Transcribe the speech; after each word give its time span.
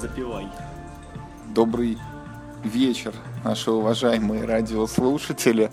Запивай. 0.00 0.48
Добрый 1.54 1.98
вечер, 2.64 3.12
наши 3.44 3.70
уважаемые 3.70 4.46
радиослушатели. 4.46 5.70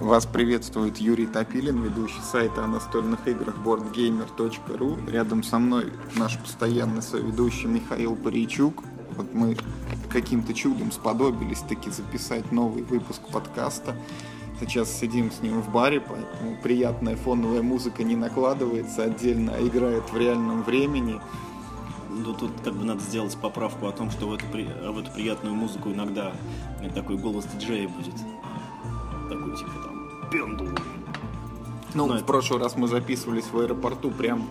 Вас 0.00 0.24
приветствует 0.24 0.96
Юрий 0.96 1.26
Топилин, 1.26 1.82
ведущий 1.82 2.22
сайта 2.22 2.64
о 2.64 2.66
настольных 2.66 3.28
играх 3.28 3.56
boardgamer.ru. 3.62 5.10
Рядом 5.10 5.42
со 5.42 5.58
мной 5.58 5.92
наш 6.16 6.38
постоянный 6.38 7.02
соведущий 7.02 7.66
Михаил 7.66 8.16
Паричук. 8.16 8.82
Вот 9.16 9.34
мы 9.34 9.58
каким-то 10.08 10.54
чудом 10.54 10.90
сподобились 10.90 11.60
таки 11.60 11.90
записать 11.90 12.52
новый 12.52 12.84
выпуск 12.84 13.20
подкаста. 13.30 13.94
Сейчас 14.60 14.90
сидим 14.98 15.30
с 15.30 15.42
ним 15.42 15.60
в 15.60 15.70
баре, 15.70 16.00
поэтому 16.00 16.56
приятная 16.62 17.16
фоновая 17.16 17.60
музыка 17.60 18.02
не 18.02 18.16
накладывается 18.16 19.02
отдельно, 19.02 19.52
а 19.56 19.66
играет 19.66 20.04
в 20.10 20.16
реальном 20.16 20.62
времени. 20.62 21.20
Ну, 22.14 22.34
тут 22.34 22.50
как 22.62 22.74
бы 22.74 22.84
надо 22.84 23.00
сделать 23.00 23.36
поправку 23.36 23.86
о 23.86 23.92
том, 23.92 24.10
что 24.10 24.26
в 24.28 24.34
эту, 24.34 24.46
при... 24.46 24.64
в 24.64 24.98
эту 24.98 25.10
приятную 25.12 25.54
музыку 25.54 25.90
иногда 25.90 26.32
такой 26.94 27.16
голос 27.16 27.44
диджея 27.46 27.88
будет. 27.88 28.14
Такой 29.28 29.56
типа 29.56 29.70
там 29.82 30.30
пендул. 30.30 30.68
Ну, 31.94 32.06
Но 32.06 32.12
в 32.14 32.16
это- 32.16 32.24
прошлый 32.24 32.60
раз 32.60 32.76
мы 32.76 32.88
записывались 32.88 33.46
в 33.50 33.58
аэропорту 33.58 34.10
прям 34.10 34.48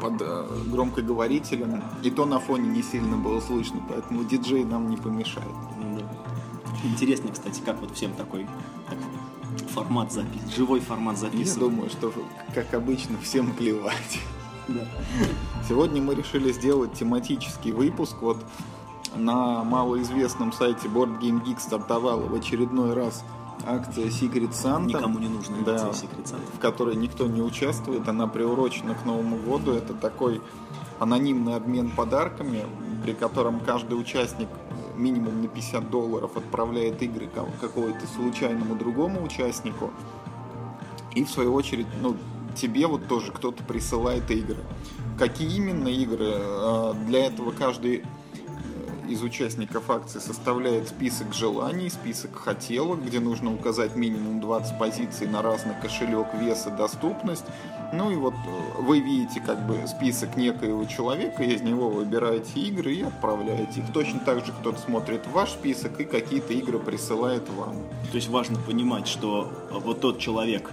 под 0.00 0.20
э, 0.22 0.46
громкоговорителем, 0.66 1.82
и 2.02 2.10
то 2.10 2.24
на 2.24 2.40
фоне 2.40 2.68
не 2.68 2.82
сильно 2.82 3.16
было 3.18 3.40
слышно, 3.40 3.82
поэтому 3.88 4.24
диджей 4.24 4.64
нам 4.64 4.88
не 4.88 4.96
помешает. 4.96 5.46
Ну, 5.78 5.98
да. 5.98 6.06
Интересно, 6.84 7.30
кстати, 7.30 7.60
как 7.64 7.80
вот 7.82 7.94
всем 7.94 8.12
такой 8.14 8.46
так, 8.88 8.98
формат 9.74 10.10
записи, 10.10 10.56
живой 10.56 10.80
формат 10.80 11.16
Я 11.16 11.20
записи. 11.20 11.58
думаю, 11.58 11.90
что, 11.90 12.10
как 12.54 12.72
обычно, 12.72 13.18
всем 13.18 13.52
плевать. 13.52 14.20
Да. 14.68 14.80
Сегодня 15.68 16.00
мы 16.02 16.14
решили 16.14 16.52
сделать 16.52 16.92
тематический 16.94 17.72
выпуск. 17.72 18.16
Вот 18.20 18.38
на 19.16 19.64
малоизвестном 19.64 20.52
сайте 20.52 20.88
Board 20.88 21.20
Game 21.20 21.42
Geek 21.44 21.60
стартовала 21.60 22.26
в 22.26 22.34
очередной 22.34 22.94
раз 22.94 23.24
акция 23.66 24.06
Secret 24.06 24.50
Santa. 24.52 24.86
Никому 24.86 25.18
не 25.18 25.28
нужно 25.28 25.56
Да. 25.64 25.86
да. 25.88 25.92
секрет 25.92 26.26
Санты. 26.28 26.46
в 26.54 26.58
которой 26.60 26.96
никто 26.96 27.26
не 27.26 27.42
участвует. 27.42 28.08
Она 28.08 28.26
приурочена 28.26 28.94
к 28.94 29.04
Новому 29.04 29.36
году. 29.36 29.72
Это 29.72 29.94
такой 29.94 30.40
анонимный 30.98 31.56
обмен 31.56 31.90
подарками, 31.90 32.64
при 33.04 33.12
котором 33.12 33.60
каждый 33.60 33.94
участник 34.00 34.48
минимум 34.96 35.40
на 35.42 35.48
50 35.48 35.90
долларов 35.90 36.36
отправляет 36.36 37.02
игры 37.02 37.26
ка- 37.26 37.46
какому-то 37.60 38.06
случайному 38.16 38.74
другому 38.76 39.22
участнику. 39.24 39.90
И 41.14 41.24
в 41.24 41.30
свою 41.30 41.54
очередь, 41.54 41.86
ну, 42.02 42.16
тебе 42.54 42.86
вот 42.86 43.08
тоже 43.08 43.32
кто-то 43.32 43.62
присылает 43.64 44.30
игры. 44.30 44.58
Какие 45.18 45.56
именно 45.56 45.88
игры? 45.88 46.32
Э, 46.32 46.94
Для 47.06 47.26
этого 47.26 47.50
каждый 47.50 47.98
э, 47.98 48.02
из 49.08 49.22
участников 49.22 49.90
акции 49.90 50.18
составляет 50.18 50.88
список 50.88 51.34
желаний, 51.34 51.90
список 51.90 52.36
хотелок, 52.36 53.04
где 53.04 53.20
нужно 53.20 53.52
указать 53.52 53.96
минимум 53.96 54.40
20 54.40 54.78
позиций 54.78 55.26
на 55.26 55.42
разный 55.42 55.74
кошелек, 55.82 56.28
вес 56.34 56.66
и 56.66 56.70
доступность. 56.70 57.44
Ну 57.92 58.10
и 58.10 58.16
вот 58.16 58.34
э, 58.34 58.82
вы 58.82 59.00
видите 59.00 59.40
как 59.40 59.66
бы 59.66 59.86
список 59.86 60.36
некоего 60.36 60.84
человека, 60.84 61.42
из 61.42 61.60
него 61.60 61.90
выбираете 61.90 62.60
игры 62.60 62.94
и 62.94 63.02
отправляете 63.02 63.80
их. 63.80 63.92
Точно 63.92 64.20
так 64.20 64.46
же 64.46 64.52
кто-то 64.52 64.78
смотрит 64.78 65.26
ваш 65.32 65.50
список 65.50 66.00
и 66.00 66.04
какие-то 66.04 66.52
игры 66.54 66.78
присылает 66.78 67.48
вам. 67.50 67.76
То 68.10 68.16
есть 68.16 68.28
важно 68.28 68.58
понимать, 68.58 69.06
что 69.06 69.52
вот 69.70 70.00
тот 70.00 70.18
человек, 70.18 70.70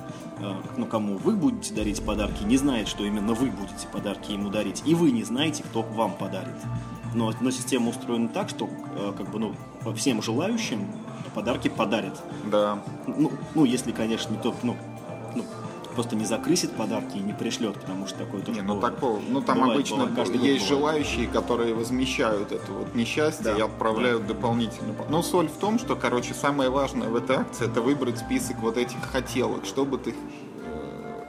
ну, 0.78 0.86
кому 0.86 1.18
вы 1.18 1.36
будете 1.36 1.74
дарить 1.74 2.04
подарки, 2.04 2.44
не 2.44 2.58
знает, 2.58 2.88
что 2.88 3.04
именно 3.04 3.34
вы 3.34 3.48
будете 3.48 3.88
подарки 3.92 4.32
ему 4.32 4.50
дарить, 4.50 4.84
и 4.86 4.96
вы 4.96 5.12
не 5.12 5.24
знаете, 5.24 5.64
кто 5.64 5.82
вам 5.82 6.14
подарит. 6.14 6.56
Но, 7.14 7.34
но 7.42 7.52
система 7.52 7.90
устроена 7.90 8.28
так, 8.28 8.50
что 8.50 8.70
э, 8.96 9.14
как 9.18 9.32
бы, 9.32 9.40
ну, 9.40 9.56
всем 9.96 10.22
желающим 10.22 10.88
подарки 11.34 11.68
подарят. 11.68 12.22
Да. 12.52 12.80
Ну, 13.08 13.32
ну 13.56 13.66
если, 13.66 13.92
конечно, 13.92 14.34
никто 14.34 14.54
ну, 14.64 14.76
ну, 15.36 15.44
просто 15.98 16.16
не 16.16 16.26
закрысит 16.26 16.74
подарки 16.74 17.18
и 17.18 17.20
не 17.22 17.34
пришлет, 17.34 17.74
потому 17.74 18.06
что 18.06 18.20
такое 18.20 18.42
тоже 18.42 18.62
Не, 18.62 18.68
ну 18.68 18.80
такого, 18.80 19.20
ну 19.28 19.42
там 19.42 19.56
Бывает, 19.58 19.74
обычно 19.78 19.96
бывает, 20.06 20.16
каждый 20.16 20.36
есть 20.42 20.70
бывает. 20.70 21.02
желающие, 21.02 21.26
которые 21.28 21.74
возмещают 21.74 22.52
это 22.52 22.72
вот 22.72 22.94
несчастье 22.94 23.44
Да, 23.46 23.58
и 23.58 23.62
отправляют 23.62 24.28
дополнительно. 24.28 24.94
Но 25.10 25.24
соль 25.24 25.48
в 25.48 25.58
том, 25.58 25.80
что, 25.80 25.96
короче, 25.96 26.36
самое 26.36 26.70
важное 26.70 27.10
в 27.10 27.16
этой 27.16 27.38
акции 27.38 27.66
это 27.66 27.82
выбрать 27.82 28.20
список 28.20 28.58
вот 28.60 28.78
этих 28.78 28.98
хотелок, 29.12 29.66
чтобы 29.66 29.98
ты 29.98 30.14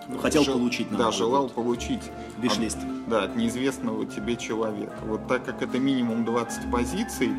Ну, 0.07 0.19
хотел 0.19 0.43
жел- 0.45 0.55
получить 0.59 0.95
Да, 0.95 1.11
желал 1.13 1.45
год. 1.45 1.53
получить. 1.55 2.03
Виш-лист. 2.37 2.77
от- 2.77 3.09
Да, 3.09 3.23
от 3.25 3.37
неизвестного 3.37 4.05
тебе 4.05 4.37
человека. 4.37 4.97
Вот 5.07 5.27
так 5.29 5.47
как 5.47 5.63
это 5.63 5.79
минимум 5.79 6.27
20 6.27 6.71
позиций, 6.71 7.31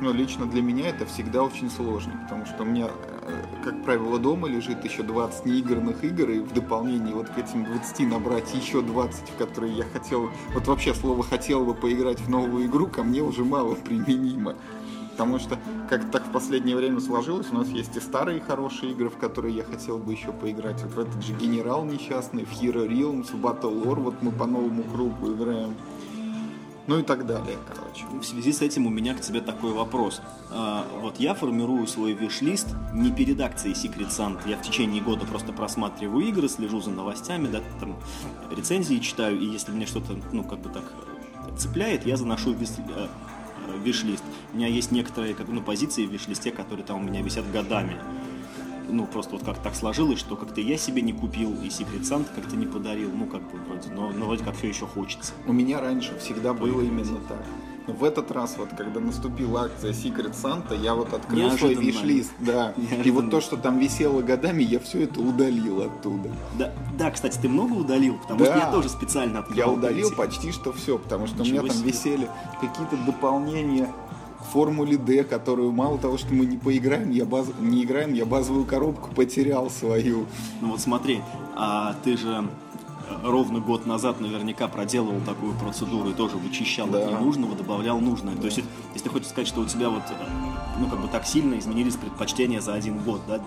ну, 0.00 0.12
лично 0.12 0.46
для 0.46 0.62
меня 0.62 0.88
это 0.88 1.06
всегда 1.06 1.42
очень 1.42 1.70
сложно, 1.70 2.12
потому 2.24 2.46
что 2.46 2.62
у 2.62 2.66
меня, 2.66 2.88
э, 3.22 3.42
как 3.64 3.84
правило, 3.84 4.18
дома 4.18 4.48
лежит 4.48 4.84
еще 4.84 5.02
20 5.02 5.46
неигранных 5.46 6.04
игр, 6.04 6.30
и 6.30 6.40
в 6.40 6.52
дополнение 6.52 7.14
вот 7.14 7.28
к 7.28 7.38
этим 7.38 7.64
20 7.64 8.00
набрать 8.00 8.54
еще 8.54 8.82
20, 8.82 9.30
в 9.30 9.36
которые 9.36 9.74
я 9.74 9.84
хотел, 9.84 10.30
вот 10.54 10.66
вообще 10.66 10.94
слово 10.94 11.22
«хотел 11.22 11.64
бы 11.64 11.74
поиграть 11.74 12.20
в 12.20 12.28
новую 12.28 12.66
игру» 12.66 12.86
ко 12.86 13.02
мне 13.02 13.22
уже 13.22 13.44
мало 13.44 13.74
применимо. 13.74 14.54
Потому 15.16 15.38
что, 15.38 15.58
как 15.88 16.10
так 16.10 16.26
в 16.26 16.30
последнее 16.30 16.76
время 16.76 17.00
сложилось, 17.00 17.46
у 17.50 17.54
нас 17.54 17.68
есть 17.68 17.96
и 17.96 18.00
старые 18.00 18.38
хорошие 18.38 18.92
игры, 18.92 19.08
в 19.08 19.16
которые 19.16 19.56
я 19.56 19.64
хотел 19.64 19.96
бы 19.96 20.12
еще 20.12 20.30
поиграть. 20.30 20.82
Вот 20.82 20.92
в 20.92 20.98
этот 20.98 21.24
же 21.24 21.32
Генерал 21.32 21.86
несчастный, 21.86 22.44
в 22.44 22.52
Hero 22.52 22.86
Realms, 22.86 23.34
в 23.34 23.42
Battle 23.42 23.82
Lore, 23.82 24.00
вот 24.00 24.20
мы 24.20 24.30
по 24.30 24.44
новому 24.44 24.82
кругу 24.82 25.32
играем. 25.32 25.74
Ну 26.86 26.98
и 27.00 27.02
так 27.02 27.26
далее, 27.26 27.56
короче. 27.66 28.04
В 28.20 28.24
связи 28.24 28.52
с 28.52 28.62
этим 28.62 28.86
у 28.86 28.90
меня 28.90 29.14
к 29.14 29.20
тебе 29.20 29.40
такой 29.40 29.72
вопрос. 29.72 30.20
А, 30.50 30.86
вот 31.00 31.18
я 31.18 31.34
формирую 31.34 31.86
свой 31.86 32.12
виш-лист 32.12 32.68
не 32.92 33.10
перед 33.10 33.40
акцией 33.40 33.74
Secret 33.74 34.08
Santa. 34.10 34.48
Я 34.48 34.56
в 34.56 34.62
течение 34.62 35.02
года 35.02 35.26
просто 35.26 35.52
просматриваю 35.52 36.24
игры, 36.28 36.48
слежу 36.48 36.80
за 36.80 36.90
новостями, 36.90 37.48
да, 37.48 37.60
там 37.80 37.96
рецензии 38.56 38.98
читаю, 38.98 39.38
и 39.40 39.46
если 39.46 39.72
мне 39.72 39.86
что-то, 39.86 40.16
ну, 40.32 40.44
как 40.44 40.60
бы 40.60 40.68
так 40.68 40.84
цепляет, 41.58 42.06
я 42.06 42.16
заношу 42.16 42.52
в 42.54 42.60
вис- 42.62 42.80
э, 42.94 43.08
э, 43.66 43.78
виш-лист. 43.82 44.22
У 44.52 44.56
меня 44.56 44.68
есть 44.68 44.92
некоторые 44.92 45.34
как, 45.34 45.48
ну, 45.48 45.62
позиции 45.62 46.06
в 46.06 46.10
виш-листе, 46.12 46.50
которые 46.52 46.84
там 46.86 46.98
у 46.98 47.02
меня 47.02 47.20
висят 47.22 47.50
годами. 47.50 47.96
Ну, 48.88 49.06
просто 49.06 49.32
вот 49.32 49.44
как 49.44 49.58
так 49.62 49.74
сложилось, 49.74 50.18
что 50.20 50.36
как-то 50.36 50.60
я 50.60 50.76
себе 50.78 51.02
не 51.02 51.12
купил, 51.12 51.52
и 51.54 51.66
Secret 51.68 52.02
Santa 52.02 52.26
как-то 52.34 52.56
не 52.56 52.66
подарил, 52.66 53.10
ну, 53.12 53.26
как 53.26 53.42
бы 53.42 53.58
вроде, 53.68 53.90
но, 53.90 54.10
но 54.10 54.26
вроде 54.26 54.44
как 54.44 54.56
все 54.56 54.68
еще 54.68 54.86
хочется. 54.86 55.32
У 55.46 55.52
меня 55.52 55.80
раньше 55.80 56.16
всегда 56.18 56.52
было 56.54 56.80
именно 56.82 57.18
так. 57.28 57.42
Но 57.88 57.94
в 57.94 58.02
этот 58.02 58.32
раз, 58.32 58.56
вот 58.58 58.70
когда 58.76 58.98
наступила 58.98 59.62
акция 59.66 59.92
Secret 59.92 60.34
Santa, 60.34 60.76
я 60.80 60.94
вот 60.96 61.12
открыл 61.14 61.50
свой 61.52 61.74
Неожиданно. 61.76 61.80
виш-лист, 61.84 62.32
да. 62.40 62.72
И 62.76 62.80
Неожиданно. 62.80 63.12
вот 63.14 63.30
то, 63.30 63.40
что 63.40 63.56
там 63.56 63.78
висело 63.78 64.22
годами, 64.22 64.62
я 64.64 64.80
все 64.80 65.02
это 65.04 65.20
удалил 65.20 65.82
оттуда. 65.82 66.30
Да, 66.58 66.72
да, 66.98 67.10
кстати, 67.12 67.38
ты 67.38 67.48
много 67.48 67.74
удалил, 67.74 68.18
потому 68.18 68.40
Да. 68.40 68.46
что 68.46 68.58
я 68.58 68.70
тоже 68.72 68.88
специально 68.88 69.38
открыл. 69.38 69.56
Я 69.56 69.68
удалил 69.68 70.08
эти- 70.08 70.16
почти 70.16 70.50
что 70.50 70.72
все, 70.72 70.98
потому 70.98 71.28
что 71.28 71.36
у 71.36 71.44
Ничего 71.44 71.58
меня 71.62 71.68
там 71.68 71.76
себе. 71.76 71.90
висели 71.92 72.28
какие-то 72.60 72.96
дополнения 73.06 73.88
формуле 74.52 74.96
D, 74.96 75.24
которую 75.24 75.72
мало 75.72 75.98
того, 75.98 76.16
что 76.18 76.32
мы 76.34 76.46
не 76.46 76.56
поиграем, 76.56 77.10
я 77.10 77.24
баз... 77.24 77.46
не 77.60 77.84
играем, 77.84 78.14
я 78.14 78.24
базовую 78.26 78.64
коробку 78.64 79.10
потерял 79.14 79.70
свою. 79.70 80.26
Ну 80.60 80.68
вот 80.70 80.80
смотри, 80.80 81.20
а 81.54 81.94
ты 82.04 82.16
же 82.16 82.48
э, 83.08 83.14
ровно 83.28 83.60
год 83.60 83.86
назад 83.86 84.20
наверняка 84.20 84.68
проделывал 84.68 85.20
такую 85.26 85.52
процедуру 85.54 86.10
и 86.10 86.14
тоже 86.14 86.36
вычищал 86.36 86.86
Да. 86.88 86.98
от 87.06 87.12
ненужного, 87.12 87.54
добавлял 87.56 87.98
нужное. 88.00 88.36
То 88.36 88.46
есть, 88.46 88.60
если 88.94 89.04
ты 89.04 89.10
хочешь 89.10 89.28
сказать, 89.28 89.48
что 89.48 89.60
у 89.60 89.64
тебя 89.66 89.88
вот, 89.90 90.02
э, 90.10 90.24
ну 90.80 90.86
как 90.88 91.00
бы 91.00 91.08
так 91.08 91.26
сильно 91.26 91.58
изменились 91.58 91.96
предпочтения 91.96 92.60
за 92.60 92.74
один 92.74 92.98
год, 92.98 93.20
да, 93.28 93.40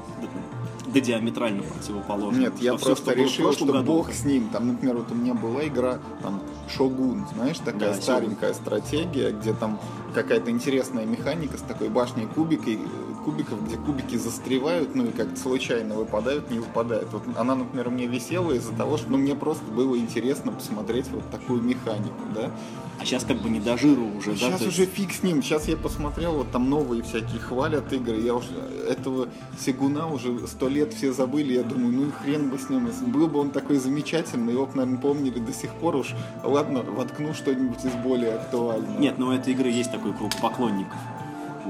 до 0.91 1.01
диаметрально 1.01 1.63
противоположно. 1.63 2.39
Нет, 2.39 2.53
я 2.59 2.75
всё, 2.75 2.85
просто 2.85 3.11
что 3.11 3.19
решил, 3.19 3.53
что 3.53 3.65
году, 3.65 3.83
бог 3.83 4.11
с 4.11 4.25
ним. 4.25 4.49
Там, 4.49 4.67
например, 4.67 4.97
вот 4.97 5.11
у 5.11 5.15
меня 5.15 5.33
была 5.33 5.65
игра, 5.67 5.99
там, 6.21 6.41
Шогун, 6.69 7.25
знаешь, 7.33 7.57
такая 7.59 7.93
Да, 7.93 8.01
старенькая 8.01 8.53
стратегия, 8.53 9.31
где 9.31 9.53
там 9.53 9.79
какая-то 10.13 10.51
интересная 10.51 11.05
механика 11.05 11.57
с 11.57 11.61
такой 11.61 11.89
башней 11.89 12.25
кубикой, 12.25 12.79
кубиков, 13.23 13.65
где 13.65 13.77
кубики 13.77 14.15
застревают, 14.15 14.95
ну 14.95 15.05
и 15.05 15.11
как-то 15.11 15.39
случайно 15.39 15.95
выпадают, 15.95 16.49
не 16.49 16.59
выпадают. 16.59 17.09
Вот 17.11 17.23
она, 17.37 17.55
например, 17.55 17.89
мне 17.89 18.07
висела 18.07 18.51
из-за 18.53 18.73
того, 18.73 18.97
что 18.97 19.11
ну, 19.11 19.17
мне 19.17 19.35
просто 19.35 19.65
было 19.71 19.97
интересно 19.97 20.51
посмотреть 20.51 21.07
вот 21.11 21.29
такую 21.29 21.61
механику, 21.61 22.21
да. 22.33 22.51
А 22.99 23.05
сейчас 23.05 23.23
как 23.23 23.37
бы 23.37 23.49
не 23.49 23.61
до 23.61 23.77
жиру 23.77 24.05
уже, 24.17 24.31
да? 24.31 24.37
Сейчас 24.37 24.59
то 24.59 24.65
есть- 24.65 24.77
уже 24.77 24.85
фиг 24.85 25.13
с 25.13 25.23
ним. 25.23 25.41
Сейчас 25.41 25.67
я 25.69 25.77
посмотрел, 25.77 26.33
вот 26.33 26.51
там 26.51 26.69
новые 26.69 27.01
всякие 27.01 27.39
хвалят 27.39 27.93
игры. 27.93 28.19
Я 28.19 28.35
уже 28.35 28.49
этого 28.89 29.29
Сигуна 29.57 30.07
уже 30.07 30.47
сто 30.47 30.67
лет 30.67 30.93
все 30.93 31.13
забыли. 31.13 31.53
Я 31.53 31.63
думаю, 31.63 31.93
ну 31.93 32.07
и 32.07 32.11
хрен 32.11 32.49
бы 32.49 32.57
с 32.57 32.69
ним. 32.69 32.89
Был 33.07 33.27
бы 33.27 33.39
он 33.39 33.51
такой 33.51 33.77
замечательный, 33.77 34.51
его, 34.53 34.65
бы, 34.65 34.75
наверное, 34.75 34.99
помнили 34.99 35.39
до 35.39 35.53
сих 35.53 35.73
пор 35.75 35.95
уж. 35.95 36.13
Ладно, 36.43 36.81
воткну 36.83 37.33
что-нибудь 37.33 37.83
из 37.85 37.93
более 38.03 38.33
актуального. 38.33 38.99
Нет, 38.99 39.17
но 39.17 39.27
у 39.27 39.31
этой 39.31 39.53
игры 39.53 39.69
есть 39.69 39.91
такой 39.91 40.13
круг 40.13 40.31
поклонников. 40.41 40.97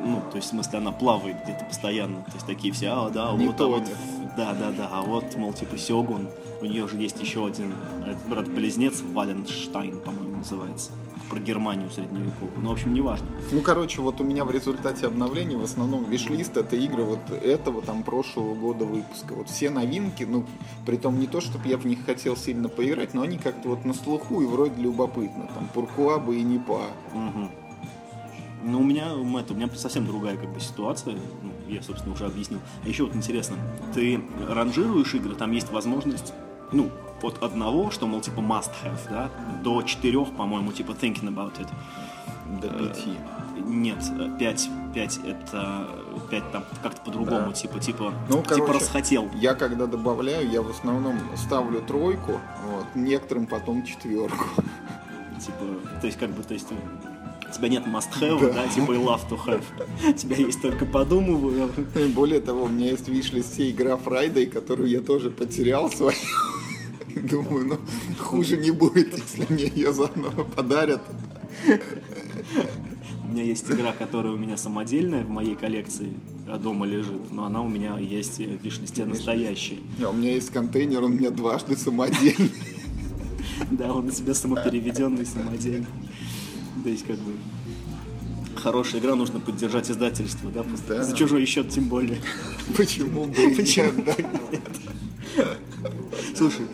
Ну, 0.03 0.23
то 0.31 0.37
есть, 0.37 0.47
в 0.47 0.51
смысле, 0.51 0.79
она 0.79 0.91
плавает 0.91 1.37
где-то 1.43 1.65
постоянно. 1.65 2.23
То 2.23 2.33
есть, 2.35 2.47
такие 2.47 2.73
все, 2.73 2.87
а, 2.87 3.09
да, 3.09 3.33
Не 3.33 3.47
вот, 3.47 3.59
а 3.59 3.67
вот, 3.67 3.83
да, 4.37 4.53
да, 4.53 4.71
да, 4.71 4.89
а 4.91 5.01
вот, 5.01 5.35
мол, 5.35 5.51
типа, 5.53 5.77
Сёгун, 5.77 6.29
у 6.61 6.65
нее 6.65 6.87
же 6.87 6.97
есть 6.97 7.21
еще 7.21 7.45
один 7.45 7.73
э, 8.05 8.15
брат-близнец, 8.27 9.01
Валенштайн, 9.01 9.99
по-моему, 9.99 10.37
называется. 10.37 10.91
Про 11.29 11.39
Германию 11.39 11.89
средневековую. 11.89 12.51
Ну, 12.57 12.69
в 12.69 12.73
общем, 12.73 12.93
неважно. 12.93 13.27
Ну, 13.51 13.61
короче, 13.61 14.01
вот 14.01 14.19
у 14.19 14.23
меня 14.23 14.45
в 14.45 14.51
результате 14.51 15.07
обновления 15.07 15.57
в 15.57 15.63
основном 15.63 16.09
вишлист 16.09 16.57
это 16.57 16.75
игры 16.75 17.03
вот 17.03 17.19
этого 17.31 17.81
там 17.81 18.03
прошлого 18.03 18.55
года 18.55 18.85
выпуска. 18.85 19.33
Вот 19.33 19.49
все 19.49 19.69
новинки, 19.69 20.23
ну, 20.23 20.45
при 20.85 20.97
том 20.97 21.19
не 21.19 21.27
то, 21.27 21.41
чтобы 21.41 21.67
я 21.67 21.77
в 21.77 21.85
них 21.85 22.05
хотел 22.05 22.35
сильно 22.35 22.69
поиграть, 22.69 23.13
но 23.13 23.21
они 23.21 23.37
как-то 23.37 23.69
вот 23.69 23.85
на 23.85 23.93
слуху 23.93 24.41
и 24.41 24.45
вроде 24.45 24.81
любопытно. 24.81 25.49
Там 25.53 25.69
Пуркуаба 25.73 26.33
и 26.33 26.41
Непа. 26.41 26.81
Угу. 27.13 27.49
Ну, 28.63 28.81
у 28.81 28.83
меня, 28.83 29.13
это, 29.39 29.53
у 29.53 29.55
меня 29.55 29.69
совсем 29.75 30.05
другая 30.05 30.35
как 30.35 30.51
бы 30.51 30.59
ситуация. 30.59 31.15
Ну, 31.15 31.51
я, 31.67 31.81
собственно, 31.81 32.13
уже 32.13 32.25
объяснил. 32.25 32.59
А 32.83 32.87
еще 32.87 33.05
вот 33.05 33.15
интересно, 33.15 33.55
ты 33.93 34.21
ранжируешь 34.47 35.13
игры, 35.13 35.35
там 35.35 35.51
есть 35.51 35.71
возможность, 35.71 36.33
ну, 36.71 36.89
от 37.23 37.41
одного, 37.43 37.91
что, 37.91 38.07
мол, 38.07 38.21
типа 38.21 38.39
must 38.39 38.71
have, 38.83 38.99
да, 39.09 39.29
до 39.63 39.81
четырех, 39.83 40.31
по-моему, 40.35 40.71
типа 40.71 40.91
thinking 40.91 41.27
about 41.33 41.53
it. 41.59 41.67
До 42.61 42.67
пяти. 42.69 43.13
Нет, 43.65 43.97
пять, 44.39 44.67
пять 44.93 45.19
это 45.25 45.87
пять 46.31 46.51
там 46.51 46.63
как-то 46.81 47.01
по-другому, 47.01 47.47
Да. 47.47 47.51
типа, 47.53 47.79
типа, 47.79 48.13
Ну, 48.29 48.37
типа 48.41 48.55
короче, 48.55 48.73
расхотел. 48.73 49.29
Я 49.35 49.53
когда 49.53 49.85
добавляю, 49.85 50.49
я 50.49 50.61
в 50.61 50.69
основном 50.69 51.19
ставлю 51.35 51.81
тройку, 51.81 52.39
вот, 52.67 52.85
некоторым 52.95 53.45
потом 53.45 53.83
четверку. 53.83 54.45
Типа, 55.39 55.65
то 56.01 56.07
есть, 56.07 56.17
как 56.17 56.31
бы, 56.31 56.41
то 56.43 56.53
есть, 56.53 56.67
у 56.71 57.53
тебя 57.53 57.67
нет 57.69 57.85
must 57.85 58.09
have, 58.19 58.53
да, 58.53 58.67
типа 58.67 58.93
и 58.93 58.97
love 58.97 59.21
to 59.29 59.37
have. 59.45 59.63
У 60.09 60.13
тебя 60.17 60.35
есть 60.35 60.61
только 60.61 60.85
подумываю. 60.85 61.69
И 61.95 62.07
более 62.07 62.41
того, 62.41 62.63
у 62.63 62.67
меня 62.67 62.87
есть 62.87 63.05
в 63.05 63.11
виш-листе 63.11 63.69
игра 63.69 63.95
Friday, 63.95 64.47
которую 64.47 64.89
я 64.89 65.01
тоже 65.01 65.29
потерял 65.29 65.89
свою. 65.91 66.13
Думаю, 67.29 67.65
ну, 67.65 67.77
хуже 68.17 68.57
не 68.57 68.71
будет, 68.71 69.17
если 69.17 69.45
мне 69.51 69.65
ее 69.67 69.93
заново 69.93 70.43
подарят. 70.43 71.01
У 73.23 73.31
меня 73.31 73.43
есть 73.43 73.69
игра, 73.69 73.91
которая 73.91 74.33
у 74.33 74.37
меня 74.37 74.57
самодельная 74.57 75.23
в 75.23 75.29
моей 75.29 75.55
коллекции, 75.55 76.13
а 76.47 76.57
дома 76.57 76.85
лежит, 76.87 77.31
но 77.31 77.45
она 77.45 77.61
у 77.61 77.67
меня 77.69 77.97
есть 77.99 78.37
в 78.37 78.63
виш-листе 78.63 79.05
настоящая. 79.05 79.77
А 80.03 80.09
у 80.09 80.13
меня 80.13 80.33
есть 80.33 80.49
контейнер, 80.51 81.03
он 81.03 81.11
у 81.13 81.15
меня 81.15 81.29
дважды 81.31 81.75
самодельный. 81.77 82.51
Да, 83.71 83.91
он 83.93 84.07
у 84.07 84.11
тебя 84.11 84.33
самопереведенный, 84.33 85.25
самодельный. 85.25 85.85
То 86.81 86.87
есть, 86.89 87.05
как 87.05 87.17
бы, 87.17 87.33
хорошая 88.55 89.01
игра, 89.01 89.15
нужно 89.15 89.41
поддержать 89.41 89.91
издательство, 89.91 90.49
да, 90.49 90.63
Да. 90.87 91.03
за 91.03 91.13
чужой 91.13 91.45
счет 91.45 91.67
тем 91.69 91.89
более. 91.89 92.21
Почему 92.77 93.25
бы 93.25 93.33
Почему? 93.57 94.05
Слушай, 96.37 96.65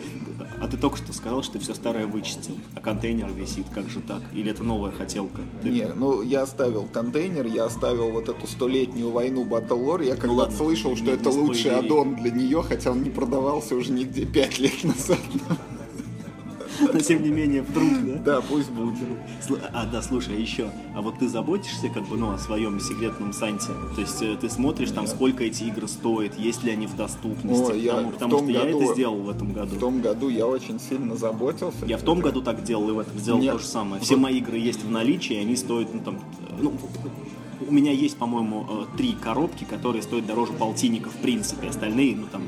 а 0.60 0.68
ты 0.68 0.76
только 0.76 0.96
что 0.96 1.12
сказал, 1.12 1.42
что 1.42 1.54
ты 1.54 1.58
все 1.60 1.74
старое 1.74 2.06
вычистил, 2.06 2.56
а 2.74 2.80
контейнер 2.80 3.28
висит, 3.30 3.66
как 3.74 3.88
же 3.88 4.00
так? 4.00 4.22
Или 4.32 4.50
это 4.50 4.62
новая 4.64 4.90
хотелка? 4.90 5.40
Ты- 5.62 5.68
Не, 5.70 5.86
ну 5.94 6.22
я 6.22 6.42
оставил 6.42 6.84
контейнер, 6.92 7.46
я 7.46 7.64
оставил 7.66 8.10
вот 8.10 8.28
эту 8.28 8.46
столетнюю 8.46 9.10
войну 9.10 9.44
Battle 9.44 9.68
Lore. 9.84 10.04
Я 10.06 10.14
когда 10.14 10.26
Ну 10.28 10.34
ладно, 10.34 10.56
слышал, 10.56 10.90
не- 10.90 10.96
что 10.96 11.06
не 11.06 11.12
это 11.12 11.30
лучший 11.30 11.70
спойлери. 11.70 11.84
аддон 11.86 12.14
для 12.16 12.30
нее, 12.30 12.62
хотя 12.62 12.90
он 12.92 13.02
не 13.02 13.10
продавался 13.10 13.74
уже 13.76 13.92
нигде 13.92 14.24
пять 14.26 14.58
лет 14.58 14.82
назад. 14.84 15.18
Но 16.92 17.00
тем 17.00 17.22
не 17.22 17.30
менее, 17.30 17.62
вдруг, 17.62 17.90
да? 18.04 18.36
Да, 18.36 18.40
пусть 18.40 18.70
будет. 18.70 18.96
А, 19.72 19.86
да, 19.86 20.02
слушай, 20.02 20.36
а 20.36 20.38
еще, 20.38 20.70
а 20.94 21.02
вот 21.02 21.18
ты 21.18 21.28
заботишься 21.28 21.88
как 21.88 22.06
бы, 22.08 22.16
ну, 22.16 22.32
о 22.32 22.38
своем 22.38 22.80
секретном 22.80 23.32
санте? 23.32 23.68
То 23.94 24.00
есть 24.00 24.20
э, 24.22 24.36
ты 24.40 24.48
смотришь 24.48 24.90
там, 24.90 25.06
сколько 25.06 25.44
эти 25.44 25.64
игры 25.64 25.88
стоят, 25.88 26.38
есть 26.38 26.64
ли 26.64 26.72
они 26.72 26.86
в 26.86 26.96
доступности? 26.96 27.76
Я 27.76 27.94
потому 27.94 28.38
что 28.38 28.50
я 28.50 28.64
это 28.64 28.92
сделал 28.92 29.16
в 29.16 29.30
этом 29.30 29.52
году. 29.52 29.76
В 29.76 29.78
том 29.78 30.00
году 30.00 30.28
я 30.28 30.46
очень 30.46 30.80
сильно 30.80 31.16
заботился. 31.16 31.84
Я 31.86 31.98
в 31.98 32.02
том 32.02 32.20
году 32.20 32.42
так 32.42 32.62
делал 32.62 32.88
и 32.90 32.92
в 32.92 32.98
этом 32.98 33.18
сделал 33.18 33.40
Нет. 33.40 33.54
то 33.54 33.58
же 33.58 33.66
самое. 33.66 34.02
Все 34.02 34.16
мои 34.16 34.38
игры 34.38 34.58
есть 34.58 34.82
в 34.82 34.90
наличии, 34.90 35.36
они 35.36 35.56
стоят, 35.56 35.92
ну, 35.92 36.00
там, 36.00 36.16
э, 36.16 36.54
ну, 36.60 36.72
у 37.66 37.72
меня 37.72 37.92
есть, 37.92 38.16
по-моему, 38.16 38.66
э, 38.68 38.96
три 38.96 39.12
коробки, 39.12 39.64
которые 39.64 40.02
стоят 40.02 40.26
дороже 40.26 40.52
полтинника 40.52 41.08
в 41.08 41.16
принципе. 41.16 41.68
Остальные, 41.68 42.16
ну, 42.16 42.26
там, 42.30 42.42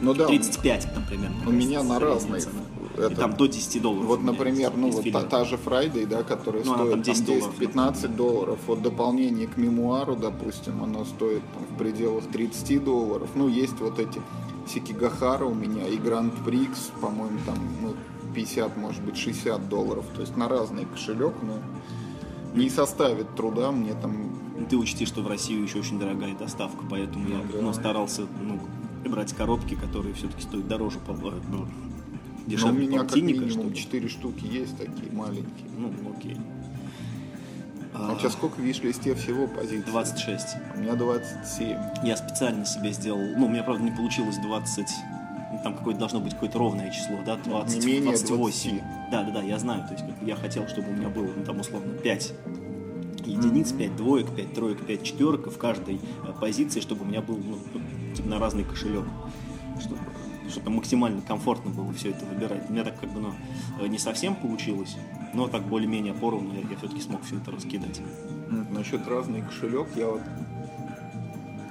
Ну 0.00 0.14
да, 0.14 0.26
35, 0.26 0.94
там, 0.94 1.04
примерно. 1.08 1.36
у 1.46 1.50
меня 1.50 1.82
на 1.82 1.98
разные. 1.98 2.40
цена. 2.40 2.60
Это- 2.98 3.12
И 3.12 3.16
там 3.16 3.36
до 3.36 3.46
10 3.46 3.80
долларов. 3.80 4.06
Вот, 4.06 4.22
например, 4.22 4.72
ну 4.76 4.90
вот 4.90 5.10
та, 5.12 5.22
та 5.22 5.44
же 5.44 5.56
Friday, 5.56 6.06
да, 6.06 6.22
которая 6.22 6.64
Ну, 6.64 6.74
стоит 6.74 6.90
там 6.90 7.02
там 7.02 7.14
10 7.14 7.26
долларов. 7.26 7.58
10-15 7.58 8.16
долларов. 8.16 8.58
Вот 8.66 8.82
дополнение 8.82 9.46
к 9.46 9.56
мемуару, 9.56 10.16
допустим, 10.16 10.82
оно 10.82 11.04
стоит 11.04 11.42
там, 11.54 11.64
в 11.64 11.78
пределах 11.78 12.24
30 12.26 12.78
долларов. 12.78 13.28
Ну, 13.34 13.48
есть 13.48 13.80
вот 13.80 13.98
эти 13.98 14.20
Сикигахара 14.66 15.44
у 15.44 15.54
меня 15.54 15.86
и 15.86 15.96
Гранд 15.96 16.34
Прикс, 16.44 16.90
по-моему, 17.00 17.38
там 17.46 17.56
ну, 17.82 17.94
50, 18.34 18.76
может 18.76 19.02
быть, 19.02 19.16
60 19.16 19.68
долларов. 19.68 20.04
То 20.14 20.20
есть 20.20 20.36
на 20.36 20.48
разный 20.48 20.84
кошелек, 20.84 21.34
но 21.42 21.54
не 22.54 22.70
составит 22.70 23.34
труда 23.34 23.70
мне 23.72 23.94
там 23.94 24.30
Ты 24.68 24.76
учти, 24.76 25.06
что 25.06 25.22
в 25.22 25.28
Россию 25.28 25.62
еще 25.62 25.78
очень 25.78 25.98
дорогая 25.98 26.34
доставка, 26.34 26.84
поэтому 26.90 27.28
я 27.28 27.38
да. 27.52 27.60
ну, 27.62 27.72
старался 27.72 28.22
ну, 28.42 28.60
брать 29.08 29.32
коробки, 29.32 29.74
которые 29.74 30.14
все-таки 30.14 30.42
стоят 30.42 30.66
дороже, 30.66 30.98
по, 30.98 31.12
ну, 32.48 32.56
Но 32.56 32.68
у 32.68 32.72
дешевле 32.72 32.86
меня 32.86 33.00
как 33.00 33.16
минимум 33.16 33.72
4 33.72 34.08
штуки 34.08 34.44
есть 34.44 34.76
такие 34.78 35.12
маленькие. 35.12 35.68
Ну, 35.76 35.92
окей. 36.16 36.36
А 37.94 38.12
у 38.12 38.18
тебя 38.18 38.30
сколько 38.30 38.56
в 38.56 38.60
виш-листе 38.60 39.14
всего 39.14 39.46
позиций? 39.48 39.84
26. 39.90 40.46
У 40.76 40.80
меня 40.80 40.94
27. 40.94 41.78
Я 42.04 42.16
специально 42.16 42.64
себе 42.64 42.92
сделал, 42.92 43.20
ну, 43.36 43.46
у 43.46 43.48
меня, 43.48 43.62
правда, 43.62 43.82
не 43.82 43.90
получилось 43.90 44.36
20, 44.38 44.86
ну, 45.52 45.60
там 45.64 45.74
какое-то 45.74 45.98
должно 45.98 46.20
быть 46.20 46.34
какое-то 46.34 46.58
ровное 46.58 46.90
число, 46.90 47.18
да, 47.26 47.36
20, 47.36 47.80
Не 47.80 47.86
менее 47.86 48.10
28. 48.10 48.70
20. 48.70 48.82
Да, 49.10 49.22
да, 49.24 49.30
да, 49.32 49.42
я 49.42 49.58
знаю, 49.58 49.86
то 49.88 49.94
есть 49.94 50.04
я 50.22 50.36
хотел, 50.36 50.68
чтобы 50.68 50.90
у 50.90 50.94
меня 50.94 51.08
было, 51.08 51.26
ну, 51.34 51.44
там, 51.44 51.58
условно, 51.60 51.92
5 51.94 52.34
единиц, 53.24 53.72
5 53.72 53.96
двоек, 53.96 54.30
5 54.34 54.54
троек, 54.54 54.86
5 54.86 55.02
четверок 55.02 55.46
в 55.48 55.58
каждой 55.58 55.96
э, 55.96 56.32
позиции, 56.40 56.80
чтобы 56.80 57.02
у 57.02 57.04
меня 57.04 57.20
был, 57.20 57.36
ну, 57.36 57.58
ну, 57.74 57.80
типа, 58.14 58.28
на 58.28 58.38
разный 58.38 58.64
кошелек, 58.64 59.04
чтобы, 60.48 60.70
максимально 60.70 61.22
комфортно 61.22 61.70
было 61.70 61.92
все 61.92 62.10
это 62.10 62.24
выбирать. 62.24 62.68
У 62.68 62.72
меня 62.72 62.84
так 62.84 62.98
как 62.98 63.10
бы, 63.10 63.20
ну, 63.20 63.34
э, 63.80 63.86
не 63.86 63.98
совсем 63.98 64.34
получилось, 64.34 64.96
но 65.34 65.48
так 65.48 65.62
более-менее 65.62 66.14
поровну 66.14 66.54
я, 66.54 66.60
я 66.60 66.76
все-таки 66.76 67.00
смог 67.00 67.22
все 67.22 67.36
это 67.36 67.50
раскидать. 67.50 68.00
Насчет 68.70 69.06
разный 69.06 69.42
кошелек, 69.42 69.88
я 69.96 70.06
вот... 70.06 70.22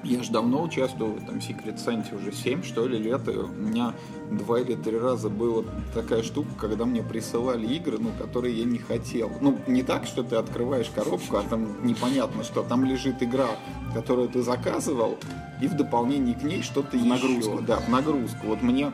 Я 0.07 0.24
же 0.24 0.31
давно 0.31 0.63
участвую 0.63 1.13
в 1.13 1.18
этом 1.18 1.39
Secret 1.39 1.75
Santa, 1.75 2.15
уже 2.15 2.31
7 2.31 2.63
что 2.63 2.88
ли 2.88 2.98
лет, 2.98 3.27
и 3.27 3.31
у 3.31 3.48
меня 3.48 3.94
два 4.31 4.62
или 4.62 4.75
три 4.75 4.98
раза 4.98 5.30
была 5.30 5.65
такая 5.94 6.24
штука, 6.24 6.50
когда 6.57 6.86
мне 6.86 7.04
присылали 7.04 7.68
игры, 7.68 7.98
ну, 8.00 8.12
которые 8.18 8.57
я 8.57 8.63
не 8.63 8.77
хотел. 8.77 9.30
Ну, 9.42 9.59
не 9.68 9.83
так, 9.83 10.06
что 10.06 10.24
ты 10.24 10.38
открываешь 10.38 10.89
коробку, 10.89 11.36
а 11.36 11.44
там 11.44 11.86
непонятно, 11.86 12.45
что 12.45 12.64
там 12.64 12.85
лежит 12.85 13.21
игра, 13.21 13.49
которую 13.94 14.30
ты 14.30 14.42
заказывал, 14.42 15.18
и 15.61 15.68
в 15.68 15.76
дополнение 15.76 16.35
к 16.35 16.44
ней 16.44 16.61
что-то 16.61 16.95
еще. 16.95 17.06
нагрузку. 17.06 17.61
Да, 17.61 17.78
в 17.78 17.90
нагрузку. 17.90 18.47
Вот 18.47 18.61
мне 18.61 18.94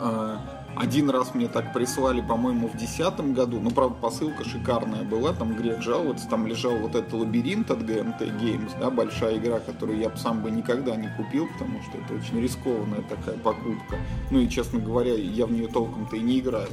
э, 0.00 0.36
один 0.76 1.10
раз 1.10 1.34
мне 1.34 1.48
так 1.48 1.72
прислали, 1.72 2.20
по-моему, 2.20 2.68
в 2.68 2.76
десятом 2.76 3.34
году. 3.34 3.60
Ну, 3.60 3.70
правда, 3.70 3.96
посылка 4.00 4.44
шикарная 4.44 5.04
была. 5.04 5.32
Там 5.32 5.54
грех 5.54 5.82
жаловаться. 5.82 6.28
Там 6.28 6.46
лежал 6.46 6.76
вот 6.76 6.94
этот 6.94 7.12
лабиринт 7.12 7.70
от 7.70 7.80
GMT 7.80 8.40
Games, 8.40 8.72
да, 8.80 8.90
большая 8.90 9.38
игра, 9.38 9.60
которую 9.60 9.98
я 9.98 10.14
сам 10.16 10.42
бы 10.42 10.50
никогда 10.50 10.96
не 10.96 11.08
купил, 11.16 11.48
потому 11.52 11.82
что 11.82 11.98
это 11.98 12.14
очень 12.14 12.40
рискованная 12.40 13.02
такая 13.02 13.36
покупка. 13.38 13.96
Ну 14.30 14.40
и, 14.40 14.48
честно 14.48 14.78
говоря, 14.78 15.14
я 15.14 15.46
в 15.46 15.52
нее 15.52 15.68
толком-то 15.68 16.16
и 16.16 16.20
не 16.20 16.40
играю. 16.40 16.68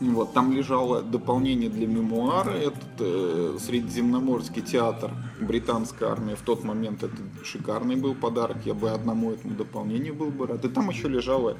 Вот, 0.00 0.32
там 0.32 0.50
лежало 0.50 1.02
дополнение 1.02 1.68
для 1.68 1.86
мемуара, 1.86 2.52
этот 2.52 3.00
э, 3.00 3.58
Средиземноморский 3.60 4.62
театр, 4.62 5.10
британская 5.38 6.06
армия. 6.06 6.36
В 6.36 6.40
тот 6.40 6.64
момент 6.64 7.02
это 7.02 7.16
шикарный 7.44 7.96
был 7.96 8.14
подарок, 8.14 8.56
я 8.64 8.72
бы 8.72 8.90
одному 8.90 9.32
этому 9.32 9.54
дополнению 9.54 10.14
был 10.14 10.30
бы 10.30 10.46
рад. 10.46 10.64
И 10.64 10.68
там 10.68 10.88
еще 10.88 11.06
лежала 11.08 11.58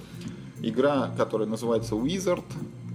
игра, 0.62 1.10
которая 1.16 1.48
называется 1.48 1.94
Wizard, 1.94 2.44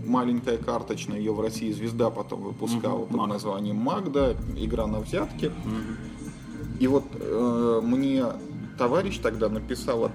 маленькая 0.06 0.58
карточная, 0.58 1.18
ее 1.18 1.34
в 1.34 1.42
России 1.42 1.72
Звезда 1.72 2.10
потом 2.10 2.42
выпускала 2.44 3.00
Мгм, 3.00 3.08
под 3.08 3.18
Маг. 3.18 3.30
названием 3.30 3.76
Магда, 3.78 4.36
игра 4.56 4.88
на 4.88 5.00
взятки. 5.00 5.52
И 6.80 6.88
вот 6.88 7.06
э, 7.20 7.82
мне 7.84 8.26
товарищ 8.78 9.20
тогда 9.20 9.50
написал 9.50 10.06
э, 10.08 10.10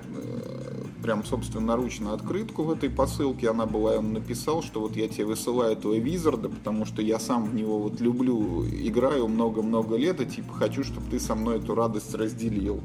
прям 1.03 1.25
собственноручно 1.25 2.13
открытку 2.13 2.63
в 2.63 2.71
этой 2.71 2.91
посылке. 2.91 3.49
Она 3.49 3.65
была, 3.67 3.93
он 3.97 4.13
написал, 4.13 4.63
что 4.63 4.81
вот 4.81 4.95
я 4.97 5.09
тебе 5.09 5.25
высылаю 5.25 5.73
этого 5.73 5.95
Визарда, 5.95 6.51
потому 6.51 6.85
что 6.85 7.01
я 7.01 7.19
сам 7.19 7.45
в 7.47 7.55
него 7.55 7.79
вот 7.79 8.01
люблю, 8.01 8.65
играю 8.67 9.27
много-много 9.27 9.97
лет, 9.97 10.21
и 10.21 10.27
типа 10.27 10.53
хочу, 10.53 10.85
чтобы 10.85 11.07
ты 11.11 11.19
со 11.19 11.35
мной 11.35 11.57
эту 11.59 11.75
радость 11.75 12.15
разделил. 12.15 12.81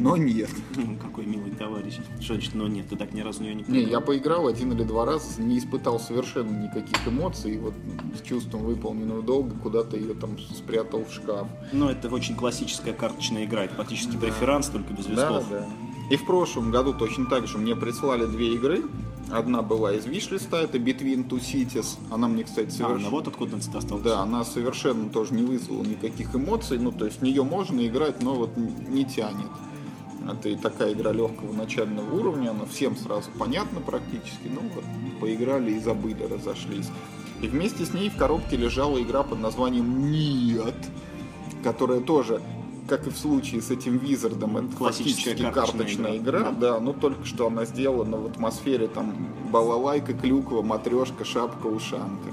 Но 0.00 0.16
нет. 0.16 0.48
Какой 1.00 1.26
милый 1.26 1.50
товарищ. 1.52 1.98
Что 2.20 2.34
значит, 2.34 2.54
но 2.54 2.66
нет, 2.68 2.88
ты 2.88 2.96
так 2.96 3.12
ни 3.12 3.20
разу 3.20 3.40
в 3.40 3.42
нее 3.42 3.54
не 3.54 3.64
Не, 3.68 3.82
я 3.82 4.00
поиграл 4.00 4.46
один 4.48 4.72
или 4.72 4.82
два 4.82 5.04
раза, 5.04 5.40
не 5.40 5.58
испытал 5.58 6.00
совершенно 6.00 6.50
никаких 6.50 6.96
эмоций, 7.06 7.54
и 7.54 7.58
вот 7.58 7.74
с 8.18 8.26
чувством 8.26 8.62
выполненного 8.62 9.22
долга 9.22 9.54
куда-то 9.62 9.96
ее 9.96 10.14
там 10.14 10.38
спрятал 10.38 11.04
в 11.04 11.12
шкаф. 11.12 11.46
Ну, 11.72 11.88
это 11.88 12.08
очень 12.08 12.34
классическая 12.34 12.92
карточная 12.92 13.44
игра. 13.44 13.64
Это 13.64 13.74
практически 13.74 14.16
преферанс, 14.16 14.68
только 14.68 14.92
без 14.94 15.04
Да, 15.06 15.12
весков. 15.12 15.44
да. 15.50 15.66
И 16.10 16.16
в 16.16 16.26
прошлом 16.26 16.70
году 16.72 16.92
точно 16.92 17.26
так 17.26 17.46
же 17.46 17.58
мне 17.58 17.76
прислали 17.76 18.26
две 18.26 18.54
игры. 18.54 18.82
Одна 19.30 19.62
была 19.62 19.92
из 19.92 20.06
вишлиста, 20.06 20.56
это 20.56 20.76
Between 20.78 21.28
Two 21.28 21.38
Cities. 21.40 21.98
Она 22.10 22.26
мне, 22.26 22.42
кстати, 22.42 22.68
А, 22.68 22.70
совершенно... 22.72 22.98
ну 23.04 23.10
вот 23.10 23.28
откуда 23.28 23.54
он 23.54 23.60
остался. 23.60 23.98
Да, 23.98 24.22
она 24.22 24.42
совершенно 24.44 25.08
тоже 25.08 25.34
не 25.34 25.42
вызвала 25.44 25.84
никаких 25.84 26.34
эмоций. 26.34 26.78
Ну, 26.78 26.90
то 26.90 27.04
есть 27.04 27.20
в 27.20 27.22
нее 27.22 27.44
можно 27.44 27.86
играть, 27.86 28.20
но 28.22 28.34
вот 28.34 28.56
не 28.56 29.04
тянет. 29.04 29.46
Это 30.28 30.48
и 30.48 30.56
такая 30.56 30.92
игра 30.92 31.12
легкого 31.12 31.52
начального 31.52 32.14
уровня, 32.14 32.50
она 32.50 32.64
всем 32.66 32.96
сразу 32.96 33.30
понятна 33.38 33.80
практически. 33.80 34.48
Ну 34.48 34.60
вот, 34.74 34.84
поиграли 35.20 35.72
и 35.72 35.80
забыли, 35.80 36.24
разошлись. 36.24 36.88
И 37.42 37.48
вместе 37.48 37.84
с 37.84 37.94
ней 37.94 38.10
в 38.10 38.16
коробке 38.16 38.56
лежала 38.56 39.00
игра 39.00 39.22
под 39.22 39.40
названием 39.40 40.10
«Нет», 40.10 40.74
которая 41.64 42.00
тоже, 42.00 42.42
как 42.88 43.06
и 43.06 43.10
в 43.10 43.16
случае 43.16 43.62
с 43.62 43.70
этим 43.70 43.98
Визардом, 43.98 44.56
это 44.58 44.76
Классическая 44.76 45.34
карточная 45.34 45.52
карточная 45.52 46.16
игра. 46.18 46.40
игра, 46.40 46.50
да, 46.52 46.80
но 46.80 46.92
только 46.92 47.24
что 47.24 47.46
она 47.46 47.64
сделана 47.64 48.18
в 48.18 48.26
атмосфере 48.26 48.88
там 48.88 49.14
балалайка, 49.50 50.12
клюква, 50.12 50.62
матрешка, 50.62 51.24
шапка, 51.24 51.66
ушанка. 51.66 52.30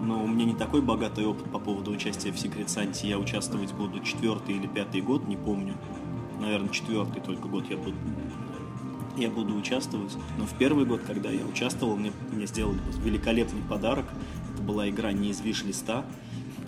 Но 0.00 0.24
у 0.24 0.26
меня 0.26 0.46
не 0.46 0.54
такой 0.54 0.80
богатый 0.80 1.26
опыт 1.26 1.50
по 1.50 1.58
поводу 1.58 1.90
участия 1.90 2.32
в 2.32 2.36
Secret 2.36 2.66
Santa. 2.66 3.06
Я 3.06 3.18
участвовать 3.18 3.72
буду 3.72 4.00
четвертый 4.00 4.56
или 4.56 4.66
пятый 4.66 5.02
год, 5.02 5.28
не 5.28 5.36
помню. 5.36 5.74
Наверное, 6.40 6.70
четвертый 6.70 7.20
только 7.20 7.48
год 7.48 7.68
я 7.68 7.76
буду, 7.76 7.94
я 9.16 9.28
буду 9.28 9.54
участвовать. 9.54 10.16
Но 10.38 10.46
в 10.46 10.54
первый 10.54 10.86
год, 10.86 11.02
когда 11.06 11.30
я 11.30 11.44
участвовал, 11.44 11.96
мне, 11.96 12.12
мне 12.32 12.46
сделали 12.46 12.78
великолепный 13.04 13.60
подарок. 13.68 14.06
Это 14.54 14.62
была 14.62 14.88
игра 14.88 15.12
не 15.12 15.30
из 15.30 15.40
виш-листа. 15.40 16.04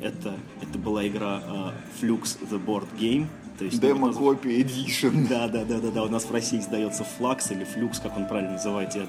Это, 0.00 0.34
это 0.60 0.78
была 0.78 1.06
игра 1.06 1.40
э, 1.42 1.70
Flux 2.00 2.38
The 2.50 2.62
Board 2.62 2.88
Game. 2.98 3.28
То 3.58 3.64
есть, 3.64 3.80
Демо 3.80 4.08
вот- 4.10 4.36
Копи 4.36 4.60
Edition. 4.62 5.28
Да, 5.28 5.48
да, 5.48 5.64
да, 5.64 5.78
да, 5.78 5.90
да. 5.90 6.02
У 6.02 6.08
нас 6.08 6.24
в 6.24 6.32
России 6.32 6.58
издается 6.58 7.04
флакс 7.04 7.50
или 7.50 7.64
флюкс, 7.64 8.00
как 8.00 8.16
он 8.16 8.26
правильно 8.26 8.52
называется, 8.52 8.98
я 8.98 9.06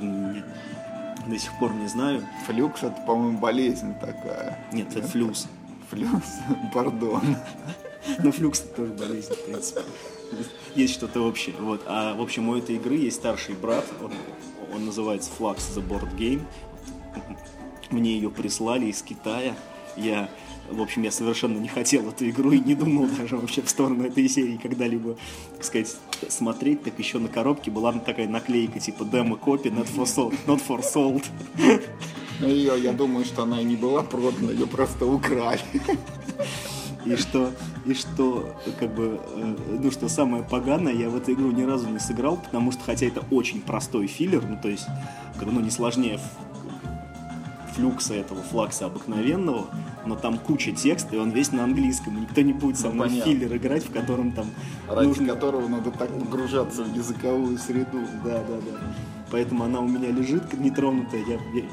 до 1.27 1.37
сих 1.37 1.57
пор 1.59 1.73
не 1.73 1.87
знаю. 1.87 2.25
Флюкс 2.47 2.83
это, 2.83 3.01
по-моему, 3.05 3.37
болезнь 3.37 3.93
такая. 3.99 4.59
Нет, 4.71 4.95
это 4.95 5.07
флюс. 5.07 5.47
Флюс, 5.89 6.39
пардон. 6.73 7.37
Ну, 8.19 8.31
флюкс 8.31 8.61
это 8.61 8.75
тоже 8.75 8.93
болезнь, 8.93 9.33
в 9.33 9.45
принципе. 9.45 9.81
Есть 10.75 10.93
что-то 10.95 11.21
общее. 11.21 11.55
Вот. 11.59 11.83
А, 11.85 12.15
в 12.15 12.21
общем, 12.21 12.49
у 12.49 12.55
этой 12.55 12.75
игры 12.75 12.95
есть 12.95 13.17
старший 13.17 13.55
брат. 13.55 13.85
Он, 14.01 14.11
он 14.75 14.85
называется 14.85 15.29
Flux 15.37 15.57
The 15.75 15.87
Board 15.87 16.15
Game. 16.17 16.41
Мне 17.91 18.15
ее 18.15 18.29
прислали 18.29 18.87
из 18.87 19.01
Китая. 19.01 19.55
Я, 19.95 20.29
в 20.73 20.81
общем, 20.81 21.03
я 21.03 21.11
совершенно 21.11 21.57
не 21.57 21.67
хотел 21.67 22.09
эту 22.09 22.29
игру 22.29 22.51
и 22.51 22.59
не 22.59 22.75
думал 22.75 23.07
даже 23.17 23.37
вообще 23.37 23.61
в 23.61 23.69
сторону 23.69 24.05
этой 24.05 24.27
серии 24.27 24.57
когда-либо, 24.57 25.15
так 25.55 25.63
сказать, 25.63 25.95
смотреть. 26.29 26.83
Так 26.83 26.99
еще 26.99 27.19
на 27.19 27.29
коробке 27.29 27.71
была 27.71 27.93
такая 27.93 28.27
наклейка 28.27 28.79
типа 28.79 29.05
демо 29.05 29.35
копи 29.37 29.69
not 29.69 29.87
for 29.93 30.05
sold. 30.05 30.35
Not 30.47 30.61
for 30.67 30.81
sold. 30.81 31.25
Ну, 32.39 32.47
ее, 32.47 32.73
я 32.81 32.93
думаю, 32.93 33.25
что 33.25 33.43
она 33.43 33.61
и 33.61 33.63
не 33.63 33.75
была 33.75 34.01
продана, 34.01 34.51
ее 34.51 34.67
просто 34.67 35.05
украли. 35.05 35.61
И 37.05 37.15
что, 37.17 37.51
и 37.85 37.93
что, 37.93 38.55
как 38.79 38.95
бы, 38.95 39.19
э, 39.35 39.55
ну 39.81 39.91
что 39.91 40.07
самое 40.07 40.41
поганое, 40.41 40.93
я 40.93 41.09
в 41.09 41.17
эту 41.17 41.33
игру 41.33 41.51
ни 41.51 41.63
разу 41.63 41.89
не 41.89 41.99
сыграл, 41.99 42.37
потому 42.37 42.71
что, 42.71 42.81
хотя 42.83 43.05
это 43.05 43.23
очень 43.29 43.61
простой 43.61 44.07
филлер, 44.07 44.41
ну 44.47 44.57
то 44.61 44.69
есть, 44.69 44.85
ну 45.41 45.59
не 45.59 45.69
сложнее 45.69 46.17
флюкса 47.73 48.13
этого 48.13 48.41
флакса 48.41 48.85
обыкновенного, 48.85 49.67
но 50.05 50.15
там 50.15 50.37
куча 50.37 50.71
текста, 50.71 51.15
и 51.15 51.19
он 51.19 51.31
весь 51.31 51.51
на 51.51 51.63
английском. 51.63 52.19
Никто 52.21 52.41
не 52.41 52.53
будет 52.53 52.77
со 52.77 52.87
Ну, 52.89 52.93
мной 52.95 53.09
понятно. 53.09 53.31
филлер 53.31 53.55
играть, 53.57 53.85
в 53.85 53.91
котором 53.91 54.31
там 54.31 54.47
Ради 54.89 55.07
нужно... 55.07 55.27
которого 55.27 55.67
надо 55.67 55.91
так 55.91 56.09
погружаться 56.19 56.83
в 56.83 56.95
языковую 56.95 57.57
среду. 57.57 57.99
Да, 58.23 58.39
да, 58.47 58.55
да. 58.57 58.77
Поэтому 59.31 59.63
она 59.63 59.79
у 59.79 59.87
меня 59.87 60.09
лежит 60.11 60.53
нетронутая. 60.59 61.21
Я, 61.27 61.33
я, 61.59 61.63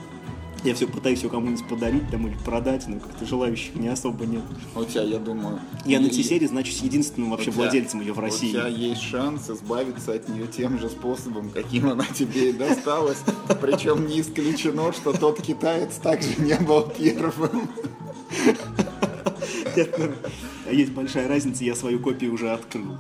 я 0.65 0.75
все 0.75 0.87
пытаюсь 0.87 1.23
ее 1.23 1.31
кому-нибудь 1.31 1.67
подарить 1.69 2.11
там 2.11 2.27
или 2.27 2.37
продать, 2.45 2.87
но 2.87 3.01
как-то 3.01 3.25
желающих 3.27 3.75
не 3.77 3.89
особо 3.89 4.27
нет. 4.27 4.43
У 4.75 4.85
тебя, 4.85 5.03
я 5.03 5.19
думаю... 5.19 5.59
Я 5.85 6.01
на 6.01 6.09
T-серии, 6.09 6.47
значит, 6.47 6.75
единственным 6.83 7.31
вообще 7.31 7.51
у 7.51 7.53
тебя- 7.53 7.63
владельцем 7.65 8.01
ее 8.01 8.13
в 8.13 8.19
У 8.19 8.21
России. 8.21 8.51
тебя 8.51 8.67
есть 8.69 9.03
шанс 9.03 9.49
избавиться 9.51 10.13
от 10.13 10.29
нее 10.29 10.47
тем 10.47 10.79
же 10.79 10.89
способом, 10.89 11.51
каким 11.51 11.89
она 11.89 12.05
тебе 12.05 12.51
и 12.51 12.53
досталась. 12.53 13.19
Причем 13.61 14.07
не 14.07 14.21
исключено, 14.21 14.93
что 14.93 15.13
тот 15.13 15.41
китаец 15.41 15.97
также 15.97 16.29
не 16.39 16.55
был 16.57 16.83
первым. 16.97 17.69
А 20.67 20.73
Есть 20.73 20.93
большая 20.93 21.29
разница, 21.29 21.65
я 21.65 21.75
свою 21.75 22.01
копию 22.01 22.35
уже 22.35 22.51
открыл. 22.51 22.97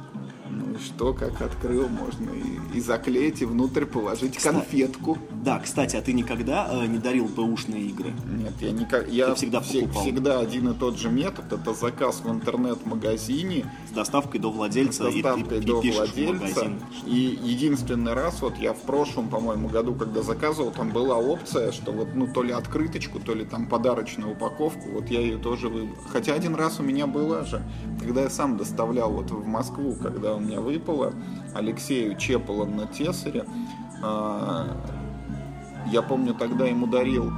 И 0.80 0.84
что, 0.84 1.12
как 1.12 1.40
открыл, 1.42 1.88
можно 1.88 2.30
и, 2.30 2.78
и 2.78 2.80
заклеить, 2.80 3.42
и 3.42 3.44
внутрь 3.44 3.84
положить 3.84 4.36
Кстати. 4.36 4.54
конфетку. 4.54 5.18
Да, 5.44 5.58
кстати, 5.58 5.96
а 5.96 6.02
ты 6.02 6.12
никогда 6.12 6.68
э, 6.70 6.86
не 6.86 6.98
дарил 6.98 7.26
бэушные 7.26 7.82
игры? 7.86 8.12
Нет, 8.28 8.52
я 8.60 8.72
никак. 8.72 9.08
Я 9.08 9.28
Ты 9.28 9.34
всегда 9.36 9.60
все- 9.60 9.82
покупал. 9.82 10.02
всегда 10.02 10.40
один 10.40 10.68
и 10.70 10.74
тот 10.74 10.98
же 10.98 11.10
метод. 11.10 11.52
Это 11.52 11.74
заказ 11.74 12.20
в 12.24 12.30
интернет-магазине 12.30 13.70
С 13.88 13.92
доставкой 13.92 14.40
до 14.40 14.50
владельца, 14.50 15.10
с 15.10 15.14
и 15.14 15.22
доставкой 15.22 15.60
ты 15.60 15.66
до 15.66 15.80
пишешь 15.80 16.10
в 16.10 16.16
владельца. 16.16 16.72
И 17.06 17.38
единственный 17.42 18.14
раз, 18.14 18.40
вот 18.40 18.56
я 18.58 18.72
в 18.72 18.80
прошлом, 18.82 19.28
по-моему, 19.28 19.68
году, 19.68 19.94
когда 19.94 20.22
заказывал, 20.22 20.70
там 20.70 20.90
была 20.90 21.16
опция, 21.16 21.72
что 21.72 21.92
вот, 21.92 22.08
ну, 22.14 22.26
то 22.26 22.42
ли 22.42 22.52
открыточку, 22.52 23.18
то 23.20 23.34
ли 23.34 23.44
там 23.44 23.66
подарочную 23.66 24.32
упаковку, 24.32 24.90
вот 24.92 25.08
я 25.08 25.20
ее 25.20 25.38
тоже 25.38 25.68
выбрал. 25.68 25.96
Хотя 26.08 26.34
один 26.34 26.54
раз 26.54 26.80
у 26.80 26.82
меня 26.82 27.06
была 27.06 27.44
же, 27.44 27.62
когда 28.00 28.22
я 28.22 28.30
сам 28.30 28.56
доставлял 28.56 29.10
вот 29.10 29.30
в 29.30 29.46
Москву, 29.46 29.96
когда 30.00 30.34
у 30.34 30.40
меня 30.40 30.60
выпало 30.70 31.12
Алексею 31.54 32.16
Чепола 32.16 32.64
на 32.64 32.86
Тесаре, 32.86 33.44
а, 34.02 34.76
я 35.90 36.02
помню, 36.02 36.34
тогда 36.34 36.66
ему 36.66 36.86
дарил 36.86 37.32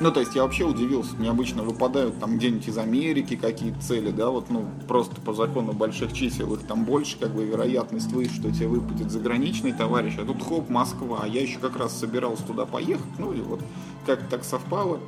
ну, 0.00 0.12
то 0.12 0.20
есть 0.20 0.36
я 0.36 0.42
вообще 0.42 0.64
удивился, 0.64 1.16
мне 1.16 1.28
обычно 1.28 1.64
выпадают 1.64 2.20
там 2.20 2.36
где-нибудь 2.36 2.68
из 2.68 2.78
Америки 2.78 3.34
какие-то 3.34 3.80
цели, 3.80 4.10
да, 4.12 4.28
вот, 4.30 4.48
ну, 4.48 4.64
просто 4.86 5.20
по 5.20 5.34
закону 5.34 5.72
больших 5.72 6.12
чисел 6.12 6.54
их 6.54 6.60
там 6.66 6.84
больше, 6.84 7.18
как 7.18 7.34
бы 7.34 7.44
вероятность 7.44 8.12
выше, 8.12 8.34
что 8.34 8.52
тебе 8.52 8.68
выпадет 8.68 9.10
заграничный 9.10 9.72
товарищ, 9.72 10.14
а 10.18 10.24
тут 10.24 10.40
хоп, 10.42 10.70
Москва, 10.70 11.20
а 11.22 11.26
я 11.26 11.42
еще 11.42 11.58
как 11.58 11.76
раз 11.76 11.98
собирался 11.98 12.44
туда 12.44 12.64
поехать, 12.64 13.18
ну, 13.18 13.32
и 13.32 13.40
вот 13.40 13.60
как 14.06 14.20
так 14.28 14.44
совпало, 14.44 15.00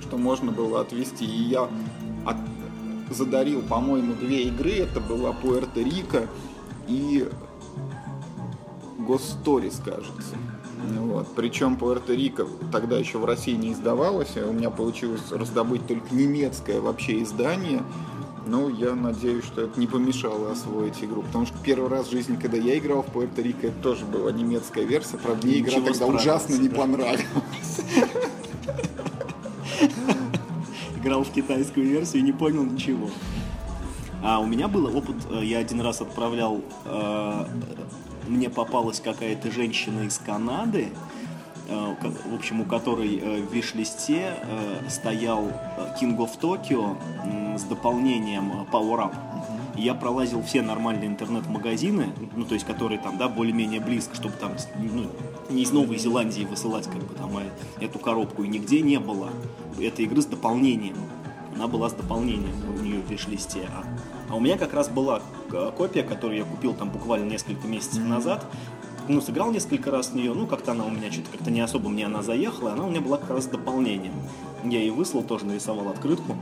что 0.00 0.16
можно 0.16 0.50
было 0.50 0.80
отвезти, 0.80 1.26
и 1.26 1.42
я 1.42 1.68
от- 2.24 2.36
задарил, 3.10 3.62
по-моему, 3.62 4.14
две 4.14 4.44
игры, 4.44 4.72
это 4.72 5.00
была 5.00 5.32
Пуэрто-Рико 5.32 6.28
и 6.88 7.28
Госторис, 8.98 9.80
кажется. 9.84 10.36
Вот. 10.98 11.28
Причем 11.34 11.76
Пуэрто-Рико 11.76 12.48
тогда 12.72 12.96
еще 12.98 13.18
в 13.18 13.24
России 13.24 13.54
не 13.54 13.72
издавалось, 13.72 14.36
и 14.36 14.40
у 14.40 14.52
меня 14.52 14.70
получилось 14.70 15.30
раздобыть 15.30 15.86
только 15.86 16.14
немецкое 16.14 16.80
вообще 16.80 17.22
издание. 17.22 17.82
Ну, 18.46 18.68
я 18.68 18.94
надеюсь, 18.94 19.44
что 19.44 19.62
это 19.62 19.78
не 19.78 19.86
помешало 19.86 20.52
освоить 20.52 21.04
игру, 21.04 21.22
потому 21.22 21.46
что 21.46 21.56
первый 21.62 21.90
раз 21.90 22.06
в 22.06 22.10
жизни, 22.10 22.36
когда 22.40 22.56
я 22.56 22.78
играл 22.78 23.02
в 23.02 23.14
Пуэрто-Рико, 23.14 23.68
это 23.68 23.82
тоже 23.82 24.04
была 24.06 24.32
немецкая 24.32 24.84
версия, 24.84 25.18
правда, 25.18 25.46
мне 25.46 25.60
игра 25.60 25.80
тогда 25.80 26.06
ужасно 26.06 26.54
не 26.54 26.68
понравилась. 26.68 27.26
Играл 31.00 31.24
в 31.24 31.30
китайскую 31.32 31.86
версию 31.86 32.22
и 32.22 32.24
не 32.24 32.32
понял 32.32 32.64
ничего. 32.64 33.08
А 34.22 34.38
у 34.38 34.46
меня 34.46 34.68
был 34.68 34.94
опыт, 34.94 35.16
э, 35.30 35.42
я 35.44 35.58
один 35.58 35.80
раз 35.80 36.02
отправлял, 36.02 36.60
э, 36.84 37.46
мне 38.28 38.50
попалась 38.50 39.00
какая-то 39.00 39.50
женщина 39.50 40.02
из 40.02 40.18
Канады, 40.18 40.88
э, 41.68 41.94
в 42.26 42.34
общем, 42.34 42.60
у 42.60 42.64
которой 42.64 43.16
э, 43.16 43.40
в 43.40 43.50
виш-листе 43.52 44.34
э, 44.42 44.90
стоял 44.90 45.46
э, 45.48 45.94
King 45.98 46.18
of 46.18 46.38
Tokyo 46.38 46.98
м, 47.24 47.56
с 47.58 47.62
дополнением 47.62 48.52
э, 48.52 48.64
Power 48.70 49.08
Up. 49.08 49.14
И 49.80 49.82
я 49.82 49.94
пролазил 49.94 50.42
все 50.42 50.60
нормальные 50.60 51.08
интернет-магазины, 51.08 52.12
ну, 52.36 52.44
то 52.44 52.52
есть, 52.52 52.66
которые 52.66 52.98
там, 52.98 53.16
да, 53.16 53.30
более-менее 53.30 53.80
близко, 53.80 54.14
чтобы 54.14 54.34
там, 54.34 54.52
ну, 54.78 55.06
не 55.48 55.62
из 55.62 55.70
Новой 55.72 55.96
Зеландии 55.96 56.44
высылать, 56.44 56.84
как 56.84 57.02
бы, 57.02 57.14
там, 57.14 57.38
э, 57.38 57.44
эту 57.82 57.98
коробку, 57.98 58.44
и 58.44 58.48
нигде 58.48 58.82
не 58.82 59.00
было 59.00 59.30
этой 59.80 60.04
игры 60.04 60.20
с 60.20 60.26
дополнением. 60.26 60.96
Она 61.54 61.66
была 61.66 61.88
с 61.88 61.94
дополнением 61.94 62.52
у 62.78 62.82
нее 62.82 63.00
в 63.00 63.10
виш-листе. 63.10 63.70
А, 63.74 63.84
а 64.28 64.36
у 64.36 64.40
меня 64.40 64.58
как 64.58 64.74
раз 64.74 64.90
была 64.90 65.22
э, 65.50 65.72
копия, 65.74 66.02
которую 66.02 66.36
я 66.36 66.44
купил 66.44 66.74
там 66.74 66.90
буквально 66.90 67.30
несколько 67.30 67.66
месяцев 67.66 68.04
назад. 68.04 68.44
Ну, 69.08 69.22
сыграл 69.22 69.50
несколько 69.50 69.90
раз 69.90 70.08
в 70.08 70.14
нее, 70.14 70.34
ну, 70.34 70.46
как-то 70.46 70.72
она 70.72 70.84
у 70.84 70.90
меня 70.90 71.10
что-то 71.10 71.30
как-то 71.30 71.50
не 71.50 71.62
особо 71.62 71.88
мне 71.88 72.04
она 72.04 72.22
заехала, 72.22 72.72
она 72.74 72.84
у 72.84 72.90
меня 72.90 73.00
была 73.00 73.16
как 73.16 73.30
раз 73.30 73.44
с 73.44 73.46
дополнением. 73.46 74.12
Я 74.62 74.80
ей 74.80 74.90
выслал, 74.90 75.22
тоже 75.22 75.46
нарисовал 75.46 75.88
открытку, 75.88 76.36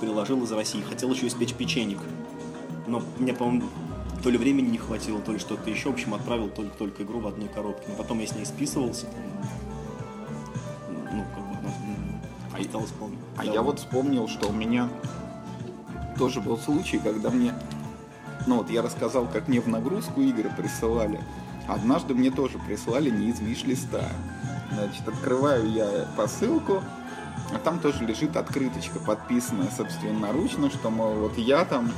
приложил 0.00 0.44
из 0.44 0.52
России. 0.52 0.80
Хотел 0.80 1.10
еще 1.10 1.26
испечь 1.26 1.52
печенек. 1.52 1.98
Но 2.86 3.02
мне, 3.18 3.32
по-моему, 3.32 3.64
то 4.22 4.30
ли 4.30 4.38
времени 4.38 4.70
не 4.70 4.78
хватило, 4.78 5.20
то 5.20 5.32
ли 5.32 5.38
что-то 5.38 5.68
еще. 5.70 5.90
В 5.90 5.94
общем, 5.94 6.14
отправил 6.14 6.48
только-только 6.48 7.02
игру 7.02 7.20
в 7.20 7.26
одной 7.26 7.48
коробке. 7.48 7.84
Но 7.88 7.94
потом 7.94 8.20
я 8.20 8.26
с 8.26 8.34
ней 8.34 8.46
списывался. 8.46 9.06
Ну, 11.12 11.24
как 11.34 11.44
бы, 11.62 11.70
ну, 12.52 12.60
осталось 12.60 12.90
вполне. 12.90 13.16
А 13.36 13.44
Да. 13.44 13.52
я 13.52 13.62
вот 13.62 13.78
вспомнил, 13.78 14.28
что 14.28 14.48
у 14.48 14.52
меня 14.52 14.88
тоже 16.18 16.40
был 16.40 16.56
случай, 16.58 16.98
когда 16.98 17.30
мне, 17.30 17.52
ну 18.46 18.56
вот 18.56 18.70
я 18.70 18.82
рассказал, 18.82 19.26
как 19.26 19.48
мне 19.48 19.60
в 19.60 19.68
нагрузку 19.68 20.20
игры 20.22 20.50
присылали. 20.56 21.20
Однажды 21.68 22.14
мне 22.14 22.30
тоже 22.30 22.58
прислали 22.58 23.10
не 23.10 23.28
из 23.30 23.40
виш-листа. 23.40 24.04
Значит, 24.72 25.06
открываю 25.06 25.70
я 25.70 26.08
посылку, 26.16 26.82
а 27.52 27.58
там 27.58 27.78
тоже 27.80 28.04
лежит 28.04 28.36
открыточка, 28.36 28.98
подписанная 28.98 29.68
собственноручно, 29.76 30.70
что, 30.70 30.90
мол, 30.90 31.14
вот 31.14 31.36
я 31.38 31.64
там 31.64 31.90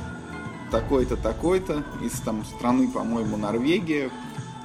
такой-то, 0.69 1.17
такой-то, 1.17 1.83
из 2.01 2.13
там 2.21 2.43
страны, 2.45 2.89
по-моему, 2.89 3.37
Норвегия, 3.37 4.11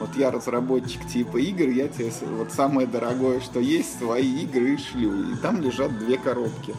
вот 0.01 0.17
я 0.17 0.31
разработчик 0.31 1.07
типа 1.07 1.39
игр, 1.39 1.69
я 1.69 1.89
тебе 1.89 2.13
вот 2.37 2.53
самое 2.53 2.87
дорогое, 2.87 3.41
что 3.41 3.61
есть, 3.61 3.99
свои 3.99 4.43
игры 4.43 4.77
шлю. 4.77 5.33
И 5.33 5.37
там 5.37 5.61
лежат 5.61 5.97
две 5.99 6.19
коробки. 6.19 6.75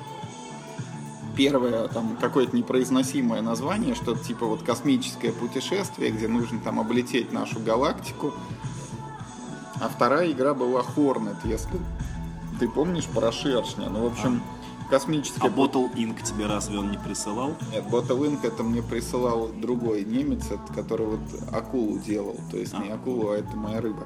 Первое, 1.35 1.87
там 1.87 2.17
какое-то 2.19 2.55
непроизносимое 2.55 3.41
название, 3.41 3.95
что-то 3.95 4.23
типа 4.23 4.45
вот 4.45 4.63
космическое 4.63 5.31
путешествие, 5.31 6.11
где 6.11 6.27
нужно 6.27 6.59
там 6.59 6.79
облететь 6.79 7.33
нашу 7.33 7.59
галактику. 7.59 8.33
А 9.81 9.89
вторая 9.89 10.31
игра 10.31 10.53
была 10.53 10.81
Hornet, 10.81 11.37
если 11.43 11.79
ты 12.59 12.69
помнишь 12.69 13.05
про 13.07 13.31
шершня. 13.31 13.89
Ну, 13.89 14.03
в 14.03 14.05
общем, 14.13 14.41
а 14.41 14.54
космический... 14.89 15.39
А 15.41 15.49
Bottle 15.49 15.93
Inc. 15.95 16.23
тебе 16.23 16.45
разве 16.45 16.79
он 16.79 16.91
не 16.91 16.97
присылал? 16.97 17.55
Нет, 17.71 17.85
Bottle 17.85 18.19
Inc. 18.29 18.45
это 18.45 18.63
мне 18.63 18.81
присылал 18.81 19.49
другой 19.49 20.03
немец, 20.03 20.45
который 20.73 21.07
вот 21.07 21.19
акулу 21.51 21.97
делал. 21.99 22.37
То 22.51 22.57
есть 22.57 22.73
а. 22.73 22.83
не 22.83 22.89
акулу, 22.89 23.29
а 23.29 23.37
это 23.37 23.55
моя 23.55 23.81
рыба. 23.81 24.05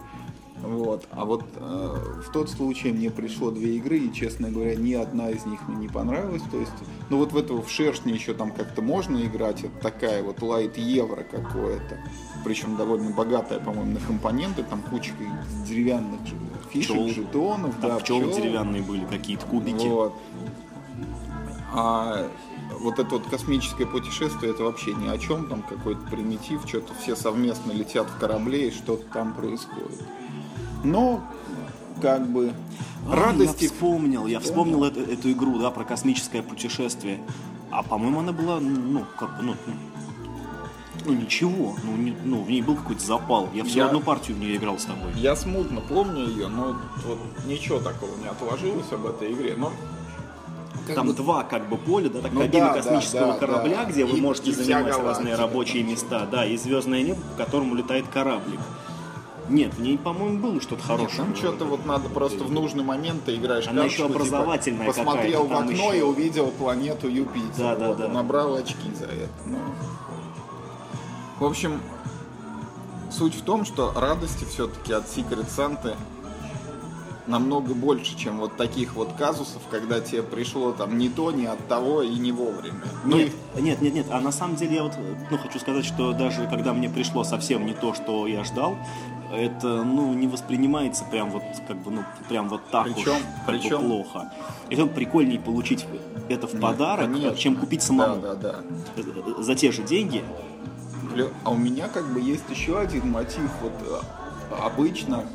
Вот. 0.61 1.07
А 1.11 1.25
вот 1.25 1.45
э, 1.55 2.21
в 2.25 2.31
тот 2.31 2.49
случай 2.49 2.91
мне 2.91 3.09
пришло 3.09 3.51
две 3.51 3.77
игры, 3.77 3.97
и, 3.97 4.13
честно 4.13 4.49
говоря, 4.49 4.75
ни 4.75 4.93
одна 4.93 5.29
из 5.29 5.45
них 5.45 5.67
мне 5.67 5.77
не 5.77 5.87
понравилась. 5.87 6.43
То 6.51 6.57
есть, 6.57 6.71
ну 7.09 7.17
вот 7.17 7.31
в 7.31 7.37
этого 7.37 7.61
в 7.61 7.69
шершне 7.69 8.13
еще 8.13 8.33
там 8.33 8.51
как-то 8.51 8.81
можно 8.81 9.23
играть. 9.23 9.63
Это 9.63 9.79
такая 9.81 10.21
вот 10.23 10.41
лайт 10.41 10.77
евро 10.77 11.23
какое-то. 11.23 11.97
Причем 12.43 12.75
довольно 12.77 13.11
богатая, 13.11 13.59
по-моему, 13.59 13.93
на 13.93 13.99
компоненты. 13.99 14.63
Там 14.63 14.81
кучка 14.81 15.15
деревянных 15.65 16.19
фишек, 16.71 16.95
пчел. 16.95 17.09
жетонов. 17.09 17.75
Там 17.81 17.91
да, 17.91 17.99
пчелы 17.99 18.29
пчел. 18.29 18.41
деревянные 18.41 18.81
были, 18.81 19.05
какие-то 19.05 19.45
кубики. 19.45 19.87
Вот. 19.87 20.13
А 21.73 22.29
вот 22.79 22.99
это 22.99 23.09
вот 23.09 23.27
космическое 23.27 23.85
путешествие, 23.85 24.51
это 24.51 24.63
вообще 24.63 24.93
ни 24.93 25.07
о 25.07 25.17
чем, 25.17 25.47
там 25.47 25.61
какой-то 25.61 26.01
примитив, 26.07 26.61
что-то 26.67 26.93
все 26.95 27.15
совместно 27.15 27.71
летят 27.71 28.07
в 28.09 28.17
корабле 28.17 28.69
и 28.69 28.71
что-то 28.71 29.03
там 29.13 29.33
происходит. 29.33 30.03
Но, 30.83 31.21
как 32.01 32.27
бы, 32.27 32.53
а, 33.07 33.15
радости... 33.15 33.63
Я 33.63 33.69
вспомнил, 33.69 34.27
я 34.27 34.39
вспомнил 34.39 34.83
эту, 34.83 35.01
эту 35.01 35.31
игру, 35.31 35.59
да, 35.59 35.71
про 35.71 35.83
космическое 35.83 36.41
путешествие. 36.41 37.19
А, 37.69 37.83
по-моему, 37.83 38.19
она 38.19 38.31
была, 38.31 38.59
ну, 38.59 39.03
как 39.17 39.29
ну, 39.41 39.55
ну 41.05 41.13
ничего, 41.13 41.75
ну, 41.83 41.95
не, 41.95 42.15
ну 42.23 42.41
в 42.41 42.49
ней 42.49 42.61
был 42.61 42.75
какой-то 42.75 43.05
запал. 43.05 43.49
Я 43.53 43.63
всю 43.63 43.79
я, 43.79 43.87
одну 43.87 44.01
партию 44.01 44.37
в 44.37 44.39
нее 44.39 44.55
играл 44.55 44.79
с 44.79 44.85
тобой. 44.85 45.11
Я 45.15 45.35
смутно 45.35 45.81
помню 45.81 46.27
ее, 46.27 46.47
но 46.47 46.77
вот 47.05 47.19
ничего 47.45 47.79
такого 47.79 48.15
не 48.17 48.27
отложилось 48.27 48.91
об 48.91 49.05
этой 49.05 49.33
игре. 49.33 49.55
Но 49.57 49.71
как 50.89 50.95
там 50.95 51.07
бы... 51.07 51.13
два 51.13 51.43
как 51.43 51.67
бы 51.69 51.77
поля, 51.77 52.09
да, 52.09 52.21
так 52.21 52.31
ну, 52.31 52.41
кабина 52.41 52.67
да, 52.67 52.73
космического 52.73 53.33
да, 53.33 53.39
корабля, 53.39 53.83
да. 53.83 53.91
где 53.91 54.05
вы 54.05 54.17
можете 54.17 54.51
и 54.51 54.53
занимать 54.53 54.97
разные 54.97 55.35
рабочие 55.35 55.83
места, 55.83 56.27
да, 56.31 56.45
и 56.45 56.57
звездное 56.57 57.01
небо, 57.03 57.19
по 57.37 57.43
которому 57.45 57.75
летает 57.75 58.07
кораблик. 58.07 58.59
Нет, 59.49 59.73
в 59.73 59.81
ней, 59.81 59.97
по-моему, 59.97 60.39
было 60.39 60.61
что-то 60.61 60.83
хорошее. 60.83 61.23
там 61.23 61.35
что-то 61.35 61.65
вот 61.65 61.85
надо 61.85 62.07
просто 62.09 62.43
в 62.43 62.51
нужный 62.51 62.83
момент 62.83 63.25
ты 63.25 63.35
играешь 63.35 63.67
Она 63.67 63.81
карточку, 63.81 64.03
еще 64.03 64.07
типа, 64.07 64.19
образовательная 64.19 64.91
типа, 64.91 65.03
Посмотрел 65.03 65.47
в 65.47 65.53
окно 65.53 65.71
еще... 65.71 65.97
и 65.97 66.01
увидел 66.01 66.51
планету 66.51 67.07
Юпитер. 67.07 67.57
Да, 67.57 67.75
да, 67.75 67.87
вот, 67.87 67.97
да. 67.97 68.07
Набрал 68.07 68.55
очки 68.55 68.93
за 68.93 69.05
это. 69.05 69.29
Ну. 69.45 69.57
В 71.39 71.45
общем, 71.45 71.81
суть 73.11 73.33
в 73.33 73.41
том, 73.41 73.65
что 73.65 73.91
радости 73.95 74.45
все-таки 74.45 74.93
от 74.93 75.05
Secret 75.05 75.47
Santa 75.47 75.95
намного 77.29 77.73
больше, 77.73 78.17
чем 78.17 78.39
вот 78.39 78.57
таких 78.57 78.95
вот 78.95 79.13
казусов, 79.13 79.61
когда 79.69 80.01
тебе 80.01 80.23
пришло 80.23 80.71
там 80.71 80.97
не 80.97 81.09
то, 81.09 81.31
не 81.31 81.45
от 81.45 81.65
того 81.67 82.01
и 82.01 82.15
не 82.15 82.31
вовремя. 82.31 82.81
Ну 83.05 83.17
нет, 83.17 83.31
и... 83.55 83.61
нет, 83.61 83.81
нет, 83.81 83.93
нет. 83.93 84.05
А 84.09 84.19
на 84.19 84.31
самом 84.31 84.55
деле 84.55 84.75
я 84.75 84.83
вот 84.83 84.93
ну, 85.29 85.37
хочу 85.37 85.59
сказать, 85.59 85.85
что 85.85 86.11
даже 86.13 86.47
когда 86.47 86.73
мне 86.73 86.89
пришло 86.89 87.23
совсем 87.23 87.65
не 87.65 87.73
то, 87.73 87.93
что 87.93 88.27
я 88.27 88.43
ждал, 88.43 88.77
это 89.31 89.83
ну 89.83 90.13
не 90.13 90.27
воспринимается 90.27 91.05
прям 91.05 91.29
вот 91.29 91.43
как 91.67 91.77
бы 91.83 91.91
ну 91.91 92.03
прям 92.27 92.49
вот 92.49 92.61
так 92.71 92.85
причем, 92.85 93.11
уж 93.11 93.17
как 93.45 93.45
причем... 93.45 93.81
бы 93.81 93.87
плохо. 93.87 94.31
Это 94.69 94.85
прикольнее 94.87 95.39
получить 95.39 95.85
это 96.29 96.47
в 96.47 96.53
нет, 96.53 96.61
подарок, 96.61 97.05
конечно. 97.05 97.37
чем 97.37 97.55
купить 97.55 97.81
самому. 97.81 98.21
Да, 98.21 98.35
да, 98.35 98.55
да. 98.95 99.43
За 99.43 99.55
те 99.55 99.71
же 99.71 99.83
деньги. 99.83 100.23
А 101.43 101.49
у 101.49 101.57
меня 101.57 101.87
как 101.87 102.05
бы 102.13 102.19
есть 102.19 102.49
еще 102.49 102.79
один 102.79 103.09
мотив. 103.09 103.49
Вот 103.61 103.73
а, 104.51 104.65
обычно 104.67 105.25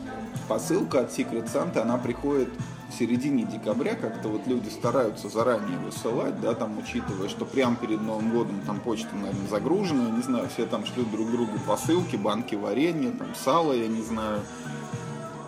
посылка 0.49 1.01
от 1.01 1.11
Secret 1.11 1.53
Santa, 1.53 1.81
она 1.81 1.97
приходит 1.97 2.49
в 2.91 2.95
середине 2.95 3.45
декабря, 3.45 3.95
как-то 3.95 4.29
вот 4.29 4.47
люди 4.47 4.69
стараются 4.69 5.29
заранее 5.29 5.79
высылать, 5.79 6.41
да, 6.41 6.55
там, 6.55 6.79
учитывая, 6.79 7.29
что 7.29 7.45
прямо 7.45 7.77
перед 7.77 8.01
Новым 8.01 8.31
годом 8.31 8.61
там 8.67 8.81
почта, 8.81 9.15
наверное, 9.15 9.49
загружена, 9.49 10.05
я 10.05 10.11
не 10.11 10.23
знаю, 10.23 10.49
все 10.49 10.67
там 10.67 10.85
шлют 10.87 11.11
друг 11.11 11.31
другу 11.31 11.59
посылки, 11.67 12.17
банки 12.17 12.55
варенья, 12.55 13.11
там, 13.11 13.29
сало, 13.35 13.73
я 13.73 13.89
не 13.89 14.03
знаю. 14.03 14.41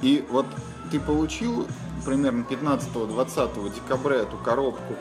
И 0.02 0.24
вот 0.30 0.46
ты 0.90 1.00
получил 1.00 1.66
примерно 2.04 2.44
15-20 2.48 3.74
декабря 3.74 4.16
эту 4.16 4.36
коробку 4.38 4.94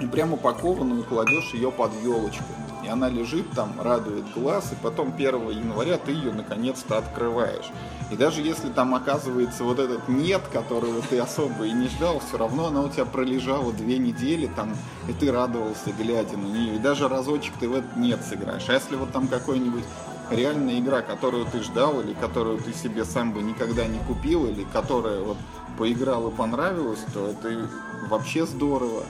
и 0.00 0.06
прямо 0.06 0.34
упакованную 0.34 1.04
кладешь 1.04 1.54
ее 1.54 1.70
под 1.70 1.92
елочку 2.02 2.44
и 2.84 2.88
она 2.88 3.08
лежит 3.08 3.50
там, 3.52 3.80
радует 3.80 4.24
глаз, 4.34 4.72
и 4.72 4.76
потом 4.82 5.12
1 5.16 5.50
января 5.50 5.98
ты 5.98 6.12
ее 6.12 6.32
наконец-то 6.32 6.98
открываешь. 6.98 7.70
И 8.10 8.16
даже 8.16 8.42
если 8.42 8.68
там 8.68 8.94
оказывается 8.94 9.64
вот 9.64 9.78
этот 9.78 10.08
нет, 10.08 10.42
которого 10.52 11.00
ты 11.08 11.18
особо 11.18 11.64
и 11.64 11.72
не 11.72 11.88
ждал, 11.88 12.20
все 12.20 12.36
равно 12.36 12.66
она 12.66 12.82
у 12.82 12.88
тебя 12.88 13.06
пролежала 13.06 13.72
две 13.72 13.98
недели 13.98 14.46
там, 14.54 14.76
и 15.08 15.12
ты 15.12 15.32
радовался, 15.32 15.92
глядя 15.98 16.36
на 16.36 16.46
нее. 16.46 16.76
И 16.76 16.78
даже 16.78 17.08
разочек 17.08 17.54
ты 17.58 17.68
в 17.68 17.74
этот 17.74 17.96
нет 17.96 18.20
сыграешь. 18.22 18.68
А 18.68 18.74
если 18.74 18.96
вот 18.96 19.12
там 19.12 19.28
какой-нибудь 19.28 19.84
реальная 20.30 20.78
игра, 20.78 21.02
которую 21.02 21.46
ты 21.46 21.62
ждал, 21.62 22.00
или 22.00 22.12
которую 22.14 22.58
ты 22.58 22.72
себе 22.72 23.04
сам 23.04 23.32
бы 23.32 23.42
никогда 23.42 23.86
не 23.86 23.98
купил, 24.00 24.46
или 24.46 24.64
которая 24.64 25.20
вот 25.20 25.36
поиграл 25.78 26.28
и 26.28 26.34
понравилась, 26.34 27.00
то 27.12 27.28
это 27.28 27.68
вообще 28.08 28.46
здорово. 28.46 29.04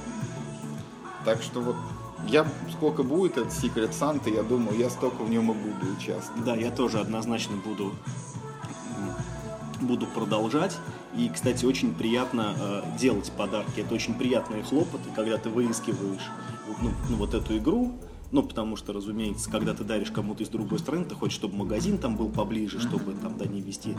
Так 1.25 1.43
что 1.43 1.61
вот 1.61 1.77
я 2.29 2.47
сколько 2.73 3.03
будет 3.03 3.37
этот 3.39 3.53
Secret 3.53 3.91
Santa, 3.91 4.35
я 4.35 4.43
думаю, 4.43 4.79
я 4.79 4.91
столько 4.91 5.23
в 5.23 5.31
нем 5.31 5.51
и 5.51 5.55
буду 5.55 5.93
участвовать. 5.97 6.45
Да, 6.45 6.55
я 6.55 6.71
тоже 6.71 7.01
однозначно 7.01 7.57
буду 7.57 7.93
буду 9.81 10.07
продолжать. 10.07 10.77
И, 11.17 11.29
кстати, 11.29 11.65
очень 11.65 11.95
приятно 11.95 12.55
э, 12.59 12.83
делать 12.99 13.31
подарки. 13.37 13.81
Это 13.81 13.95
очень 13.95 14.15
приятные 14.15 14.63
хлопоты, 14.63 15.11
когда 15.15 15.37
ты 15.37 15.49
выискиваешь 15.51 16.31
ну, 16.83 16.91
ну, 17.11 17.17
вот 17.17 17.35
эту 17.35 17.57
игру, 17.59 17.93
ну, 18.35 18.43
потому 18.43 18.75
что, 18.75 18.93
разумеется, 18.93 19.49
когда 19.49 19.75
ты 19.75 19.85
даришь 19.85 20.11
кому-то 20.11 20.43
из 20.43 20.49
другой 20.49 20.81
страны, 20.81 21.05
ты 21.05 21.15
хочешь, 21.15 21.37
чтобы 21.37 21.55
магазин 21.55 21.99
там 21.99 22.17
был 22.17 22.29
поближе, 22.29 22.81
чтобы 22.81 23.13
там, 23.15 23.39
да, 23.39 23.47
не 23.47 23.61
вести 23.61 23.95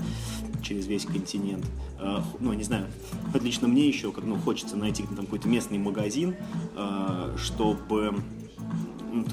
через 0.62 0.88
весь 0.88 1.06
континент. 1.06 1.66
Э, 2.02 2.20
ну, 2.42 2.52
не 2.52 2.64
знаю, 2.64 2.88
вот 3.32 3.42
лично 3.42 3.70
мне 3.70 3.88
еще, 3.88 4.12
как, 4.12 4.26
ну, 4.26 4.36
хочется 4.36 4.76
найти 4.76 5.04
там 5.04 5.24
какой-то 5.26 5.48
местный 5.48 5.78
магазин, 5.78 6.36
э, 6.76 7.36
чтобы 7.38 8.14
ну, 9.14 9.26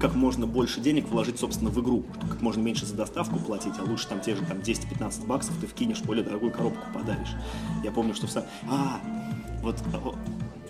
как 0.00 0.16
можно 0.16 0.44
больше 0.48 0.80
денег 0.80 1.08
вложить, 1.08 1.38
собственно, 1.38 1.70
в 1.70 1.80
игру, 1.80 2.04
как 2.28 2.42
можно 2.42 2.60
меньше 2.60 2.84
за 2.84 2.96
доставку 2.96 3.38
платить, 3.38 3.74
а 3.78 3.88
лучше 3.88 4.08
там 4.08 4.20
те 4.20 4.34
же 4.34 4.44
там 4.44 4.58
10-15 4.58 5.24
баксов 5.24 5.54
ты 5.60 5.68
вкинешь, 5.68 6.02
более 6.02 6.24
дорогую 6.24 6.50
коробку 6.50 6.84
подаришь. 6.92 7.30
Я 7.84 7.92
помню, 7.92 8.12
что 8.12 8.26
в... 8.26 8.36
А, 8.36 9.00
вот 9.62 9.76
Э, 9.92 9.98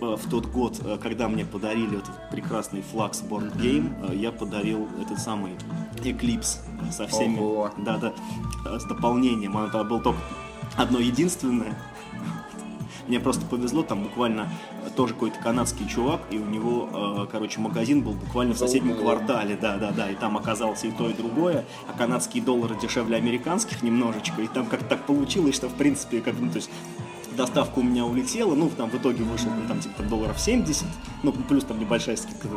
в 0.01 0.29
тот 0.29 0.45
год, 0.45 0.79
э, 0.83 0.97
когда 1.01 1.27
мне 1.27 1.45
подарили 1.45 1.97
этот 1.97 2.29
прекрасный 2.31 2.81
Flux 2.81 3.27
Born 3.27 3.55
Game, 3.55 4.11
э, 4.11 4.15
я 4.15 4.31
подарил 4.31 4.87
этот 5.01 5.19
самый 5.19 5.53
Eclipse 5.97 6.59
со 6.91 7.07
всеми, 7.07 7.39
Ого. 7.39 7.71
да, 7.77 7.97
да, 7.97 8.79
с 8.79 8.85
дополнением. 8.85 9.57
Оно 9.57 9.69
там 9.69 9.87
было 9.87 10.01
только 10.01 10.19
одно 10.77 10.99
единственное. 10.99 11.77
Мне 13.07 13.19
просто 13.19 13.43
повезло, 13.45 13.81
там 13.81 14.03
буквально 14.03 14.49
тоже 14.95 15.15
какой-то 15.15 15.39
канадский 15.39 15.87
чувак, 15.87 16.21
и 16.29 16.37
у 16.37 16.45
него, 16.45 17.27
короче, 17.31 17.59
магазин 17.59 18.03
был 18.03 18.11
буквально 18.11 18.53
в 18.53 18.57
соседнем 18.59 18.95
квартале, 18.95 19.57
да, 19.59 19.77
да, 19.77 19.89
да, 19.89 20.11
и 20.11 20.15
там 20.15 20.37
оказалось 20.37 20.83
и 20.83 20.91
то, 20.91 21.09
и 21.09 21.13
другое, 21.13 21.65
а 21.87 21.97
канадские 21.97 22.43
доллары 22.43 22.75
дешевле 22.79 23.17
американских 23.17 23.81
немножечко, 23.81 24.43
и 24.43 24.47
там 24.47 24.67
как-то 24.67 24.85
так 24.85 25.07
получилось, 25.07 25.55
что, 25.55 25.69
в 25.69 25.73
принципе, 25.73 26.21
как, 26.21 26.35
ну, 26.39 26.51
то 26.51 26.57
есть 26.57 26.69
доставка 27.39 27.79
у 27.79 27.83
меня 27.83 28.05
улетела, 28.05 28.53
ну, 28.53 28.69
там 28.69 28.89
в 28.89 28.95
итоге 28.95 29.23
вышел, 29.23 29.49
ну, 29.49 29.65
там, 29.67 29.79
типа, 29.79 30.03
долларов 30.03 30.37
70, 30.39 30.85
ну, 31.23 31.31
плюс 31.31 31.63
там 31.63 31.79
небольшая 31.79 32.17
скидка, 32.17 32.49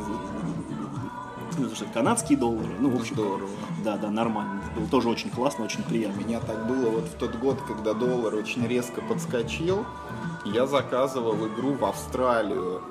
ну, 1.57 1.71
что 1.73 1.85
канадские 1.85 2.37
доллары, 2.37 2.68
ну, 2.81 2.90
в 2.90 2.97
общем, 3.01 3.14
Здорово. 3.14 3.49
да, 3.85 3.97
да, 3.97 4.11
нормально, 4.11 4.61
было 4.75 4.87
тоже 4.88 5.09
очень 5.09 5.31
классно, 5.31 5.64
очень 5.64 5.85
приятно. 5.85 6.21
У 6.21 6.27
меня 6.27 6.40
так 6.40 6.66
было 6.66 6.90
вот 6.90 7.05
в 7.05 7.14
тот 7.14 7.37
год, 7.37 7.61
когда 7.62 7.95
доллар 7.95 8.35
очень 8.35 8.66
резко 8.66 9.01
подскочил, 9.03 9.85
я 10.45 10.66
заказывал 10.66 11.37
игру 11.47 11.75
в 11.75 11.85
Австралию, 11.85 12.83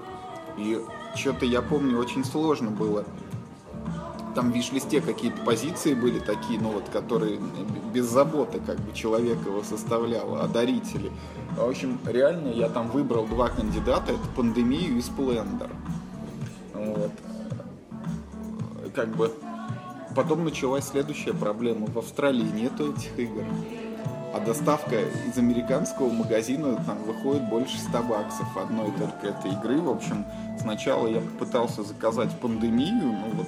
и 0.58 0.80
что-то 1.15 1.45
я 1.45 1.62
помню, 1.62 1.97
очень 1.97 2.23
сложно 2.23 2.69
было 2.69 3.04
там 4.36 4.52
в 4.52 4.56
виш-листе 4.56 5.02
какие-то 5.02 5.41
позиции 5.44 5.94
были 5.94 6.20
такие, 6.20 6.60
ну 6.60 6.72
вот, 6.72 6.89
которые 6.89 7.39
без 7.94 8.06
заботы 8.06 8.60
как 8.60 8.80
бы 8.80 8.94
человек 8.94 9.38
его 9.46 9.63
составлял, 9.63 10.36
а 10.41 10.48
дарители. 10.48 11.12
В 11.58 11.67
общем, 11.67 12.00
реально 12.06 12.50
я 12.50 12.70
там 12.70 12.89
выбрал 12.89 13.26
два 13.26 13.50
кандидата, 13.50 14.13
это 14.13 14.28
пандемию 14.36 14.98
и 14.98 15.02
сплендер. 15.02 15.70
Вот. 16.74 17.12
Как 18.94 19.15
бы 19.15 19.32
потом 20.15 20.46
началась 20.46 20.88
следующая 20.88 21.34
проблема. 21.34 21.88
В 21.88 21.98
Австралии 21.98 22.44
нету 22.44 22.94
этих 22.94 23.17
игр. 23.20 23.44
А 24.34 24.39
доставка 24.39 24.96
из 25.28 25.38
американского 25.38 26.10
магазина 26.10 26.82
там 26.86 27.04
выходит 27.04 27.50
больше 27.50 27.78
100 27.78 28.04
баксов 28.04 28.58
одной 28.58 28.89
только 28.91 29.28
этой 29.28 29.52
игры. 29.52 29.82
В 29.82 29.89
общем, 29.89 30.26
сначала 30.58 31.08
я 31.08 31.20
попытался 31.20 31.84
заказать 31.84 32.32
пандемию, 32.39 33.12
ну 33.12 33.28
вот 33.34 33.48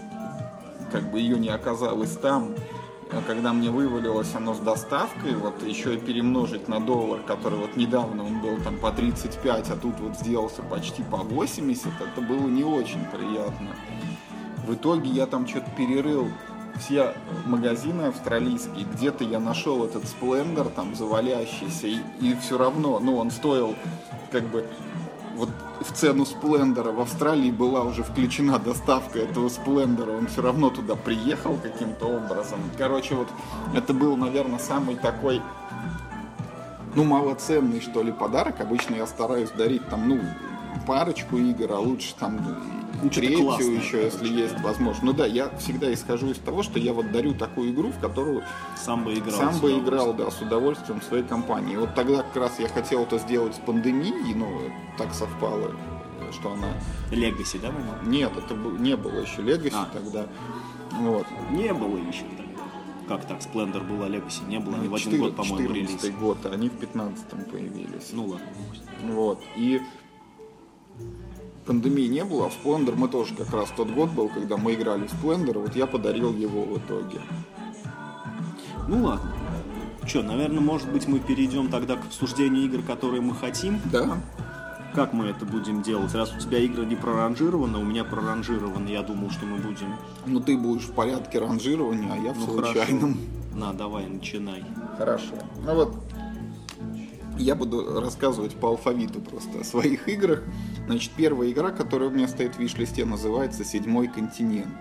как 0.94 1.10
бы 1.10 1.20
ее 1.20 1.40
не 1.40 1.50
оказалось 1.50 2.16
там. 2.16 2.54
А 3.12 3.22
когда 3.28 3.52
мне 3.52 3.70
вывалилось 3.70 4.34
оно 4.36 4.54
с 4.54 4.60
доставкой, 4.60 5.34
вот 5.36 5.62
еще 5.64 5.96
и 5.96 5.98
перемножить 5.98 6.68
на 6.68 6.80
доллар, 6.80 7.22
который 7.22 7.58
вот 7.60 7.76
недавно 7.76 8.24
он 8.24 8.40
был 8.40 8.58
там 8.64 8.78
по 8.78 8.92
35, 8.92 9.70
а 9.72 9.76
тут 9.76 10.00
вот 10.00 10.18
сделался 10.18 10.62
почти 10.62 11.04
по 11.04 11.18
80, 11.18 11.88
это 12.00 12.22
было 12.22 12.48
не 12.48 12.64
очень 12.64 13.04
приятно. 13.06 13.76
В 14.66 14.74
итоге 14.76 15.10
я 15.10 15.26
там 15.26 15.48
что-то 15.48 15.70
перерыл 15.72 16.28
все 16.80 17.14
магазины 17.46 18.04
австралийские, 18.04 18.86
где-то 18.86 19.24
я 19.24 19.40
нашел 19.40 19.84
этот 19.86 20.08
сплендер 20.08 20.66
там 20.70 20.96
завалящийся, 20.96 21.88
и, 21.88 21.98
и 22.20 22.36
все 22.42 22.58
равно, 22.58 23.00
ну, 23.00 23.18
он 23.18 23.30
стоил 23.30 23.76
как 24.32 24.44
бы 24.44 24.66
вот 25.36 25.50
в 25.82 25.92
цену 25.94 26.26
сплендера 26.26 26.92
в 26.92 27.00
Австралии 27.00 27.52
была 27.52 27.82
уже 27.82 28.04
включена 28.04 28.60
доставка 28.60 29.20
этого 29.20 29.50
сплендера, 29.50 30.12
он 30.12 30.28
все 30.28 30.42
равно 30.42 30.70
туда 30.70 30.96
приехал 30.96 31.58
каким-то 31.58 32.06
образом. 32.06 32.60
Короче, 32.78 33.16
вот 33.16 33.28
это 33.74 33.94
был, 33.94 34.16
наверное, 34.16 34.60
самый 34.60 34.96
такой 34.96 35.42
ну, 36.96 37.04
малоценный, 37.04 37.82
что 37.82 38.04
ли, 38.04 38.12
подарок. 38.12 38.62
Обычно 38.62 38.96
я 38.96 39.08
стараюсь 39.08 39.50
дарить 39.50 39.88
там, 39.90 40.08
ну, 40.08 40.20
парочку 40.86 41.38
игр, 41.38 41.72
а 41.72 41.80
лучше 41.80 42.14
там 42.20 42.40
ну, 43.02 43.10
третью 43.10 43.44
классное, 43.44 43.76
еще, 43.76 43.92
короче. 43.98 44.06
если 44.06 44.42
есть 44.42 44.60
возможность. 44.62 45.04
Ну 45.04 45.14
да, 45.14 45.26
я 45.26 45.50
всегда 45.58 45.94
исхожу 45.94 46.32
из 46.32 46.38
того, 46.38 46.64
что 46.64 46.80
я 46.80 46.94
вот 46.94 47.12
дарю 47.12 47.34
такую 47.34 47.72
игру, 47.72 47.90
в 47.90 48.00
которую 48.00 48.44
сам 48.76 49.04
бы 49.04 49.14
играл. 49.14 49.36
Сам 49.36 49.60
бы 49.60 49.78
играл, 49.78 50.14
да, 50.14 50.32
с 50.32 50.42
удовольствием 50.42 51.02
в 51.02 51.04
своей 51.04 51.24
компании. 51.24 51.76
Вот 51.76 51.96
тогда 51.96 52.24
как 52.24 52.36
раз 52.36 52.60
я 52.60 52.68
хотел 52.68 53.04
это 53.04 53.18
сделать 53.18 53.56
с 53.56 53.60
пандемией, 53.60 54.34
ну, 54.34 54.72
так 54.98 55.14
совпало, 55.14 55.72
что 56.32 56.54
она... 56.54 56.70
Легаси, 57.12 57.58
да, 57.58 57.72
наверное? 57.72 58.02
Нет, 58.06 58.32
это 58.38 58.56
не 58.56 58.96
было 58.96 59.20
еще 59.20 59.42
Легаси 59.42 59.76
а. 59.76 59.90
тогда. 59.92 60.28
Вот. 60.92 61.26
Не 61.52 61.74
было 61.74 61.98
еще 61.98 62.24
тогда. 62.38 62.44
Как 63.08 63.26
так, 63.26 63.40
Splendor 63.40 63.84
была 63.84 64.08
Legacy, 64.08 64.48
не 64.48 64.60
было, 64.60 64.76
они 64.76 64.86
ну, 64.88 64.92
в 64.92 64.96
один 64.96 65.20
год, 65.20 65.36
по-моему, 65.36 65.74
релиз. 65.74 66.10
год, 66.22 66.38
а 66.46 66.50
они 66.52 66.70
в 66.70 66.76
15-м 66.76 67.46
появились. 67.52 68.10
Ну 68.14 68.28
ладно. 68.28 68.48
Вот, 69.02 69.42
и 69.58 69.82
пандемии 71.66 72.08
не 72.08 72.24
было, 72.24 72.48
а 72.48 72.50
в 72.50 72.54
Splendor 72.64 72.96
мы 72.96 73.08
тоже 73.08 73.36
как 73.36 73.52
раз 73.54 73.70
тот 73.76 73.90
год 73.90 74.12
был, 74.12 74.30
когда 74.30 74.58
мы 74.58 74.74
играли 74.74 75.08
в 75.08 75.14
Splendor, 75.14 75.60
вот 75.60 75.76
я 75.76 75.88
подарил 75.88 76.34
его 76.34 76.64
в 76.64 76.78
итоге. 76.78 77.22
Ну 78.88 79.04
ладно. 79.06 79.32
Что, 80.06 80.22
наверное, 80.22 80.60
может 80.60 80.92
быть, 80.92 81.08
мы 81.08 81.20
перейдем 81.20 81.70
тогда 81.70 81.96
к 81.96 82.06
обсуждению 82.06 82.66
игр, 82.66 82.82
которые 82.82 83.22
мы 83.22 83.34
хотим? 83.34 83.80
Да. 83.86 84.18
Как 84.94 85.14
мы 85.14 85.26
это 85.26 85.46
будем 85.46 85.82
делать? 85.82 86.14
Раз 86.14 86.36
у 86.36 86.40
тебя 86.40 86.60
игры 86.60 86.86
не 86.86 86.96
проранжированы, 86.96 87.80
у 87.80 87.84
меня 87.84 88.04
проранжированы, 88.04 88.90
я 88.90 89.02
думал, 89.02 89.32
что 89.32 89.46
мы 89.46 89.58
будем... 89.58 89.96
Ну, 90.26 90.40
ты 90.40 90.58
будешь 90.58 90.84
в 90.84 90.92
порядке 90.92 91.40
ранжирования, 91.40 92.14
а 92.14 92.18
я 92.18 92.34
в 92.34 92.40
ну, 92.40 92.46
случайном. 92.46 93.14
Хорошо. 93.14 93.56
На, 93.56 93.74
давай, 93.74 94.08
начинай. 94.08 94.64
Хорошо. 94.98 95.34
Ну 95.66 95.74
вот, 95.74 95.96
я 97.38 97.56
буду 97.56 98.00
рассказывать 98.00 98.56
по 98.56 98.70
алфавиту 98.70 99.20
просто 99.20 99.62
о 99.62 99.64
своих 99.64 100.08
играх. 100.08 100.44
Значит, 100.86 101.12
первая 101.16 101.52
игра, 101.52 101.72
которая 101.72 102.10
у 102.10 102.12
меня 102.12 102.28
стоит 102.28 102.56
в 102.56 102.60
виш-листе, 102.60 103.06
называется 103.06 103.64
«Седьмой 103.64 104.08
континент». 104.08 104.76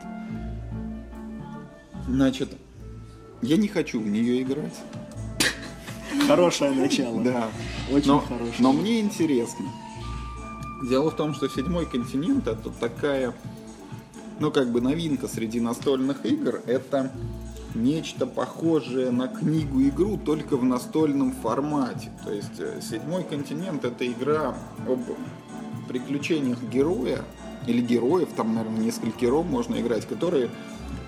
Значит, 2.09 2.51
я 3.41 3.57
не 3.57 3.69
хочу 3.69 4.01
в 4.01 4.07
нее 4.07 4.43
играть. 4.43 4.75
Хорошее 6.27 6.73
начало. 6.73 7.23
Да. 7.23 7.49
Очень 7.91 8.09
но, 8.09 8.21
хорошее. 8.21 8.55
Но 8.59 8.73
мне 8.73 9.01
интересно. 9.01 9.67
Дело 10.89 11.11
в 11.11 11.17
том, 11.17 11.35
что 11.35 11.49
«Седьмой 11.49 11.87
континент» 11.87 12.47
это 12.49 12.71
такая, 12.71 13.35
ну, 14.41 14.51
как 14.51 14.71
бы 14.71 14.81
новинка 14.81 15.29
среди 15.29 15.61
настольных 15.61 16.27
игр. 16.27 16.61
Это 16.67 17.13
нечто 17.75 18.27
похожее 18.27 19.11
на 19.11 19.29
книгу-игру, 19.29 20.19
только 20.19 20.57
в 20.57 20.65
настольном 20.65 21.33
формате. 21.33 22.11
То 22.25 22.33
есть 22.33 22.59
э, 22.59 22.81
«Седьмой 22.81 23.25
континент»— 23.25 23.85
это 23.87 24.07
игра 24.07 24.55
об 24.87 25.01
приключениях 25.89 26.63
героя, 26.63 27.25
или 27.67 27.81
героев, 27.81 28.29
там, 28.37 28.55
наверное, 28.55 28.81
несколько 28.81 29.21
героев 29.21 29.47
можно 29.47 29.81
играть, 29.81 30.07
которые 30.07 30.51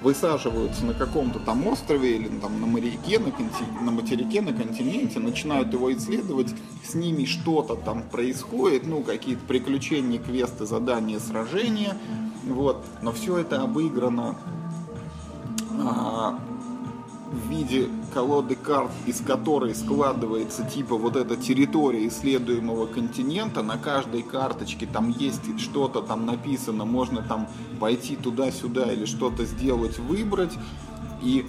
высаживаются 0.03 0.85
на 0.85 0.92
каком-то 0.92 1.38
там 1.38 1.66
острове 1.66 2.16
или 2.16 2.29
там 2.29 2.61
на 2.61 2.66
моряке, 2.66 3.18
на, 3.18 3.31
конти... 3.31 3.64
на 3.81 3.90
материке, 3.90 4.42
на 4.42 4.53
континенте, 4.53 5.18
начинают 5.18 5.72
его 5.72 5.92
исследовать, 5.94 6.55
с 6.87 6.94
ними 6.94 7.24
что-то 7.24 7.74
там 7.74 8.03
происходит, 8.03 8.87
ну, 8.87 9.03
какие-то 9.03 9.44
приключения, 9.46 10.18
квесты, 10.18 10.66
задания, 10.66 11.18
сражения, 11.18 11.96
вот, 12.44 12.85
но 13.03 13.12
все 13.12 13.38
это 13.38 13.62
обыграно 13.62 14.37
а, 15.83 16.38
в 17.34 17.48
виде 17.48 17.88
колоды 18.12 18.54
карт, 18.54 18.90
из 19.06 19.20
которой 19.20 19.74
складывается 19.74 20.64
типа 20.64 20.96
вот 20.96 21.16
эта 21.16 21.36
территория 21.36 22.06
исследуемого 22.08 22.86
континента. 22.86 23.62
На 23.62 23.76
каждой 23.76 24.22
карточке 24.22 24.86
там 24.86 25.10
есть 25.10 25.60
что-то 25.60 26.00
там 26.00 26.24
написано, 26.26 26.84
можно 26.84 27.22
там 27.22 27.48
пойти 27.80 28.16
туда-сюда 28.16 28.92
или 28.92 29.04
что-то 29.04 29.44
сделать, 29.44 29.98
выбрать. 29.98 30.52
И 31.22 31.46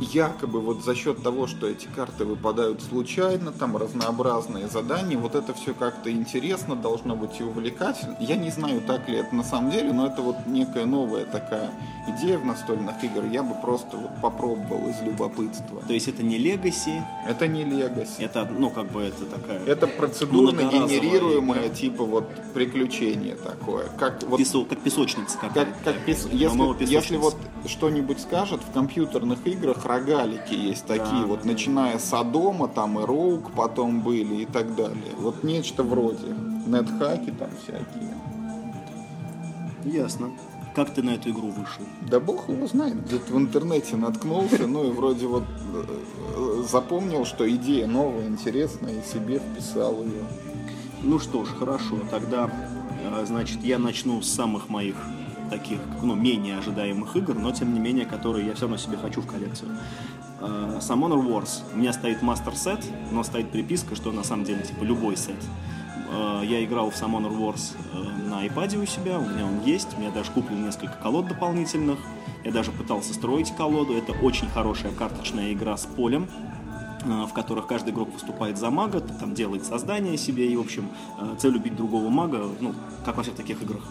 якобы 0.00 0.60
вот 0.60 0.84
за 0.84 0.94
счет 0.94 1.22
того, 1.22 1.46
что 1.46 1.66
эти 1.66 1.86
карты 1.94 2.24
выпадают 2.24 2.82
случайно, 2.82 3.52
там 3.52 3.76
разнообразные 3.76 4.68
задания, 4.68 5.18
вот 5.18 5.34
это 5.34 5.54
все 5.54 5.74
как-то 5.74 6.10
интересно, 6.10 6.76
должно 6.76 7.16
быть 7.16 7.40
и 7.40 7.42
увлекательно. 7.42 8.16
Я 8.20 8.36
не 8.36 8.50
знаю, 8.50 8.80
так 8.80 9.08
ли 9.08 9.16
это 9.18 9.34
на 9.34 9.44
самом 9.44 9.70
деле, 9.70 9.92
но 9.92 10.06
это 10.06 10.22
вот 10.22 10.36
некая 10.46 10.86
новая 10.86 11.24
такая 11.24 11.70
идея 12.08 12.38
в 12.38 12.44
настольных 12.44 13.02
играх. 13.02 13.30
Я 13.32 13.42
бы 13.42 13.54
просто 13.60 13.96
вот 13.96 14.10
попробовал 14.20 14.88
из 14.88 15.00
любопытства. 15.02 15.80
То 15.86 15.92
есть 15.92 16.08
это 16.08 16.22
не 16.22 16.38
Legacy? 16.38 17.02
Это 17.26 17.46
не 17.46 17.64
Legacy. 17.64 18.24
Это, 18.24 18.48
ну, 18.50 18.70
как 18.70 18.90
бы 18.90 19.02
это 19.02 19.24
такая... 19.26 19.64
Это 19.64 19.86
процедурно 19.86 20.62
генерируемое, 20.62 21.68
типа 21.68 22.04
вот 22.04 22.28
приключение 22.54 23.36
такое. 23.36 23.86
Как, 23.98 24.22
вот, 24.24 24.38
Песо, 24.38 24.64
как 24.64 24.80
песочница 24.80 25.38
какая-то. 25.38 25.72
Как, 25.84 25.94
как 25.94 26.04
пес... 26.04 26.28
если, 26.30 26.84
если 26.84 27.16
вот 27.16 27.36
что-нибудь 27.66 28.20
скажет 28.20 28.60
в 28.62 28.72
компьютерных 28.72 29.46
играх, 29.46 29.85
рогалики 29.86 30.54
есть 30.54 30.86
такие, 30.86 31.22
да, 31.22 31.26
вот 31.26 31.42
да, 31.42 31.48
начиная 31.48 31.94
да. 31.94 31.98
с 31.98 32.12
Адома, 32.12 32.68
там 32.68 32.98
и 32.98 33.04
Роук 33.04 33.52
потом 33.52 34.00
были 34.00 34.42
и 34.42 34.46
так 34.46 34.74
далее. 34.74 35.12
Вот 35.18 35.44
нечто 35.44 35.82
вроде. 35.82 36.34
Нетхаки 36.66 37.30
там 37.30 37.48
всякие. 37.62 38.14
Ясно. 39.84 40.30
Как 40.74 40.92
ты 40.92 41.02
на 41.02 41.10
эту 41.14 41.30
игру 41.30 41.48
вышел? 41.48 41.84
Да 42.02 42.20
бог 42.20 42.50
его 42.50 42.66
знает. 42.66 43.02
Где-то 43.06 43.32
в 43.32 43.38
интернете 43.38 43.96
наткнулся, 43.96 44.66
ну 44.66 44.84
и 44.84 44.90
вроде 44.90 45.26
вот 45.26 45.44
э, 45.72 46.64
запомнил, 46.68 47.24
что 47.24 47.48
идея 47.48 47.86
новая, 47.86 48.26
интересная, 48.26 49.00
и 49.00 49.02
себе 49.02 49.38
вписал 49.38 50.02
ее. 50.02 50.24
Ну 51.02 51.18
что 51.18 51.44
ж, 51.44 51.48
хорошо. 51.48 51.98
Тогда, 52.10 52.50
э, 53.02 53.24
значит, 53.24 53.64
я 53.64 53.78
начну 53.78 54.20
с 54.20 54.28
самых 54.28 54.68
моих 54.68 54.96
таких, 55.48 55.78
ну, 56.02 56.14
менее 56.14 56.58
ожидаемых 56.58 57.16
игр, 57.16 57.34
но 57.34 57.52
тем 57.52 57.72
не 57.74 57.80
менее, 57.80 58.06
которые 58.06 58.46
я 58.46 58.54
все 58.54 58.62
равно 58.62 58.76
себе 58.76 58.96
хочу 58.96 59.20
в 59.20 59.26
коллекцию. 59.26 59.70
Uh, 60.40 60.78
Summoner 60.80 61.26
Wars. 61.26 61.62
У 61.72 61.78
меня 61.78 61.92
стоит 61.94 62.20
мастер 62.20 62.54
сет, 62.54 62.84
но 63.10 63.22
стоит 63.22 63.50
приписка, 63.50 63.96
что 63.96 64.12
на 64.12 64.22
самом 64.22 64.44
деле 64.44 64.62
типа 64.62 64.84
любой 64.84 65.16
сет. 65.16 65.42
Uh, 66.12 66.44
я 66.46 66.62
играл 66.62 66.90
в 66.90 66.94
Summoner 66.94 67.34
Wars 67.34 67.74
uh, 67.94 68.28
на 68.28 68.46
iPad 68.46 68.82
у 68.82 68.86
себя, 68.86 69.18
у 69.18 69.26
меня 69.26 69.46
он 69.46 69.64
есть, 69.64 69.88
у 69.96 70.00
меня 70.00 70.10
даже 70.10 70.30
куплен 70.32 70.64
несколько 70.64 70.94
колод 71.02 71.28
дополнительных. 71.28 71.98
Я 72.44 72.52
даже 72.52 72.70
пытался 72.70 73.14
строить 73.14 73.54
колоду. 73.56 73.94
Это 73.94 74.12
очень 74.12 74.48
хорошая 74.48 74.92
карточная 74.92 75.52
игра 75.52 75.76
с 75.76 75.86
полем, 75.86 76.28
в 77.04 77.32
которых 77.32 77.66
каждый 77.66 77.92
игрок 77.92 78.12
выступает 78.12 78.58
за 78.58 78.70
мага, 78.70 79.00
там 79.00 79.34
делает 79.34 79.64
создание 79.64 80.16
себе, 80.16 80.46
и, 80.46 80.56
в 80.56 80.60
общем, 80.60 80.88
цель 81.38 81.56
убить 81.56 81.76
другого 81.76 82.08
мага, 82.08 82.46
ну, 82.60 82.74
как 83.04 83.16
во 83.16 83.22
всех 83.22 83.34
таких 83.34 83.62
играх 83.62 83.82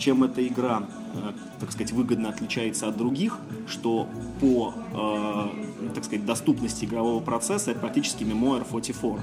чем 0.00 0.24
эта 0.24 0.44
игра, 0.46 0.82
э, 1.14 1.32
так 1.60 1.70
сказать, 1.70 1.92
выгодно 1.92 2.30
отличается 2.30 2.88
от 2.88 2.96
других, 2.96 3.38
что 3.68 4.08
по, 4.40 4.74
э, 4.92 5.92
так 5.94 6.04
сказать, 6.04 6.26
доступности 6.26 6.86
игрового 6.86 7.22
процесса 7.22 7.70
это 7.70 7.80
практически 7.80 8.24
Memoir 8.24 8.66
44. 8.68 9.22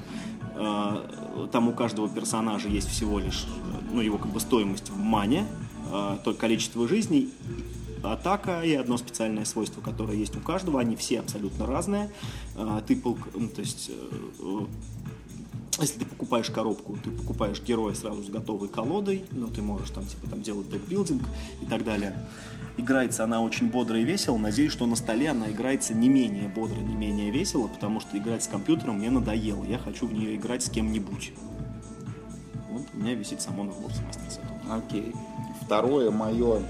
Э, 0.55 1.47
там 1.51 1.67
у 1.67 1.73
каждого 1.73 2.07
персонажа 2.07 2.69
есть 2.69 2.89
всего 2.89 3.19
лишь, 3.19 3.47
ну, 3.91 4.01
его 4.01 4.17
как 4.17 4.31
бы 4.31 4.39
стоимость 4.39 4.89
в 4.89 4.97
мане, 4.97 5.45
то 6.25 6.33
количество 6.33 6.85
жизней, 6.85 7.29
атака 8.03 8.61
и 8.61 8.73
одно 8.73 8.97
специальное 8.97 9.45
свойство, 9.45 9.79
которое 9.79 10.17
есть 10.17 10.35
у 10.35 10.41
каждого. 10.41 10.81
Они 10.81 10.97
все 10.97 11.21
абсолютно 11.21 11.65
разные. 11.65 12.11
Ты, 12.87 13.01
ну, 13.33 13.47
то 13.47 13.61
есть 13.61 13.89
если 15.79 15.99
ты 15.99 16.05
покупаешь 16.05 16.49
коробку, 16.49 16.97
ты 17.03 17.11
покупаешь 17.11 17.61
героя 17.61 17.93
сразу 17.93 18.23
с 18.23 18.29
готовой 18.29 18.67
колодой, 18.67 19.25
но 19.31 19.47
ты 19.47 19.61
можешь 19.61 19.91
там 19.91 20.05
типа 20.05 20.27
там 20.27 20.41
делать 20.41 20.69
декбилдинг 20.69 21.21
и 21.61 21.65
так 21.65 21.83
далее. 21.83 22.15
Играется 22.77 23.23
она 23.23 23.41
очень 23.41 23.69
бодро 23.69 23.99
и 23.99 24.03
весело. 24.03 24.37
Надеюсь, 24.37 24.71
что 24.71 24.85
на 24.85 24.95
столе 24.95 25.29
она 25.29 25.51
играется 25.51 25.93
не 25.93 26.09
менее 26.09 26.47
бодро, 26.47 26.79
не 26.79 26.95
менее 26.95 27.31
весело, 27.31 27.67
потому 27.67 27.99
что 27.99 28.17
играть 28.17 28.43
с 28.43 28.47
компьютером 28.47 28.97
мне 28.99 29.09
надоело. 29.09 29.63
Я 29.63 29.77
хочу 29.79 30.07
в 30.07 30.13
нее 30.13 30.35
играть 30.35 30.63
с 30.63 30.69
кем-нибудь. 30.69 31.33
Вот 32.69 32.83
у 32.93 32.97
меня 32.97 33.15
висит 33.15 33.41
Самон 33.41 33.69
в 33.71 33.81
Мастер 33.81 34.03
Окей. 34.69 35.13
Второе 35.61 36.11
мое 36.11 36.61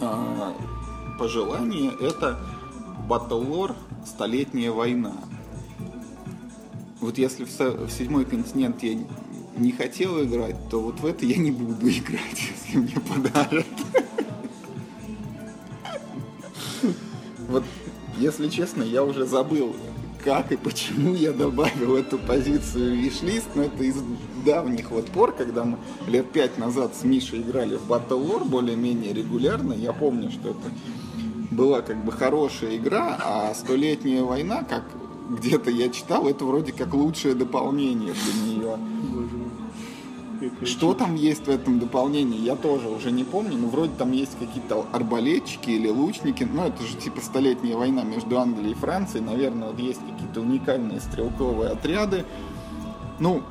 а, 0.00 0.54
пожелание 1.18 1.92
это 2.00 2.38
Battle 3.08 3.48
Lore 3.48 3.74
Столетняя 4.04 4.70
война 4.70 5.14
вот 7.00 7.18
если 7.18 7.44
в, 7.44 7.58
в 7.58 7.90
седьмой 7.90 8.24
континент 8.24 8.82
я 8.82 8.98
не 9.56 9.72
хотел 9.72 10.22
играть, 10.22 10.56
то 10.70 10.80
вот 10.80 11.00
в 11.00 11.06
это 11.06 11.24
я 11.24 11.36
не 11.36 11.50
буду 11.50 11.88
играть, 11.88 12.50
если 12.66 12.78
мне 12.78 12.96
подарят. 13.00 13.66
Вот, 17.48 17.64
если 18.18 18.48
честно, 18.48 18.82
я 18.82 19.02
уже 19.02 19.24
забыл, 19.24 19.74
как 20.22 20.52
и 20.52 20.56
почему 20.56 21.14
я 21.14 21.32
добавил 21.32 21.96
эту 21.96 22.18
позицию 22.18 22.94
в 22.94 22.98
виш-лист, 22.98 23.48
но 23.54 23.62
это 23.62 23.82
из 23.84 23.96
давних 24.44 24.90
вот 24.90 25.06
пор, 25.06 25.32
когда 25.32 25.64
мы 25.64 25.78
лет 26.06 26.30
пять 26.30 26.58
назад 26.58 26.94
с 26.94 27.04
Мишей 27.04 27.40
играли 27.40 27.76
в 27.76 27.90
Battle 27.90 28.26
War 28.28 28.44
более-менее 28.44 29.14
регулярно, 29.14 29.72
я 29.72 29.92
помню, 29.92 30.30
что 30.30 30.50
это 30.50 30.70
была 31.50 31.80
как 31.80 32.04
бы 32.04 32.12
хорошая 32.12 32.76
игра, 32.76 33.18
а 33.24 33.54
столетняя 33.54 34.22
война, 34.22 34.62
как 34.62 34.84
где-то 35.28 35.70
я 35.70 35.88
читал, 35.90 36.26
это 36.26 36.44
вроде 36.44 36.72
как 36.72 36.94
лучшее 36.94 37.34
дополнение 37.34 38.14
для 38.14 38.42
нее. 38.42 38.78
Что 40.62 40.94
там 40.94 41.16
есть 41.16 41.46
в 41.46 41.50
этом 41.50 41.80
дополнении, 41.80 42.38
я 42.38 42.54
тоже 42.54 42.88
уже 42.88 43.10
не 43.10 43.24
помню, 43.24 43.58
но 43.58 43.68
вроде 43.68 43.92
там 43.98 44.12
есть 44.12 44.38
какие-то 44.38 44.86
арбалетчики 44.92 45.70
или 45.70 45.88
лучники, 45.88 46.44
ну 46.44 46.62
это 46.62 46.82
же 46.84 46.96
типа 46.96 47.20
столетняя 47.20 47.76
война 47.76 48.04
между 48.04 48.38
Англией 48.38 48.72
и 48.72 48.74
Францией, 48.74 49.24
наверное, 49.24 49.68
вот 49.68 49.80
есть 49.80 50.00
какие-то 50.00 50.40
уникальные 50.40 51.00
стрелковые 51.00 51.72
отряды. 51.72 52.24
Ну, 53.18 53.42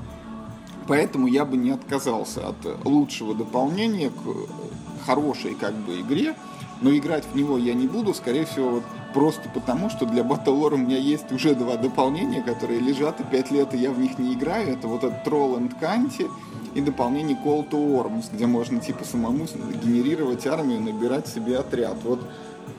поэтому 0.88 1.28
я 1.28 1.44
бы 1.44 1.58
не 1.58 1.72
отказался 1.72 2.48
от 2.48 2.86
лучшего 2.86 3.36
дополнения 3.36 4.10
к 4.10 5.06
хорошей 5.06 5.56
как 5.56 5.76
бы 5.76 6.00
игре, 6.00 6.36
но 6.82 6.96
играть 6.96 7.26
в 7.26 7.36
него 7.36 7.58
я 7.58 7.74
не 7.74 7.88
буду, 7.88 8.14
скорее 8.14 8.46
всего, 8.46 8.70
вот 8.70 8.84
просто 9.18 9.50
потому, 9.50 9.90
что 9.90 10.06
для 10.06 10.22
Battle 10.22 10.62
War 10.62 10.76
у 10.76 10.78
меня 10.78 10.98
есть 10.98 11.32
уже 11.32 11.56
два 11.56 11.76
дополнения, 11.76 12.44
которые 12.44 12.80
лежат, 12.80 13.20
и 13.20 13.24
пять 13.24 13.50
лет 13.50 13.74
и 13.74 13.78
я 13.80 13.90
в 13.90 13.98
них 13.98 14.20
не 14.20 14.36
играю. 14.36 14.74
Это 14.74 14.88
вот 14.88 15.04
этот 15.04 15.26
Troll 15.26 15.58
and 15.58 15.74
Canty 15.82 16.30
и 16.76 16.82
дополнение 16.82 17.36
Call 17.44 17.68
to 17.68 17.80
Arms, 18.00 18.26
где 18.32 18.46
можно 18.46 18.80
типа 18.80 19.04
самому 19.06 19.48
генерировать 19.84 20.46
армию, 20.46 20.82
набирать 20.82 21.28
себе 21.28 21.58
отряд. 21.58 21.98
Вот 22.04 22.20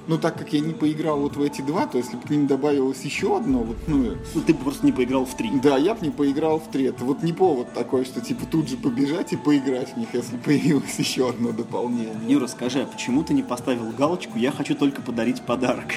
ну, 0.06 0.16
так 0.16 0.38
как 0.38 0.52
я 0.52 0.60
не 0.60 0.72
поиграл 0.72 1.20
вот 1.20 1.36
в 1.36 1.42
эти 1.42 1.60
два, 1.60 1.86
то 1.86 1.98
если 1.98 2.16
бы 2.16 2.22
к 2.22 2.30
ним 2.30 2.46
добавилось 2.46 3.02
еще 3.02 3.36
одно, 3.36 3.58
вот, 3.58 3.76
ну... 3.86 4.14
Ну, 4.34 4.40
ты 4.40 4.54
бы 4.54 4.64
просто 4.64 4.86
не 4.86 4.92
поиграл 4.92 5.26
в 5.26 5.34
три. 5.34 5.50
Да, 5.62 5.76
я 5.76 5.94
бы 5.94 6.06
не 6.06 6.10
поиграл 6.10 6.60
в 6.60 6.70
три. 6.70 6.84
Это 6.84 7.04
вот 7.04 7.22
не 7.22 7.32
повод 7.34 7.72
такой, 7.74 8.04
что, 8.04 8.20
типа, 8.20 8.46
тут 8.46 8.68
же 8.68 8.76
побежать 8.78 9.32
и 9.34 9.36
поиграть 9.36 9.92
в 9.92 9.96
них, 9.98 10.08
если 10.14 10.36
появилось 10.44 10.98
еще 10.98 11.28
одно 11.28 11.52
дополнение. 11.52 12.14
Юра, 12.26 12.46
скажи, 12.46 12.80
а 12.80 12.86
почему 12.86 13.22
ты 13.22 13.34
не 13.34 13.42
поставил 13.42 13.90
галочку 13.90 14.38
«Я 14.38 14.50
хочу 14.50 14.74
только 14.74 15.02
подарить 15.02 15.42
подарок»? 15.42 15.96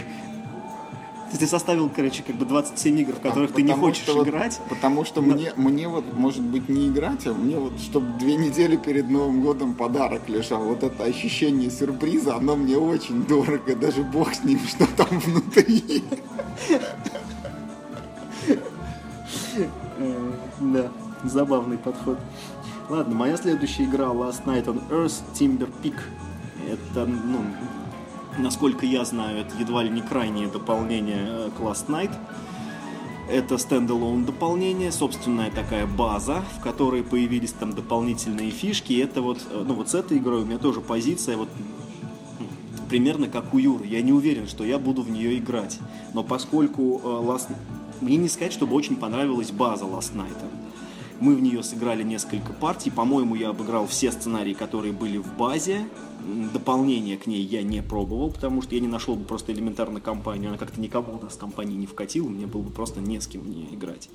Ты 1.37 1.47
составил, 1.47 1.89
короче, 1.89 2.23
как 2.23 2.35
бы 2.35 2.45
27 2.45 2.99
игр, 2.99 3.13
в 3.13 3.19
которых 3.19 3.51
а, 3.51 3.53
ты 3.53 3.61
не 3.61 3.73
хочешь 3.73 4.03
что 4.03 4.23
играть. 4.23 4.59
Потому 4.69 5.05
что 5.05 5.21
но... 5.21 5.33
мне, 5.33 5.53
мне 5.55 5.87
вот, 5.87 6.13
может 6.13 6.41
быть, 6.41 6.69
не 6.69 6.89
играть, 6.89 7.25
а 7.27 7.33
мне 7.33 7.57
вот, 7.57 7.79
чтобы 7.79 8.17
две 8.19 8.35
недели 8.35 8.75
перед 8.75 9.09
Новым 9.09 9.41
годом 9.41 9.73
подарок 9.73 10.27
лежал. 10.27 10.63
Вот 10.63 10.83
это 10.83 11.03
ощущение 11.03 11.71
сюрприза, 11.71 12.35
оно 12.35 12.55
мне 12.55 12.77
очень 12.77 13.25
дорого. 13.25 13.75
Даже 13.75 14.03
бог 14.03 14.33
с 14.33 14.43
ним, 14.43 14.59
что 14.67 14.85
там 14.97 15.07
внутри. 15.19 16.03
Э, 19.97 20.31
да, 20.59 20.91
забавный 21.23 21.77
подход. 21.77 22.17
Ладно, 22.89 23.15
моя 23.15 23.37
следующая 23.37 23.83
игра 23.85 24.07
Last 24.07 24.45
Night 24.45 24.65
on 24.65 24.81
Earth 24.89 25.21
Timber 25.33 25.69
Peak. 25.81 25.95
Это, 26.67 27.05
ну, 27.05 27.43
Насколько 28.37 28.85
я 28.85 29.03
знаю, 29.03 29.39
это 29.39 29.57
едва 29.57 29.83
ли 29.83 29.89
не 29.89 30.01
крайнее 30.01 30.47
дополнение 30.47 31.51
Class 31.59 31.85
э, 31.87 31.91
Night. 31.91 32.11
Это 33.29 33.57
стендалон 33.57 34.25
дополнение, 34.25 34.91
собственная 34.91 35.51
такая 35.51 35.85
база, 35.85 36.43
в 36.57 36.61
которой 36.61 37.03
появились 37.03 37.53
там 37.53 37.73
дополнительные 37.73 38.51
фишки. 38.51 38.93
Это 38.93 39.21
вот, 39.21 39.39
э, 39.51 39.63
ну 39.65 39.73
вот 39.73 39.89
с 39.89 39.95
этой 39.95 40.17
игрой 40.17 40.43
у 40.43 40.45
меня 40.45 40.57
тоже 40.57 40.81
позиция 40.81 41.37
вот 41.37 41.49
примерно 42.89 43.27
как 43.27 43.53
у 43.53 43.57
Юры. 43.57 43.85
Я 43.85 44.01
не 44.01 44.11
уверен, 44.11 44.47
что 44.47 44.63
я 44.63 44.79
буду 44.79 45.01
в 45.01 45.09
нее 45.09 45.37
играть. 45.37 45.79
Но 46.13 46.23
поскольку 46.23 47.01
э, 47.03 47.07
Last... 47.07 47.49
мне 47.99 48.15
не 48.15 48.29
сказать, 48.29 48.53
чтобы 48.53 48.75
очень 48.75 48.95
понравилась 48.95 49.51
база 49.51 49.85
Last 49.85 50.13
Night. 50.15 50.37
Мы 51.19 51.35
в 51.35 51.41
нее 51.41 51.63
сыграли 51.63 52.03
несколько 52.03 52.51
партий. 52.51 52.91
По-моему, 52.91 53.35
я 53.35 53.49
обыграл 53.49 53.87
все 53.87 54.11
сценарии, 54.11 54.53
которые 54.53 54.91
были 54.91 55.17
в 55.19 55.37
базе 55.37 55.85
дополнение 56.53 57.17
к 57.17 57.27
ней 57.27 57.41
я 57.43 57.63
не 57.63 57.81
пробовал, 57.81 58.31
потому 58.31 58.61
что 58.61 58.75
я 58.75 58.81
не 58.81 58.87
нашел 58.87 59.15
бы 59.15 59.25
просто 59.25 59.51
элементарно 59.51 59.99
компанию, 59.99 60.49
она 60.49 60.57
как-то 60.57 60.79
никого 60.79 61.17
у 61.17 61.21
нас 61.21 61.35
компании 61.35 61.75
не 61.75 61.87
вкатила, 61.87 62.29
мне 62.29 62.45
было 62.45 62.61
бы 62.61 62.71
просто 62.71 62.99
не 62.99 63.19
с 63.19 63.27
кем 63.27 63.43
мне 63.43 63.65
играть. 63.71 64.09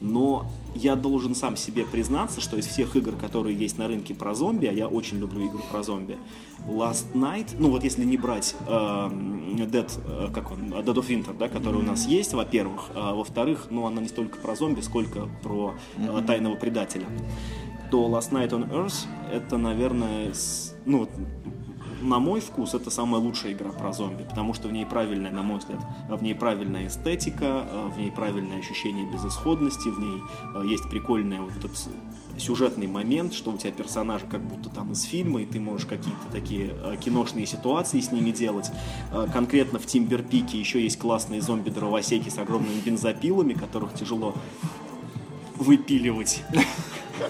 Но 0.00 0.46
я 0.74 0.96
должен 0.96 1.34
сам 1.34 1.56
себе 1.56 1.84
признаться, 1.84 2.40
что 2.40 2.56
из 2.56 2.66
всех 2.66 2.96
игр, 2.96 3.12
которые 3.16 3.56
есть 3.56 3.78
на 3.78 3.88
рынке 3.88 4.14
про 4.14 4.34
зомби, 4.34 4.66
а 4.66 4.72
я 4.72 4.88
очень 4.88 5.18
люблю 5.18 5.44
игры 5.46 5.60
про 5.70 5.82
зомби, 5.82 6.18
Last 6.66 7.12
Night, 7.14 7.56
ну 7.58 7.70
вот 7.70 7.84
если 7.84 8.04
не 8.04 8.16
брать 8.16 8.54
э, 8.66 8.72
Dead, 8.72 9.90
э, 10.06 10.32
как 10.32 10.52
он, 10.52 10.72
Dead 10.72 10.94
of 10.94 11.08
Winter, 11.08 11.36
да, 11.36 11.48
который 11.48 11.80
у 11.80 11.84
нас 11.84 12.06
есть, 12.06 12.34
во-первых, 12.34 12.90
а 12.94 13.14
во-вторых, 13.14 13.68
ну 13.70 13.86
она 13.86 14.00
не 14.00 14.08
столько 14.08 14.38
про 14.38 14.54
зомби, 14.54 14.80
сколько 14.80 15.28
про 15.42 15.74
э, 15.96 16.22
тайного 16.26 16.54
предателя 16.54 17.06
то 17.92 18.08
Last 18.08 18.32
Night 18.32 18.48
on 18.52 18.70
Earth 18.70 19.06
это, 19.30 19.58
наверное, 19.58 20.32
ну, 20.86 21.06
на 22.00 22.18
мой 22.18 22.40
вкус, 22.40 22.72
это 22.72 22.88
самая 22.90 23.20
лучшая 23.20 23.52
игра 23.52 23.70
про 23.70 23.92
зомби, 23.92 24.24
потому 24.28 24.54
что 24.54 24.68
в 24.68 24.72
ней 24.72 24.86
правильная, 24.86 25.30
на 25.30 25.42
мой 25.42 25.58
взгляд, 25.58 25.78
в 26.08 26.22
ней 26.22 26.34
правильная 26.34 26.86
эстетика, 26.86 27.66
в 27.94 27.98
ней 27.98 28.10
правильное 28.10 28.58
ощущение 28.60 29.06
безысходности, 29.12 29.90
в 29.90 30.00
ней 30.00 30.22
э, 30.54 30.66
есть 30.66 30.88
прикольный 30.88 31.40
вот 31.40 31.54
этот 31.54 31.70
сюжетный 32.38 32.86
момент, 32.86 33.34
что 33.34 33.50
у 33.52 33.58
тебя 33.58 33.72
персонаж 33.72 34.22
как 34.28 34.40
будто 34.40 34.70
там 34.70 34.92
из 34.92 35.02
фильма, 35.02 35.42
и 35.42 35.44
ты 35.46 35.60
можешь 35.60 35.86
какие-то 35.86 36.32
такие 36.32 36.70
э, 36.72 36.96
киношные 36.98 37.44
ситуации 37.44 38.00
с 38.00 38.10
ними 38.10 38.30
делать. 38.30 38.70
Э, 39.12 39.26
конкретно 39.30 39.78
в 39.78 39.84
Тимберпике 39.84 40.58
еще 40.58 40.82
есть 40.82 40.98
классные 40.98 41.42
зомби-дровосеки 41.42 42.30
с 42.30 42.38
огромными 42.38 42.80
бензопилами, 42.80 43.52
которых 43.52 43.92
тяжело 43.92 44.34
выпиливать. 45.56 46.42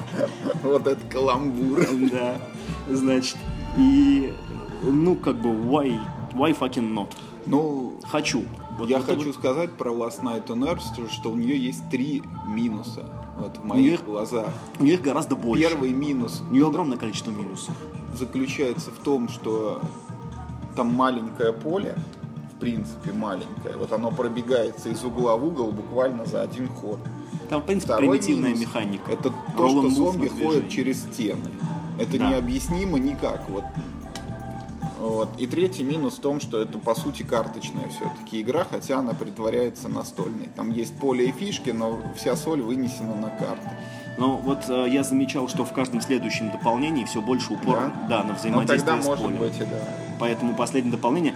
Вот 0.63 0.87
это 0.87 1.01
каламбур. 1.09 1.87
Да, 2.11 2.37
значит, 2.89 3.37
и 3.77 4.33
ну, 4.83 5.15
как 5.15 5.37
бы, 5.37 5.51
why, 5.51 5.99
why 6.33 6.57
fucking 6.59 6.93
not? 6.93 7.13
Ну, 7.47 7.95
хочу. 8.05 8.45
Вот 8.79 8.89
я 8.89 9.01
хочу 9.01 9.27
вот... 9.27 9.35
сказать 9.35 9.73
про 9.73 9.93
Last 9.93 10.23
Night 10.23 10.47
on 10.47 10.65
Earth, 10.65 11.11
что 11.11 11.31
у 11.31 11.37
нее 11.37 11.57
есть 11.57 11.89
три 11.91 12.23
минуса. 12.47 13.05
Вот 13.39 13.59
в 13.59 13.65
моих 13.65 13.93
них, 13.93 14.05
глазах. 14.05 14.49
У 14.79 14.85
них 14.85 15.01
гораздо 15.03 15.37
больше. 15.37 15.69
Первый 15.69 15.93
минус. 15.93 16.43
У 16.49 16.53
нее 16.53 16.67
огромное 16.67 16.99
количество 16.99 17.31
минусов. 17.31 17.75
Заключается 18.15 18.91
в 18.91 18.99
том, 18.99 19.29
что 19.29 19.81
там 20.77 20.95
маленькое 20.95 21.53
поле, 21.53 21.97
в 22.55 22.61
принципе 22.61 23.13
маленькое. 23.13 23.77
Вот 23.77 23.93
оно 23.93 24.11
пробегается 24.11 24.89
из 24.89 25.05
угла 25.05 25.37
в 25.37 25.45
угол 25.45 25.73
буквально 25.73 26.25
за 26.25 26.43
один 26.43 26.69
ход. 26.69 26.99
Там, 27.49 27.63
в 27.63 27.65
принципе, 27.65 27.93
Второй 27.93 28.11
примитивная 28.11 28.51
минус, 28.51 28.61
механика. 28.61 29.13
Это 29.13 29.33
то, 29.57 29.69
что 29.69 29.91
зомби 29.91 30.29
ходят 30.29 30.69
через 30.69 31.03
стены. 31.03 31.51
Это 31.99 32.19
да. 32.19 32.31
необъяснимо 32.31 32.99
никак. 32.99 33.49
Вот 33.49 33.65
вот. 35.03 35.31
И 35.37 35.49
третий 35.49 35.83
минус 35.83 36.19
в 36.19 36.21
том, 36.21 36.41
что 36.41 36.63
это 36.63 36.79
по 36.79 36.95
сути 36.95 37.25
карточная 37.25 37.89
все-таки 37.89 38.41
игра, 38.41 38.65
хотя 38.65 39.01
она 39.01 39.15
притворяется 39.15 39.89
настольной. 39.89 40.49
Там 40.55 40.71
есть 40.71 40.97
поле 40.97 41.27
и 41.27 41.33
фишки, 41.33 41.71
но 41.71 42.01
вся 42.17 42.37
соль 42.37 42.63
вынесена 42.63 43.17
на 43.17 43.29
карты. 43.31 43.69
Но 44.17 44.37
вот 44.37 44.69
э, 44.69 44.87
я 44.91 45.03
замечал, 45.03 45.49
что 45.49 45.65
в 45.65 45.73
каждом 45.73 46.01
следующем 46.03 46.53
дополнении 46.53 47.05
все 47.05 47.21
больше 47.21 47.55
упора 47.55 47.93
да? 48.09 48.23
Да, 48.23 48.25
на 48.25 48.35
взаимодействие 48.35 48.97
ну, 48.97 49.03
тогда, 49.03 49.17
с 49.17 49.21
полем. 49.21 49.37
Быть, 49.39 49.57
и 49.57 49.65
да. 49.65 49.89
Поэтому 50.21 50.55
последнее 50.55 50.93
дополнение, 50.93 51.35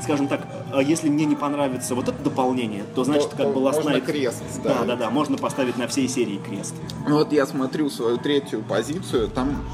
скажем 0.00 0.28
так, 0.28 0.46
если 0.82 1.08
мне 1.08 1.24
не 1.24 1.36
понравится 1.36 1.94
вот 1.94 2.08
это 2.08 2.22
дополнение, 2.22 2.84
то 2.94 3.04
значит, 3.04 3.30
как 3.36 3.52
бы 3.52 3.60
Last 3.60 3.84
Night... 3.84 4.04
крест 4.04 4.42
ставить. 4.50 4.78
Да, 4.78 4.84
да, 4.84 4.96
да, 4.96 5.10
можно 5.10 5.36
поставить 5.36 5.76
на 5.78 5.86
всей 5.88 6.08
серии 6.08 6.38
крест. 6.38 6.74
Ну 7.06 7.16
вот 7.16 7.32
я 7.32 7.46
смотрю 7.46 7.88
свою 7.90 8.18
третью 8.18 8.62
позицию, 8.62 9.28
там 9.28 9.64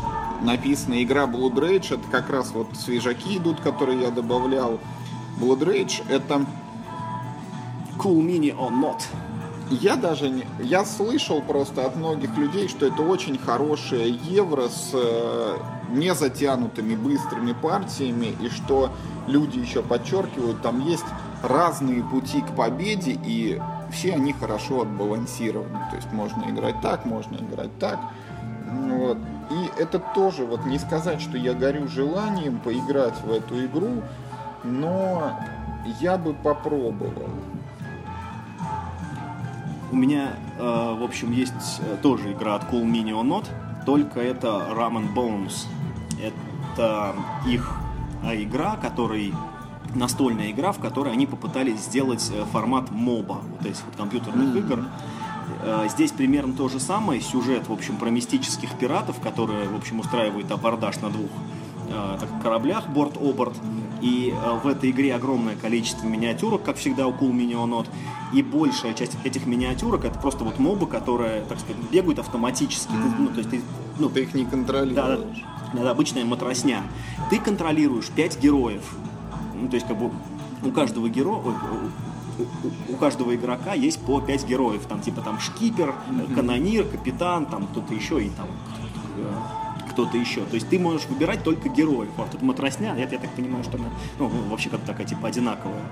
написано 0.43 1.03
игра 1.03 1.25
Blood 1.25 1.55
Rage, 1.55 1.95
это 1.95 2.09
как 2.11 2.31
раз 2.31 2.53
вот 2.53 2.69
свежаки 2.77 3.39
идут, 3.39 3.61
которые 3.61 4.03
я 4.03 4.11
добавлял. 4.11 4.79
Blood 5.41 5.61
Rage 5.61 6.03
это 6.09 6.47
Cool 7.99 8.21
Mini 8.21 8.57
or 8.57 8.71
Not. 8.71 9.03
Я 9.71 9.97
даже 9.97 10.29
не... 10.29 10.45
Я 10.59 10.85
слышал 10.85 11.41
просто 11.41 11.87
от 11.87 11.97
многих 11.97 12.37
людей, 12.37 12.69
что 12.69 12.87
это 12.87 13.03
очень 13.03 13.39
хорошее 13.39 14.11
евро 14.11 14.69
с 14.69 14.91
э, 14.93 15.57
не 15.91 16.15
быстрыми 16.95 17.53
партиями, 17.53 18.35
и 18.41 18.49
что 18.51 18.91
люди 19.27 19.59
еще 19.59 19.83
подчеркивают, 19.83 20.61
там 20.63 20.81
есть 20.81 21.05
разные 21.43 22.03
пути 22.03 22.41
к 22.41 22.55
победе, 22.55 23.19
и 23.25 23.61
все 23.91 24.15
они 24.15 24.33
хорошо 24.33 24.83
отбалансированы. 24.83 25.79
То 25.91 25.97
есть 25.97 26.13
можно 26.13 26.45
играть 26.51 26.81
так, 26.83 27.05
можно 27.05 27.37
играть 27.37 27.77
так. 27.79 27.99
Вот. 28.71 29.19
И 29.51 29.81
это 29.81 29.99
тоже, 29.99 30.45
вот 30.45 30.65
не 30.67 30.79
сказать, 30.79 31.21
что 31.21 31.37
я 31.37 31.55
горю 31.55 31.87
желанием 31.89 32.59
поиграть 32.59 33.21
в 33.23 33.31
эту 33.31 33.65
игру, 33.67 34.03
но 34.63 35.39
я 36.01 36.17
бы 36.17 36.35
попробовал. 36.35 37.29
У 39.95 39.97
меня, 39.97 40.33
э, 40.59 40.97
в 40.99 41.05
общем, 41.05 41.31
есть 41.31 41.53
э, 41.79 41.97
тоже 42.03 42.33
игра 42.33 42.57
от 42.57 42.65
Cool 42.65 42.83
Mini 42.83 43.13
or 43.13 43.23
Not, 43.23 43.47
только 43.87 44.19
это 44.19 44.67
Ramen 44.73 45.15
Bones. 45.15 45.69
Это 46.21 47.15
их 47.47 47.77
э, 48.25 48.43
игра, 48.43 48.75
который 48.75 49.33
настольная 49.95 50.51
игра, 50.51 50.73
в 50.73 50.81
которой 50.81 51.13
они 51.13 51.29
попытались 51.29 51.79
сделать 51.79 52.29
формат 52.51 52.91
моба, 52.91 53.43
вот 53.57 53.65
этих 53.65 53.85
вот 53.85 53.95
компьютерных 53.97 54.57
mm-hmm. 54.57 54.59
игр. 54.59 54.85
Здесь 55.89 56.11
примерно 56.11 56.55
то 56.55 56.69
же 56.69 56.81
самое. 56.81 57.21
Сюжет, 57.21 57.69
в 57.69 57.73
общем, 57.73 57.97
про 57.97 58.11
мистических 58.11 58.77
пиратов, 58.77 59.21
которые, 59.21 59.69
в 59.69 59.77
общем, 59.77 60.01
устраивают 60.01 60.51
абордаж 60.51 61.01
на 61.03 61.11
двух 61.11 61.31
э, 61.89 62.43
кораблях, 62.43 62.89
борт-оборт. 62.89 63.55
И 64.01 64.35
в 64.63 64.67
этой 64.67 64.91
игре 64.91 65.15
огромное 65.15 65.57
количество 65.57 66.07
миниатюрок, 66.07 66.63
как 66.63 66.77
всегда 66.77 67.07
у 67.07 67.13
Cool 67.13 67.31
Mini 67.31 67.55
Not. 67.55 67.87
И 68.35 68.43
большая 68.43 68.93
часть 68.93 69.17
этих 69.25 69.47
миниатюрок 69.47 70.05
это 70.05 70.19
просто 70.19 70.45
вот 70.45 70.59
мобы, 70.59 70.87
которые, 70.87 71.43
так 71.43 71.59
сказать, 71.59 71.81
бегают 71.91 72.19
автоматически. 72.19 72.91
Ты, 72.91 73.23
ну, 73.23 73.29
то 73.29 73.39
есть 73.39 73.51
ты, 73.51 73.63
ну, 73.99 74.11
ты 74.11 74.25
их 74.25 74.35
не 74.35 74.45
контролируешь. 74.45 75.43
Да, 75.73 75.83
да, 75.83 75.91
обычная 75.91 76.27
матросня. 76.27 76.83
Ты 77.31 77.39
контролируешь 77.39 78.09
пять 78.09 78.39
героев 78.39 78.95
ну, 79.65 79.71
то 79.71 79.77
есть, 79.77 79.87
как 79.87 79.97
бы 79.99 80.11
у 80.63 80.71
каждого 80.71 81.09
героя, 81.09 81.41
у 82.89 82.97
каждого 82.97 83.35
игрока 83.35 83.75
есть 83.75 84.01
по 84.05 84.21
5 84.21 84.47
героев. 84.47 84.85
Там 84.87 85.01
типа 85.01 85.23
там 85.23 85.39
шкипер, 85.41 85.95
канонир, 86.35 86.85
капитан, 86.85 87.47
там 87.47 87.67
кто-то 87.67 87.95
еще 87.95 88.23
и 88.23 88.29
там 88.31 88.47
э, 89.17 89.64
кто-то 89.95 90.19
еще. 90.19 90.43
То 90.43 90.55
есть 90.55 90.69
ты 90.69 90.79
можешь 90.79 91.07
выбирать 91.07 91.43
только 91.43 91.69
героев. 91.69 92.11
Вот 92.17 92.31
тут 92.31 92.43
матросня, 92.43 92.95
это 92.97 93.15
я 93.15 93.21
так 93.21 93.31
понимаю, 93.31 93.65
что 93.65 93.79
она 93.79 93.87
ну, 94.19 94.29
вообще 94.51 94.69
как-то 94.69 94.89
такая 94.89 95.07
типа 95.07 95.29
одинаковая. 95.29 95.83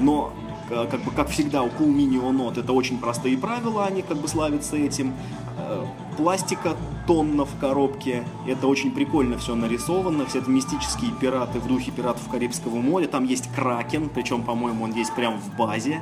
Но 0.00 0.32
как 0.68 1.02
бы 1.02 1.10
как 1.10 1.28
всегда 1.28 1.62
у 1.62 1.68
Cool 1.68 1.94
Mini 1.94 2.20
Not 2.20 2.58
это 2.58 2.72
очень 2.72 2.98
простые 2.98 3.36
правила, 3.36 3.84
они 3.84 4.02
как 4.02 4.16
бы 4.16 4.28
славятся 4.28 4.76
этим. 4.76 5.12
Э, 5.56 5.84
пластика 6.16 6.76
тонна 7.06 7.44
в 7.44 7.58
коробке, 7.58 8.24
это 8.46 8.66
очень 8.66 8.90
прикольно 8.90 9.36
все 9.38 9.54
нарисовано, 9.54 10.26
все 10.26 10.38
это 10.38 10.50
мистические 10.50 11.12
пираты 11.12 11.58
в 11.60 11.66
духе 11.66 11.90
пиратов 11.90 12.28
Карибского 12.28 12.76
моря, 12.76 13.06
там 13.06 13.24
есть 13.24 13.52
Кракен, 13.54 14.08
причем, 14.08 14.42
по-моему, 14.42 14.84
он 14.84 14.92
есть 14.94 15.14
прямо 15.14 15.38
в 15.38 15.56
базе. 15.56 16.00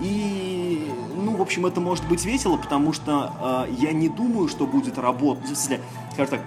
И, 0.00 0.90
ну, 1.16 1.36
в 1.36 1.42
общем, 1.42 1.66
это 1.66 1.80
может 1.80 2.06
быть 2.06 2.24
весело, 2.24 2.56
потому 2.56 2.92
что 2.92 3.66
э, 3.68 3.74
я 3.78 3.92
не 3.92 4.08
думаю, 4.08 4.48
что 4.48 4.66
будет 4.66 4.98
работать. 4.98 5.48
Если, 5.48 5.80
скажем 6.12 6.38
так, 6.38 6.40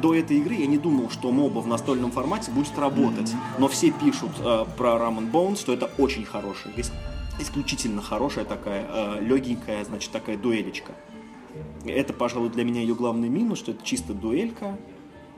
до 0.00 0.14
этой 0.14 0.38
игры 0.38 0.54
я 0.54 0.66
не 0.66 0.78
думал, 0.78 1.10
что 1.10 1.32
моба 1.32 1.58
в 1.60 1.66
настольном 1.66 2.12
формате 2.12 2.50
будет 2.52 2.78
работать. 2.78 3.30
Mm-hmm. 3.30 3.58
Но 3.58 3.68
все 3.68 3.90
пишут 3.90 4.30
э, 4.38 4.64
про 4.76 4.90
Ramen 4.90 5.30
Bones, 5.30 5.56
что 5.56 5.72
это 5.72 5.90
очень 5.98 6.24
хорошая, 6.24 6.72
исключительно 7.40 8.02
хорошая 8.02 8.44
такая, 8.44 8.86
э, 8.88 9.20
легенькая, 9.20 9.84
значит, 9.84 10.10
такая 10.12 10.36
дуэлечка. 10.36 10.92
Это, 11.84 12.12
пожалуй, 12.12 12.50
для 12.50 12.64
меня 12.64 12.80
ее 12.80 12.94
главный 12.94 13.28
минус, 13.28 13.58
что 13.58 13.72
это 13.72 13.84
чисто 13.84 14.14
дуэлька. 14.14 14.76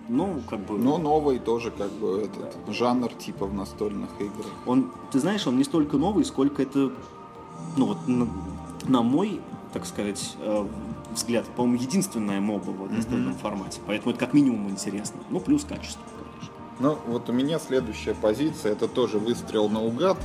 Ну, 0.08 0.40
как 0.48 0.60
бы... 0.60 0.76
Но 0.76 0.98
новый 0.98 1.38
тоже, 1.38 1.70
как 1.70 1.92
бы, 1.92 2.22
этот 2.24 2.74
жанр 2.74 3.12
типа 3.12 3.46
в 3.46 3.54
настольных 3.54 4.10
играх. 4.20 4.46
Он, 4.66 4.92
ты 5.12 5.20
знаешь, 5.20 5.46
он 5.46 5.56
не 5.56 5.64
столько 5.64 5.98
новый, 5.98 6.24
сколько 6.24 6.62
это, 6.62 6.92
ну 7.76 7.86
вот, 7.86 8.08
на, 8.08 8.28
на 8.86 9.02
мой, 9.02 9.40
так 9.72 9.86
сказать, 9.86 10.36
э, 10.40 10.66
взгляд, 11.12 11.46
по-моему, 11.56 11.82
единственная 11.82 12.40
моба 12.40 12.70
в 12.70 12.92
настольном 12.92 13.32
mm-hmm. 13.32 13.38
формате. 13.38 13.80
Поэтому 13.86 14.10
это 14.10 14.20
как 14.20 14.34
минимум 14.34 14.68
интересно. 14.70 15.20
Ну, 15.30 15.40
плюс 15.40 15.64
качество, 15.64 16.02
конечно. 16.02 16.54
Ну, 16.78 16.98
вот 17.06 17.28
у 17.28 17.32
меня 17.32 17.58
следующая 17.58 18.14
позиция, 18.14 18.72
это 18.72 18.88
тоже 18.88 19.18
выстрел 19.18 19.68
наугад. 19.68 20.18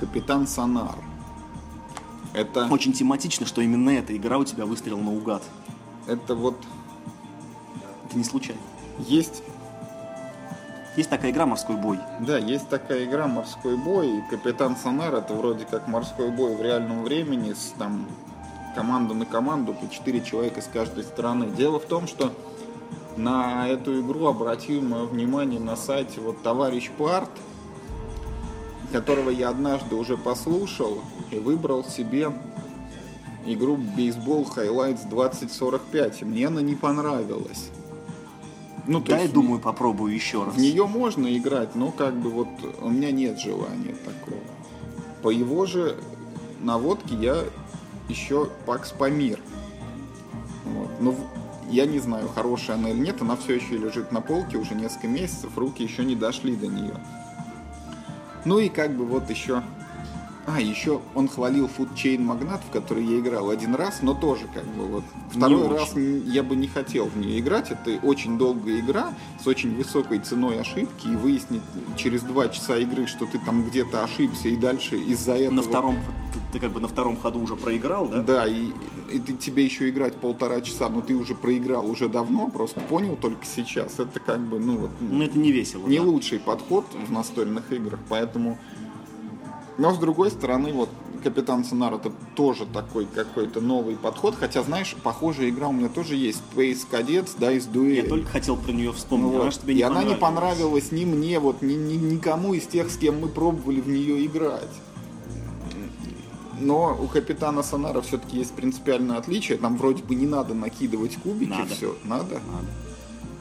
Капитан 0.00 0.46
Сонар. 0.46 0.96
Это... 2.34 2.66
Очень 2.70 2.92
тематично, 2.92 3.46
что 3.46 3.60
именно 3.60 3.90
эта 3.90 4.16
игра 4.16 4.38
у 4.38 4.44
тебя 4.44 4.66
выстрелила 4.66 5.00
наугад. 5.00 5.42
Это 6.06 6.34
вот... 6.34 6.56
Это 8.06 8.18
не 8.18 8.24
случайно. 8.24 8.60
Есть 8.98 9.42
есть 10.96 11.10
такая 11.10 11.30
игра 11.30 11.46
«Морской 11.46 11.76
бой». 11.76 11.98
Да, 12.20 12.38
есть 12.38 12.68
такая 12.68 13.04
игра 13.04 13.26
«Морской 13.26 13.76
бой», 13.76 14.18
и 14.18 14.22
«Капитан 14.30 14.76
Сонар» 14.76 15.14
это 15.14 15.32
вроде 15.34 15.64
как 15.64 15.88
морской 15.88 16.30
бой 16.30 16.54
в 16.54 16.62
реальном 16.62 17.04
времени 17.04 17.52
с 17.52 17.74
там 17.78 18.06
команду 18.74 19.14
на 19.14 19.26
команду, 19.26 19.74
по 19.74 19.88
4 19.88 20.20
человека 20.22 20.60
с 20.60 20.66
каждой 20.66 21.04
стороны. 21.04 21.46
Дело 21.46 21.78
в 21.78 21.84
том, 21.84 22.06
что 22.06 22.32
на 23.16 23.68
эту 23.68 24.00
игру 24.00 24.26
обратил 24.26 24.82
мое 24.82 25.04
внимание 25.04 25.60
на 25.60 25.76
сайте 25.76 26.20
вот 26.20 26.42
товарищ 26.42 26.90
Парт, 26.96 27.30
которого 28.92 29.30
я 29.30 29.48
однажды 29.50 29.94
уже 29.94 30.16
послушал 30.16 31.00
и 31.30 31.38
выбрал 31.38 31.84
себе 31.84 32.32
игру 33.46 33.76
Бейсбол 33.76 34.44
Highlights 34.44 35.08
2045. 35.08 36.22
И 36.22 36.24
мне 36.24 36.46
она 36.46 36.62
не 36.62 36.74
понравилась. 36.74 37.70
Ну, 38.86 39.00
то 39.00 39.12
Дай, 39.12 39.22
есть, 39.22 39.32
думаю, 39.32 39.60
попробую 39.60 40.12
еще 40.12 40.44
раз. 40.44 40.54
В 40.54 40.58
нее 40.58 40.86
можно 40.86 41.36
играть, 41.36 41.74
но 41.74 41.90
как 41.92 42.14
бы 42.14 42.30
вот 42.30 42.48
у 42.80 42.88
меня 42.88 43.12
нет 43.12 43.38
желания 43.38 43.94
такого. 44.04 44.40
По 45.22 45.30
его 45.30 45.66
же 45.66 45.96
наводке 46.60 47.14
я 47.14 47.44
еще 48.08 48.48
Пакс 48.66 48.90
Памир. 48.90 49.38
Вот. 50.64 50.90
Но 51.00 51.14
я 51.70 51.86
не 51.86 52.00
знаю, 52.00 52.28
хорошая 52.28 52.76
она 52.76 52.90
или 52.90 52.98
нет, 52.98 53.22
она 53.22 53.36
все 53.36 53.54
еще 53.54 53.76
лежит 53.76 54.12
на 54.12 54.20
полке 54.20 54.58
уже 54.58 54.74
несколько 54.74 55.08
месяцев, 55.08 55.56
руки 55.56 55.82
еще 55.82 56.04
не 56.04 56.16
дошли 56.16 56.56
до 56.56 56.66
нее. 56.66 56.94
Ну 58.44 58.58
и 58.58 58.68
как 58.68 58.96
бы 58.96 59.04
вот 59.04 59.30
еще... 59.30 59.62
А, 60.46 60.60
еще 60.60 61.00
он 61.14 61.28
хвалил 61.28 61.70
Chain 61.78 62.18
Magnat, 62.18 62.60
в 62.68 62.72
который 62.72 63.04
я 63.04 63.20
играл 63.20 63.50
один 63.50 63.74
раз, 63.74 64.02
но 64.02 64.12
тоже 64.12 64.46
как 64.52 64.64
бы 64.64 64.86
вот 64.86 65.04
второй 65.30 65.68
не 65.68 65.68
раз 65.68 65.96
я 65.96 66.42
бы 66.42 66.56
не 66.56 66.66
хотел 66.66 67.06
в 67.06 67.16
нее 67.16 67.38
играть. 67.38 67.70
Это 67.70 67.98
очень 68.04 68.38
долгая 68.38 68.80
игра 68.80 69.14
с 69.42 69.46
очень 69.46 69.76
высокой 69.76 70.18
ценой 70.18 70.60
ошибки 70.60 71.06
и 71.06 71.16
выяснить 71.16 71.62
через 71.96 72.22
два 72.22 72.48
часа 72.48 72.76
игры, 72.78 73.06
что 73.06 73.26
ты 73.26 73.38
там 73.38 73.64
где-то 73.64 74.02
ошибся 74.02 74.48
и 74.48 74.56
дальше 74.56 74.96
из-за 74.96 75.34
этого... 75.34 75.54
На 75.54 75.62
втором 75.62 75.98
ты 76.52 76.58
как 76.58 76.72
бы 76.72 76.80
на 76.80 76.88
втором 76.88 77.16
ходу 77.16 77.40
уже 77.40 77.56
проиграл, 77.56 78.08
да? 78.08 78.22
Да, 78.22 78.46
и, 78.46 78.70
и 79.10 79.18
ты, 79.18 79.32
тебе 79.34 79.64
еще 79.64 79.88
играть 79.88 80.16
полтора 80.16 80.60
часа, 80.60 80.88
но 80.88 81.00
ты 81.00 81.14
уже 81.14 81.34
проиграл 81.34 81.88
уже 81.88 82.08
давно, 82.08 82.48
просто 82.48 82.80
понял 82.80 83.16
только 83.16 83.46
сейчас. 83.46 83.98
Это 83.98 84.20
как 84.20 84.40
бы, 84.40 84.58
ну 84.58 84.76
вот... 84.76 84.90
Ну 85.00 85.22
это 85.22 85.38
не 85.38 85.52
весело, 85.52 85.86
Не 85.86 85.98
да? 85.98 86.04
лучший 86.04 86.38
подход 86.40 86.84
в 87.06 87.12
настольных 87.12 87.72
играх, 87.72 88.00
поэтому... 88.08 88.58
Но 89.78 89.94
с 89.94 89.98
другой 89.98 90.30
стороны, 90.30 90.72
вот 90.72 90.88
Капитан 91.22 91.64
Сонар 91.64 91.94
это 91.94 92.12
тоже 92.34 92.66
такой 92.66 93.06
какой-то 93.06 93.60
новый 93.60 93.96
подход. 93.96 94.34
Хотя, 94.38 94.62
знаешь, 94.62 94.96
похожая 95.02 95.48
игра 95.50 95.68
у 95.68 95.72
меня 95.72 95.88
тоже 95.88 96.16
есть. 96.16 96.42
Space 96.54 96.80
Cadets 96.90 97.38
Dice 97.38 97.70
Duel. 97.70 97.94
Я 97.94 98.08
только 98.08 98.28
хотел 98.28 98.56
про 98.56 98.72
нее 98.72 98.92
вспомнить. 98.92 99.32
Вот. 99.32 99.42
Она, 99.42 99.50
тебе 99.50 99.74
не 99.74 99.80
и 99.80 99.82
она 99.82 100.02
не 100.02 100.14
понравилась 100.14 100.92
ни 100.92 101.04
мне, 101.04 101.38
вот 101.38 101.62
ни, 101.62 101.74
ни, 101.74 101.94
никому 101.94 102.54
из 102.54 102.66
тех, 102.66 102.90
с 102.90 102.96
кем 102.96 103.20
мы 103.20 103.28
пробовали 103.28 103.80
в 103.80 103.88
нее 103.88 104.26
играть. 104.26 104.70
Но 106.60 106.96
у 107.00 107.08
капитана 107.08 107.62
Сонара 107.62 108.00
все-таки 108.02 108.38
есть 108.38 108.52
принципиальное 108.52 109.16
отличие. 109.16 109.58
Там 109.58 109.76
вроде 109.76 110.02
бы 110.02 110.14
не 110.14 110.26
надо 110.26 110.54
накидывать 110.54 111.16
кубики, 111.16 111.50
надо. 111.50 111.74
все. 111.74 111.96
Надо? 112.04 112.34
Надо. 112.34 112.66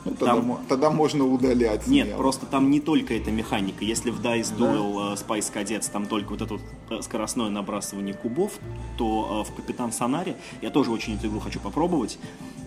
Ну, 0.05 0.11
тогда, 0.11 0.35
там... 0.35 0.59
тогда 0.67 0.89
можно 0.89 1.25
удалять. 1.25 1.87
Нет, 1.87 2.07
смело. 2.07 2.17
просто 2.17 2.45
там 2.45 2.71
не 2.71 2.79
только 2.79 3.13
эта 3.13 3.31
механика. 3.31 3.85
Если 3.85 4.09
в 4.09 4.19
Dice 4.19 4.55
Duel 4.57 5.09
да? 5.09 5.13
Spice 5.13 5.53
Cadets 5.53 5.91
там 5.91 6.07
только 6.07 6.31
вот 6.31 6.41
это 6.41 6.53
вот 6.53 6.61
э, 6.89 7.01
скоростное 7.01 7.49
набрасывание 7.49 8.13
кубов, 8.13 8.53
то 8.97 9.45
э, 9.45 9.51
в 9.51 9.55
Капитан 9.55 9.91
Сонаре 9.91 10.35
я 10.61 10.69
тоже 10.69 10.91
очень 10.91 11.15
эту 11.15 11.27
игру 11.27 11.39
хочу 11.39 11.59
попробовать. 11.59 12.17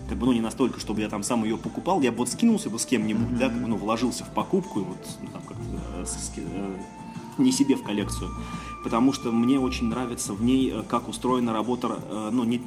Как 0.07 0.17
бы, 0.17 0.27
ну, 0.27 0.33
не 0.33 0.41
настолько, 0.41 0.79
чтобы 0.79 1.01
я 1.01 1.09
там 1.09 1.23
сам 1.23 1.43
ее 1.43 1.57
покупал. 1.57 2.01
Я 2.01 2.11
бы 2.11 2.19
вот 2.19 2.29
скинулся 2.29 2.69
бы 2.69 2.79
с 2.79 2.85
кем-нибудь, 2.85 3.27
mm-hmm. 3.27 3.39
да, 3.39 3.49
как 3.49 3.61
бы, 3.61 3.67
ну, 3.67 3.75
вложился 3.75 4.23
в 4.23 4.29
покупку 4.29 4.81
и 4.81 4.83
вот 4.83 4.97
ну, 5.21 5.27
там 5.33 5.41
как 5.41 5.57
э, 5.57 6.05
э, 6.37 6.75
не 7.37 7.51
себе 7.51 7.75
в 7.75 7.83
коллекцию 7.83 8.29
потому 8.85 9.13
что 9.13 9.31
мне 9.31 9.59
очень 9.59 9.87
нравится 9.87 10.33
в 10.33 10.43
ней, 10.43 10.71
э, 10.71 10.83
как 10.87 11.09
устроена 11.09 11.53
работа, 11.53 11.97
э, 12.07 12.29
ну, 12.31 12.43
не, 12.43 12.61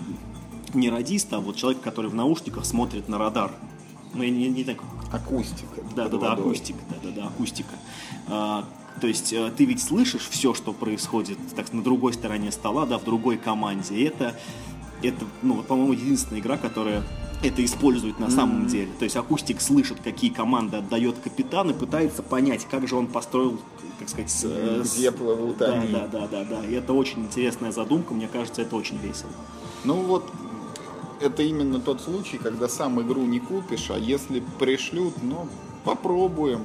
не 0.75 0.91
радиста, 0.91 1.37
а 1.37 1.41
вот 1.41 1.55
человек, 1.55 1.81
который 1.81 2.11
в 2.11 2.15
наушниках 2.15 2.65
смотрит 2.65 3.09
на 3.09 3.19
радар. 3.19 3.53
Ну, 4.15 4.23
не, 4.25 4.49
не 4.49 4.65
так... 4.65 4.79
Акустика. 5.13 5.81
Да, 5.97 6.09
да, 6.09 6.19
да, 6.19 6.31
водой. 6.31 6.45
акустика, 6.47 6.79
да, 6.91 6.97
да, 7.03 7.11
да, 7.23 7.27
акустика. 7.29 7.75
А, 8.27 8.65
то 9.01 9.07
есть 9.07 9.33
э, 9.33 9.51
ты 9.57 9.65
ведь 9.65 9.83
слышишь 9.83 10.29
все, 10.29 10.55
что 10.55 10.73
происходит 10.73 11.39
так, 11.57 11.73
на 11.73 11.83
другой 11.83 12.13
стороне 12.13 12.53
стола, 12.53 12.85
да, 12.87 12.99
в 12.99 13.05
другой 13.05 13.37
команде. 13.39 13.95
И 13.95 14.03
это, 14.05 14.35
это 15.03 15.25
ну, 15.43 15.55
вот, 15.55 15.67
по-моему, 15.67 15.93
единственная 15.93 16.41
игра, 16.41 16.57
которая 16.59 17.03
это 17.43 17.65
использует 17.65 18.19
на 18.19 18.31
самом 18.31 18.67
деле. 18.67 18.89
То 18.99 19.05
есть 19.05 19.17
акустик 19.17 19.61
слышит, 19.61 19.99
какие 20.03 20.31
команды 20.31 20.77
отдает 20.79 21.17
капитан 21.23 21.71
и 21.71 21.73
пытается 21.73 22.23
понять, 22.23 22.67
как 22.69 22.89
же 22.89 22.97
он 22.97 23.07
построил, 23.07 23.61
как 24.01 24.09
сказать, 24.09 24.31
с- 24.31 24.45
э, 24.45 24.83
с- 24.85 24.97
Где 24.99 25.13
плывут 25.13 25.59
да, 25.59 25.73
они. 25.75 25.93
да, 25.93 26.07
да, 26.09 26.27
да, 26.27 26.45
да. 26.45 26.65
И 26.67 26.73
это 26.73 26.93
очень 26.93 27.21
интересная 27.21 27.71
задумка, 27.73 28.13
мне 28.13 28.27
кажется, 28.29 28.61
это 28.63 28.75
очень 28.77 28.99
весело. 28.99 29.31
Ну 29.85 29.95
вот, 30.03 30.29
это 31.21 31.43
именно 31.43 31.81
тот 31.81 32.01
случай, 32.01 32.39
когда 32.39 32.69
сам 32.69 33.01
игру 33.01 33.23
не 33.23 33.41
купишь, 33.41 33.91
а 33.91 33.99
если 33.99 34.43
пришлют, 34.59 35.15
ну, 35.23 35.49
попробуем. 35.85 36.63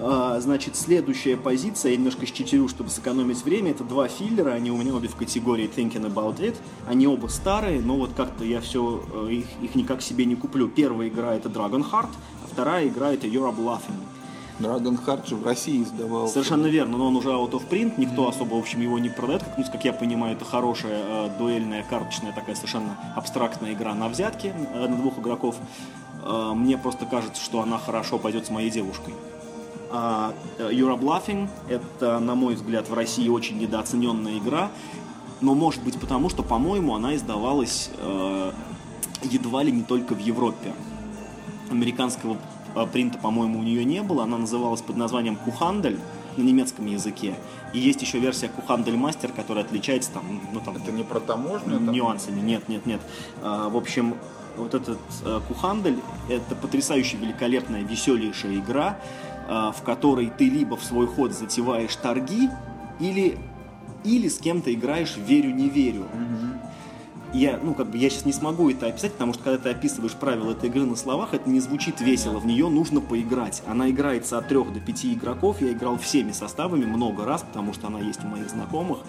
А, 0.00 0.38
Значит, 0.40 0.76
следующая 0.76 1.36
позиция, 1.36 1.92
я 1.92 1.96
немножко 1.96 2.24
считерю, 2.24 2.68
чтобы 2.68 2.90
сэкономить 2.90 3.42
время, 3.42 3.72
это 3.72 3.84
два 3.84 4.06
филлера, 4.08 4.50
они 4.50 4.70
у 4.70 4.76
меня 4.76 4.94
обе 4.94 5.08
в 5.08 5.16
категории 5.16 5.68
Thinking 5.68 6.12
About 6.12 6.38
It, 6.38 6.56
они 6.86 7.06
оба 7.06 7.26
старые, 7.26 7.80
но 7.80 7.96
вот 7.96 8.10
как-то 8.16 8.44
я 8.44 8.60
все, 8.60 9.02
их, 9.28 9.46
их 9.60 9.74
никак 9.74 10.02
себе 10.02 10.24
не 10.24 10.36
куплю. 10.36 10.68
Первая 10.68 11.08
игра 11.08 11.34
это 11.34 11.48
Dragon 11.48 11.84
Heart, 11.90 12.10
а 12.44 12.48
вторая 12.50 12.88
игра 12.88 13.12
это 13.12 13.26
You're 13.26 13.54
Bluffing. 13.54 14.17
Dragon 14.58 14.98
Heart 15.04 15.28
же 15.28 15.36
в 15.36 15.44
России 15.44 15.82
издавался. 15.82 16.34
Совершенно 16.34 16.66
верно, 16.66 16.98
но 16.98 17.06
он 17.08 17.16
уже 17.16 17.28
out 17.28 17.52
of 17.52 17.68
print, 17.68 17.94
никто 17.96 18.28
особо, 18.28 18.54
в 18.54 18.58
общем, 18.58 18.80
его 18.80 18.98
не 18.98 19.08
продает. 19.08 19.42
Как, 19.44 19.58
ну, 19.58 19.64
как 19.70 19.84
я 19.84 19.92
понимаю, 19.92 20.34
это 20.36 20.44
хорошая 20.44 21.00
э, 21.04 21.30
дуэльная, 21.38 21.84
карточная, 21.88 22.32
такая 22.32 22.54
совершенно 22.54 22.96
абстрактная 23.14 23.72
игра 23.72 23.94
на 23.94 24.08
взятки 24.08 24.52
э, 24.74 24.88
на 24.88 24.96
двух 24.96 25.18
игроков. 25.18 25.56
Э, 26.24 26.52
мне 26.54 26.76
просто 26.76 27.06
кажется, 27.06 27.42
что 27.42 27.62
она 27.62 27.78
хорошо 27.78 28.18
пойдет 28.18 28.46
с 28.46 28.50
моей 28.50 28.70
девушкой. 28.70 29.14
А 29.90 30.34
э, 30.58 30.70
You're 30.72 30.98
Bluffing— 30.98 31.48
это, 31.68 32.18
на 32.18 32.34
мой 32.34 32.54
взгляд, 32.54 32.88
в 32.88 32.94
России 32.94 33.28
очень 33.28 33.58
недооцененная 33.58 34.38
игра, 34.38 34.70
но 35.40 35.54
может 35.54 35.82
быть 35.82 35.98
потому, 36.00 36.28
что, 36.30 36.42
по-моему, 36.42 36.94
она 36.94 37.14
издавалась 37.14 37.90
э, 37.96 38.52
едва 39.22 39.62
ли 39.62 39.72
не 39.72 39.82
только 39.82 40.14
в 40.14 40.18
Европе 40.18 40.74
американского 41.70 42.34
э, 42.34 42.36
принта, 42.86 43.18
по-моему, 43.18 43.58
у 43.58 43.62
нее 43.62 43.84
не 43.84 44.02
было. 44.02 44.24
Она 44.24 44.38
называлась 44.38 44.82
под 44.82 44.96
названием 44.96 45.36
Кухандель 45.36 45.98
на 46.36 46.42
немецком 46.42 46.86
языке. 46.86 47.34
И 47.72 47.78
есть 47.78 48.00
еще 48.00 48.18
версия 48.18 48.48
Кухандель 48.48 48.96
Мастер, 48.96 49.32
которая 49.32 49.64
отличается 49.64 50.12
там, 50.12 50.40
ну, 50.52 50.60
там 50.60 50.76
Это 50.76 50.92
не 50.92 51.02
про 51.02 51.20
таможню? 51.20 51.78
там? 51.78 51.92
нюансами. 51.92 52.40
Нет, 52.40 52.68
нет, 52.68 52.86
нет. 52.86 53.00
А, 53.42 53.68
в 53.68 53.76
общем, 53.76 54.14
вот 54.56 54.74
этот 54.74 54.98
э, 55.24 55.40
Кухандель 55.48 55.98
это 56.28 56.54
потрясающе 56.54 57.16
великолепная, 57.16 57.82
веселейшая 57.82 58.56
игра, 58.56 58.98
а, 59.48 59.72
в 59.72 59.82
которой 59.82 60.30
ты 60.36 60.48
либо 60.48 60.76
в 60.76 60.84
свой 60.84 61.06
ход 61.06 61.32
затеваешь 61.32 61.94
торги, 61.96 62.50
или, 63.00 63.38
или 64.04 64.28
с 64.28 64.38
кем-то 64.38 64.72
играешь 64.72 65.16
верю-не 65.16 65.68
верю. 65.68 66.06
Я, 67.34 67.60
ну, 67.62 67.74
как 67.74 67.90
бы, 67.90 67.98
я 67.98 68.08
сейчас 68.08 68.24
не 68.24 68.32
смогу 68.32 68.70
это 68.70 68.86
описать, 68.86 69.12
потому 69.12 69.34
что 69.34 69.42
когда 69.42 69.58
ты 69.58 69.68
описываешь 69.68 70.14
правила 70.14 70.52
этой 70.52 70.70
игры 70.70 70.86
на 70.86 70.96
словах, 70.96 71.34
это 71.34 71.48
не 71.50 71.60
звучит 71.60 72.00
весело, 72.00 72.38
в 72.38 72.46
нее 72.46 72.68
нужно 72.68 73.02
поиграть. 73.02 73.62
Она 73.66 73.90
играется 73.90 74.38
от 74.38 74.48
трех 74.48 74.72
до 74.72 74.80
пяти 74.80 75.12
игроков, 75.12 75.60
я 75.60 75.72
играл 75.72 75.98
всеми 75.98 76.32
составами 76.32 76.86
много 76.86 77.26
раз, 77.26 77.42
потому 77.42 77.74
что 77.74 77.88
она 77.88 78.00
есть 78.00 78.24
у 78.24 78.28
моих 78.28 78.48
знакомых. 78.48 79.00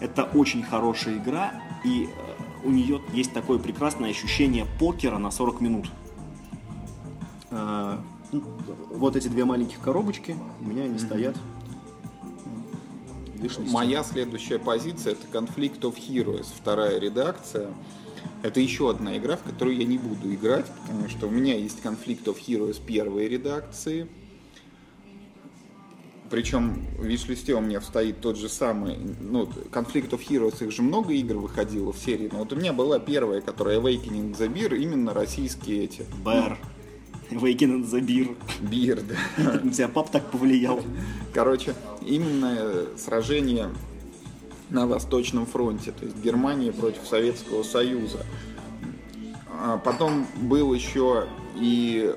Это 0.00 0.24
очень 0.24 0.62
хорошая 0.62 1.18
игра, 1.18 1.52
и 1.84 2.04
э, 2.04 2.42
у 2.64 2.70
нее 2.70 3.02
есть 3.12 3.34
такое 3.34 3.58
прекрасное 3.58 4.10
ощущение 4.10 4.66
покера 4.80 5.18
на 5.18 5.30
40 5.30 5.60
минут. 5.60 5.90
Э, 7.50 7.98
ну, 8.32 8.42
Вот 8.90 9.14
эти 9.14 9.28
две 9.28 9.44
маленьких 9.44 9.78
коробочки, 9.78 10.36
у 10.62 10.64
меня 10.64 10.84
они 10.84 10.98
стоят. 10.98 11.36
Стене. 13.48 13.70
Моя 13.70 14.04
следующая 14.04 14.58
позиция 14.58 15.12
это 15.12 15.26
Conflict 15.32 15.80
of 15.80 15.96
Heroes, 15.96 16.46
вторая 16.54 16.98
редакция. 16.98 17.68
Это 18.42 18.60
еще 18.60 18.90
одна 18.90 19.16
игра, 19.16 19.36
в 19.36 19.42
которую 19.42 19.76
я 19.76 19.84
не 19.84 19.98
буду 19.98 20.32
играть, 20.32 20.66
потому 20.82 21.08
что 21.08 21.26
у 21.26 21.30
меня 21.30 21.56
есть 21.56 21.80
Conflict 21.82 22.24
of 22.24 22.38
Heroes 22.46 22.80
первой 22.84 23.28
редакции. 23.28 24.08
Причем 26.30 26.86
в 26.96 27.04
виш-листе 27.04 27.54
у 27.54 27.60
меня 27.60 27.82
стоит 27.82 28.20
тот 28.20 28.38
же 28.38 28.48
самый, 28.48 28.96
ну, 29.20 29.44
Conflict 29.70 30.10
of 30.10 30.26
Heroes, 30.26 30.64
их 30.64 30.72
же 30.72 30.80
много 30.80 31.12
игр 31.12 31.36
выходило 31.36 31.92
в 31.92 31.98
серии, 31.98 32.30
но 32.32 32.38
вот 32.38 32.52
у 32.52 32.56
меня 32.56 32.72
была 32.72 32.98
первая, 32.98 33.42
которая 33.42 33.78
Awakening 33.78 34.34
the 34.34 34.50
Beer, 34.50 34.76
именно 34.76 35.12
российские 35.12 35.84
эти. 35.84 36.06
Бэр. 36.24 36.58
Awaken 37.36 37.84
the 37.84 38.00
Beer. 38.00 38.36
Бир, 38.60 39.02
да. 39.02 39.60
На 39.62 39.70
тебя 39.70 39.88
пап 39.88 40.10
так 40.10 40.30
повлиял. 40.30 40.80
Короче, 41.32 41.74
именно 42.04 42.54
э, 42.58 42.86
сражение 42.96 43.70
на 44.70 44.86
Восточном 44.86 45.46
фронте, 45.46 45.92
то 45.92 46.04
есть 46.04 46.16
Германия 46.22 46.72
против 46.72 47.06
Советского 47.06 47.62
Союза. 47.62 48.24
А 49.60 49.78
потом 49.78 50.26
был 50.40 50.72
еще 50.72 51.26
и 51.54 52.14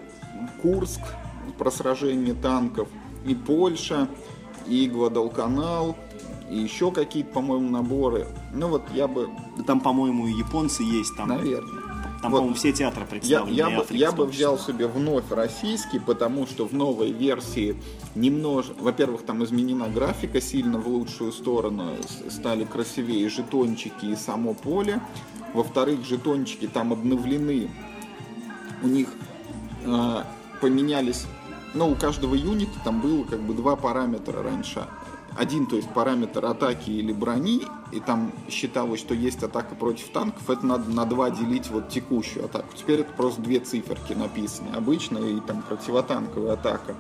Курск 0.62 1.02
про 1.58 1.70
сражение 1.70 2.34
танков, 2.34 2.88
и 3.26 3.36
Польша, 3.36 4.08
и 4.68 4.88
Гвадалканал, 4.88 5.96
и 6.50 6.58
еще 6.58 6.92
какие-то, 6.92 7.32
по-моему, 7.32 7.70
наборы. 7.70 8.28
Ну 8.54 8.70
вот 8.70 8.84
я 8.94 9.08
бы, 9.08 9.30
Да 9.58 9.64
там, 9.64 9.80
по-моему, 9.80 10.28
и 10.28 10.32
японцы 10.32 10.84
есть. 10.84 11.16
Там, 11.18 11.30
наверное. 11.30 11.85
Там 12.26 12.32
вот. 12.32 12.38
по-моему, 12.40 12.56
все 12.56 12.72
театры 12.72 13.02
Я, 13.02 13.08
представлены. 13.08 13.56
я 13.56 13.70
и 13.70 13.78
бы, 13.78 13.86
я 13.92 14.12
бы 14.12 14.26
взял 14.26 14.58
себе 14.58 14.88
вновь 14.88 15.30
российский, 15.30 16.00
потому 16.00 16.48
что 16.48 16.68
в 16.68 16.74
новой 16.74 17.12
версии 17.12 17.76
немножко, 18.16 18.74
во-первых, 18.80 19.24
там 19.24 19.44
изменена 19.44 19.88
графика 19.88 20.42
сильно 20.42 20.80
в 20.80 20.88
лучшую 20.88 21.32
сторону, 21.32 21.92
стали 22.30 22.66
красивее 22.66 23.30
жетончики 23.30 24.06
и 24.06 24.16
само 24.16 24.54
поле. 24.54 25.02
Во-вторых, 25.54 26.04
жетончики 26.06 26.68
там 26.68 26.94
обновлены, 26.94 27.70
у 28.84 28.88
них 28.88 29.10
э, 29.86 30.24
поменялись, 30.62 31.26
ну, 31.74 31.92
у 31.92 31.96
каждого 31.96 32.36
юнита 32.36 32.78
там 32.84 33.02
было 33.02 33.24
как 33.24 33.42
бы 33.42 33.54
два 33.54 33.76
параметра 33.76 34.42
раньше. 34.42 34.88
Один, 35.36 35.66
то 35.66 35.76
есть 35.76 35.90
параметр 35.90 36.46
атаки 36.46 36.92
или 36.92 37.12
брони, 37.12 37.64
и 37.92 38.00
там 38.00 38.32
считалось, 38.50 39.02
что 39.02 39.14
есть 39.14 39.44
атака 39.44 39.76
против 39.76 40.10
танков, 40.10 40.50
это 40.50 40.66
надо 40.66 40.90
на 40.90 41.06
два 41.06 41.30
делить 41.30 41.70
вот 41.70 41.90
текущую 41.90 42.46
атаку. 42.46 42.70
Теперь 42.74 43.02
это 43.02 43.12
просто 43.12 43.42
две 43.42 43.60
циферки 43.60 44.14
написаны, 44.14 44.70
обычная 44.76 45.28
и 45.28 45.40
там 45.42 45.62
противотанковая 45.62 46.54
атака. 46.54 46.96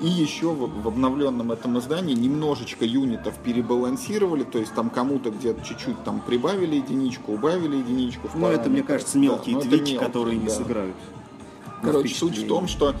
И 0.00 0.06
еще 0.06 0.52
в, 0.52 0.86
обновленном 0.86 1.50
этом 1.50 1.78
издании 1.78 2.14
немножечко 2.14 2.84
юнитов 2.84 3.36
перебалансировали, 3.38 4.44
то 4.44 4.58
есть 4.58 4.74
там 4.74 4.90
кому-то 4.90 5.30
где-то 5.30 5.64
чуть-чуть 5.64 6.02
там 6.04 6.20
прибавили 6.20 6.76
единичку, 6.76 7.32
убавили 7.32 7.76
единичку. 7.76 8.28
Ну, 8.34 8.46
это, 8.48 8.68
мне 8.70 8.82
кажется, 8.82 9.18
мелкие 9.18 9.54
Да, 9.56 9.60
но 9.60 9.66
это 9.66 9.68
твики, 9.68 9.92
мелкие, 9.92 10.06
которые 10.06 10.36
не 10.36 10.46
да. 10.46 10.52
сыграют. 10.52 10.96
на 11.82 11.88
Короче, 11.88 12.14
суть 12.14 12.38
в 12.38 12.46
том, 12.46 12.66
что 12.68 12.94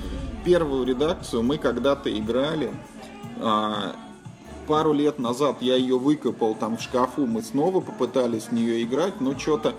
первую 0.44 0.86
редакцию 0.86 1.42
мы 1.42 1.58
когда-то 1.58 2.16
играли. 2.16 2.72
а, 3.40 3.94
пару 4.66 4.92
лет 4.92 5.18
назад 5.18 5.58
я 5.60 5.76
ее 5.76 5.98
выкопал 5.98 6.54
там 6.54 6.76
в 6.76 6.82
шкафу, 6.82 7.26
мы 7.26 7.42
снова 7.42 7.80
попытались 7.80 8.44
в 8.44 8.52
нее 8.52 8.82
играть, 8.82 9.20
но 9.20 9.38
что-то, 9.38 9.74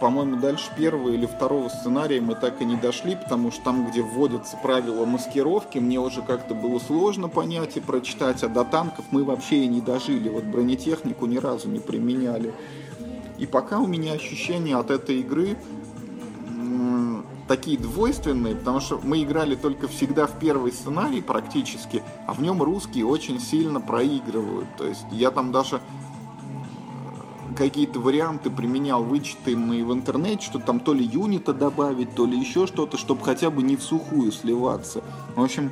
по-моему, 0.00 0.36
дальше 0.36 0.70
первого 0.76 1.10
или 1.10 1.26
второго 1.26 1.68
сценария 1.68 2.20
мы 2.20 2.34
так 2.34 2.60
и 2.62 2.64
не 2.64 2.76
дошли, 2.76 3.16
потому 3.16 3.50
что 3.50 3.64
там, 3.64 3.90
где 3.90 4.02
вводятся 4.02 4.56
правила 4.62 5.04
маскировки, 5.04 5.78
мне 5.78 5.98
уже 5.98 6.22
как-то 6.22 6.54
было 6.54 6.78
сложно 6.78 7.28
понять 7.28 7.76
и 7.76 7.80
прочитать, 7.80 8.42
а 8.44 8.48
до 8.48 8.64
танков 8.64 9.06
мы 9.10 9.24
вообще 9.24 9.64
и 9.64 9.66
не 9.66 9.80
дожили. 9.80 10.28
Вот 10.28 10.44
бронетехнику 10.44 11.26
ни 11.26 11.38
разу 11.38 11.68
не 11.68 11.80
применяли. 11.80 12.54
И 13.38 13.46
пока 13.46 13.78
у 13.78 13.86
меня 13.86 14.12
ощущение 14.12 14.76
от 14.76 14.90
этой 14.90 15.20
игры 15.20 15.56
такие 17.48 17.78
двойственные, 17.78 18.54
потому 18.54 18.80
что 18.80 19.00
мы 19.02 19.22
играли 19.22 19.56
только 19.56 19.88
всегда 19.88 20.26
в 20.26 20.38
первый 20.38 20.70
сценарий 20.70 21.22
практически, 21.22 22.02
а 22.26 22.34
в 22.34 22.42
нем 22.42 22.62
русские 22.62 23.06
очень 23.06 23.40
сильно 23.40 23.80
проигрывают. 23.80 24.68
То 24.76 24.86
есть 24.86 25.06
я 25.10 25.30
там 25.30 25.50
даже 25.50 25.76
э, 25.76 27.54
какие-то 27.56 27.98
варианты 27.98 28.50
применял, 28.50 29.02
вычитанные 29.02 29.84
в 29.84 29.92
интернете, 29.92 30.44
что 30.44 30.58
там 30.58 30.78
то 30.78 30.92
ли 30.92 31.04
юнита 31.04 31.54
добавить, 31.54 32.14
то 32.14 32.26
ли 32.26 32.38
еще 32.38 32.66
что-то, 32.66 32.98
чтобы 32.98 33.24
хотя 33.24 33.50
бы 33.50 33.62
не 33.62 33.76
в 33.76 33.82
сухую 33.82 34.30
сливаться. 34.30 35.02
В 35.34 35.42
общем, 35.42 35.70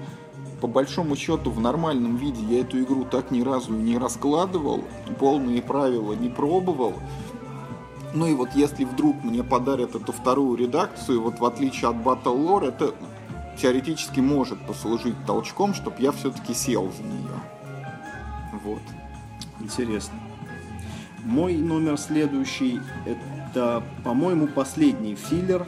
по 0.61 0.66
большому 0.66 1.16
счету 1.16 1.51
в 1.51 1.61
нормальном 1.61 2.16
виде 2.16 2.43
я 2.49 2.62
эту 2.62 2.81
игру 2.81 3.05
так 3.05 3.31
ни 3.31 3.43
разу 3.43 3.72
не 3.72 3.99
раскладывал, 3.99 4.85
полные 5.20 5.61
правила 5.61 6.14
не 6.14 6.31
пробовал. 6.31 6.95
Ну 8.17 8.27
и 8.27 8.33
вот 8.33 8.55
если 8.55 8.85
вдруг 8.85 9.23
мне 9.23 9.45
подарят 9.45 9.95
эту 9.95 10.11
вторую 10.11 10.57
редакцию, 10.57 11.21
вот 11.21 11.39
в 11.39 11.45
отличие 11.45 11.91
от 11.91 11.97
Battle 11.97 12.35
Lore, 12.39 12.69
это 12.69 12.95
теоретически 13.61 14.21
может 14.21 14.59
послужить 14.67 15.17
толчком, 15.27 15.75
чтобы 15.75 15.97
я 15.99 16.12
все-таки 16.12 16.55
сел 16.55 16.91
за 16.97 17.03
нее. 17.03 17.35
Вот. 18.64 18.81
Интересно. 19.61 20.14
Мой 21.25 21.59
номер 21.59 21.99
следующий, 21.99 22.81
это, 23.05 23.83
по-моему, 24.03 24.47
последний 24.47 25.14
филлер 25.14 25.67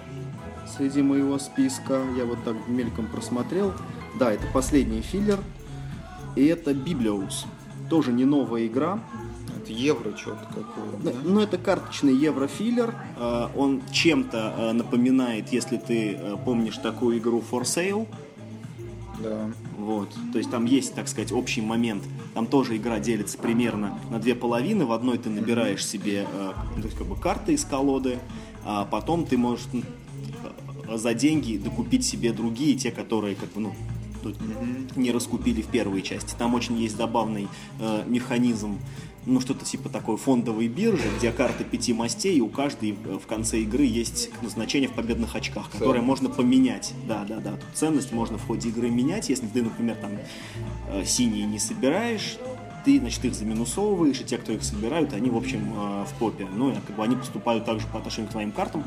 среди 0.75 1.03
моего 1.03 1.39
списка. 1.39 2.01
Я 2.17 2.25
вот 2.25 2.43
так 2.45 2.57
мельком 2.67 3.09
просмотрел. 3.09 3.75
Да, 4.19 4.33
это 4.33 4.47
последний 4.55 5.03
филлер. 5.03 5.39
И 6.35 6.47
это 6.47 6.73
Библиус. 6.73 7.45
Тоже 7.91 8.11
не 8.11 8.25
новая 8.25 8.67
игра. 8.67 9.01
Евро 9.73 10.17
что-то 10.17 10.47
какое 10.47 10.89
да? 11.03 11.13
Ну, 11.25 11.41
это 11.41 11.59
карточный 11.59 12.15
еврофиллер. 12.15 12.95
А, 13.17 13.51
он 13.57 13.83
чем-то 13.93 14.55
а, 14.57 14.73
напоминает, 14.73 15.53
если 15.53 15.77
ты 15.77 16.15
а, 16.15 16.37
помнишь 16.37 16.77
такую 16.79 17.19
игру 17.19 17.43
For 17.51 17.63
Sale. 17.63 18.07
Да. 19.23 19.51
Вот. 19.77 20.09
То 20.33 20.39
есть 20.39 20.51
там 20.51 20.65
есть, 20.65 20.95
так 20.95 21.09
сказать, 21.09 21.33
общий 21.33 21.61
момент. 21.61 22.05
Там 22.35 22.47
тоже 22.47 22.77
игра 22.77 22.99
делится 22.99 23.37
примерно 23.37 23.99
на 24.11 24.19
две 24.19 24.35
половины. 24.35 24.87
В 24.87 24.93
одной 24.93 25.19
ты 25.19 25.29
набираешь 25.31 25.85
себе 25.85 26.27
то 26.33 26.83
есть, 26.83 26.97
как 26.97 27.07
бы 27.07 27.17
карты 27.17 27.55
из 27.55 27.65
колоды, 27.65 28.19
а 28.65 28.85
потом 28.85 29.27
ты 29.27 29.37
можешь 29.37 29.67
за 30.95 31.15
деньги 31.15 31.57
докупить 31.57 32.05
себе 32.05 32.33
другие, 32.33 32.77
те, 32.77 32.91
которые 32.91 33.35
как 33.35 33.53
бы, 33.53 33.61
ну, 33.61 33.75
тут 34.23 34.37
не 34.97 35.11
раскупили 35.11 35.63
в 35.63 35.67
первой 35.67 36.03
части. 36.03 36.35
Там 36.37 36.55
очень 36.55 36.77
есть 36.79 36.97
забавный 36.97 37.49
э, 37.81 38.05
механизм, 38.07 38.79
ну 39.29 39.41
что-то 39.41 39.65
типа 39.65 39.89
такой 39.89 40.17
фондовой 40.17 40.69
биржи, 40.69 41.09
где 41.19 41.31
карты 41.31 41.65
пяти 41.65 41.93
мастей, 41.93 42.39
и 42.39 42.41
у 42.41 42.49
каждой 42.49 42.93
в 42.93 43.27
конце 43.27 43.61
игры 43.61 43.85
есть 43.85 44.31
назначение 44.43 44.89
в 44.89 44.95
победных 44.95 45.37
очках, 45.37 45.71
которое 45.71 46.01
можно 46.01 46.29
поменять. 46.29 46.95
Да, 47.07 47.25
да, 47.29 47.39
да. 47.39 47.53
Тут 47.53 47.69
ценность 47.75 48.13
можно 48.13 48.39
в 48.39 48.47
ходе 48.47 48.71
игры 48.71 48.91
менять. 48.91 49.29
Если 49.29 49.47
ты, 49.47 49.63
например, 49.63 49.97
там 49.97 50.13
э, 50.89 51.05
синие 51.05 51.47
не 51.47 51.59
собираешь, 51.59 52.39
ты, 52.89 52.99
значит, 53.01 53.23
их 53.27 53.35
заминусовываешь, 53.35 54.19
и 54.23 54.25
те, 54.25 54.39
кто 54.39 54.53
их 54.53 54.65
собирают, 54.65 55.13
они, 55.13 55.29
в 55.29 55.37
общем, 55.37 55.75
э, 55.77 56.05
в 56.07 56.19
попе. 56.19 56.49
Ну, 56.51 56.73
как 56.87 56.97
бы 56.97 57.05
они 57.05 57.17
поступают 57.17 57.67
также 57.67 57.87
по 57.87 57.99
отношению 57.99 58.31
к 58.31 58.33
твоим 58.33 58.51
картам. 58.51 58.83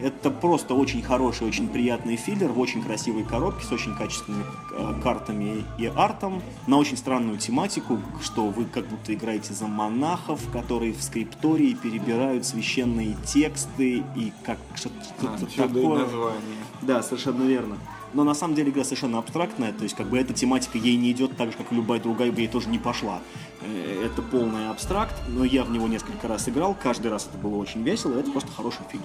Это 0.00 0.30
просто 0.30 0.72
очень 0.72 1.02
хороший, 1.02 1.46
очень 1.46 1.68
приятный 1.68 2.16
филлер 2.16 2.50
в 2.50 2.58
очень 2.58 2.82
красивой 2.82 3.24
коробке 3.24 3.66
с 3.66 3.70
очень 3.70 3.94
качественными 3.94 4.44
э, 4.72 4.94
картами 5.02 5.64
и 5.78 5.84
артом 5.94 6.42
на 6.66 6.78
очень 6.78 6.96
странную 6.96 7.36
тематику, 7.36 8.00
что 8.22 8.46
вы 8.46 8.64
как 8.64 8.86
будто 8.86 9.12
играете 9.12 9.52
за 9.52 9.66
монахов, 9.66 10.40
которые 10.50 10.94
в 10.94 11.02
скриптории 11.02 11.74
перебирают 11.74 12.46
священные 12.46 13.16
тексты 13.26 14.02
и 14.16 14.32
как 14.46 14.56
что-то 14.74 14.94
а, 15.24 15.38
такое. 15.54 16.04
Название. 16.04 16.40
Да, 16.80 17.02
совершенно 17.02 17.42
верно. 17.42 17.76
Но 18.14 18.24
на 18.24 18.34
самом 18.34 18.54
деле 18.54 18.70
игра 18.70 18.84
совершенно 18.84 19.18
абстрактная, 19.18 19.72
то 19.72 19.84
есть 19.84 19.96
как 19.96 20.08
бы 20.08 20.18
эта 20.18 20.34
тематика 20.34 20.76
ей 20.76 20.96
не 20.96 21.12
идет 21.12 21.36
так 21.36 21.50
же, 21.50 21.56
как 21.56 21.72
и 21.72 21.74
любая 21.74 21.98
другая 21.98 22.30
бы 22.30 22.40
ей 22.40 22.48
тоже 22.48 22.68
не 22.68 22.78
пошла. 22.78 23.20
Э, 23.62 24.04
это 24.04 24.20
полный 24.20 24.68
абстракт, 24.68 25.14
но 25.28 25.44
я 25.44 25.64
в 25.64 25.70
него 25.70 25.88
несколько 25.88 26.28
раз 26.28 26.48
играл, 26.48 26.76
каждый 26.80 27.10
раз 27.10 27.26
это 27.28 27.38
было 27.38 27.56
очень 27.56 27.82
весело, 27.82 28.18
это 28.18 28.30
просто 28.30 28.50
хороший 28.52 28.82
фильм. 28.90 29.04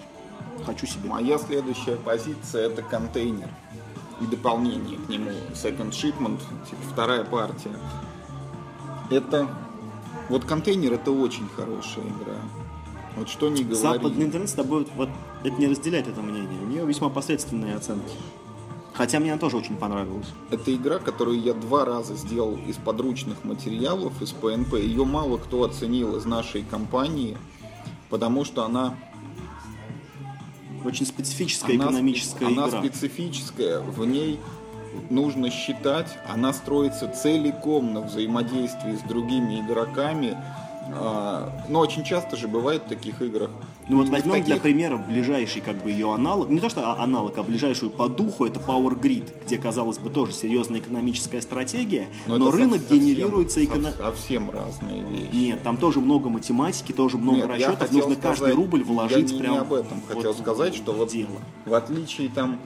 Хочу 0.66 0.86
себе. 0.86 1.10
Моя 1.10 1.38
следующая 1.38 1.96
позиция 1.96 2.68
это 2.68 2.82
контейнер 2.82 3.50
и 4.20 4.26
дополнение 4.26 4.98
к 4.98 5.08
нему 5.08 5.32
Second 5.54 5.92
Shipment, 5.92 6.40
типа 6.70 6.82
вторая 6.92 7.24
партия. 7.24 7.78
Это 9.10 9.48
вот 10.30 10.44
контейнер 10.44 10.94
это 10.94 11.12
очень 11.12 11.48
хорошая 11.56 12.04
игра. 12.04 12.36
Вот 13.16 13.30
что 13.30 13.50
не 13.50 13.64
говори. 13.64 13.80
Западный 13.80 14.26
интернет 14.26 14.50
с 14.50 14.54
тобой 14.54 14.86
вот 14.96 15.10
это 15.44 15.56
не 15.56 15.68
разделяет 15.68 16.08
это 16.08 16.22
мнение. 16.22 16.60
У 16.62 16.66
нее 16.66 16.86
весьма 16.86 17.10
посредственные 17.10 17.76
оценки. 17.76 18.14
Хотя 18.98 19.20
мне 19.20 19.32
она 19.32 19.40
тоже 19.40 19.58
очень 19.58 19.78
понравилась. 19.78 20.28
Это 20.50 20.74
игра, 20.74 20.98
которую 20.98 21.40
я 21.40 21.54
два 21.54 21.86
раза 21.86 22.16
сделал 22.16 22.58
из 22.68 22.78
подручных 22.78 23.44
материалов, 23.44 24.20
из 24.24 24.32
ПНП. 24.32 24.74
Ее 24.74 25.06
мало 25.06 25.38
кто 25.38 25.64
оценил 25.64 26.18
из 26.18 26.26
нашей 26.26 26.64
компании, 26.64 27.38
потому 28.10 28.44
что 28.44 28.66
она 28.66 28.96
очень 30.84 31.06
специфическая 31.06 31.76
она, 31.76 31.86
экономическая 31.86 32.48
она 32.48 32.68
игра. 32.68 32.80
Она 32.80 32.90
специфическая, 32.90 33.80
в 33.82 34.04
ней 34.04 34.40
нужно 35.12 35.52
считать, 35.52 36.18
она 36.28 36.52
строится 36.52 37.08
целиком 37.08 37.94
на 37.94 38.02
взаимодействии 38.02 38.96
с 38.96 39.02
другими 39.02 39.60
игроками, 39.62 40.36
но 40.90 41.80
очень 41.80 42.04
часто 42.04 42.38
же 42.38 42.48
бывает 42.48 42.84
в 42.84 42.90
таких 42.90 43.22
играх. 43.22 43.52
Ну 43.90 43.98
вот 43.98 44.10
возьмем 44.10 44.34
таких... 44.34 44.46
для 44.46 44.58
примера 44.58 44.98
ближайший 44.98 45.62
как 45.62 45.84
бы 45.84 45.92
ее 45.92 46.14
аналог, 46.14 46.50
не 46.50 46.60
то 46.60 46.70
что 46.70 47.00
аналог, 47.00 47.38
а 47.38 47.44
ближайшую 47.44 47.92
по 47.92 48.08
духу 48.08 48.46
это 48.46 48.60
Power 48.60 49.00
Grid, 49.00 49.46
где 49.46 49.58
казалось 49.58 49.98
бы 49.98 50.10
тоже 50.10 50.34
серьезная 50.34 50.80
экономическая 50.80 51.42
стратегия, 51.42 52.08
но, 52.26 52.38
но 52.38 52.52
рынок 52.52 52.82
совсем, 52.82 53.00
генерируется 53.00 53.64
эко... 53.64 53.80
совсем 53.98 54.50
разные 54.50 55.04
вещи. 55.04 55.36
Нет, 55.36 55.64
там 55.64 55.78
тоже 55.78 56.00
много 56.00 56.30
математики, 56.30 56.92
тоже 56.92 57.18
много 57.18 57.40
Нет, 57.40 57.48
расчетов, 57.48 57.92
нужно 57.92 58.16
сказать, 58.16 58.40
каждый 58.40 58.54
рубль 58.54 58.84
вложить 58.84 59.30
я 59.30 59.36
не, 59.36 59.42
прям. 59.42 59.54
Не 59.54 59.60
об 59.60 59.74
этом 59.74 60.02
вот 60.08 60.16
хотел 60.16 60.34
сказать, 60.34 60.76
что 60.76 60.94
вот 60.94 61.10
дело. 61.10 61.30
в 61.66 61.74
отличие 61.74 62.30
там 62.30 62.60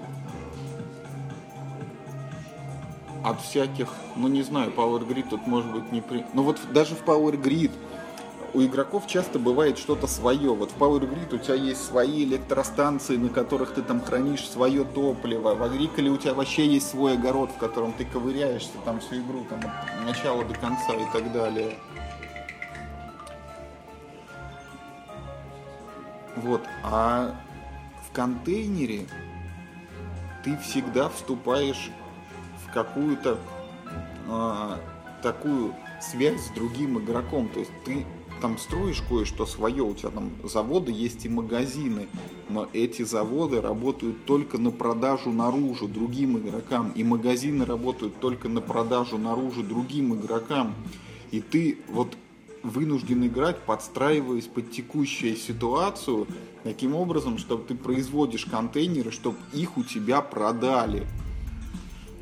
от 3.23 3.41
всяких, 3.41 3.89
ну 4.15 4.27
не 4.27 4.41
знаю, 4.41 4.71
Power 4.75 5.07
Grid 5.07 5.25
тут 5.29 5.45
может 5.47 5.71
быть 5.71 5.91
не 5.91 6.01
при... 6.01 6.25
Ну 6.33 6.43
вот 6.43 6.59
даже 6.73 6.95
в 6.95 7.03
Power 7.03 7.39
Grid 7.39 7.71
у 8.53 8.61
игроков 8.61 9.07
часто 9.07 9.39
бывает 9.39 9.77
что-то 9.77 10.07
свое. 10.07 10.53
Вот 10.53 10.71
в 10.71 10.77
Power 10.77 10.99
Grid 10.99 11.33
у 11.33 11.37
тебя 11.37 11.55
есть 11.55 11.85
свои 11.85 12.23
электростанции, 12.25 13.15
на 13.15 13.29
которых 13.29 13.73
ты 13.73 13.81
там 13.81 14.01
хранишь 14.01 14.47
свое 14.49 14.83
топливо. 14.83 15.55
В 15.55 15.63
Агриколе 15.63 16.09
у 16.09 16.17
тебя 16.17 16.33
вообще 16.33 16.67
есть 16.67 16.89
свой 16.89 17.13
огород, 17.13 17.51
в 17.51 17.57
котором 17.57 17.93
ты 17.93 18.05
ковыряешься 18.05 18.71
там 18.83 18.99
всю 18.99 19.21
игру, 19.21 19.45
там 19.49 19.59
от 19.59 20.05
начала 20.05 20.43
до 20.43 20.53
конца 20.55 20.93
и 20.93 21.05
так 21.13 21.31
далее. 21.31 21.77
Вот. 26.35 26.61
А 26.83 27.35
в 28.09 28.13
контейнере 28.13 29.05
ты 30.43 30.57
всегда 30.57 31.09
вступаешь 31.09 31.91
в 32.65 32.73
какую-то 32.73 33.37
э, 34.27 34.77
такую 35.21 35.73
связь 36.01 36.47
с 36.47 36.49
другим 36.49 36.99
игроком. 36.99 37.47
То 37.49 37.59
есть 37.59 37.71
ты 37.85 38.05
там 38.41 38.57
строишь 38.57 39.01
кое-что 39.07 39.45
свое, 39.45 39.83
у 39.83 39.93
тебя 39.93 40.09
там 40.09 40.31
заводы 40.43 40.91
есть 40.91 41.25
и 41.25 41.29
магазины, 41.29 42.07
но 42.49 42.67
эти 42.73 43.03
заводы 43.03 43.61
работают 43.61 44.25
только 44.25 44.57
на 44.57 44.71
продажу 44.71 45.31
наружу 45.31 45.87
другим 45.87 46.37
игрокам, 46.39 46.91
и 46.95 47.03
магазины 47.03 47.65
работают 47.65 48.19
только 48.19 48.49
на 48.49 48.59
продажу 48.59 49.17
наружу 49.17 49.63
другим 49.63 50.15
игрокам. 50.15 50.73
И 51.29 51.39
ты 51.39 51.77
вот 51.87 52.17
вынужден 52.63 53.25
играть, 53.25 53.59
подстраиваясь 53.59 54.47
под 54.47 54.71
текущую 54.71 55.35
ситуацию, 55.35 56.27
таким 56.63 56.95
образом, 56.95 57.37
чтобы 57.37 57.63
ты 57.63 57.75
производишь 57.75 58.45
контейнеры, 58.45 59.11
чтобы 59.11 59.37
их 59.53 59.77
у 59.77 59.83
тебя 59.83 60.21
продали. 60.21 61.07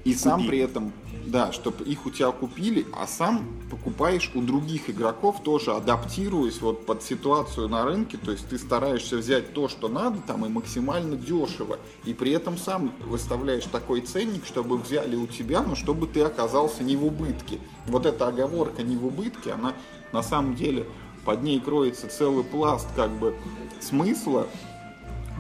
И 0.06 0.14
сам 0.14 0.48
при 0.48 0.60
этом 0.60 0.94
да, 1.30 1.52
чтобы 1.52 1.84
их 1.84 2.06
у 2.06 2.10
тебя 2.10 2.32
купили, 2.32 2.86
а 2.98 3.08
сам 3.08 3.48
покупаешь 3.70 4.32
у 4.34 4.42
других 4.42 4.90
игроков, 4.90 5.42
тоже 5.44 5.72
адаптируясь 5.72 6.62
вот 6.62 6.86
под 6.86 7.04
ситуацию 7.04 7.70
на 7.70 7.86
рынке, 7.86 8.18
то 8.18 8.32
есть 8.32 8.50
ты 8.50 8.58
стараешься 8.58 9.18
взять 9.18 9.54
то, 9.54 9.68
что 9.68 9.88
надо, 9.88 10.20
там 10.26 10.46
и 10.46 10.50
максимально 10.50 11.16
дешево, 11.16 11.80
и 12.06 12.14
при 12.14 12.32
этом 12.32 12.58
сам 12.58 12.92
выставляешь 13.06 13.66
такой 13.66 14.02
ценник, 14.02 14.46
чтобы 14.46 14.78
взяли 14.78 15.16
у 15.16 15.28
тебя, 15.28 15.62
но 15.62 15.76
чтобы 15.76 16.08
ты 16.08 16.22
оказался 16.22 16.84
не 16.84 16.96
в 16.96 17.06
убытке. 17.06 17.60
Вот 17.88 18.06
эта 18.06 18.28
оговорка 18.28 18.84
не 18.84 18.98
в 18.98 19.06
убытке, 19.06 19.52
она 19.52 19.74
на 20.12 20.24
самом 20.24 20.56
деле 20.56 20.86
под 21.26 21.44
ней 21.44 21.60
кроется 21.60 22.08
целый 22.08 22.44
пласт 22.44 22.88
как 22.96 23.12
бы 23.12 23.36
смысла, 23.80 24.48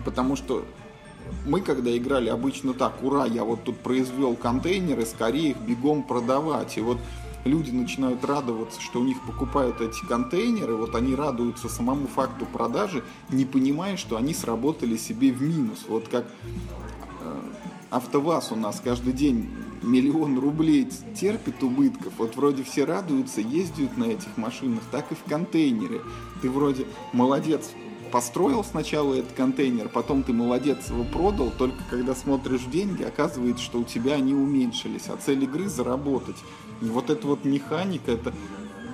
потому 0.05 0.35
что 0.35 0.65
мы, 1.45 1.61
когда 1.61 1.95
играли, 1.95 2.29
обычно 2.29 2.73
так, 2.73 3.03
ура, 3.03 3.25
я 3.25 3.43
вот 3.43 3.63
тут 3.63 3.77
произвел 3.77 4.35
контейнеры, 4.35 5.05
скорее 5.05 5.51
их 5.51 5.57
бегом 5.57 6.03
продавать. 6.03 6.77
И 6.77 6.81
вот 6.81 6.97
люди 7.45 7.71
начинают 7.71 8.23
радоваться, 8.25 8.81
что 8.81 8.99
у 8.99 9.03
них 9.03 9.21
покупают 9.25 9.81
эти 9.81 10.05
контейнеры, 10.05 10.75
вот 10.75 10.95
они 10.95 11.15
радуются 11.15 11.69
самому 11.69 12.07
факту 12.07 12.45
продажи, 12.45 13.03
не 13.29 13.45
понимая, 13.45 13.97
что 13.97 14.17
они 14.17 14.33
сработали 14.33 14.97
себе 14.97 15.31
в 15.31 15.41
минус. 15.41 15.85
Вот 15.87 16.07
как 16.07 16.25
э, 17.21 17.39
АвтоВАЗ 17.89 18.51
у 18.51 18.55
нас 18.55 18.81
каждый 18.83 19.13
день 19.13 19.49
миллион 19.81 20.39
рублей 20.39 20.87
терпит 21.15 21.63
убытков. 21.63 22.13
Вот 22.17 22.35
вроде 22.35 22.63
все 22.63 22.85
радуются, 22.85 23.41
ездят 23.41 23.97
на 23.97 24.05
этих 24.05 24.37
машинах, 24.37 24.83
так 24.91 25.11
и 25.11 25.15
в 25.15 25.23
контейнере. 25.23 26.01
Ты 26.41 26.49
вроде 26.49 26.85
молодец, 27.13 27.71
построил 28.11 28.63
сначала 28.63 29.13
этот 29.13 29.33
контейнер, 29.33 29.89
потом 29.89 30.23
ты 30.23 30.33
молодец 30.33 30.89
его 30.89 31.03
продал, 31.03 31.51
только 31.57 31.77
когда 31.89 32.15
смотришь 32.15 32.63
деньги, 32.63 33.03
оказывается, 33.03 33.63
что 33.63 33.79
у 33.79 33.83
тебя 33.83 34.15
они 34.15 34.33
уменьшились, 34.33 35.09
а 35.09 35.17
цель 35.17 35.43
игры 35.43 35.67
заработать. 35.67 36.37
И 36.81 36.85
вот 36.85 37.09
эта 37.09 37.27
вот 37.27 37.45
механика, 37.45 38.11
это 38.11 38.33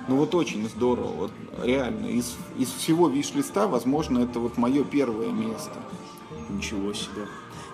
ну 0.08 0.16
вот 0.16 0.34
очень 0.34 0.68
здорово, 0.68 1.12
вот 1.12 1.32
реально. 1.62 2.06
Из, 2.06 2.36
из 2.56 2.70
всего 2.70 3.08
виш-листа, 3.08 3.66
возможно, 3.66 4.20
это 4.20 4.38
вот 4.38 4.56
мое 4.56 4.84
первое 4.84 5.30
место. 5.30 5.72
Ничего 6.48 6.92
себе. 6.92 7.26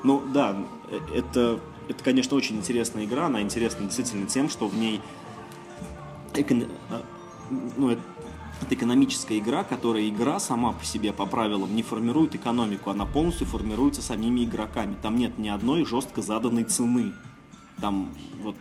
Ну 0.03 0.23
да, 0.33 0.57
э, 0.89 0.99
это, 1.15 1.61
это, 1.89 2.03
конечно, 2.03 2.37
очень 2.37 2.57
интересная 2.57 3.05
игра. 3.05 3.27
Она 3.27 3.43
интересна 3.43 3.85
действительно 3.85 4.27
тем, 4.27 4.49
что 4.49 4.67
в 4.67 4.77
ней 4.77 5.01
эко... 6.35 6.55
А, 6.91 7.03
ну, 7.77 7.91
это 8.63 8.75
экономическая 8.75 9.39
игра, 9.39 9.65
которая 9.65 10.09
игра 10.09 10.39
сама 10.41 10.73
по 10.73 10.85
себе 10.85 11.13
по 11.13 11.27
правилам 11.27 11.75
не 11.75 11.83
формирует 11.83 12.35
экономику, 12.35 12.91
она 12.91 13.07
полностью 13.07 13.47
формируется 13.47 14.03
самими 14.03 14.45
игроками. 14.45 14.97
Там 15.01 15.17
нет 15.17 15.39
ни 15.39 15.49
одной 15.49 15.85
жестко 15.85 16.23
заданной 16.23 16.65
цены. 16.65 17.13
Там 17.81 18.13
вот 18.43 18.57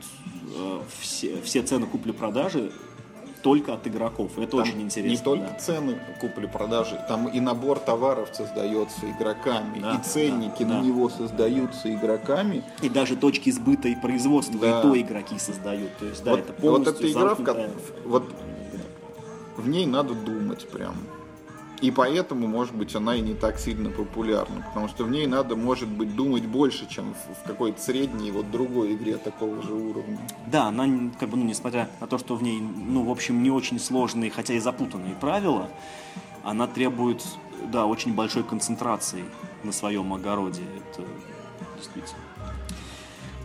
э, 0.56 0.82
все, 1.00 1.42
все 1.42 1.62
цены 1.62 1.86
купли-продажи 1.86 2.72
только 3.42 3.74
от 3.74 3.88
игроков. 3.88 4.38
Это 4.38 4.52
Там 4.52 4.62
очень 4.62 4.82
интересно. 4.82 5.10
Не 5.10 5.18
только 5.18 5.52
да. 5.52 5.60
цены 5.60 6.00
купли-продажи, 6.20 7.04
там 7.08 7.28
и 7.28 7.40
набор 7.40 7.80
товаров 7.80 8.30
создается 8.34 9.10
игроками, 9.12 9.80
Да, 9.80 9.96
и 9.96 10.04
ценники 10.08 10.64
да, 10.64 10.70
на 10.70 10.82
да. 10.82 10.88
него 10.88 11.10
создаются 11.10 11.94
игроками. 11.94 12.64
И 12.82 12.90
даже 12.90 13.16
точки 13.16 13.50
сбыта 13.50 13.88
и 13.88 13.96
производства, 13.96 14.60
Да. 14.60 14.80
и 14.80 14.82
то 14.84 15.02
игроки 15.02 15.40
создают. 15.40 15.96
То 15.98 16.06
есть, 16.06 16.24
да, 16.24 16.32
вот, 16.32 16.40
это 16.40 16.54
вот 16.54 16.62
полностью 16.62 17.10
эта 17.10 17.20
игра, 17.20 17.36
в, 17.36 18.08
вот 18.08 18.32
в 19.58 19.68
ней 19.68 19.86
надо 19.86 20.14
думать 20.14 20.68
прям. 20.70 20.96
И 21.82 21.90
поэтому, 21.90 22.48
может 22.48 22.76
быть, 22.76 22.96
она 22.96 23.16
и 23.16 23.22
не 23.22 23.34
так 23.34 23.58
сильно 23.58 23.90
популярна. 23.90 24.64
Потому 24.68 24.88
что 24.88 25.04
в 25.04 25.10
ней 25.10 25.26
надо, 25.26 25.56
может 25.56 25.90
быть, 25.90 26.16
думать 26.16 26.46
больше, 26.46 26.88
чем 26.88 27.16
в, 27.16 27.48
какой-то 27.48 27.82
средней 27.82 28.30
вот 28.30 28.52
другой 28.52 28.94
игре 28.94 29.18
такого 29.18 29.64
же 29.64 29.74
уровня. 29.74 30.20
Да, 30.46 30.68
она, 30.68 30.88
как 31.20 31.30
бы, 31.30 31.38
ну, 31.38 31.46
несмотря 31.46 31.90
на 32.00 32.06
то, 32.06 32.20
что 32.20 32.36
в 32.36 32.44
ней, 32.44 32.62
ну, 32.62 33.04
в 33.04 33.10
общем, 33.10 33.42
не 33.42 33.50
очень 33.50 33.80
сложные, 33.80 34.30
хотя 34.30 34.54
и 34.54 34.60
запутанные 34.60 35.16
правила, 35.16 35.70
она 36.44 36.68
требует, 36.68 37.26
да, 37.72 37.88
очень 37.88 38.14
большой 38.14 38.44
концентрации 38.44 39.26
на 39.64 39.72
своем 39.72 40.14
огороде. 40.14 40.62
Это 40.92 41.02
действительно. 41.78 42.22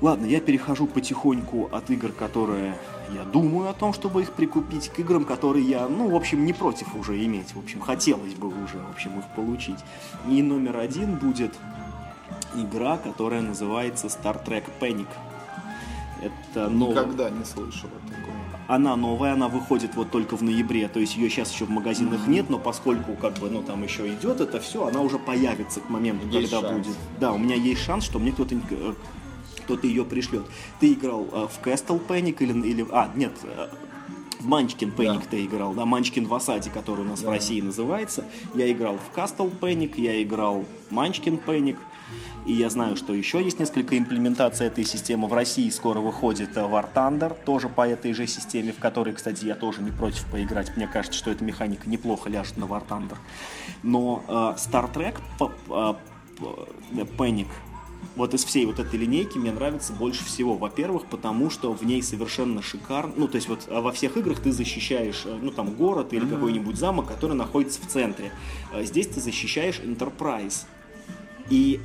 Ладно, 0.03 0.27
я 0.27 0.43
перехожу 0.43 0.87
потихоньку 0.87 1.71
от 1.73 1.89
игр, 1.89 2.13
которые 2.13 2.77
я 3.15 3.25
думаю 3.25 3.69
о 3.69 3.73
том, 3.73 3.93
чтобы 3.93 4.23
их 4.23 4.33
прикупить, 4.33 4.89
к 4.89 4.99
играм, 4.99 5.25
которые 5.25 5.65
я, 5.65 5.89
ну, 5.89 6.09
в 6.11 6.15
общем, 6.17 6.45
не 6.45 6.53
против 6.53 6.95
уже 6.95 7.25
иметь. 7.25 7.55
В 7.55 7.59
общем, 7.59 7.81
хотелось 7.81 8.35
бы 8.35 8.49
уже, 8.49 8.79
в 8.79 8.91
общем, 8.91 9.19
их 9.19 9.25
получить. 9.35 9.79
И 10.29 10.43
номер 10.43 10.79
один 10.79 11.17
будет 11.17 11.55
игра, 12.55 12.97
которая 12.97 13.43
называется 13.43 14.07
Star 14.09 14.45
Trek 14.45 14.65
Panic. 14.81 15.07
Это 16.23 16.69
новая. 16.69 17.05
Никогда 17.05 17.31
не 17.31 17.45
слышал 17.45 17.89
о 17.89 18.09
таком. 18.09 18.35
Она 18.69 18.97
новая, 18.97 19.35
она 19.35 19.47
выходит 19.47 19.95
вот 19.95 20.11
только 20.11 20.37
в 20.37 20.43
ноябре, 20.43 20.89
то 20.89 20.99
есть 20.99 21.17
ее 21.17 21.31
сейчас 21.31 21.53
еще 21.53 21.67
в 21.67 21.71
магазинах 21.71 22.27
нет, 22.27 22.51
но 22.51 22.59
поскольку 22.59 23.15
как 23.15 23.35
бы, 23.35 23.49
ну 23.49 23.63
там 23.63 23.85
еще 23.85 24.13
идет 24.13 24.41
это 24.41 24.59
все, 24.59 24.87
она 24.87 25.03
уже 25.03 25.21
появится 25.21 25.79
к 25.81 25.89
моменту, 25.89 26.27
Есть 26.27 26.51
когда 26.51 26.69
шанс. 26.69 26.85
будет. 26.85 26.97
Да, 27.21 27.33
у 27.33 27.39
меня 27.39 27.55
есть 27.55 27.81
шанс, 27.83 28.05
что 28.05 28.19
мне 28.19 28.33
кто-то 28.33 28.57
кто-то 29.67 29.87
ее 29.87 30.05
пришлет. 30.05 30.45
Ты 30.81 30.93
играл 30.95 31.27
э, 31.33 31.47
в 31.49 31.67
Castle 31.67 32.01
Panic 32.07 32.37
или, 32.41 32.53
или 32.69 32.87
а 32.93 33.11
нет, 33.14 33.33
э, 33.43 33.69
в 34.39 34.47
Манчкин 34.47 34.91
Panic 34.97 35.21
Да. 35.25 35.27
ты 35.31 35.45
играл, 35.45 35.75
да, 35.75 35.85
Манчкин 35.85 36.27
в 36.27 36.35
Осаде, 36.35 36.71
который 36.71 37.01
у 37.01 37.09
нас 37.09 37.23
в 37.23 37.29
России 37.29 37.61
называется. 37.61 38.25
Я 38.55 38.71
играл 38.71 38.97
в 38.99 39.17
Castle 39.17 39.53
Panic, 39.59 39.95
я 40.01 40.23
играл 40.23 40.64
Манчкин 40.91 41.41
Panic. 41.45 41.77
И 42.47 42.53
я 42.53 42.71
знаю, 42.71 42.95
что 42.95 43.12
еще 43.12 43.43
есть 43.43 43.59
несколько 43.59 43.99
имплементаций 43.99 44.69
этой 44.69 44.85
системы. 44.85 45.27
В 45.27 45.33
России 45.33 45.69
скоро 45.71 45.99
выходит 45.99 46.57
э, 46.57 46.61
War 46.61 46.87
Thunder, 46.95 47.37
тоже 47.45 47.69
по 47.69 47.89
этой 47.89 48.12
же 48.12 48.29
системе, 48.29 48.71
в 48.73 48.79
которой, 48.79 49.14
кстати, 49.14 49.45
я 49.47 49.57
тоже 49.57 49.83
не 49.83 49.91
против 49.91 50.25
поиграть. 50.31 50.77
Мне 50.77 50.87
кажется, 50.87 51.19
что 51.19 51.33
эта 51.33 51.43
механика 51.43 51.91
неплохо 51.91 52.31
ляжет 52.31 52.57
на 52.57 52.67
War 52.67 52.85
Thunder. 52.89 53.17
Но 53.83 54.23
э, 54.29 54.33
Star 54.59 54.93
Trek 54.95 55.17
э, 55.41 55.95
п- 56.39 57.07
Panic 57.19 57.49
вот 58.17 58.33
из 58.35 58.45
всей 58.45 58.64
вот 58.67 58.79
этой 58.79 58.99
линейки 58.99 59.39
мне 59.39 59.53
нравится 59.53 59.93
больше 59.93 60.25
всего. 60.25 60.57
Во-первых, 60.57 61.05
потому 61.07 61.51
что 61.51 61.73
в 61.73 61.85
ней 61.85 62.03
совершенно 62.03 62.62
шикарно. 62.62 63.12
Ну, 63.17 63.29
то 63.29 63.37
есть 63.37 63.49
вот 63.49 63.69
а 63.69 63.83
во 63.83 63.93
всех 63.93 64.17
играх 64.17 64.41
ты 64.41 64.53
защищаешь, 64.53 65.23
э, 65.27 65.39
ну, 65.41 65.51
там, 65.51 65.75
город 65.75 66.12
или 66.12 66.27
какой-нибудь 66.27 66.77
замок, 66.77 67.07
который 67.07 67.37
находится 67.37 67.81
в 67.81 67.87
центре. 67.87 68.33
А 68.73 68.83
Здесь 68.83 69.07
ты 69.09 69.21
защищаешь 69.21 69.81
Enterprise. 69.81 70.64
И 71.51 71.81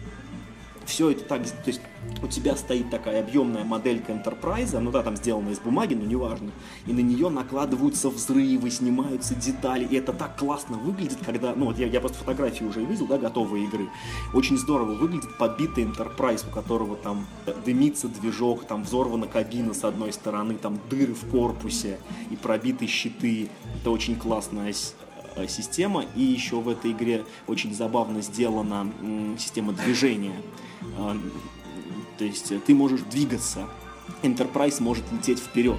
все 0.92 1.12
это 1.12 1.24
так, 1.24 1.44
то 1.44 1.68
есть 1.68 1.82
у 2.22 2.28
тебя 2.28 2.56
стоит 2.56 2.90
такая 2.90 3.22
объемная 3.22 3.64
моделька 3.64 4.12
Enterprise, 4.12 4.78
ну 4.78 4.92
да, 4.92 5.02
там 5.02 5.16
сделана 5.16 5.50
из 5.50 5.60
бумаги, 5.60 5.94
но 5.94 6.06
неважно, 6.06 6.52
и 6.86 6.94
на 6.94 7.00
нее 7.00 7.30
накладываются 7.30 8.10
взрывы, 8.10 8.70
снимаются 8.70 9.34
детали, 9.34 9.86
и 9.86 9.96
это 9.96 10.12
так 10.12 10.38
классно 10.38 10.78
выглядит, 10.78 11.20
когда, 11.26 11.56
ну 11.56 11.68
вот 11.68 11.78
я, 11.78 11.88
я 11.88 12.02
просто 12.02 12.18
фотографии 12.18 12.66
уже 12.66 12.84
видел, 12.84 13.08
да, 13.08 13.18
готовые 13.18 13.66
игры, 13.66 13.88
очень 14.34 14.58
здорово 14.58 14.94
выглядит 14.94 15.38
побитый 15.38 15.86
Enterprise, 15.86 16.46
у 16.48 16.54
которого 16.54 16.98
там 16.98 17.26
дымится 17.66 18.10
движок, 18.10 18.66
там 18.66 18.84
взорвана 18.84 19.28
кабина 19.28 19.74
с 19.74 19.84
одной 19.86 20.12
стороны, 20.12 20.56
там 20.56 20.78
дыры 20.90 21.14
в 21.14 21.30
корпусе 21.32 22.00
и 22.30 22.36
пробиты 22.36 22.86
щиты, 22.88 23.50
это 23.80 23.92
очень 23.92 24.16
классная 24.16 24.74
э, 25.36 25.48
система. 25.48 26.04
И 26.16 26.22
еще 26.22 26.58
в 26.58 26.68
этой 26.68 26.92
игре 26.92 27.24
очень 27.48 27.74
забавно 27.74 28.22
сделана 28.22 28.92
система 29.38 29.74
движения. 29.74 30.36
А, 30.98 31.18
То 32.18 32.26
есть 32.26 32.52
э, 32.52 32.60
ты 32.60 32.74
можешь 32.74 33.02
двигаться. 33.02 33.68
Enterprise 34.24 34.82
может 34.82 35.04
лететь 35.12 35.40
вперед. 35.40 35.78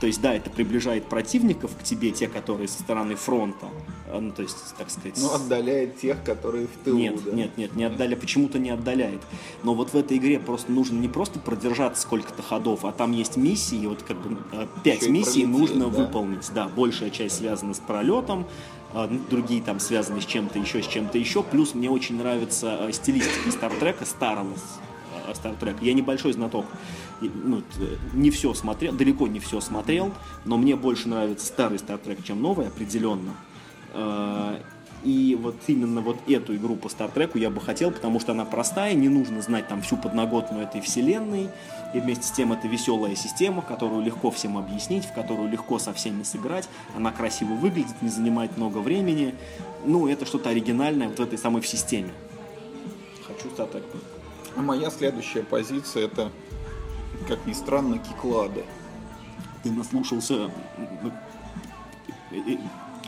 То 0.00 0.06
есть, 0.06 0.20
да, 0.20 0.34
это 0.34 0.48
приближает 0.48 1.06
противников 1.06 1.72
к 1.76 1.82
тебе, 1.82 2.12
те, 2.12 2.28
которые 2.28 2.68
со 2.68 2.80
стороны 2.80 3.16
фронта. 3.16 3.66
А, 4.10 4.20
Ну, 4.20 4.30
то 4.30 4.42
есть, 4.42 4.56
так 4.76 4.90
сказать... 4.90 5.14
Ну, 5.20 5.32
отдаляет 5.32 5.98
тех, 5.98 6.22
которые 6.22 6.68
в 6.68 6.84
тылу, 6.84 6.98
Нет, 6.98 7.24
да. 7.24 7.32
нет, 7.32 7.56
нет, 7.56 7.74
не 7.74 7.84
отдаля, 7.84 8.16
почему-то 8.16 8.58
не 8.58 8.70
отдаляет. 8.70 9.20
Но 9.64 9.74
вот 9.74 9.92
в 9.92 9.96
этой 9.96 10.18
игре 10.18 10.38
просто 10.38 10.70
нужно 10.70 10.98
не 10.98 11.08
просто 11.08 11.40
продержаться 11.40 12.02
сколько-то 12.02 12.42
ходов, 12.42 12.84
а 12.84 12.92
там 12.92 13.12
есть 13.12 13.36
миссии, 13.36 13.86
вот 13.86 14.02
как 14.02 14.20
бы 14.20 14.38
э, 14.52 14.66
пять 14.84 15.08
миссий 15.08 15.44
пролететь, 15.44 15.48
нужно 15.48 15.90
да. 15.90 16.04
выполнить. 16.04 16.50
Да, 16.54 16.68
большая 16.68 17.10
часть 17.10 17.36
связана 17.36 17.74
с 17.74 17.80
пролетом, 17.80 18.46
другие 19.30 19.62
там 19.62 19.80
связаны 19.80 20.20
с 20.20 20.26
чем-то 20.26 20.58
еще, 20.58 20.82
с 20.82 20.86
чем-то 20.86 21.18
еще. 21.18 21.42
Плюс 21.42 21.74
мне 21.74 21.90
очень 21.90 22.16
нравится 22.16 22.78
э, 22.80 22.92
стилистика 22.92 23.50
Стартрека, 23.50 24.04
старого 24.04 24.54
Стартрека. 25.34 25.84
Я 25.84 25.92
небольшой 25.94 26.32
знаток. 26.32 26.66
Ну, 27.20 27.62
не 28.14 28.30
все 28.30 28.54
смотрел, 28.54 28.92
далеко 28.94 29.26
не 29.26 29.40
все 29.40 29.60
смотрел, 29.60 30.12
но 30.44 30.56
мне 30.56 30.76
больше 30.76 31.08
нравится 31.08 31.46
старый 31.46 31.78
Стартрек, 31.78 32.24
чем 32.24 32.40
новый, 32.40 32.68
определенно. 32.68 33.34
Э, 33.92 34.58
И 35.04 35.38
вот 35.40 35.54
именно 35.68 36.00
вот 36.00 36.16
эту 36.28 36.56
игру 36.56 36.74
по 36.74 36.88
Стартреку 36.88 37.38
я 37.38 37.50
бы 37.50 37.60
хотел, 37.60 37.92
потому 37.92 38.18
что 38.18 38.32
она 38.32 38.44
простая, 38.44 38.94
не 38.94 39.08
нужно 39.08 39.42
знать 39.42 39.68
там 39.68 39.80
всю 39.80 39.96
подноготную 39.96 40.64
этой 40.64 40.80
вселенной. 40.80 41.50
И 41.94 42.00
вместе 42.00 42.24
с 42.24 42.30
тем 42.30 42.52
это 42.52 42.68
веселая 42.68 43.14
система, 43.14 43.62
которую 43.62 44.02
легко 44.02 44.30
всем 44.30 44.58
объяснить, 44.58 45.06
в 45.06 45.12
которую 45.12 45.48
легко 45.50 45.78
со 45.78 45.94
всеми 45.94 46.22
сыграть. 46.22 46.68
Она 46.94 47.12
красиво 47.12 47.54
выглядит, 47.54 48.02
не 48.02 48.10
занимает 48.10 48.56
много 48.56 48.78
времени. 48.78 49.34
Ну, 49.84 50.06
это 50.06 50.26
что-то 50.26 50.50
оригинальное 50.50 51.08
вот 51.08 51.18
в 51.18 51.22
этой 51.22 51.38
самой 51.38 51.62
в 51.62 51.66
системе. 51.66 52.12
Хочу 53.26 53.50
Стартрек. 53.50 53.84
А 54.56 54.60
моя 54.60 54.90
следующая 54.90 55.42
позиция 55.42 56.06
это, 56.06 56.30
как 57.26 57.46
ни 57.46 57.52
странно, 57.52 57.98
киклады. 57.98 58.64
Ты 59.62 59.70
наслушался 59.70 60.50
э, 61.02 61.10
э, 62.32 62.56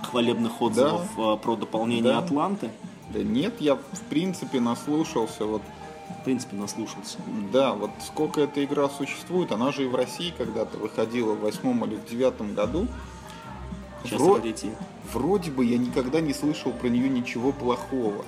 хвалебных 0.02 0.60
отзывов 0.62 1.06
э, 1.18 1.36
про 1.42 1.56
дополнение 1.56 2.12
Да. 2.12 2.18
Атланты? 2.18 2.70
Да 3.12 3.22
нет, 3.22 3.60
я 3.60 3.74
в 3.74 4.00
принципе 4.08 4.60
наслушался, 4.60 5.44
вот 5.44 5.62
В 6.20 6.24
принципе, 6.24 6.56
наслушался. 6.56 7.18
Да, 7.50 7.72
вот 7.72 7.90
сколько 8.06 8.42
эта 8.42 8.62
игра 8.62 8.88
существует, 8.90 9.52
она 9.52 9.72
же 9.72 9.84
и 9.84 9.86
в 9.86 9.94
России 9.94 10.34
когда-то 10.36 10.76
выходила 10.76 11.32
в 11.32 11.40
восьмом 11.40 11.84
или 11.86 11.96
в 11.96 12.04
девятом 12.04 12.54
году. 12.54 12.86
Сейчас 14.04 14.20
Вро-. 14.20 14.40
Вроде 15.12 15.50
бы 15.50 15.64
я 15.64 15.78
никогда 15.78 16.20
не 16.20 16.34
слышал 16.34 16.72
про 16.72 16.88
нее 16.88 17.08
ничего 17.08 17.52
плохого. 17.52 18.24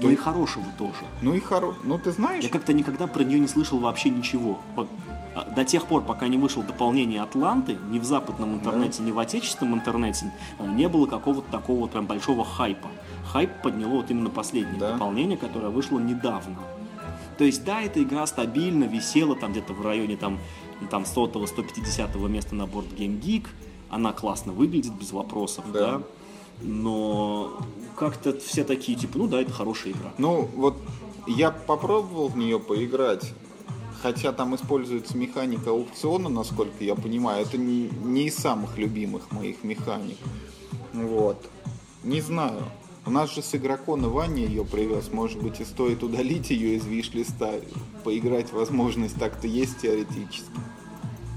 Ну 0.00 0.10
и 0.10 0.16
хорошего 0.16 0.66
тоже. 0.76 1.04
Ну 1.22 1.34
и 1.34 1.40
хоро... 1.40 1.74
Ну 1.82 1.98
ты 1.98 2.12
знаешь, 2.12 2.44
Я 2.44 2.50
как-то 2.50 2.72
никогда 2.72 3.06
про 3.06 3.22
нее 3.24 3.40
не 3.40 3.48
слышал 3.48 3.78
вообще 3.78 4.10
ничего. 4.10 4.60
А, 5.38 5.44
До 5.54 5.64
тех 5.64 5.86
пор, 5.86 6.02
пока 6.02 6.26
не 6.28 6.36
вышло 6.36 6.62
дополнение 6.64 7.22
Атланты, 7.22 7.76
ни 7.90 7.98
в 7.98 8.04
западном 8.04 8.54
интернете, 8.54 9.02
ни 9.02 9.10
в 9.12 9.18
отечественном 9.18 9.74
интернете 9.74 10.32
а, 10.58 10.66
не 10.66 10.88
было 10.88 11.06
какого-то 11.06 11.50
такого 11.50 11.86
прям 11.86 12.06
большого 12.06 12.44
хайпа. 12.44 12.88
Хайп 13.32 13.50
подняло 13.62 13.90
вот 13.96 14.10
именно 14.10 14.30
последнее 14.30 14.78
Да. 14.80 14.92
дополнение, 14.94 15.36
которое 15.36 15.68
вышло 15.68 15.98
недавно. 15.98 16.56
То 17.36 17.44
есть, 17.44 17.64
да, 17.64 17.82
эта 17.82 18.02
игра 18.02 18.26
стабильно 18.26 18.84
висела 18.84 19.36
там 19.36 19.52
где-то 19.52 19.72
в 19.72 19.84
районе 19.84 20.16
там, 20.16 20.38
там 20.90 21.04
100-150 21.04 22.28
места 22.28 22.54
на 22.56 22.66
борт 22.66 22.88
Game 22.88 23.20
Geek. 23.20 23.46
Она 23.90 24.12
классно 24.12 24.52
выглядит, 24.52 24.92
без 24.94 25.12
вопросов, 25.12 25.64
Да. 25.72 25.98
да. 25.98 26.02
Но 26.62 27.56
как-то 27.96 28.36
все 28.40 28.64
такие, 28.64 28.98
типа, 28.98 29.18
ну 29.18 29.28
да, 29.28 29.40
это 29.40 29.52
хорошая 29.52 29.92
игра. 29.92 30.10
ну 30.18 30.48
вот 30.56 30.76
я 31.28 31.50
попробовал 31.52 32.28
в 32.28 32.36
нее 32.36 32.58
поиграть, 32.58 33.32
хотя 34.02 34.32
там 34.32 34.54
используется 34.54 35.16
механика 35.16 35.70
аукциона, 35.70 36.28
насколько 36.28 36.84
я 36.84 36.94
понимаю, 36.94 37.44
это 37.44 37.58
не, 37.58 37.88
не 38.04 38.26
из 38.26 38.36
самых 38.36 38.78
любимых 38.78 39.30
моих 39.32 39.64
механик. 39.64 40.18
Вот. 40.92 41.48
Не 42.04 42.20
знаю. 42.20 42.62
У 43.06 43.10
нас 43.10 43.34
же 43.34 43.42
с 43.42 43.54
игроком 43.54 44.02
Ваня 44.02 44.44
ее 44.44 44.64
привез. 44.64 45.10
Может 45.12 45.42
быть, 45.42 45.60
и 45.60 45.64
стоит 45.64 46.02
удалить 46.02 46.50
ее 46.50 46.76
из 46.76 46.84
виш-листа. 46.84 47.52
Поиграть 48.04 48.52
возможность 48.52 49.18
так-то 49.18 49.46
есть 49.46 49.78
теоретически. 49.78 50.50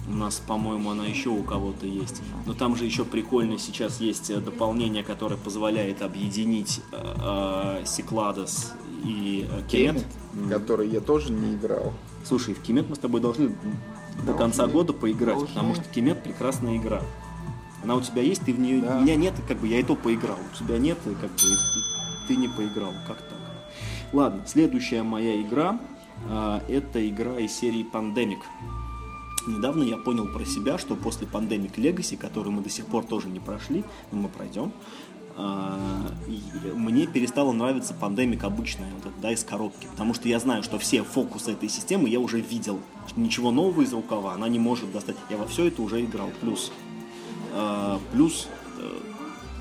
У 0.09 0.13
нас, 0.13 0.41
по-моему, 0.45 0.89
она 0.89 1.05
еще 1.05 1.29
у 1.29 1.41
кого-то 1.43 1.85
есть. 1.87 2.21
Но 2.45 2.53
там 2.53 2.75
же 2.75 2.83
еще 2.83 3.05
прикольно 3.05 3.57
сейчас 3.57 4.01
есть 4.01 4.29
э, 4.29 4.41
дополнение, 4.41 5.03
которое 5.03 5.37
позволяет 5.37 6.01
объединить 6.01 6.81
э, 6.91 7.83
Секладос 7.85 8.73
и 9.05 9.47
э, 9.49 9.61
Кемет. 9.69 10.05
Который 10.49 10.89
я 10.89 10.99
тоже 10.99 11.31
не 11.31 11.55
играл. 11.55 11.93
Слушай, 12.25 12.53
в 12.53 12.61
Кемет 12.61 12.89
мы 12.89 12.95
с 12.95 12.99
тобой 12.99 13.21
должны 13.21 13.55
до 14.25 14.33
конца 14.33 14.67
года 14.67 14.93
поиграть, 14.93 15.35
Должны. 15.35 15.53
потому 15.53 15.75
что 15.75 15.83
Кемет 15.85 16.23
прекрасная 16.23 16.77
игра. 16.77 17.01
Она 17.83 17.95
у 17.95 18.01
тебя 18.01 18.21
есть, 18.21 18.43
ты 18.43 18.53
в 18.53 18.59
нее. 18.59 18.81
Да. 18.81 18.99
Меня 18.99 19.15
нет, 19.15 19.33
как 19.47 19.57
бы 19.57 19.67
я 19.67 19.79
и 19.79 19.83
то 19.83 19.95
поиграл. 19.95 20.37
У 20.53 20.57
тебя 20.57 20.77
нет, 20.77 20.97
и 21.05 21.15
как 21.15 21.31
бы 21.31 21.57
ты 22.27 22.35
не 22.35 22.47
поиграл. 22.47 22.93
Как 23.07 23.17
так? 23.17 23.39
Ладно, 24.13 24.43
следующая 24.45 25.03
моя 25.03 25.41
игра 25.41 25.79
а, 26.29 26.61
это 26.67 27.07
игра 27.07 27.39
из 27.39 27.53
серии 27.53 27.85
Pandemic. 27.91 28.39
Недавно 29.47 29.83
я 29.83 29.97
понял 29.97 30.27
про 30.27 30.45
себя, 30.45 30.77
что 30.77 30.95
после 30.95 31.25
Pandemic 31.25 31.75
Legacy, 31.75 32.15
которую 32.15 32.53
мы 32.53 32.61
до 32.61 32.69
сих 32.69 32.85
пор 32.85 33.03
тоже 33.03 33.27
не 33.27 33.39
прошли, 33.39 33.83
но 34.11 34.19
мы 34.19 34.29
пройдем, 34.29 34.71
мне 35.37 37.07
перестало 37.07 37.51
нравиться 37.51 37.95
Pandemic 37.99 38.43
обычная, 38.45 38.89
вот 38.95 39.05
эта, 39.05 39.21
да, 39.21 39.31
из 39.31 39.43
коробки. 39.43 39.87
Потому 39.91 40.13
что 40.13 40.27
я 40.27 40.39
знаю, 40.39 40.63
что 40.63 40.79
все 40.79 41.03
фокусы 41.03 41.53
этой 41.53 41.69
системы 41.69 42.09
я 42.09 42.19
уже 42.19 42.39
видел. 42.41 42.79
Ничего 43.15 43.51
нового 43.51 43.81
из 43.81 43.93
рукава 43.93 44.33
она 44.33 44.47
не 44.47 44.59
может 44.59 44.91
достать. 44.91 45.15
Я 45.29 45.37
во 45.37 45.47
все 45.47 45.65
это 45.67 45.81
уже 45.81 46.03
играл. 46.03 46.29
Плюс, 46.41 46.71
а, 47.53 47.99
плюс 48.11 48.47
э, 48.79 48.99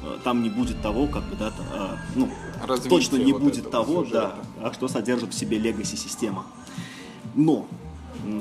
э, 0.05 0.19
там 0.25 0.43
не 0.43 0.51
будет 0.51 0.81
того, 0.83 1.07
как 1.07 1.25
бы, 1.25 1.37
да, 1.37 1.53
а, 1.73 1.97
ну, 2.15 2.29
Развитие 2.65 2.91
точно 2.91 3.17
не 3.17 3.33
вот 3.33 3.43
будет 3.43 3.71
того, 3.71 4.05
сюжета. 4.05 4.37
да, 4.59 4.69
а 4.69 4.73
что 4.73 4.89
содержит 4.89 5.33
в 5.33 5.39
себе 5.39 5.59
Legacy 5.59 5.97
система. 5.97 6.47
Но 7.35 7.67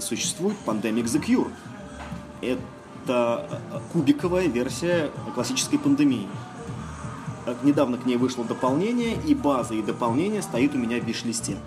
существует 0.01 0.57
Pandemic 0.65 1.05
The 1.05 1.25
Cure. 1.25 1.51
Это 2.41 3.47
э, 3.71 3.79
кубиковая 3.93 4.47
версия 4.47 5.11
классической 5.33 5.79
пандемии. 5.79 6.27
Э, 7.45 7.55
Недавно 7.63 7.97
к 7.97 8.05
ней 8.05 8.17
вышло 8.17 8.43
дополнение, 8.43 9.17
и 9.25 9.33
база 9.35 9.73
и 9.73 9.81
дополнение 9.81 10.41
стоит 10.41 10.75
у 10.75 10.77
меня 10.77 10.99
в 10.99 11.05
виш-листе. 11.05 11.57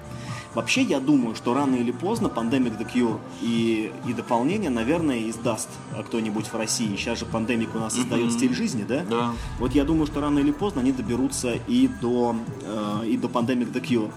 Вообще, 0.54 0.82
я 0.82 1.00
думаю, 1.00 1.34
что 1.34 1.54
рано 1.54 1.76
или 1.76 1.92
поздно 1.92 2.26
Pandemic 2.26 2.78
The 2.78 2.86
Cure 2.92 3.18
и, 3.40 3.90
и 4.06 4.12
дополнение, 4.12 4.68
наверное, 4.68 5.30
издаст 5.30 5.68
кто-нибудь 6.06 6.46
в 6.46 6.54
России. 6.54 6.94
Сейчас 6.96 7.20
же 7.20 7.24
Pandemic 7.24 7.70
у 7.74 7.78
нас 7.78 7.96
издает 7.96 8.32
стиль 8.32 8.54
жизни, 8.54 8.84
да? 8.86 9.02
Да. 9.08 9.32
Вот 9.58 9.74
я 9.74 9.84
думаю, 9.84 10.06
что 10.06 10.20
рано 10.20 10.38
или 10.40 10.50
поздно 10.50 10.82
они 10.82 10.92
доберутся 10.92 11.54
и 11.66 11.88
до, 12.02 12.36
э, 12.62 13.06
и 13.06 13.16
до 13.16 13.28
Pandemic 13.28 13.72
The 13.72 13.82
Cure. 13.82 14.10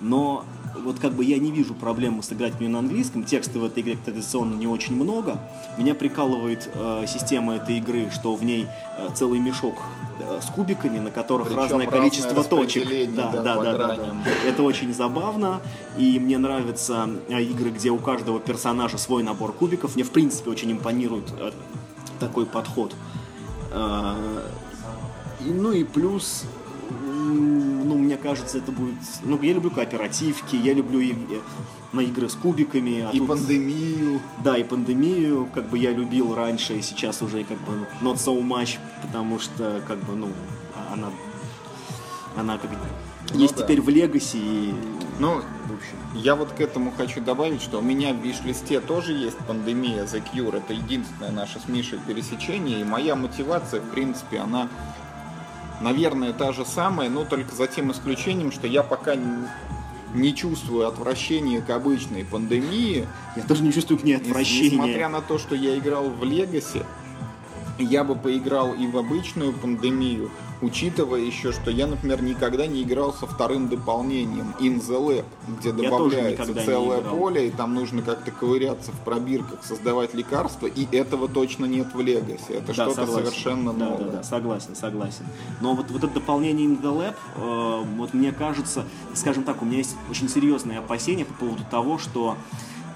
Но 0.00 0.44
вот 0.84 0.98
как 0.98 1.12
бы 1.12 1.24
я 1.24 1.38
не 1.38 1.50
вижу 1.50 1.74
проблемы 1.74 2.22
сыграть 2.22 2.54
в 2.54 2.60
нее 2.60 2.70
на 2.70 2.80
английском. 2.80 3.24
Текста 3.24 3.58
в 3.58 3.64
этой 3.64 3.82
игре 3.82 3.96
традиционно 4.04 4.54
не 4.54 4.66
очень 4.66 4.94
много. 4.94 5.38
Меня 5.76 5.94
прикалывает 5.94 6.68
э, 6.74 7.04
система 7.06 7.56
этой 7.56 7.78
игры, 7.78 8.10
что 8.12 8.34
в 8.34 8.44
ней 8.44 8.66
э, 8.98 9.08
целый 9.14 9.38
мешок 9.38 9.74
э, 10.20 10.40
с 10.42 10.46
кубиками, 10.50 10.98
на 10.98 11.10
которых 11.10 11.48
Причем 11.48 11.60
разное 11.60 11.86
количество 11.86 12.44
точек. 12.44 12.88
Да, 13.14 13.30
да, 13.30 13.42
да, 13.42 13.62
да, 13.62 13.96
да. 13.96 14.14
Это 14.46 14.62
очень 14.62 14.94
забавно. 14.94 15.60
И 15.96 16.18
мне 16.18 16.38
нравятся 16.38 17.08
э, 17.28 17.42
игры, 17.42 17.70
где 17.70 17.90
у 17.90 17.98
каждого 17.98 18.40
персонажа 18.40 18.98
свой 18.98 19.22
набор 19.22 19.52
кубиков. 19.52 19.94
Мне 19.94 20.04
в 20.04 20.10
принципе 20.10 20.50
очень 20.50 20.72
импонирует 20.72 21.32
э, 21.38 21.52
такой 22.20 22.46
подход. 22.46 22.94
А, 23.70 24.16
и, 25.44 25.50
ну 25.50 25.72
и 25.72 25.84
плюс, 25.84 26.44
ну, 27.28 27.96
мне 27.96 28.16
кажется, 28.16 28.58
это 28.58 28.72
будет... 28.72 28.94
Ну, 29.22 29.40
я 29.42 29.52
люблю 29.52 29.70
кооперативки, 29.70 30.56
я 30.56 30.72
люблю 30.74 31.00
и- 31.00 31.14
на 31.92 32.00
игры 32.00 32.28
с 32.28 32.34
кубиками. 32.34 33.00
а 33.02 33.10
И 33.10 33.18
тут- 33.18 33.28
пандемию. 33.28 34.20
Да, 34.44 34.56
и 34.56 34.64
пандемию, 34.64 35.48
как 35.54 35.68
бы 35.68 35.78
я 35.78 35.92
любил 35.92 36.34
раньше, 36.34 36.74
и 36.78 36.82
сейчас 36.82 37.22
уже 37.22 37.44
как 37.44 37.58
бы 37.58 37.86
not 38.02 38.16
so 38.16 38.40
much, 38.42 38.78
потому 39.02 39.38
что, 39.38 39.82
как 39.86 39.98
бы, 40.04 40.14
ну, 40.14 40.28
она... 40.92 41.08
Она 42.36 42.58
как... 42.58 42.70
Ну 43.32 43.38
есть 43.40 43.56
да. 43.56 43.62
теперь 43.64 43.80
в 43.80 43.88
Легаси, 43.88 44.36
и... 44.38 44.74
Ну, 45.18 45.34
В 45.34 45.74
общем, 45.74 45.96
я 46.14 46.36
вот 46.36 46.52
к 46.52 46.60
этому 46.60 46.92
хочу 46.96 47.20
добавить, 47.20 47.60
что 47.60 47.78
у 47.78 47.82
меня 47.82 48.12
в 48.14 48.18
виш-листе 48.24 48.80
тоже 48.80 49.12
есть 49.12 49.36
пандемия 49.38 50.04
The 50.04 50.22
Cure. 50.32 50.56
Это 50.58 50.72
единственное 50.72 51.32
наше 51.32 51.58
с 51.58 51.68
Мишей 51.68 51.98
пересечение. 52.06 52.80
И 52.80 52.84
моя 52.84 53.16
мотивация, 53.16 53.80
в 53.80 53.90
принципе, 53.90 54.38
она, 54.38 54.68
наверное, 55.80 56.32
та 56.32 56.52
же 56.52 56.64
самая, 56.64 57.08
но 57.08 57.24
только 57.24 57.54
за 57.54 57.66
тем 57.66 57.92
исключением, 57.92 58.52
что 58.52 58.66
я 58.66 58.82
пока 58.82 59.14
не, 60.14 60.34
чувствую 60.34 60.86
отвращения 60.86 61.60
к 61.60 61.70
обычной 61.70 62.24
пандемии. 62.24 63.06
я 63.36 63.42
тоже 63.42 63.62
не 63.62 63.72
чувствую 63.72 63.98
к 63.98 64.04
ней 64.04 64.16
отвращения. 64.16 64.70
Несмотря 64.70 65.08
на 65.08 65.20
то, 65.20 65.38
что 65.38 65.54
я 65.54 65.78
играл 65.78 66.08
в 66.08 66.24
Легаси, 66.24 66.82
я 67.78 68.04
бы 68.04 68.14
поиграл 68.14 68.74
и 68.74 68.86
в 68.86 68.96
обычную 68.96 69.52
пандемию, 69.52 70.30
учитывая 70.60 71.20
еще, 71.20 71.52
что 71.52 71.70
я, 71.70 71.86
например, 71.86 72.22
никогда 72.22 72.66
не 72.66 72.82
играл 72.82 73.12
со 73.12 73.26
вторым 73.26 73.68
дополнением 73.68 74.54
In 74.58 74.80
the 74.80 74.98
Lab, 74.98 75.24
где 75.58 75.72
добавляется 75.72 76.54
целое 76.64 77.00
поле, 77.00 77.48
и 77.48 77.50
там 77.50 77.74
нужно 77.74 78.02
как-то 78.02 78.30
ковыряться 78.30 78.92
в 78.92 79.00
пробирках, 79.00 79.64
создавать 79.64 80.14
лекарства, 80.14 80.66
и 80.66 80.86
этого 80.96 81.28
точно 81.28 81.66
нет 81.66 81.94
в 81.94 82.00
Легасе. 82.00 82.54
Это 82.54 82.68
Да, 82.68 82.72
что-то 82.72 82.94
согласен. 82.94 83.26
совершенно 83.26 83.72
да, 83.72 83.84
новое. 83.86 84.04
Да, 84.04 84.12
да, 84.18 84.22
согласен, 84.22 84.74
согласен. 84.74 85.24
Но 85.60 85.74
вот, 85.74 85.90
вот 85.90 86.04
это 86.04 86.14
дополнение 86.14 86.66
in 86.66 86.80
the 86.80 86.96
lab, 86.96 87.14
э, 87.36 87.84
вот 87.96 88.14
мне 88.14 88.32
кажется, 88.32 88.84
скажем 89.14 89.44
так, 89.44 89.62
у 89.62 89.64
меня 89.64 89.78
есть 89.78 89.96
очень 90.10 90.28
серьезные 90.28 90.78
опасения 90.78 91.24
по 91.24 91.34
поводу 91.34 91.62
того, 91.70 91.98
что 91.98 92.36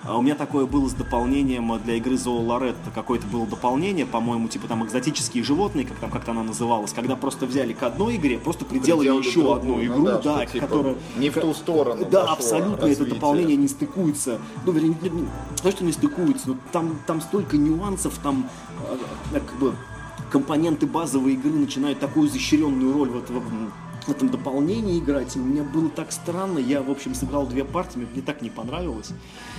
у 0.08 0.22
меня 0.22 0.34
такое 0.34 0.66
было 0.66 0.88
с 0.88 0.94
дополнением 0.94 1.78
для 1.84 1.94
игры 1.94 2.16
Зоо 2.16 2.40
Лоретто. 2.40 2.90
Какое-то 2.92 3.26
было 3.26 3.46
дополнение, 3.46 4.04
по-моему, 4.04 4.48
типа 4.48 4.66
там 4.66 4.84
экзотические 4.84 5.44
животные, 5.44 5.86
как 5.86 5.98
там 5.98 6.10
как-то 6.10 6.32
она 6.32 6.42
называлась, 6.42 6.92
когда 6.92 7.14
просто 7.14 7.46
взяли 7.46 7.72
к 7.72 7.82
одной 7.82 8.16
игре, 8.16 8.38
просто 8.38 8.64
приделали 8.64 9.08
Приделали 9.08 9.26
еще 9.26 9.40
другую, 9.42 9.56
одну 9.56 9.76
ну 9.76 9.84
игру, 9.84 10.04
да, 10.04 10.18
да, 10.18 10.42
что, 10.42 10.52
типа, 10.52 10.66
которая... 10.66 10.96
не 11.16 11.30
в 11.30 11.34
ту 11.34 11.54
сторону 11.54 12.04
Да, 12.10 12.20
пошло 12.20 12.32
абсолютно 12.32 12.74
это 12.74 12.86
развитие. 12.86 13.14
дополнение 13.14 13.56
не 13.56 13.68
стыкуется. 13.68 14.38
Ну, 14.66 14.72
вернее, 14.72 14.96
не, 15.02 15.28
то, 15.62 15.70
что 15.70 15.84
не 15.84 15.92
стыкуется, 15.92 16.48
но 16.50 16.56
там, 16.72 16.98
там 17.06 17.20
столько 17.20 17.56
нюансов, 17.56 18.18
там 18.22 18.48
э, 18.90 18.96
э, 19.34 19.40
как 19.40 19.58
бы 19.58 19.74
компоненты 20.30 20.86
базовой 20.86 21.34
игры 21.34 21.52
начинают 21.52 22.00
такую 22.00 22.28
изощренную 22.28 22.92
роль 22.92 23.10
вот 23.10 23.28
в, 23.30 23.36
этом- 23.36 23.72
в 24.04 24.10
этом 24.10 24.28
дополнении 24.28 24.98
играть. 24.98 25.36
И 25.36 25.38
мне 25.38 25.62
было 25.62 25.88
так 25.88 26.12
странно. 26.12 26.58
Я, 26.58 26.82
в 26.82 26.90
общем, 26.90 27.14
сыграл 27.14 27.46
две 27.46 27.64
партии, 27.64 27.98
мне, 27.98 28.22
так 28.22 28.42
не 28.42 28.50
понравилось. 28.50 29.10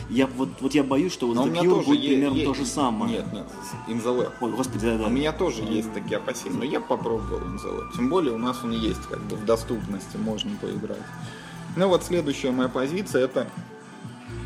Я 0.09 0.27
вот, 0.27 0.49
вот 0.59 0.73
я 0.73 0.83
боюсь, 0.83 1.13
что 1.13 1.27
вот 1.27 1.37
The 1.37 1.61
Cure 1.61 1.85
будет 1.85 2.01
примерно 2.01 2.37
е- 2.37 2.45
то 2.45 2.53
же 2.53 2.65
самое. 2.65 3.11
Нет, 3.17 3.33
нет, 3.33 3.45
In 3.87 4.03
the 4.03 4.17
Lab. 4.17 4.31
Ой, 4.41 4.51
господи, 4.51 4.85
да, 4.85 4.97
да. 4.97 5.07
У 5.07 5.09
меня 5.09 5.31
тоже 5.31 5.63
есть 5.63 5.93
такие 5.93 6.17
опасения, 6.17 6.57
но 6.57 6.63
я 6.63 6.79
попробовал 6.79 7.39
In 7.39 7.55
the 7.57 7.77
Lab. 7.77 7.95
Тем 7.95 8.09
более 8.09 8.33
у 8.33 8.37
нас 8.37 8.59
он 8.63 8.71
есть 8.71 9.01
как 9.09 9.21
бы 9.23 9.35
в 9.35 9.45
доступности, 9.45 10.17
можно 10.17 10.51
поиграть. 10.61 11.01
Ну 11.75 11.87
вот 11.87 12.03
следующая 12.03 12.51
моя 12.51 12.69
позиция 12.69 13.25
это 13.25 13.47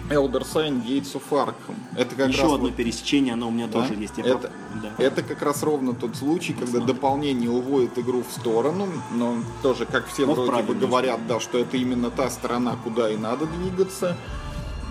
Elder 0.09 0.41
Sign 0.43 0.83
Gates 0.85 1.13
of 1.15 1.23
Arkham. 1.31 1.75
Это 1.95 2.15
как 2.15 2.29
Еще 2.29 2.43
раз 2.43 2.53
одно 2.53 2.67
вот- 2.67 2.75
пересечение, 2.75 3.33
оно 3.33 3.49
у 3.49 3.51
меня 3.51 3.67
да, 3.67 3.81
тоже 3.81 3.95
есть. 3.95 4.17
Я 4.17 4.23
это, 4.25 4.37
про- 4.37 4.51
да. 4.81 5.03
это 5.03 5.21
как 5.23 5.41
раз 5.41 5.63
ровно 5.63 5.93
тот 5.93 6.15
случай, 6.15 6.53
когда 6.53 6.65
Посмотрим. 6.79 6.95
дополнение 6.95 7.49
уводит 7.49 7.97
игру 7.99 8.23
в 8.23 8.31
сторону, 8.39 8.87
но 9.13 9.37
тоже, 9.61 9.85
как 9.85 10.07
все 10.07 10.25
Но 10.25 10.33
в 10.33 10.45
вроде 10.45 10.63
бы 10.63 10.75
говорят, 10.75 11.27
да, 11.27 11.39
что 11.39 11.57
это 11.57 11.75
именно 11.77 12.09
та 12.09 12.29
сторона, 12.29 12.75
куда 12.83 13.09
и 13.11 13.17
надо 13.17 13.45
двигаться. 13.47 14.15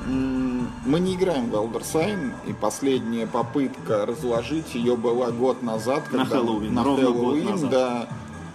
Мы 0.07 1.01
не 1.01 1.15
играем 1.17 1.51
в 1.51 1.55
Elder 1.55 1.83
Sign, 1.83 2.33
и 2.47 2.53
последняя 2.53 3.27
попытка 3.27 4.07
разложить 4.07 4.75
ее 4.75 4.97
была 4.97 5.31
год 5.33 5.63
назад, 5.63 6.13
На 6.13 6.19
когда 6.25 6.37
Хэллоуин, 6.39 6.73
на 6.75 6.85
ровно 6.85 7.07
год 7.07 7.15
Хэллоуин, 7.17 7.51
назад. 7.51 7.71
да. 7.71 8.09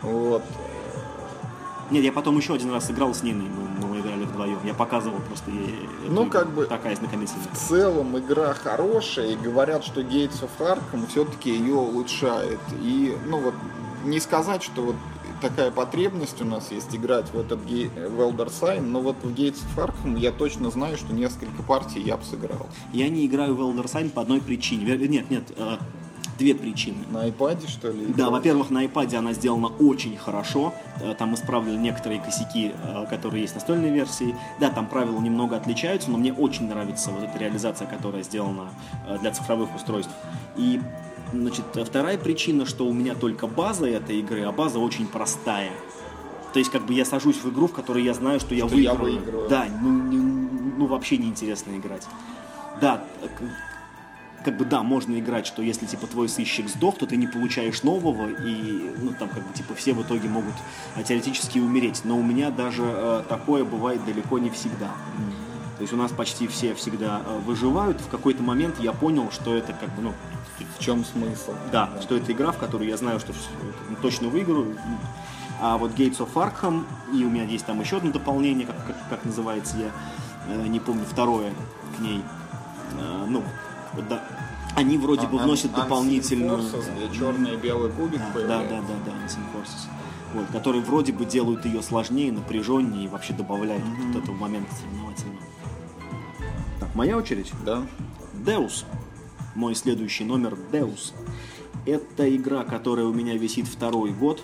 Вот. 0.03 0.43
Нет, 1.89 2.05
я 2.05 2.13
потом 2.13 2.37
еще 2.37 2.53
один 2.53 2.71
раз 2.71 2.89
играл 2.89 3.13
с 3.13 3.21
Ниной, 3.21 3.47
мы, 3.49 3.85
мы 3.87 3.90
вдвоем. 4.41 4.59
Я 4.65 4.73
показывал 4.73 5.19
просто 5.19 5.51
ей 5.51 5.87
эту 6.03 6.11
Ну, 6.13 6.29
как 6.29 6.49
бы- 6.49 6.65
Такая 6.65 6.95
знакомительная. 6.95 7.45
В 7.53 7.57
целом 7.57 8.17
игра 8.17 8.53
хорошая, 8.53 9.31
и 9.31 9.35
говорят, 9.35 9.83
что 9.83 10.01
Gates 10.01 10.41
of 10.43 10.49
Arkham 10.59 11.07
все-таки 11.07 11.51
ее 11.51 11.75
улучшает. 11.75 12.59
И, 12.81 13.15
ну 13.27 13.39
вот, 13.39 13.53
не 14.05 14.19
сказать, 14.19 14.63
что 14.63 14.81
вот 14.81 14.95
такая 15.41 15.71
потребность 15.71 16.39
у 16.41 16.45
нас 16.45 16.71
есть 16.71 16.95
играть 16.95 17.31
в 17.33 17.39
этот 17.39 17.63
ге- 17.65 17.89
в 17.89 18.19
Elder 18.19 18.47
Sign, 18.51 18.81
но 18.81 19.01
вот 19.01 19.15
в 19.23 19.33
Gates 19.33 19.59
of 19.75 19.87
Arkham 19.87 20.17
я 20.17 20.31
точно 20.31 20.69
знаю, 20.69 20.97
что 20.97 21.13
несколько 21.13 21.63
партий 21.63 21.99
я 22.01 22.17
бы 22.17 22.23
сыграл. 22.23 22.67
Я 22.93 23.09
не 23.09 23.25
играю 23.25 23.55
в 23.55 23.61
Elder 23.61 23.85
Sign 23.85 24.09
по 24.09 24.21
одной 24.21 24.39
причине. 24.41 24.85
Нет, 24.97 25.29
нет, 25.31 25.43
э, 25.57 25.77
две 26.37 26.55
причины. 26.55 26.97
На 27.11 27.27
iPad, 27.27 27.67
что 27.69 27.89
ли? 27.91 28.07
Да, 28.07 28.29
во-первых, 28.29 28.69
на 28.69 28.85
iPad 28.85 29.15
она 29.15 29.33
сделана 29.33 29.67
очень 29.67 30.17
хорошо. 30.17 30.73
Э, 31.01 31.13
Там 31.17 31.33
исправлены 31.35 31.77
некоторые 31.77 32.19
косяки, 32.21 32.71
э, 32.83 33.05
которые 33.09 33.41
есть 33.41 33.53
в 33.53 33.55
настольной 33.57 33.89
версии. 33.91 34.35
Да, 34.59 34.69
там 34.69 34.87
правила 34.87 35.19
немного 35.19 35.55
отличаются, 35.57 36.09
но 36.11 36.17
мне 36.17 36.33
очень 36.33 36.67
нравится 36.67 37.11
вот 37.11 37.23
эта 37.23 37.37
реализация, 37.37 37.87
которая 37.87 38.23
сделана 38.23 38.69
э, 39.07 39.17
для 39.19 39.31
цифровых 39.31 39.75
устройств. 39.75 40.11
И 40.57 40.81
значит, 41.33 41.65
вторая 41.75 42.17
причина, 42.17 42.65
что 42.65 42.85
у 42.85 42.93
меня 42.93 43.15
только 43.15 43.47
база 43.47 43.87
этой 43.87 44.19
игры, 44.19 44.41
а 44.43 44.51
база 44.51 44.79
очень 44.79 45.07
простая. 45.07 45.71
То 46.53 46.59
есть, 46.59 46.69
как 46.71 46.85
бы 46.85 46.93
я 46.93 47.05
сажусь 47.05 47.37
в 47.37 47.49
игру, 47.49 47.67
в 47.67 47.71
которой 47.71 48.03
я 48.03 48.13
знаю, 48.13 48.39
что 48.41 48.53
я 48.55 48.67
Что 48.67 48.75
я 48.77 48.93
выиграю. 48.93 49.19
выиграю. 49.19 49.49
Да, 49.49 49.65
ну, 49.81 49.89
не- 49.89 50.17
ну 50.77 50.85
вообще 50.87 51.17
неинтересно 51.17 51.77
играть. 51.77 52.05
Да, 52.81 53.03
как 54.43 54.57
бы 54.57 54.65
да, 54.65 54.83
можно 54.83 55.19
играть, 55.19 55.45
что 55.45 55.61
если 55.61 55.85
типа 55.85 56.07
твой 56.07 56.27
сыщик 56.27 56.67
сдох, 56.67 56.97
то 56.97 57.05
ты 57.05 57.15
не 57.15 57.27
получаешь 57.27 57.83
нового, 57.83 58.29
и 58.29 58.93
ну 58.97 59.13
там 59.17 59.29
как 59.29 59.47
бы 59.47 59.53
типа 59.53 59.75
все 59.75 59.93
в 59.93 60.01
итоге 60.01 60.29
могут 60.29 60.53
а, 60.95 61.03
теоретически 61.03 61.59
умереть. 61.59 62.01
Но 62.03 62.17
у 62.17 62.23
меня 62.23 62.49
даже 62.49 62.83
э, 62.83 63.23
такое 63.29 63.63
бывает 63.63 64.03
далеко 64.05 64.39
не 64.39 64.49
всегда. 64.49 64.91
То 65.77 65.83
есть 65.83 65.93
у 65.93 65.97
нас 65.97 66.11
почти 66.11 66.47
все 66.47 66.73
всегда 66.75 67.21
э, 67.25 67.39
выживают. 67.39 68.01
В 68.01 68.09
какой-то 68.09 68.43
момент 68.43 68.79
я 68.79 68.93
понял, 68.93 69.31
что 69.31 69.55
это 69.55 69.73
как 69.73 69.89
бы, 69.95 70.01
ну, 70.01 70.13
В 70.77 70.83
чем 70.83 71.05
смысл? 71.05 71.53
да, 71.71 71.89
что 72.01 72.15
это 72.15 72.31
игра, 72.31 72.51
в 72.51 72.57
которую 72.57 72.89
я 72.89 72.97
знаю, 72.97 73.19
что 73.19 73.33
ну, 73.89 73.95
точно 74.01 74.29
выиграю. 74.29 74.75
А 75.59 75.77
вот 75.77 75.91
Gates 75.91 76.17
of 76.17 76.33
Arkham, 76.33 76.85
и 77.13 77.23
у 77.23 77.29
меня 77.29 77.43
есть 77.43 77.65
там 77.65 77.79
еще 77.79 77.97
одно 77.97 78.11
дополнение, 78.11 78.65
как, 78.65 78.75
как, 78.87 78.95
как 79.09 79.25
называется, 79.25 79.77
я 79.77 79.91
э, 80.47 80.67
не 80.67 80.79
помню, 80.79 81.05
второе 81.09 81.51
к 81.97 81.99
ней. 81.99 82.23
Ну, 83.27 83.41
вот 83.93 84.07
да. 84.07 84.23
Они 84.75 84.97
вроде 84.97 85.27
бы 85.27 85.39
А, 85.39 85.43
вносят 85.43 85.71
Unseen 85.71 85.75
дополнительную... 85.83 86.59
Forces, 86.59 87.17
черный 87.17 87.53
и 87.55 87.57
белый 87.57 87.91
кубик 87.91 88.19
Да, 88.19 88.25
да, 88.27 88.33
появляется. 88.33 88.69
да, 88.69 88.81
да, 88.81 88.93
да, 89.05 89.11
Unseen 89.25 89.43
Forces. 89.53 89.89
Вот, 90.33 90.45
которые 90.47 90.81
вроде 90.81 91.11
бы 91.11 91.25
делают 91.25 91.65
ее 91.65 91.81
сложнее, 91.81 92.31
напряженнее 92.31 93.05
и 93.05 93.07
вообще 93.09 93.33
добавляют 93.33 93.83
вот 93.83 94.23
этого 94.23 94.35
момента 94.35 94.73
соревновательного. 94.75 95.41
Так, 96.79 96.95
моя 96.95 97.17
очередь. 97.17 97.51
Да. 97.65 97.83
Deus. 98.33 98.85
Мой 99.55 99.75
следующий 99.75 100.23
номер 100.23 100.57
Deus. 100.71 101.13
Это 101.85 102.33
игра, 102.33 102.63
которая 102.63 103.05
у 103.07 103.13
меня 103.13 103.35
висит 103.35 103.67
второй 103.67 104.11
год. 104.11 104.41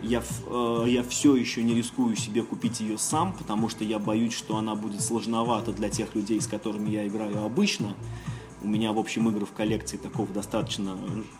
Я, 0.00 0.22
э, 0.46 0.84
я 0.88 1.02
все 1.02 1.36
еще 1.36 1.62
не 1.62 1.74
рискую 1.74 2.16
себе 2.16 2.42
купить 2.42 2.80
ее 2.80 2.96
сам, 2.98 3.34
потому 3.34 3.68
что 3.68 3.84
я 3.84 3.98
боюсь, 3.98 4.32
что 4.32 4.56
она 4.56 4.74
будет 4.74 5.02
сложновата 5.02 5.72
для 5.72 5.90
тех 5.90 6.14
людей, 6.14 6.40
с 6.40 6.46
которыми 6.46 6.88
я 6.90 7.06
играю 7.06 7.44
обычно. 7.44 7.94
У 8.62 8.68
меня, 8.68 8.92
в 8.92 8.98
общем, 8.98 9.28
игры 9.28 9.44
в 9.44 9.52
коллекции 9.52 9.96
такого 9.96 10.28
достаточно, 10.28 10.96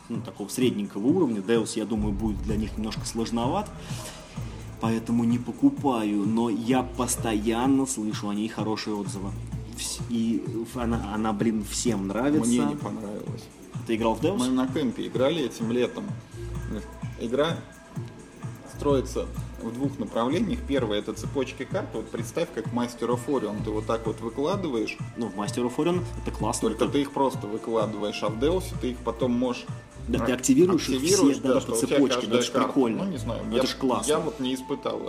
ну, 0.09 0.21
такого 0.23 0.49
средненького 0.49 1.07
уровня. 1.07 1.41
Deus, 1.41 1.73
я 1.77 1.85
думаю, 1.85 2.13
будет 2.13 2.43
для 2.43 2.57
них 2.57 2.77
немножко 2.77 3.07
сложноват. 3.07 3.71
Поэтому 4.81 5.23
не 5.23 5.39
покупаю, 5.39 6.27
но 6.27 6.51
я 6.51 6.83
постоянно 6.83 7.87
слышу 7.87 8.29
о 8.29 8.35
ней 8.35 8.49
хорошие 8.49 8.97
отзывы. 8.97 9.31
И 10.09 10.45
она, 10.75 11.15
она 11.15 11.33
блин, 11.33 11.65
всем 11.65 12.09
нравится. 12.09 12.49
Мне 12.49 12.59
не 12.59 12.75
понравилось. 12.75 13.45
Ты 13.87 13.95
играл 13.95 14.15
в 14.15 14.21
Deus? 14.21 14.39
Мы 14.39 14.49
на 14.49 14.67
кемпе 14.67 15.07
играли 15.07 15.45
этим 15.45 15.71
летом. 15.71 16.05
Игра 17.21 17.57
строится 18.75 19.27
в 19.63 19.73
двух 19.73 19.99
направлениях. 19.99 20.61
Первое 20.67 20.99
это 20.99 21.13
цепочки 21.13 21.65
карт. 21.65 21.89
Вот 21.95 22.09
представь, 22.11 22.49
как 22.55 22.73
мастер 22.73 23.11
of 23.11 23.21
Orion. 23.27 23.63
Ты 23.65 23.71
вот 23.71 23.87
так 23.87 24.07
вот 24.07 24.21
выкладываешь, 24.21 24.97
Ну, 25.17 25.29
в 25.29 25.35
Master 25.39 25.65
of 25.69 25.77
Orion 25.77 26.03
это 26.23 26.31
классно. 26.37 26.69
только 26.69 26.85
Это- 26.85 26.93
ты 26.95 27.01
их 27.03 27.13
просто 27.13 27.47
выкладываешь, 27.47 28.23
а 28.23 28.29
в 28.29 28.39
Деусе 28.39 28.75
ты 28.81 28.91
их 28.93 28.99
потом 28.99 29.33
можешь 29.33 29.65
Да, 30.09 30.19
ты 30.19 30.33
активируешь 30.33 30.89
их 30.89 30.97
активируешь, 30.97 31.37
все, 31.39 31.43
да, 31.55 31.61
что 31.61 31.73
по 31.73 31.79
цепочке, 31.79 32.27
ну, 32.27 32.35
это 32.35 32.43
ж 32.43 32.51
карта. 32.51 32.69
прикольно. 32.69 33.05
Ну, 33.05 33.11
не 33.13 33.19
знаю, 33.19 33.43
Ну, 33.47 33.53
я, 33.53 33.59
это 33.59 33.67
ж 33.69 33.75
классно. 33.77 34.11
Я 34.11 34.19
вот 34.19 34.41
не 34.41 34.55
испытал, 34.55 35.01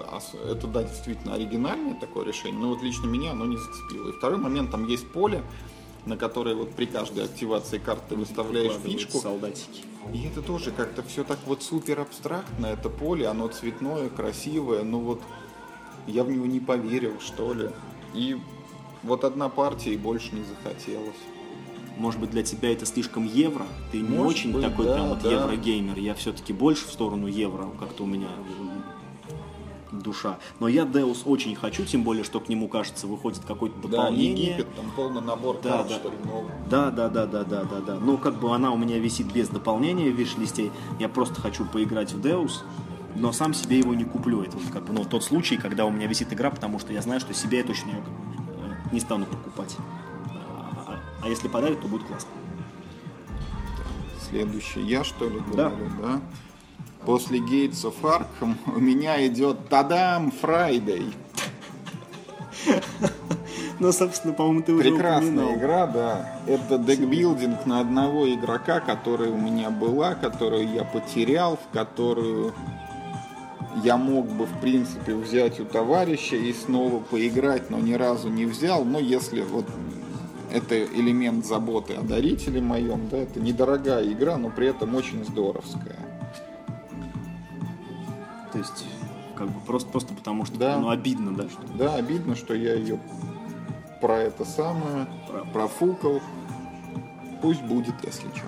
это, 0.47 0.68
да, 0.68 0.84
действительно 0.84 1.34
оригинальное 1.34 1.95
такое 1.95 2.26
решение, 2.26 2.60
но 2.60 2.70
вот 2.70 2.84
лично 2.84 3.08
меня 3.08 3.32
оно 3.32 3.45
не 3.45 3.58
зацепило. 3.58 4.10
И 4.10 4.12
второй 4.12 4.38
момент, 4.38 4.70
там 4.72 4.88
есть 4.88 5.08
поле, 5.12 5.41
на 6.06 6.16
которое 6.18 6.54
вот 6.56 6.72
при 6.74 6.86
каждой 6.86 7.24
активации 7.26 7.80
карты 7.80 8.04
ты 8.10 8.16
выставляешь 8.16 8.74
фишку, 8.84 9.18
солдатики. 9.20 9.84
И 10.12 10.28
это 10.28 10.41
тоже 10.41 10.72
как-то 10.72 11.04
все 11.04 11.24
так 11.24 11.39
вот 11.45 11.64
супер 11.64 11.99
абстрактно, 11.99 12.66
это 12.66 12.89
поле, 12.89 13.28
оно 13.28 13.47
цветное, 13.47 14.10
красивое, 14.10 14.84
ну 14.84 14.99
вот 14.99 15.22
я 16.08 16.24
в 16.24 16.32
него 16.32 16.45
не 16.45 16.60
поверил, 16.60 17.20
что 17.20 17.54
ли. 17.54 17.70
И 18.14 18.38
вот 19.04 19.24
одна 19.24 19.49
партия 19.49 19.93
и 19.93 19.97
больше 19.97 20.36
не 20.36 20.43
захотелось. 20.43 21.16
Может 21.97 22.20
быть, 22.20 22.32
для 22.32 22.43
тебя 22.43 22.74
это 22.74 22.86
слишком 22.86 23.26
евро? 23.26 23.66
Ты 23.91 23.99
не 23.99 24.18
Может 24.18 24.38
очень 24.38 24.51
быть, 24.51 24.64
такой 24.64 24.86
да, 24.86 24.93
прям 24.95 25.10
вот 25.10 25.22
да. 25.22 25.32
еврогеймер. 25.32 25.99
Я 25.99 26.16
все-таки 26.16 26.51
больше 26.51 26.88
в 26.88 26.91
сторону 26.91 27.28
евро, 27.28 27.70
как-то 27.80 28.04
у 28.04 28.08
меня 28.08 28.30
душа. 30.04 30.38
Но 30.60 30.68
я 30.68 30.84
Deus 30.84 31.22
очень 31.26 31.56
хочу, 31.56 31.84
тем 31.86 32.04
более, 32.04 32.24
что 32.24 32.39
к 32.39 32.49
нему, 32.49 32.68
кажется, 32.68 33.08
выходит 33.08 33.39
какое-то 33.47 33.76
Да, 33.84 33.88
дополнение. 33.88 34.51
Египет, 34.51 34.76
там 34.76 34.86
полный 34.95 35.22
набор 35.22 35.58
Да, 35.64 35.70
карт, 35.78 35.88
да. 35.89 35.95
что 35.95 36.10
ли, 36.10 36.16
новый. 36.26 36.51
Да, 36.70 36.91
да, 36.91 37.10
да, 37.10 37.26
да, 37.26 37.43
да, 37.43 37.64
да, 37.64 37.80
да. 37.80 37.95
Ну, 37.99 38.18
как 38.18 38.36
бы 38.39 38.54
она 38.54 38.72
у 38.72 38.78
меня 38.78 38.99
висит 38.99 39.32
без 39.34 39.47
дополнения 39.49 40.12
в 40.12 40.16
виш-листе. 40.16 40.72
Я 40.99 41.10
просто 41.10 41.41
хочу 41.41 41.66
поиграть 41.66 42.14
в 42.14 42.22
Deus, 42.22 42.62
но 43.16 43.32
сам 43.32 43.54
себе 43.54 43.80
его 43.80 43.93
не 43.95 44.04
куплю. 44.04 44.43
Это 44.43 44.58
вот 44.58 44.72
как 44.72 44.84
бы 44.86 44.93
ну, 44.93 45.06
тот 45.06 45.24
случай, 45.24 45.58
когда 45.58 45.86
у 45.86 45.91
меня 45.91 46.08
висит 46.08 46.32
игра, 46.34 46.49
потому 46.51 46.80
что 46.80 46.93
я 46.93 47.01
знаю, 47.01 47.20
что 47.20 47.34
себе 47.34 47.60
я 47.60 47.64
точно 47.64 47.89
э, 47.91 47.93
не 48.91 48.99
стану 48.99 49.26
покупать. 49.26 49.76
А, 50.30 50.93
а- 50.93 51.26
а 51.26 51.30
если 51.30 51.47
подарят, 51.47 51.82
то 51.82 51.88
будет 51.88 52.04
классно. 52.04 52.30
Следующий 54.30 54.82
я, 54.82 55.04
что 55.04 55.30
ли, 55.30 55.39
Да. 55.56 55.70
говорю, 55.70 55.91
да? 56.01 56.22
После 57.06 57.39
Gates 57.39 57.84
of 57.84 57.95
Arkham 58.01 58.56
у 58.76 58.80
меня 58.80 59.26
идет 59.28 59.68
Тадам 59.68 60.32
Friday. 60.41 61.14
Ну, 63.80 63.91
собственно, 63.91 64.34
по-моему, 64.34 64.62
ты 64.62 64.72
уже 64.74 64.91
Прекрасная 64.91 65.32
упоминал. 65.45 65.56
игра, 65.58 65.88
да. 65.88 66.39
Это 66.47 66.78
декбилдинг 66.78 67.66
на 67.66 67.82
одного 67.82 68.32
игрока, 68.34 68.80
которая 68.80 69.30
у 69.32 69.38
меня 69.38 69.70
была, 69.70 70.16
которую 70.16 70.72
я 70.72 70.86
потерял, 70.86 71.58
в 71.58 71.74
которую 71.74 72.54
я 73.84 73.97
мог 73.97 74.28
бы, 74.28 74.45
в 74.45 74.60
принципе, 74.62 75.16
взять 75.16 75.60
у 75.60 75.66
товарища 75.66 76.38
и 76.38 76.54
снова 76.54 76.99
поиграть, 76.99 77.70
но 77.70 77.80
ни 77.80 77.93
разу 77.93 78.30
не 78.30 78.45
взял. 78.45 78.86
Но 78.86 78.99
если 78.99 79.41
вот 79.41 79.66
это 80.54 80.82
элемент 80.82 81.45
заботы 81.45 81.95
о 81.95 82.01
дарителе 82.04 82.62
моем, 82.62 83.10
да, 83.10 83.18
это 83.18 83.41
недорогая 83.41 84.06
игра, 84.06 84.38
но 84.38 84.49
при 84.49 84.68
этом 84.68 84.95
очень 84.95 85.26
здоровская. 85.26 85.97
То 88.54 88.60
есть, 88.60 88.86
как 89.36 89.49
бы 89.49 89.60
просто, 89.62 89.89
просто 89.89 90.14
потому 90.14 90.45
что 90.45 90.58
Да. 90.58 90.78
ну, 90.78 90.89
обидно, 90.89 91.34
да, 91.34 91.49
что 91.49 91.62
Да, 91.78 91.95
обидно, 91.95 92.36
что 92.36 92.54
я 92.54 92.76
ее 92.76 92.99
про 93.99 94.20
это 94.20 94.45
самое 94.45 95.08
Про- 95.28 95.45
профукал. 95.45 96.22
Пусть 97.41 97.62
будет, 97.64 97.95
если 98.04 98.28
что. 98.34 98.45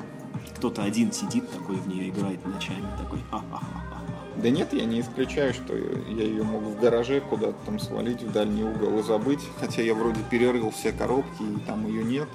кто-то 0.56 0.84
один 0.84 1.12
сидит 1.12 1.52
такой 1.52 1.76
в 1.76 1.88
нее 1.88 2.10
играет 2.10 2.46
ночами, 2.46 2.86
такой 2.98 3.20
ха-ха-ха. 3.30 4.00
Да 4.38 4.50
нет, 4.50 4.74
я 4.74 4.86
не 4.86 5.02
исключаю, 5.02 5.54
что 5.54 5.76
я 5.76 6.24
ее 6.24 6.44
мог 6.44 6.62
в 6.64 6.80
гараже 6.80 7.20
куда-то 7.22 7.56
там 7.66 7.80
свалить 7.80 8.22
в 8.22 8.32
дальний 8.32 8.64
угол 8.64 9.00
и 9.00 9.04
забыть. 9.04 9.40
Хотя 9.60 9.82
я 9.82 9.94
вроде 9.96 10.22
перерыл 10.30 10.70
все 10.72 10.92
коробки, 10.92 11.42
и 11.44 11.60
там 11.66 11.86
ее 11.88 12.04
нет. 12.04 12.28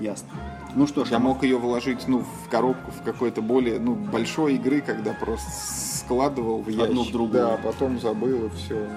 Ясно. 0.00 0.28
Ну 0.74 0.86
что 0.86 1.04
ж, 1.04 1.10
Я 1.10 1.18
мог 1.18 1.42
ее 1.42 1.56
вложить, 1.56 2.06
ну, 2.06 2.18
в 2.18 2.48
коробку 2.50 2.90
в 2.90 3.02
какой-то 3.02 3.40
более, 3.40 3.78
ну, 3.78 3.94
большой 3.94 4.56
игры, 4.56 4.82
когда 4.82 5.14
просто 5.14 5.50
складывал 5.50 6.62
в 6.62 6.68
ящик. 6.68 6.90
Одну 6.90 7.04
в 7.04 7.12
другую. 7.12 7.32
Да, 7.32 7.54
а 7.54 7.56
потом 7.56 7.98
забыл, 7.98 8.46
и 8.46 8.50
все. 8.50 8.88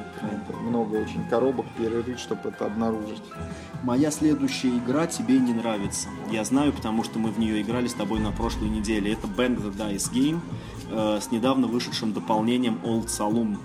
много 0.61 0.97
очень 0.97 1.23
коробок 1.29 1.65
перерыть, 1.77 2.19
чтобы 2.19 2.49
это 2.49 2.65
обнаружить. 2.65 3.23
Моя 3.83 4.11
следующая 4.11 4.77
игра 4.77 5.07
тебе 5.07 5.39
не 5.39 5.53
нравится. 5.53 6.09
Я 6.29 6.43
знаю, 6.43 6.73
потому 6.73 7.03
что 7.03 7.17
мы 7.17 7.31
в 7.31 7.39
нее 7.39 7.61
играли 7.61 7.87
с 7.87 7.93
тобой 7.93 8.19
на 8.19 8.31
прошлой 8.31 8.69
неделе. 8.69 9.13
Это 9.13 9.27
Bang 9.27 9.55
the 9.55 9.73
Dice 9.73 10.11
Game 10.11 10.39
э, 10.91 11.19
с 11.21 11.31
недавно 11.31 11.67
вышедшим 11.67 12.11
дополнением 12.13 12.79
Old 12.83 13.05
Saloon. 13.05 13.57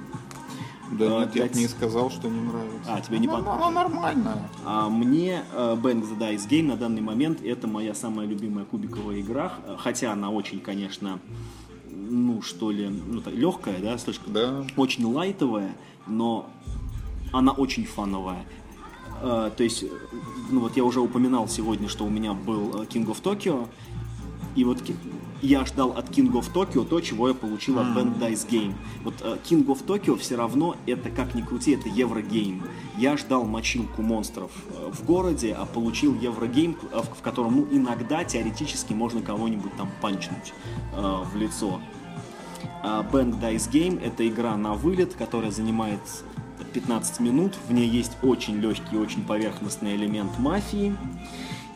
Да 0.93 1.17
А, 1.17 1.21
нет, 1.25 1.35
я 1.37 1.49
не 1.49 1.67
сказал, 1.67 2.11
что 2.11 2.29
не 2.29 2.41
нравится. 2.41 2.95
А, 2.95 3.01
тебе 3.01 3.19
не 3.19 3.27
Ну, 3.27 3.33
понравилось? 3.35 3.67
Она 3.67 3.83
нормальная. 3.83 4.51
А 4.65 4.89
мне 4.89 5.43
э, 5.53 5.77
Bang 5.81 6.03
the 6.03 6.17
Dice 6.19 6.49
Game 6.49 6.65
на 6.69 6.77
данный 6.77 7.01
момент 7.01 7.43
это 7.43 7.67
моя 7.67 7.95
самая 7.95 8.27
любимая 8.27 8.65
кубиковая 8.67 9.21
игра. 9.21 9.55
Э, 9.67 9.77
Хотя 9.79 10.13
она 10.13 10.31
очень, 10.31 10.61
конечно, 10.61 11.19
ну 11.91 12.43
что 12.43 12.71
ли, 12.71 12.89
ну, 12.89 13.21
так, 13.21 13.35
легкая, 13.35 13.81
да, 13.81 13.97
слишком 13.99 14.33
Да. 14.33 14.65
очень 14.77 15.05
лайтовая, 15.07 15.75
но 16.07 16.51
она 17.33 17.53
очень 17.53 17.87
фановая. 17.87 18.45
Э, 19.23 19.51
То 19.57 19.65
есть, 19.65 19.83
э, 19.85 19.89
ну 20.51 20.61
вот 20.61 20.77
я 20.77 20.85
уже 20.85 21.01
упоминал 21.01 21.49
сегодня, 21.49 21.89
что 21.89 22.05
у 22.05 22.11
меня 22.11 22.35
был 22.35 22.83
э, 22.83 22.87
King 22.87 23.07
of 23.07 23.23
Tokyo, 23.23 23.67
и 24.55 24.65
вот 24.65 24.83
я 25.43 25.65
ждал 25.65 25.91
от 25.91 26.11
King 26.11 26.33
of 26.33 26.53
Tokyo 26.53 26.85
то, 26.85 27.01
чего 27.01 27.29
я 27.29 27.35
получил 27.35 27.79
от 27.79 27.87
Dice 27.89 28.49
Game. 28.49 28.75
Вот 29.03 29.15
э, 29.21 29.37
King 29.45 29.67
of 29.67 29.85
Tokyo 29.85 30.17
все 30.17 30.37
равно, 30.37 30.77
это 30.87 31.11
как 31.11 31.35
ни 31.35 31.43
крути, 31.43 31.73
это 31.73 31.89
Еврогейм. 31.89 32.63
Я 32.97 33.17
ждал 33.17 33.45
мочилку 33.45 34.03
монстров 34.03 34.51
э, 34.71 34.91
в 34.93 35.05
городе, 35.05 35.55
а 35.55 35.67
получил 35.67 36.15
Еврогейм, 36.19 36.77
э, 36.93 37.01
в 37.01 37.15
в 37.19 37.23
котором 37.23 37.57
ну, 37.57 37.69
иногда 37.71 38.25
теоретически 38.25 38.93
можно 38.93 39.23
кого-нибудь 39.23 39.75
там 39.77 39.91
панчнуть 40.01 40.53
э, 40.93 41.23
в 41.33 41.37
лицо. 41.37 41.81
А 42.83 43.03
Band 43.03 43.41
Dice 43.41 43.71
Game 43.71 44.03
это 44.03 44.27
игра 44.29 44.57
на 44.57 44.75
вылет, 44.75 45.15
которая 45.15 45.51
занимает 45.51 46.01
15 46.75 47.21
минут. 47.21 47.55
В 47.69 47.73
ней 47.73 47.89
есть 47.89 48.13
очень 48.23 48.57
легкий, 48.57 48.97
очень 48.97 49.25
поверхностный 49.25 49.95
элемент 49.97 50.39
мафии. 50.39 50.95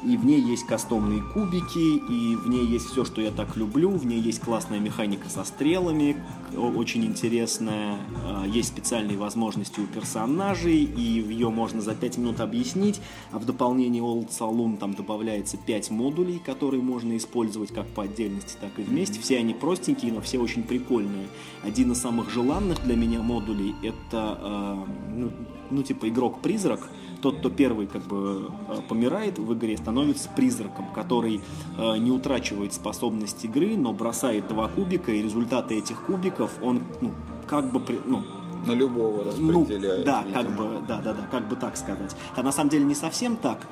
И 0.05 0.17
в 0.17 0.25
ней 0.25 0.41
есть 0.41 0.65
кастомные 0.65 1.23
кубики, 1.23 1.97
и 1.97 2.37
в 2.37 2.49
ней 2.49 2.65
есть 2.65 2.87
все, 2.87 3.05
что 3.05 3.21
я 3.21 3.31
так 3.31 3.57
люблю, 3.57 3.91
в 3.91 4.07
ней 4.07 4.21
есть 4.21 4.41
классная 4.41 4.79
механика 4.79 5.29
со 5.29 5.45
стрелами, 5.45 6.17
очень 6.57 7.05
интересная, 7.05 7.97
а, 8.25 8.47
есть 8.47 8.69
специальные 8.69 9.19
возможности 9.19 9.81
у 9.81 9.87
персонажей, 9.87 10.85
и 10.85 11.01
ее 11.01 11.51
можно 11.51 11.81
за 11.81 11.95
5 11.95 12.19
минут 12.19 12.41
объяснить, 12.41 13.01
а 13.33 13.39
в 13.39 13.45
дополнение 13.45 14.03
Old 14.03 14.31
Saloon 14.31 14.77
там 14.79 14.95
добавляется 14.95 15.57
5 15.57 15.91
модулей, 15.91 16.39
которые 16.39 16.83
можно 16.83 17.17
использовать 17.17 17.73
как 17.73 17.87
по 17.89 18.05
отдельности, 18.05 18.57
так 18.61 18.71
и 18.79 18.83
вместе. 18.83 19.21
Все 19.21 19.39
они 19.39 19.53
простенькие, 19.53 20.13
но 20.13 20.21
все 20.21 20.39
очень 20.39 20.63
прикольные. 20.63 21.27
Один 21.65 21.93
из 21.93 22.01
самых 22.01 22.31
желанных 22.31 22.83
для 22.85 22.95
меня 22.95 23.21
модулей 23.21 23.75
это, 23.83 24.39
э, 24.41 24.77
ну, 25.17 25.31
ну, 25.71 25.83
типа 25.83 26.09
игрок-призрак, 26.09 26.89
тот, 27.21 27.39
кто 27.39 27.51
первый 27.51 27.87
как 27.87 28.03
бы 28.03 28.51
э, 28.69 28.81
помирает 28.89 29.39
в 29.39 29.53
игре, 29.55 29.77
становится 29.77 30.29
призраком, 30.31 30.87
который 30.95 31.41
э, 31.77 31.97
не 31.99 32.11
утрачивает 32.11 32.73
способность 32.73 33.45
игры, 33.45 33.77
но 33.77 33.93
бросает 33.93 34.49
два 34.49 34.69
кубика, 34.69 35.13
и 35.13 35.23
результаты 35.23 35.77
этих 35.77 36.01
кубиков 36.03 36.51
он 36.63 36.83
ну, 37.01 37.13
как 37.47 37.73
бы 37.73 37.83
ну, 38.07 38.23
на 38.67 38.73
любого 38.73 39.25
ну, 39.39 39.65
распределяет. 39.65 39.99
Ну, 39.99 40.05
да, 40.05 40.23
видимо. 40.23 40.43
как 40.43 40.57
бы, 40.57 40.87
да, 40.87 41.01
да, 41.01 41.13
да, 41.13 41.27
как 41.31 41.49
бы 41.49 41.57
так 41.57 41.77
сказать. 41.77 42.15
А 42.37 42.43
на 42.43 42.53
самом 42.53 42.71
деле 42.71 42.85
не 42.85 42.95
совсем 42.95 43.37
так. 43.37 43.67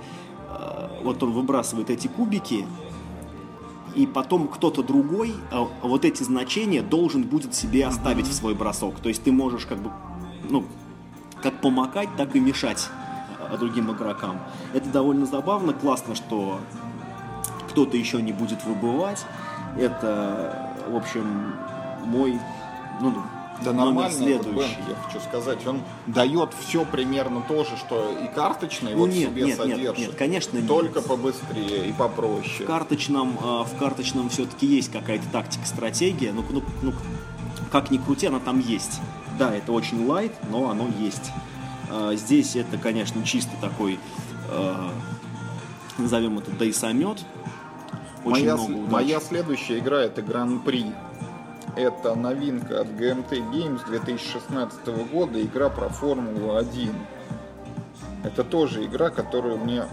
Э, 0.49 0.89
вот 1.03 1.23
он 1.23 1.33
выбрасывает 1.33 1.91
эти 1.91 2.09
кубики, 2.09 2.67
и 3.95 4.07
потом 4.07 4.49
кто-то 4.49 4.83
другой 4.83 5.33
вот 5.83 6.05
эти 6.05 6.23
значения 6.23 6.83
должен 6.83 7.23
будет 7.23 7.55
себе 7.55 7.87
оставить 7.87 8.27
в 8.27 8.35
свой 8.35 8.55
бросок. 8.55 8.97
То 9.01 9.09
есть 9.09 9.23
ты 9.23 9.33
можешь 9.33 9.65
как 9.65 9.79
бы, 9.79 9.91
ну, 10.51 10.65
как 11.43 11.63
помогать, 11.63 12.11
так 12.19 12.37
и 12.37 12.41
мешать 12.41 12.91
другим 13.57 13.91
игрокам. 13.93 14.41
Это 14.75 14.89
довольно 14.89 15.27
забавно, 15.27 15.73
классно, 15.73 16.15
что 16.15 16.61
кто-то 17.71 17.97
еще 17.97 18.23
не 18.23 18.33
будет 18.33 18.65
выбывать. 18.65 19.25
Это, 19.79 20.73
в 20.89 20.97
общем, 20.97 21.55
мой, 22.05 22.39
ну, 23.01 23.13
да 23.65 23.73
нормально, 23.73 24.11
следующий. 24.11 24.51
Бэнк, 24.51 24.89
я 24.89 24.95
хочу 24.97 25.21
сказать, 25.21 25.67
он 25.67 25.83
дает 26.07 26.51
все 26.59 26.85
примерно 26.85 27.43
то 27.47 27.65
же, 27.65 27.77
что 27.77 28.17
и 28.23 28.29
карточный 28.29 28.93
ну, 28.93 29.01
вот 29.01 29.11
нет, 29.11 29.31
себе 29.31 29.43
нет, 29.45 29.57
содержит. 29.57 29.99
Нет, 29.99 29.99
нет, 29.99 30.15
конечно 30.17 30.63
Только 30.63 31.01
нет. 31.01 31.09
побыстрее 31.09 31.89
и 31.89 31.93
попроще. 31.93 32.65
В 32.65 32.67
карточном, 32.67 33.39
а, 33.43 33.65
в 33.65 33.77
карточном 33.77 34.29
все-таки 34.29 34.67
есть 34.67 34.93
какая-то 34.93 35.27
тактика, 35.33 35.67
стратегия. 35.67 36.33
Ну, 36.33 36.45
ну, 36.51 36.63
ну, 36.83 36.93
как 37.73 37.91
ни 37.91 37.99
крути, 37.99 38.27
она 38.27 38.41
там 38.41 38.61
есть. 38.61 39.01
Да, 39.39 39.55
это 39.55 39.73
очень 39.73 40.07
лайт, 40.07 40.33
но 40.51 40.71
оно 40.71 40.89
есть. 40.99 41.33
А, 41.91 42.15
здесь 42.15 42.57
это, 42.57 42.79
конечно, 42.79 43.25
чисто 43.25 43.53
такой, 43.61 43.99
а, 44.51 44.91
назовем 45.99 46.39
это, 46.39 46.51
дейсомет. 46.53 47.19
Очень 48.25 48.47
моя, 48.47 48.57
много 48.57 48.91
моя 48.91 49.21
следующая 49.21 49.79
игра 49.79 50.01
это 50.01 50.23
Гран-при. 50.23 50.87
Это 51.77 52.15
новинка 52.15 52.81
от 52.81 52.89
GMT 52.89 53.53
Games 53.53 53.87
2016 53.87 54.87
года, 55.13 55.41
игра 55.43 55.69
про 55.69 55.89
Формулу-1. 55.91 56.91
Это 58.25 58.45
тоже 58.45 58.85
игра, 58.85 59.11
которую 59.11 59.59
мне 59.59 59.85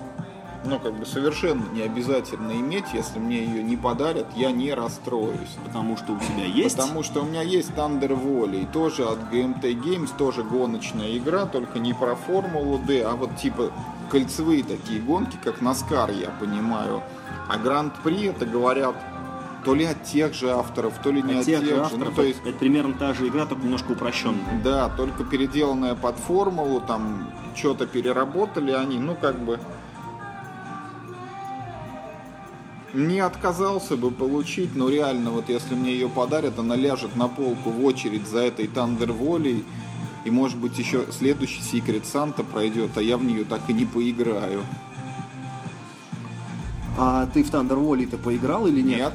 ну, 0.66 0.80
как 0.80 0.94
бы 0.94 1.06
совершенно 1.06 1.64
не 1.74 1.82
обязательно 1.82 2.52
иметь, 2.54 2.86
если 2.94 3.20
мне 3.20 3.44
ее 3.44 3.64
не 3.64 3.78
подарят, 3.78 4.28
я 4.36 4.52
не 4.52 4.74
расстроюсь. 4.74 5.58
Потому 5.66 5.98
что 5.98 6.14
у 6.14 6.20
тебя 6.20 6.46
есть? 6.46 6.78
Потому 6.78 7.04
что 7.04 7.22
у 7.22 7.26
меня 7.26 7.42
есть 7.42 7.72
Thunder 7.72 8.10
Volley, 8.10 8.72
тоже 8.72 9.06
от 9.06 9.20
GMT 9.32 9.62
Games, 9.82 10.10
тоже 10.18 10.44
гоночная 10.44 11.18
игра, 11.18 11.46
только 11.46 11.80
не 11.80 11.94
про 11.94 12.16
Формулу 12.16 12.80
D, 12.80 13.04
а 13.04 13.16
вот 13.16 13.36
типа 13.38 13.72
кольцевые 14.10 14.64
такие 14.64 15.02
гонки, 15.02 15.38
как 15.44 15.62
Наскар, 15.62 16.12
я 16.12 16.30
понимаю. 16.40 17.02
А 17.50 17.58
Гранд-при 17.58 18.28
это 18.28 18.46
говорят 18.46 18.96
то 19.66 19.74
ли 19.76 19.86
от 19.86 20.04
тех 20.04 20.34
же 20.34 20.52
авторов, 20.52 20.94
то 21.02 21.12
ли 21.12 21.22
не 21.22 21.34
от, 21.34 21.40
от 21.40 21.46
тех, 21.46 21.60
тех 21.62 21.70
же. 21.70 21.82
Авторов, 21.82 22.10
ну, 22.10 22.16
то 22.16 22.24
есть... 22.24 22.40
Это 22.46 22.58
примерно 22.58 22.94
та 22.94 23.14
же 23.14 23.28
игра, 23.28 23.46
только 23.46 23.64
немножко 23.64 23.92
упрощенная. 23.92 24.62
Да, 24.64 24.90
только 24.90 25.24
переделанная 25.24 25.96
под 25.96 26.18
формулу, 26.18 26.82
там 26.82 27.30
что-то 27.56 27.86
переработали 27.86 28.72
они, 28.72 29.00
ну 29.00 29.16
как 29.16 29.40
бы 29.40 29.60
не 32.94 33.20
отказался 33.20 33.98
бы 33.98 34.12
получить, 34.12 34.76
но 34.76 34.90
реально, 34.90 35.32
вот 35.32 35.50
если 35.50 35.76
мне 35.76 35.94
ее 35.94 36.10
подарят, 36.10 36.60
она 36.60 36.76
ляжет 36.76 37.16
на 37.16 37.28
полку 37.28 37.70
в 37.70 37.84
очередь 37.84 38.28
за 38.28 38.40
этой 38.40 38.68
Тандер 38.68 39.12
Волей, 39.12 39.66
и 40.26 40.32
может 40.32 40.58
быть 40.58 40.78
еще 40.78 41.06
следующий 41.12 41.62
Секрет 41.62 42.06
Санта 42.06 42.44
пройдет, 42.44 42.92
а 42.96 43.02
я 43.02 43.18
в 43.18 43.24
нее 43.24 43.44
так 43.44 43.62
и 43.68 43.74
не 43.74 43.86
поиграю. 43.86 44.64
А 46.98 47.28
ты 47.34 47.44
в 47.44 47.50
Тандер 47.50 47.78
Волей-то 47.78 48.18
поиграл 48.18 48.68
или 48.68 48.82
нет? 48.82 48.98
Нет. 48.98 49.14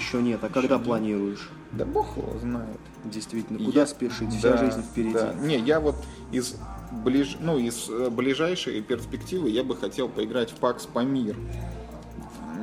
Еще 0.00 0.22
нет. 0.22 0.42
А 0.42 0.48
когда 0.48 0.76
нет. 0.76 0.84
планируешь? 0.84 1.50
Да 1.72 1.84
бог 1.84 2.16
его 2.16 2.38
знает. 2.38 2.78
Действительно, 3.04 3.58
куда 3.58 3.80
я... 3.80 3.86
спешить? 3.86 4.32
Вся 4.32 4.52
да, 4.52 4.56
жизнь 4.58 4.82
впереди. 4.82 5.12
Да. 5.12 5.34
Не, 5.34 5.58
я 5.58 5.80
вот 5.80 5.96
из, 6.32 6.56
ближ... 7.04 7.36
ну, 7.40 7.58
из 7.58 7.88
э, 7.88 8.10
ближайшей 8.10 8.80
перспективы 8.80 9.50
я 9.50 9.64
бы 9.64 9.76
хотел 9.76 10.08
поиграть 10.08 10.50
в 10.50 10.54
Пакс 10.54 10.86
Памир. 10.86 11.36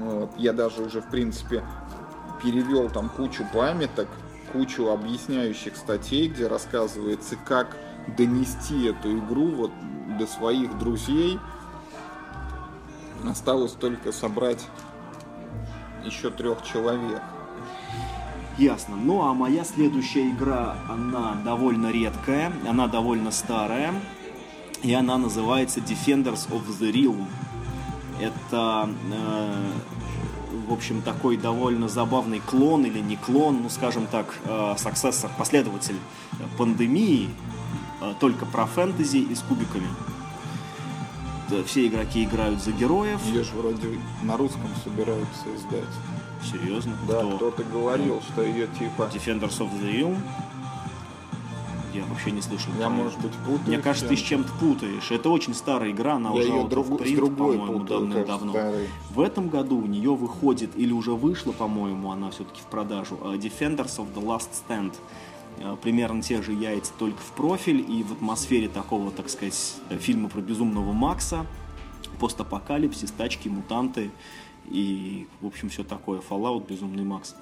Вот. 0.04 0.32
Я 0.38 0.54
даже 0.54 0.84
уже, 0.84 1.02
в 1.02 1.10
принципе, 1.10 1.64
перевел 2.42 2.90
там 2.90 3.10
кучу 3.10 3.46
памяток, 3.54 4.10
кучу 4.52 4.90
объясняющих 4.90 5.78
статей, 5.78 6.28
где 6.28 6.48
рассказывается, 6.48 7.36
как 7.38 7.76
донести 8.18 8.86
эту 8.86 9.18
игру 9.18 9.48
вот 9.48 9.72
до 10.18 10.28
своих 10.28 10.78
друзей. 10.78 11.40
Осталось 13.28 13.72
только 13.72 14.12
собрать 14.12 14.68
еще 16.04 16.30
трех 16.30 16.62
человек. 16.64 17.22
Ясно. 18.58 18.98
Ну 18.98 19.24
а 19.24 19.34
моя 19.34 19.64
следующая 19.64 20.30
игра, 20.30 20.76
она 20.90 21.36
довольно 21.46 21.92
редкая, 21.92 22.52
она 22.68 22.88
довольно 22.88 23.32
старая, 23.32 23.94
и 24.84 24.94
она 24.94 25.18
называется 25.18 25.80
Defenders 25.80 26.50
of 26.52 26.68
the 26.80 26.92
Realm. 26.92 27.26
Это, 28.20 28.90
э, 29.12 29.72
в 30.68 30.74
общем, 30.74 31.02
такой 31.02 31.38
довольно 31.38 31.88
забавный 31.88 32.40
клон 32.40 32.86
или 32.86 33.00
не 33.00 33.16
клон, 33.16 33.62
ну, 33.64 33.70
скажем 33.70 34.08
так, 34.08 34.40
э, 34.46 34.76
саксессор, 34.78 35.32
последователь 35.38 35.98
пандемии, 36.58 37.30
э, 38.02 38.14
только 38.20 38.46
про 38.46 38.66
фэнтези 38.66 39.18
и 39.18 39.36
с 39.36 39.40
кубиками. 39.40 39.88
Все 41.68 41.86
игроки 41.88 42.24
играют 42.24 42.64
за 42.64 42.72
героев. 42.72 43.20
Ее 43.26 43.44
же 43.44 43.54
вроде 43.56 44.00
на 44.24 44.38
русском 44.38 44.70
собираются 44.84 45.44
издать. 45.56 45.84
Серьезно? 46.44 46.94
Да, 47.08 47.20
Кто? 47.20 47.36
кто-то 47.38 47.64
говорил, 47.64 48.22
что 48.22 48.42
ее 48.42 48.68
типа... 48.68 49.10
Defenders 49.14 49.60
of 49.60 49.70
the 49.80 49.94
Realm? 49.94 50.18
Я 51.94 52.04
вообще 52.06 52.32
не 52.32 52.42
слышал. 52.42 52.72
Я, 52.80 52.90
может 52.90 53.20
быть, 53.20 53.32
путаю. 53.46 53.68
Мне 53.68 53.78
кажется, 53.78 54.08
ты 54.08 54.16
с 54.16 54.22
чем-то 54.22 54.52
путаешь. 54.60 55.12
Это 55.12 55.30
очень 55.30 55.54
старая 55.54 55.92
игра, 55.92 56.16
она 56.16 56.30
Я 56.30 56.36
уже 56.36 56.48
ее 56.48 56.68
друг, 56.68 56.88
в 56.88 57.36
по-моему, 57.36 57.84
давным-давно. 57.84 58.54
В 59.12 59.20
этом 59.20 59.50
году 59.50 59.78
у 59.78 59.86
нее 59.86 60.16
выходит, 60.16 60.72
или 60.76 60.92
уже 60.92 61.12
вышла, 61.12 61.52
по-моему, 61.52 62.12
она 62.12 62.32
все-таки 62.32 62.62
в 62.62 62.66
продажу, 62.66 63.18
э, 63.24 63.36
Defenders 63.36 63.98
of 63.98 64.14
the 64.16 64.24
Last 64.24 64.50
Stand. 64.68 64.94
Э, 65.60 65.76
примерно 65.82 66.22
те 66.22 66.42
же 66.42 66.54
яйца, 66.54 66.92
только 66.98 67.20
в 67.20 67.32
профиль 67.34 67.86
и 67.88 68.04
в 68.04 68.14
атмосфере 68.14 68.70
такого, 68.70 69.12
так 69.12 69.30
сказать, 69.30 69.76
фильма 69.90 70.30
про 70.30 70.42
безумного 70.42 70.94
Макса. 70.94 71.46
Постапокалипсис, 72.20 73.12
тачки, 73.12 73.50
мутанты 73.50 74.12
и, 74.66 75.28
в 75.42 75.48
общем, 75.48 75.70
все 75.70 75.84
такое. 75.84 76.22
Fallout, 76.28 76.68
Безумный 76.68 77.04
Макс. 77.04 77.36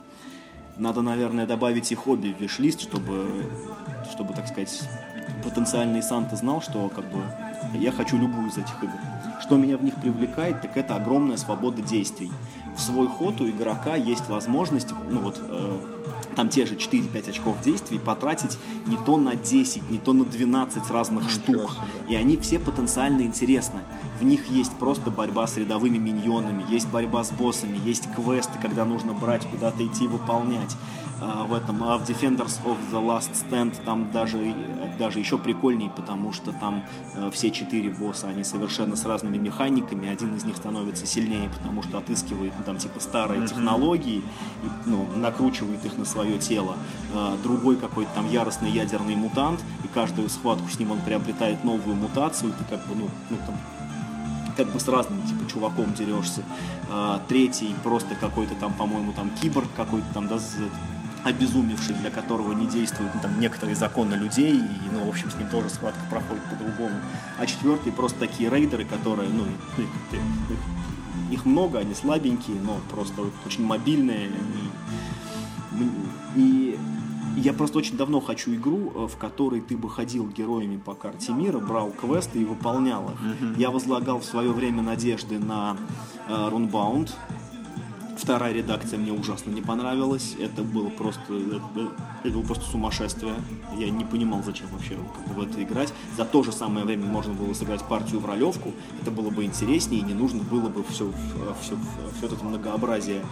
Надо, 0.78 1.02
наверное, 1.02 1.46
добавить 1.46 1.92
их 1.92 2.08
обе 2.08 2.34
в 2.34 2.40
виш-лист, 2.40 2.82
чтобы, 2.82 3.46
чтобы, 4.12 4.34
так 4.34 4.48
сказать, 4.48 4.82
потенциальный 5.44 6.02
Санта 6.02 6.36
знал, 6.36 6.62
что 6.62 6.90
как 6.90 7.06
бы 7.12 7.24
я 7.74 7.92
хочу 7.92 8.18
любую 8.18 8.48
из 8.48 8.58
этих 8.58 8.84
игр. 8.84 8.94
Что 9.42 9.58
меня 9.58 9.78
в 9.78 9.84
них 9.84 9.96
привлекает, 9.96 10.62
так 10.62 10.78
это 10.78 10.96
огромная 10.96 11.38
свобода 11.38 11.82
действий. 11.82 12.32
В 12.76 12.82
свой 12.82 13.08
ход 13.08 13.42
у 13.42 13.50
игрока 13.50 13.96
есть 13.96 14.30
возможность, 14.30 14.90
ну 15.10 15.20
вот, 15.20 15.40
э, 15.42 15.80
там 16.36 16.50
те 16.50 16.66
же 16.66 16.76
4-5 16.76 17.30
очков 17.30 17.62
действий 17.62 18.00
потратить 18.00 18.58
не 18.86 18.98
то 18.98 19.18
на 19.18 19.36
10, 19.36 19.90
не 19.90 19.98
то 19.98 20.14
на 20.14 20.24
12 20.24 20.90
разных 20.90 21.30
штук. 21.30 21.76
И 22.08 22.16
они 22.16 22.38
все 22.38 22.60
потенциально 22.60 23.22
интересны. 23.22 23.82
В 24.22 24.24
них 24.24 24.48
есть 24.50 24.74
просто 24.74 25.10
борьба 25.10 25.48
с 25.48 25.58
рядовыми 25.58 25.98
миньонами, 25.98 26.64
есть 26.70 26.88
борьба 26.88 27.24
с 27.24 27.32
боссами, 27.32 27.80
есть 27.84 28.08
квесты, 28.14 28.60
когда 28.62 28.86
нужно 28.86 29.14
брать, 29.14 29.48
куда-то 29.48 29.84
идти 29.84 30.06
выполнять. 30.06 30.78
А, 31.20 31.44
в 31.44 31.56
этом, 31.56 31.84
а 31.84 31.98
в 31.98 32.08
Defenders 32.08 32.64
of 32.64 32.78
the 32.92 33.04
Last 33.04 33.32
Stand 33.34 33.84
там 33.84 34.12
даже, 34.12 34.54
даже 35.00 35.18
еще 35.18 35.40
прикольнее, 35.40 35.90
потому 35.90 36.34
что 36.34 36.52
там 36.52 36.84
э, 37.16 37.32
все 37.32 37.50
четыре 37.50 37.90
босса, 37.90 38.28
они 38.28 38.44
совершенно 38.44 38.96
с 38.96 39.06
разными 39.06 39.38
механиками, 39.38 40.08
один 40.08 40.36
из 40.36 40.46
них 40.46 40.56
становится 40.56 41.08
сильнее, 41.08 41.50
потому 41.50 41.82
что 41.82 41.98
отыскивает 41.98 42.54
ну, 42.60 42.64
там 42.64 42.78
типа 42.78 43.00
старые 43.00 43.42
mm-hmm. 43.42 43.48
технологии, 43.48 44.18
и, 44.18 44.70
ну, 44.86 45.08
накручивает 45.16 45.84
их 45.84 45.98
на 45.98 46.06
свое 46.06 46.38
тело. 46.38 46.76
А, 47.16 47.36
другой 47.42 47.76
какой-то 47.76 48.12
там 48.14 48.30
яростный 48.30 48.70
ядерный 48.70 49.16
мутант, 49.16 49.60
и 49.84 49.88
каждую 49.88 50.30
схватку 50.30 50.70
с 50.70 50.78
ним 50.78 50.92
он 50.92 51.02
приобретает 51.02 51.64
новую 51.64 51.96
мутацию, 51.96 52.54
ты 52.54 52.64
как 52.66 52.88
бы, 52.88 52.96
ну, 52.96 53.10
ну 53.32 53.38
там 53.48 53.56
как 54.56 54.72
бы 54.72 54.80
с 54.80 54.88
разным 54.88 55.22
типа 55.24 55.49
чуваком 55.52 55.93
дерешься. 55.93 56.43
А, 56.89 57.22
третий 57.28 57.76
просто 57.84 58.16
какой-то 58.16 58.56
там, 58.56 58.74
по-моему, 58.74 59.14
там 59.14 59.30
киборг 59.41 59.68
какой-то 59.76 60.08
там, 60.14 60.28
да, 60.28 60.39
обезумевший, 61.24 61.95
для 61.95 62.10
которого 62.10 62.54
не 62.54 62.66
действуют 62.66 63.14
ну, 63.14 63.22
там, 63.22 63.39
некоторые 63.39 63.76
законы 63.76 64.16
людей, 64.16 64.58
и, 64.58 64.89
ну, 64.91 65.06
в 65.06 65.10
общем, 65.10 65.30
с 65.30 65.36
ним 65.36 65.47
тоже 65.49 65.70
схватка 65.70 66.02
проходит 66.10 66.43
по-другому. 66.45 66.95
А 67.38 67.45
четвертый 67.45 67.91
просто 67.91 68.20
такие 68.20 68.49
рейдеры, 68.49 68.86
которые, 68.86 69.30
ну, 69.30 69.45
их 71.30 71.45
много, 71.45 71.80
они 71.80 71.93
слабенькие, 71.93 72.60
но 72.62 72.80
просто 72.89 73.22
очень 73.45 73.66
мобильные. 73.66 74.30
И, 75.80 75.89
и 76.36 76.80
я 77.38 77.54
просто 77.54 77.80
очень 77.80 77.98
давно 77.98 78.20
хочу 78.20 78.54
игру, 78.54 78.92
э, 78.94 79.08
в 79.08 79.18
которой 79.18 79.62
ты 79.62 79.78
бы 79.78 79.90
ходил 79.90 80.28
героями 80.28 80.78
по 80.78 80.94
карте 80.94 81.32
мира, 81.32 81.60
брал 81.60 81.92
квесты 81.92 82.42
и 82.42 82.46
выполнял 82.46 83.06
их. 83.06 83.22
Mm-hmm. 83.22 83.60
Я 83.60 83.72
возлагал 83.72 84.20
в 84.20 84.26
свое 84.26 84.52
время 84.52 84.82
надежды 84.82 85.40
на 85.40 85.78
э, 86.28 86.32
Runbound, 86.32 87.12
Вторая 88.22 88.54
редакция 88.54 89.00
мне 89.00 89.12
ужасно 89.12 89.50
не 89.50 89.64
понравилась. 89.64 90.36
Это 90.40 90.62
было 90.62 90.90
просто, 90.90 91.34
это, 91.34 91.92
это 92.24 92.34
было 92.34 92.44
просто 92.44 92.66
сумасшествие. 92.66 93.34
Я 93.76 93.90
не 93.90 94.06
понимал, 94.06 94.44
зачем 94.44 94.68
вообще 94.68 94.96
в 95.26 95.42
это 95.42 95.64
играть. 95.64 95.92
За 96.18 96.24
то 96.24 96.44
же 96.44 96.52
самое 96.52 96.86
время 96.86 97.08
можно 97.08 97.34
было 97.34 97.52
сыграть 97.56 97.84
партию 97.84 98.20
в 98.20 98.28
ролевку. 98.28 98.74
Это 99.02 99.10
было 99.10 99.32
бы 99.32 99.44
интереснее, 99.44 100.02
и 100.02 100.06
не 100.06 100.14
нужно 100.14 100.44
было 100.44 100.70
бы 100.70 100.84
все, 100.84 101.12
все, 101.64 101.76
все 102.16 102.28
это 102.28 102.36
многообразие 102.46 103.26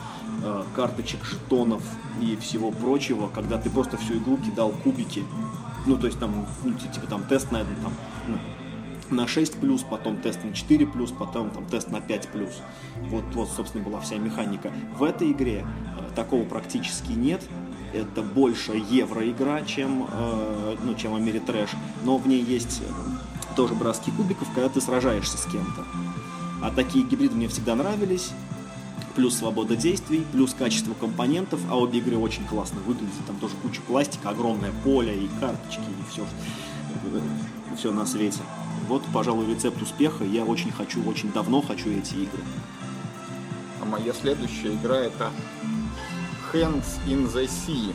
э, 0.44 0.64
карточек, 0.76 1.24
жетонов 1.24 1.84
и 2.20 2.36
всего 2.38 2.72
прочего, 2.72 3.28
когда 3.28 3.60
ты 3.60 3.70
просто 3.70 3.96
всю 3.98 4.16
игру 4.16 4.38
кидал 4.38 4.72
кубики. 4.72 5.24
Ну, 5.86 5.98
то 5.98 6.08
есть 6.08 6.20
там, 6.20 6.48
ну, 6.64 6.74
типа 6.74 7.06
там 7.08 7.24
тест 7.26 7.52
на, 7.52 7.60
там, 7.60 7.94
ну, 8.28 8.38
на 9.12 9.28
6 9.28 9.60
плюс, 9.60 9.84
потом 9.84 10.18
тест 10.18 10.44
на 10.44 10.54
4 10.54 10.88
плюс, 10.88 11.12
потом 11.12 11.50
там, 11.50 11.66
тест 11.66 11.90
на 11.90 12.02
5 12.02 12.28
плюс. 12.30 12.62
Вот, 13.10 13.24
вот, 13.34 13.50
собственно, 13.50 13.84
была 13.84 14.00
вся 14.02 14.18
механика. 14.18 14.72
В 14.98 15.04
этой 15.04 15.32
игре 15.32 15.66
э, 15.98 16.16
такого 16.16 16.44
практически 16.46 17.12
нет. 17.12 17.42
Это 17.94 18.22
больше 18.22 18.74
евро-игра, 18.90 19.62
чем, 19.62 20.08
э, 20.12 20.76
ну, 20.84 20.94
чем 20.96 21.16
Америтрэш. 21.16 21.72
Но 22.04 22.18
в 22.18 22.28
ней 22.28 22.44
есть 22.44 22.82
э, 22.82 23.56
тоже 23.56 23.74
броски 23.74 24.12
кубиков, 24.12 24.48
когда 24.54 24.70
ты 24.70 24.82
сражаешься 24.82 25.38
с 25.38 25.46
кем-то. 25.46 25.86
А 26.62 26.72
такие 26.72 27.06
гибриды 27.06 27.36
мне 27.36 27.48
всегда 27.48 27.76
нравились. 27.76 28.32
Плюс 29.16 29.36
свобода 29.36 29.76
действий, 29.76 30.26
плюс 30.32 30.54
качество 30.54 30.94
компонентов, 30.94 31.60
а 31.70 31.78
обе 31.78 32.00
игры 32.00 32.18
очень 32.18 32.46
классно 32.46 32.80
выглядят. 32.82 33.26
Там 33.28 33.38
тоже 33.38 33.56
куча 33.62 33.82
пластика, 33.82 34.30
огромное 34.30 34.72
поле 34.84 35.16
и 35.18 35.28
карточки, 35.40 35.82
и 35.82 36.12
все, 36.12 36.26
все 37.76 37.92
на 37.92 38.06
свете. 38.06 38.40
Вот, 38.88 39.04
пожалуй, 39.14 39.48
рецепт 39.48 39.82
успеха. 39.82 40.24
Я 40.24 40.46
очень 40.46 40.72
хочу, 40.72 41.04
очень 41.08 41.32
давно 41.32 41.62
хочу 41.62 41.90
эти 41.90 42.16
игры. 42.16 42.44
А 43.82 43.86
моя 43.86 44.14
следующая 44.14 44.74
игра 44.74 44.98
это 44.98 45.32
Hands 46.54 46.86
in 47.08 47.32
the 47.32 47.46
Sea. 47.46 47.94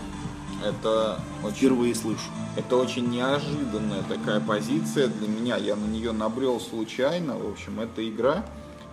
Это 0.63 1.21
очень, 1.43 1.57
Впервые 1.57 1.95
слышу. 1.95 2.31
Это 2.57 2.77
очень 2.77 3.11
неожиданная 3.11 4.03
такая 4.09 4.41
позиция 4.41 5.09
для 5.09 5.29
меня. 5.29 5.57
Я 5.57 5.77
на 5.77 5.87
нее 5.87 6.13
набрел 6.13 6.61
случайно. 6.61 7.37
В 7.37 7.51
общем, 7.51 7.81
эта 7.81 8.09
игра 8.09 8.45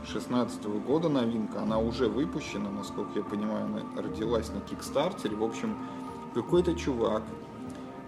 16 0.06 0.64
года 0.86 1.10
новинка. 1.10 1.62
Она 1.62 1.78
уже 1.78 2.08
выпущена, 2.08 2.70
насколько 2.70 3.20
я 3.20 3.24
понимаю, 3.24 3.66
она 3.66 4.02
родилась 4.02 4.50
на 4.50 4.62
Кикстартере. 4.62 5.36
В 5.36 5.44
общем, 5.44 5.78
какой-то 6.34 6.74
чувак 6.74 7.24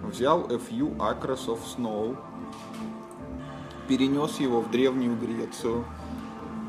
взял 0.02 0.42
Few 0.48 0.98
Acres 0.98 1.48
of 1.48 1.60
Snow, 1.78 2.18
перенес 3.88 4.40
его 4.40 4.62
в 4.62 4.72
Древнюю 4.72 5.18
Грецию, 5.18 5.86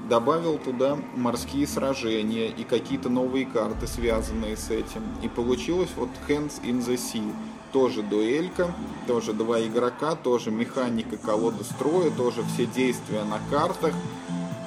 добавил 0.08 0.58
туда 0.58 0.98
морские 1.14 1.66
сражения 1.66 2.48
и 2.48 2.64
какие-то 2.64 3.08
новые 3.08 3.46
карты, 3.46 3.86
связанные 3.86 4.56
с 4.56 4.70
этим. 4.70 5.02
И 5.22 5.28
получилось 5.28 5.90
вот 5.96 6.10
Hands 6.28 6.62
in 6.62 6.80
the 6.80 6.94
Sea. 6.96 7.32
Тоже 7.72 8.02
дуэлька, 8.02 8.72
тоже 9.08 9.32
два 9.32 9.60
игрока, 9.60 10.14
тоже 10.14 10.50
механика 10.52 11.16
колоды 11.16 11.64
строя, 11.64 12.10
тоже 12.10 12.44
все 12.54 12.66
действия 12.66 13.24
на 13.24 13.40
картах. 13.50 13.94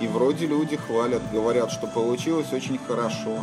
И 0.01 0.07
вроде 0.07 0.45
люди 0.45 0.75
хвалят, 0.75 1.21
говорят, 1.31 1.71
что 1.71 1.87
получилось 1.87 2.51
очень 2.51 2.77
хорошо. 2.77 3.37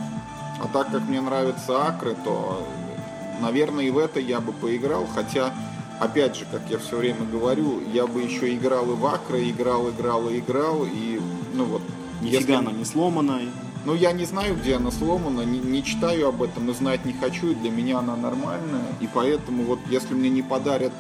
А 0.62 0.68
так 0.72 0.90
как 0.92 1.02
мне 1.08 1.20
нравятся 1.20 1.86
акры, 1.86 2.14
то, 2.24 2.66
наверное, 3.40 3.84
и 3.84 3.90
в 3.90 3.98
это 3.98 4.20
я 4.20 4.40
бы 4.40 4.52
поиграл, 4.52 5.06
хотя 5.14 5.54
опять 6.04 6.36
же, 6.36 6.46
как 6.50 6.62
я 6.70 6.78
все 6.78 6.96
время 6.96 7.24
говорю, 7.30 7.80
я 7.92 8.06
бы 8.06 8.22
еще 8.22 8.54
играл 8.54 8.90
и 8.90 8.94
в 8.94 9.06
Акро, 9.06 9.42
играл, 9.42 9.90
играл 9.90 10.28
и 10.28 10.38
играл, 10.38 10.84
и, 10.84 11.20
ну 11.54 11.64
вот... 11.64 11.82
Нифига 12.20 12.38
если... 12.38 12.52
она 12.52 12.72
не 12.72 12.84
сломанная. 12.84 13.48
Ну, 13.84 13.94
я 13.94 14.12
не 14.12 14.24
знаю, 14.24 14.56
где 14.56 14.76
она 14.76 14.90
сломана, 14.90 15.42
не, 15.42 15.58
не 15.58 15.84
читаю 15.84 16.28
об 16.28 16.42
этом 16.42 16.70
и 16.70 16.74
знать 16.74 17.04
не 17.04 17.12
хочу, 17.12 17.50
и 17.50 17.54
для 17.54 17.70
меня 17.70 17.98
она 17.98 18.16
нормальная, 18.16 18.86
и 19.00 19.08
поэтому 19.12 19.64
вот 19.64 19.78
если 19.90 20.14
мне 20.14 20.30
не 20.30 20.42
подарят 20.42 20.92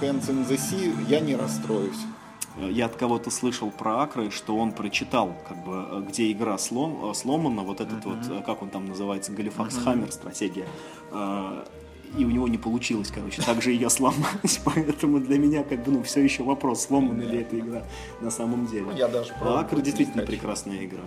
Hands 0.00 0.26
in 0.28 0.48
the 0.48 0.56
Sea, 0.56 0.92
я 1.08 1.20
не 1.20 1.36
расстроюсь. 1.36 2.00
Я 2.56 2.86
от 2.86 2.94
кого-то 2.94 3.30
слышал 3.30 3.70
про 3.70 4.02
Акры, 4.02 4.30
что 4.30 4.56
он 4.56 4.72
прочитал, 4.72 5.34
как 5.48 5.64
бы, 5.64 6.04
где 6.08 6.30
игра 6.30 6.56
слом, 6.56 7.12
сломана, 7.14 7.62
вот 7.62 7.80
этот 7.80 8.04
uh-huh. 8.04 8.36
вот, 8.36 8.44
как 8.44 8.62
он 8.62 8.70
там 8.70 8.86
называется, 8.86 9.32
Галифакс 9.32 9.76
uh-huh. 9.76 10.12
стратегия 10.12 10.66
а, 11.10 11.66
и 12.16 12.24
у 12.24 12.30
него 12.30 12.48
не 12.48 12.58
получилось, 12.58 13.10
короче, 13.14 13.42
также 13.42 13.72
ее 13.72 13.90
сломать, 13.90 14.60
поэтому 14.64 15.20
для 15.20 15.38
меня 15.38 15.64
как 15.64 15.82
бы, 15.84 15.92
ну, 15.92 16.02
все 16.02 16.22
еще 16.22 16.42
вопрос, 16.42 16.82
сломана 16.82 17.22
ли 17.22 17.38
эта 17.38 17.58
игра 17.58 17.82
на 18.20 18.30
самом 18.30 18.66
деле. 18.66 18.86
Я 18.96 19.08
даже 19.08 19.32
а 19.40 19.60
Акр 19.60 19.80
действительно 19.80 20.22
прекрасная 20.22 20.84
игра. 20.84 21.02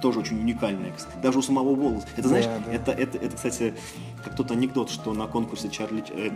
Тоже 0.00 0.18
очень 0.18 0.40
уникальная, 0.40 0.92
кстати. 0.96 1.16
Даже 1.22 1.38
у 1.38 1.42
самого 1.42 1.76
Волоса. 1.76 2.08
Это, 2.16 2.26
знаешь, 2.26 2.46
да, 2.46 2.58
да. 2.66 2.72
Это, 2.72 2.90
это, 2.90 3.18
это, 3.18 3.36
кстати, 3.36 3.74
как 4.24 4.34
тот 4.34 4.50
анекдот, 4.50 4.90
что 4.90 5.14
на 5.14 5.28
конкурсе 5.28 5.68
Чарли, 5.70 6.02
э, 6.10 6.30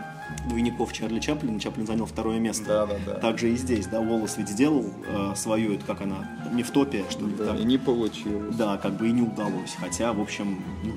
двойников 0.49 0.93
Чарли 0.93 1.19
Чаплин, 1.19 1.59
Чаплин 1.59 1.85
занял 1.85 2.07
второе 2.07 2.39
место. 2.39 2.65
Да, 2.65 2.87
да, 2.87 2.95
да. 3.05 3.15
Также 3.15 3.51
и 3.51 3.57
здесь, 3.57 3.89
да, 3.89 4.01
Волос 4.01 4.37
ведь 4.37 4.51
сделал 4.51 4.85
э, 5.09 5.33
свою, 5.35 5.75
это 5.75 5.85
как 5.85 6.01
она, 6.01 6.29
не 6.53 6.63
в 6.63 6.71
топе, 6.71 7.05
что 7.11 7.27
ли. 7.27 7.35
Да, 7.35 7.47
так. 7.47 7.61
и 7.61 7.65
не 7.65 7.77
получилось. 7.77 8.55
Да, 8.55 8.77
как 8.77 8.93
бы 8.93 9.09
и 9.09 9.13
не 9.13 9.23
удалось. 9.23 9.75
Хотя, 9.81 10.13
в 10.13 10.21
общем, 10.21 10.63
ну, 10.85 10.93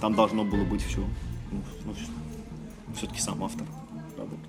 там 0.00 0.14
должно 0.14 0.42
было 0.42 0.64
быть 0.64 0.82
все 0.82 1.00
ну, 1.84 1.94
все-таки 2.94 3.20
сам 3.20 3.42
автор 3.42 3.66
работы. 4.16 4.42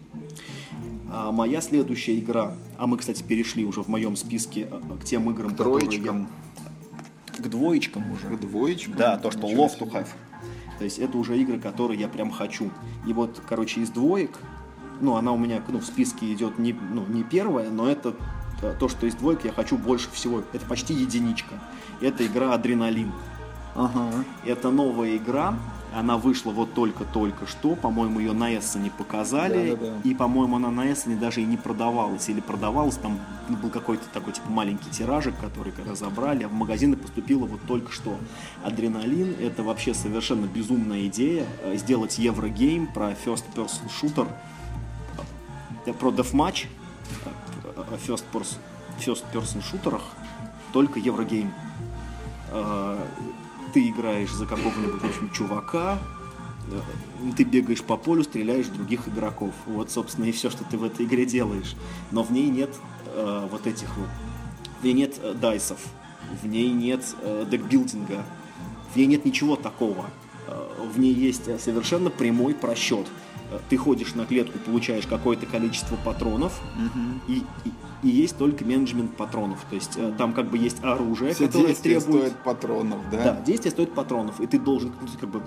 А 1.12 1.32
моя 1.32 1.62
следующая 1.62 2.20
игра, 2.20 2.56
а 2.78 2.88
мы, 2.88 2.98
кстати, 2.98 3.24
перешли 3.24 3.66
уже 3.66 3.82
в 3.82 3.88
моем 3.88 4.16
списке 4.16 4.68
а, 4.70 4.98
к 4.98 5.06
тем 5.06 5.30
играм, 5.32 5.52
к 5.52 5.58
троечкам. 5.58 6.28
Я... 7.38 7.44
К 7.44 7.48
двоечкам 7.48 8.12
уже. 8.12 8.28
К 8.36 8.40
двоечкам? 8.40 8.96
Да, 8.96 9.18
то, 9.18 9.32
что 9.32 9.42
Love 9.42 9.78
to 9.80 9.92
Have. 9.92 10.08
То 10.78 10.84
есть 10.84 11.00
это 11.00 11.18
уже 11.18 11.38
игры, 11.38 11.60
которые 11.60 12.00
я 12.00 12.08
прям 12.08 12.32
хочу. 12.32 12.70
И 13.08 13.14
вот, 13.14 13.42
короче, 13.48 13.82
из 13.82 13.90
двоек, 13.90 14.38
ну, 15.00 15.16
она 15.16 15.32
у 15.32 15.38
меня 15.38 15.62
ну, 15.68 15.80
в 15.80 15.86
списке 15.86 16.32
идет 16.34 16.60
не, 16.60 16.74
ну, 16.74 17.06
не 17.08 17.24
первая, 17.24 17.70
но 17.70 17.90
это 17.90 18.14
то, 18.80 18.90
что 18.90 19.06
из 19.06 19.16
двоек 19.16 19.46
я 19.46 19.52
хочу 19.52 19.78
больше 19.78 20.10
всего. 20.12 20.44
Это 20.54 20.66
почти 20.66 20.94
единичка. 20.94 21.56
Это 22.02 22.26
игра 22.26 22.54
Адреналин. 22.54 23.12
Ага. 23.76 24.12
Это 24.46 24.72
новая 24.72 25.18
игра, 25.18 25.58
она 25.96 26.18
вышла 26.18 26.52
вот 26.52 26.74
только-только 26.74 27.48
что, 27.48 27.76
по-моему, 27.76 28.20
ее 28.20 28.34
на 28.34 28.54
Эссене 28.58 28.92
показали, 28.92 29.72
да, 29.72 29.78
да, 29.78 29.92
да. 29.92 30.10
и, 30.10 30.14
по-моему, 30.14 30.58
она 30.58 30.70
на 30.70 30.92
Эссене 30.92 31.16
даже 31.16 31.42
и 31.42 31.46
не 31.46 31.56
продавалась, 31.56 32.28
или 32.28 32.42
продавалась, 32.42 32.98
там 32.98 33.18
был 33.48 33.70
какой-то 33.70 34.04
такой, 34.14 34.34
типа, 34.34 34.50
маленький 34.50 34.90
тиражик, 34.90 35.34
который 35.40 35.72
когда 35.72 35.96
забрали, 35.96 36.44
а 36.44 36.50
в 36.50 36.54
магазины 36.54 36.98
поступила 36.98 37.46
вот 37.46 37.62
только 37.66 37.94
что. 37.94 38.18
Адреналин— 38.64 39.36
это 39.40 39.64
вообще 39.64 39.94
совершенно 39.94 40.48
безумная 40.48 41.08
идея, 41.08 41.46
э, 41.64 41.78
сделать 41.78 42.18
еврогейм 42.18 42.88
про 42.88 43.12
first-person 43.12 43.90
shooter, 43.90 44.28
э, 45.86 45.94
про 45.94 46.10
deathmatch, 46.10 46.66
э, 47.24 47.98
first-person 48.06 48.58
first 49.00 49.24
person 49.34 49.62
шутерах, 49.62 50.04
только 50.72 51.00
еврогейм 51.00 51.54
ты 53.76 53.90
играешь 53.90 54.32
за 54.32 54.46
какого-нибудь, 54.46 55.02
в 55.02 55.06
общем, 55.06 55.30
чувака, 55.32 56.00
э, 56.72 56.80
ты 57.36 57.44
бегаешь 57.44 57.84
по 57.84 57.98
полю, 57.98 58.24
стреляешь 58.24 58.68
других 58.68 59.10
игроков. 59.10 59.54
Вот, 59.66 59.92
собственно, 59.92 60.24
и 60.24 60.32
все, 60.32 60.50
что 60.50 60.64
ты 60.64 60.78
в 60.78 60.86
этой 60.86 61.06
игре 61.06 61.26
делаешь. 61.26 61.76
Но 62.10 62.24
в 62.24 62.32
ней 62.32 62.48
нет 62.48 62.74
э, 63.08 63.48
вот 63.52 63.68
этих 63.68 63.98
вот... 63.98 64.08
В 64.80 64.86
ней 64.86 64.94
нет 64.94 65.20
э, 65.22 65.34
дайсов, 65.34 65.80
в 66.42 66.48
ней 66.48 66.70
нет 66.72 67.04
э, 67.22 67.46
декбилдинга, 67.52 68.24
в 68.94 68.96
ней 68.96 69.08
нет 69.08 69.26
ничего 69.26 69.58
такого. 69.58 70.06
Э, 70.48 70.88
в 70.94 70.98
ней 70.98 71.14
есть 71.14 71.50
э, 71.50 71.60
совершенно 71.60 72.10
прямой 72.10 72.56
просчет. 72.56 73.08
Э, 73.52 73.60
ты 73.70 73.78
ходишь 73.78 74.16
на 74.16 74.26
клетку, 74.26 74.58
получаешь 74.60 75.06
какое-то 75.08 75.46
количество 75.46 75.96
патронов, 75.98 76.60
угу. 76.76 77.34
и, 77.34 77.44
и, 77.66 77.72
и 78.04 78.10
есть 78.10 78.38
только 78.38 78.66
менеджмент 78.66 79.16
патронов. 79.16 79.60
То 79.70 79.76
есть 79.76 79.94
э, 79.98 80.14
там 80.18 80.34
как 80.34 80.50
бы 80.50 80.58
есть 80.58 80.84
оружие, 80.84 81.34
Все 81.34 81.48
которое 81.48 81.74
требует... 81.76 82.04
стоит 82.04 82.44
патронов, 82.44 83.00
да? 83.12 83.24
Да, 83.24 83.42
действие 83.42 83.72
стоит 83.72 83.94
патронов, 83.94 84.40
и 84.42 84.48
ты 84.48 84.60
должен 84.60 84.92
ну, 85.02 85.08
как 85.20 85.30
бы 85.30 85.42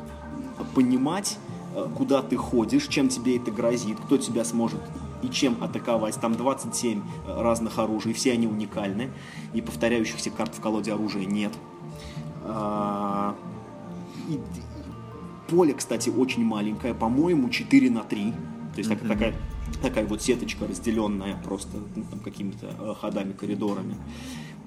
понимать, 0.74 1.38
э, 1.74 1.86
куда 1.96 2.22
ты 2.22 2.36
ходишь, 2.36 2.86
чем 2.86 3.08
тебе 3.08 3.36
это 3.36 3.50
грозит, 3.50 3.98
кто 4.00 4.16
тебя 4.16 4.44
сможет 4.44 4.80
и 5.22 5.28
чем 5.28 5.62
атаковать. 5.62 6.14
Там 6.20 6.34
27 6.34 7.02
э, 7.26 7.42
разных 7.42 7.78
оружий, 7.78 8.12
все 8.12 8.32
они 8.32 8.46
уникальны, 8.46 9.10
и 9.54 9.60
повторяющихся 9.60 10.30
карт 10.30 10.54
в 10.54 10.60
колоде 10.60 10.92
оружия 10.92 11.24
нет. 11.24 11.52
А, 12.44 13.34
и, 14.28 14.40
поле, 15.48 15.74
кстати, 15.74 16.10
очень 16.10 16.44
маленькое, 16.44 16.94
по-моему, 16.94 17.48
4 17.48 17.90
на 17.90 18.02
3. 18.02 18.32
То 18.74 18.78
есть 18.78 18.90
mm-hmm. 18.90 19.08
такая, 19.08 19.34
такая 19.82 20.06
вот 20.06 20.22
сеточка, 20.22 20.66
разделенная 20.66 21.36
просто 21.42 21.78
ну, 21.96 22.04
там, 22.10 22.20
какими-то 22.20 22.66
э, 22.78 22.94
ходами, 23.00 23.32
коридорами 23.32 23.96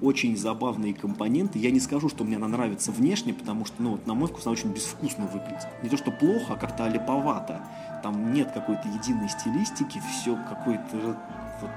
очень 0.02 0.36
забавные 0.36 0.94
компоненты. 0.94 1.58
Я 1.58 1.70
не 1.70 1.80
скажу, 1.80 2.08
что 2.08 2.24
мне 2.24 2.36
она 2.36 2.48
нравится 2.48 2.90
внешне, 2.90 3.32
потому 3.32 3.64
что, 3.64 3.80
ну, 3.80 3.92
вот, 3.92 4.06
на 4.06 4.14
мой 4.14 4.28
вкус, 4.28 4.44
она 4.44 4.52
очень 4.52 4.72
безвкусно 4.72 5.26
выглядит. 5.26 5.68
Не 5.82 5.88
то, 5.88 5.96
что 5.96 6.10
плохо, 6.10 6.54
а 6.54 6.56
как-то 6.56 6.84
олиповато. 6.84 7.64
Там 8.02 8.32
нет 8.32 8.50
какой-то 8.52 8.88
единой 8.88 9.28
стилистики, 9.28 10.02
все 10.10 10.36
какой-то 10.48 11.16
вот 11.60 11.70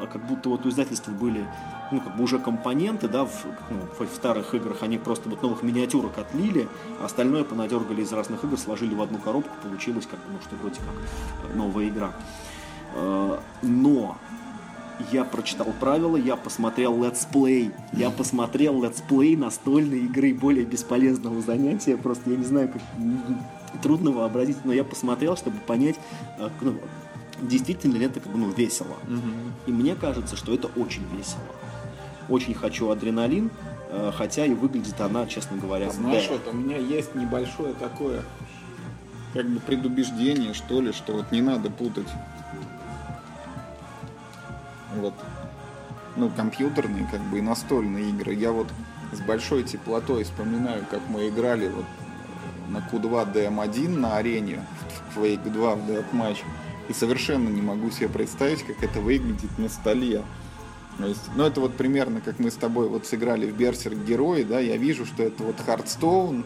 а 0.00 0.06
как 0.06 0.26
будто 0.26 0.48
вот 0.48 0.66
у 0.66 0.68
издательства 0.68 1.12
были 1.12 1.46
ну, 1.92 2.00
как 2.00 2.16
бы 2.16 2.24
уже 2.24 2.38
компоненты, 2.38 3.08
да, 3.08 3.24
в, 3.24 3.44
ну, 3.70 4.04
в 4.04 4.14
старых 4.14 4.54
играх 4.54 4.82
они 4.82 4.98
просто 4.98 5.28
вот 5.28 5.42
новых 5.42 5.62
миниатюрок 5.62 6.18
отлили, 6.18 6.68
а 7.00 7.06
остальное 7.06 7.44
понадергали 7.44 8.02
из 8.02 8.12
разных 8.12 8.44
игр, 8.44 8.56
сложили 8.56 8.94
в 8.94 9.02
одну 9.02 9.18
коробку, 9.18 9.50
получилось 9.62 10.06
как 10.10 10.18
бы, 10.20 10.32
ну, 10.32 10.38
что 10.42 10.56
вроде 10.56 10.76
как 10.76 11.54
новая 11.54 11.88
игра. 11.88 12.12
Э, 12.94 13.38
но 13.62 14.16
я 15.12 15.24
прочитал 15.24 15.66
правила, 15.80 16.16
я 16.16 16.36
посмотрел 16.36 17.02
летсплей, 17.02 17.72
я 17.92 18.10
посмотрел 18.10 18.82
летсплей 18.82 19.36
настольной 19.36 20.00
игры 20.00 20.32
более 20.32 20.64
бесполезного 20.64 21.40
занятия, 21.42 21.96
просто 21.96 22.30
я 22.30 22.36
не 22.36 22.44
знаю, 22.44 22.70
как 22.72 22.82
трудно 23.82 24.12
вообразить, 24.12 24.58
но 24.64 24.72
я 24.72 24.84
посмотрел, 24.84 25.36
чтобы 25.36 25.58
понять, 25.58 25.96
э, 26.38 26.48
ну, 26.60 26.74
действительно 27.42 27.96
ли 27.96 28.06
это 28.06 28.20
как 28.20 28.32
бы, 28.32 28.38
ну, 28.38 28.50
весело. 28.50 28.96
Угу. 29.04 29.66
И 29.66 29.72
мне 29.72 29.94
кажется, 29.94 30.36
что 30.36 30.54
это 30.54 30.68
очень 30.76 31.02
весело. 31.16 31.42
Очень 32.28 32.54
хочу 32.54 32.90
адреналин, 32.90 33.50
э, 33.90 34.12
хотя 34.16 34.46
и 34.46 34.54
выглядит 34.54 35.00
она, 35.00 35.26
честно 35.26 35.56
говоря, 35.56 35.90
Знаешь, 35.90 36.28
да. 36.28 36.34
вот 36.34 36.54
у 36.54 36.56
меня 36.56 36.76
есть 36.78 37.14
небольшое 37.14 37.74
такое 37.74 38.22
как 39.34 39.48
бы 39.48 39.60
предубеждение, 39.60 40.54
что 40.54 40.80
ли, 40.80 40.92
что 40.92 41.12
вот 41.12 41.32
не 41.32 41.42
надо 41.42 41.68
путать 41.68 42.08
вот, 44.96 45.14
ну, 46.16 46.30
компьютерные, 46.30 47.06
как 47.10 47.20
бы, 47.22 47.38
и 47.38 47.42
настольные 47.42 48.10
игры. 48.10 48.32
Я 48.34 48.52
вот 48.52 48.68
с 49.12 49.20
большой 49.20 49.64
теплотой 49.64 50.24
вспоминаю, 50.24 50.84
как 50.90 51.00
мы 51.08 51.28
играли 51.28 51.68
вот 51.68 51.84
на 52.68 52.78
Q2 52.78 53.32
DM1 53.32 53.98
на 53.98 54.16
арене 54.16 54.64
в 55.14 55.18
Quake 55.18 55.50
2 55.50 55.74
в 55.74 55.90
Deathmatch. 55.90 56.38
И 56.88 56.92
совершенно 56.92 57.48
не 57.48 57.62
могу 57.62 57.90
себе 57.90 58.08
представить, 58.08 58.62
как 58.62 58.82
это 58.82 59.00
выглядит 59.00 59.58
на 59.58 59.68
столе. 59.68 60.22
То 60.98 61.06
есть, 61.06 61.22
ну, 61.34 61.44
это 61.44 61.60
вот 61.60 61.74
примерно 61.74 62.20
как 62.20 62.38
мы 62.38 62.50
с 62.50 62.54
тобой 62.54 62.88
вот 62.88 63.06
сыграли 63.06 63.50
в 63.50 63.56
Берсерк 63.56 63.98
Герои, 63.98 64.44
да, 64.44 64.60
я 64.60 64.76
вижу, 64.76 65.06
что 65.06 65.22
это 65.22 65.42
вот 65.42 65.56
Hearthstone, 65.66 66.44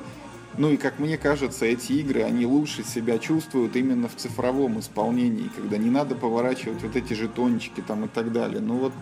ну 0.56 0.70
и 0.70 0.76
как 0.76 0.98
мне 0.98 1.18
кажется, 1.18 1.66
эти 1.66 1.92
игры, 1.92 2.22
они 2.22 2.46
лучше 2.46 2.82
себя 2.82 3.18
чувствуют 3.18 3.76
именно 3.76 4.08
в 4.08 4.16
цифровом 4.16 4.80
исполнении, 4.80 5.50
когда 5.54 5.76
не 5.76 5.90
надо 5.90 6.14
поворачивать 6.14 6.82
вот 6.82 6.96
эти 6.96 7.12
жетончики 7.12 7.80
там 7.80 8.06
и 8.06 8.08
так 8.08 8.32
далее. 8.32 8.60
Ну 8.60 8.78
вот, 8.78 8.92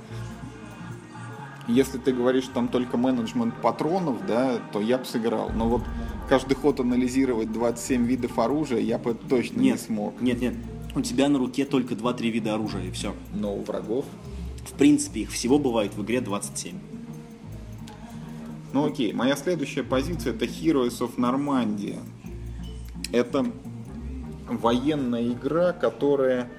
если 1.69 1.99
ты 1.99 2.13
говоришь 2.13 2.49
там 2.53 2.69
только 2.69 2.97
менеджмент 2.97 3.55
патронов, 3.63 4.27
да, 4.27 4.59
то 4.73 4.81
я 4.81 4.99
бы 4.99 5.05
сыграл. 5.05 5.51
Но 5.55 5.69
вот 5.69 5.83
каждый 6.29 6.55
ход 6.55 6.81
анализировать 6.81 7.53
27 7.53 8.05
видов 8.05 8.39
оружия 8.39 8.81
я 8.81 8.99
бы 8.99 9.15
точно 9.15 9.61
нет, 9.61 9.77
не 9.77 9.79
смог. 9.79 10.21
Нет, 10.21 10.41
нет, 10.41 10.55
у 10.95 11.01
тебя 11.01 11.29
на 11.29 11.39
руке 11.39 11.65
только 11.65 11.95
2-3 11.95 12.31
вида 12.31 12.55
оружия 12.55 12.83
и 12.83 12.91
все. 12.91 13.15
Но 13.33 13.55
у 13.55 13.63
врагов? 13.63 14.05
В 14.67 14.73
принципе, 14.73 15.21
их 15.21 15.31
всего 15.31 15.59
бывает 15.59 15.95
в 15.95 16.03
игре 16.03 16.21
27. 16.21 16.75
Ну 18.73 18.87
окей, 18.87 19.13
моя 19.13 19.37
следующая 19.37 19.85
позиция 19.85 20.35
это 20.35 20.45
Heroes 20.45 20.99
of 20.99 21.17
Normandy. 21.17 21.99
Это 23.13 23.47
военная 24.49 25.29
игра, 25.29 25.73
которая 25.73 26.51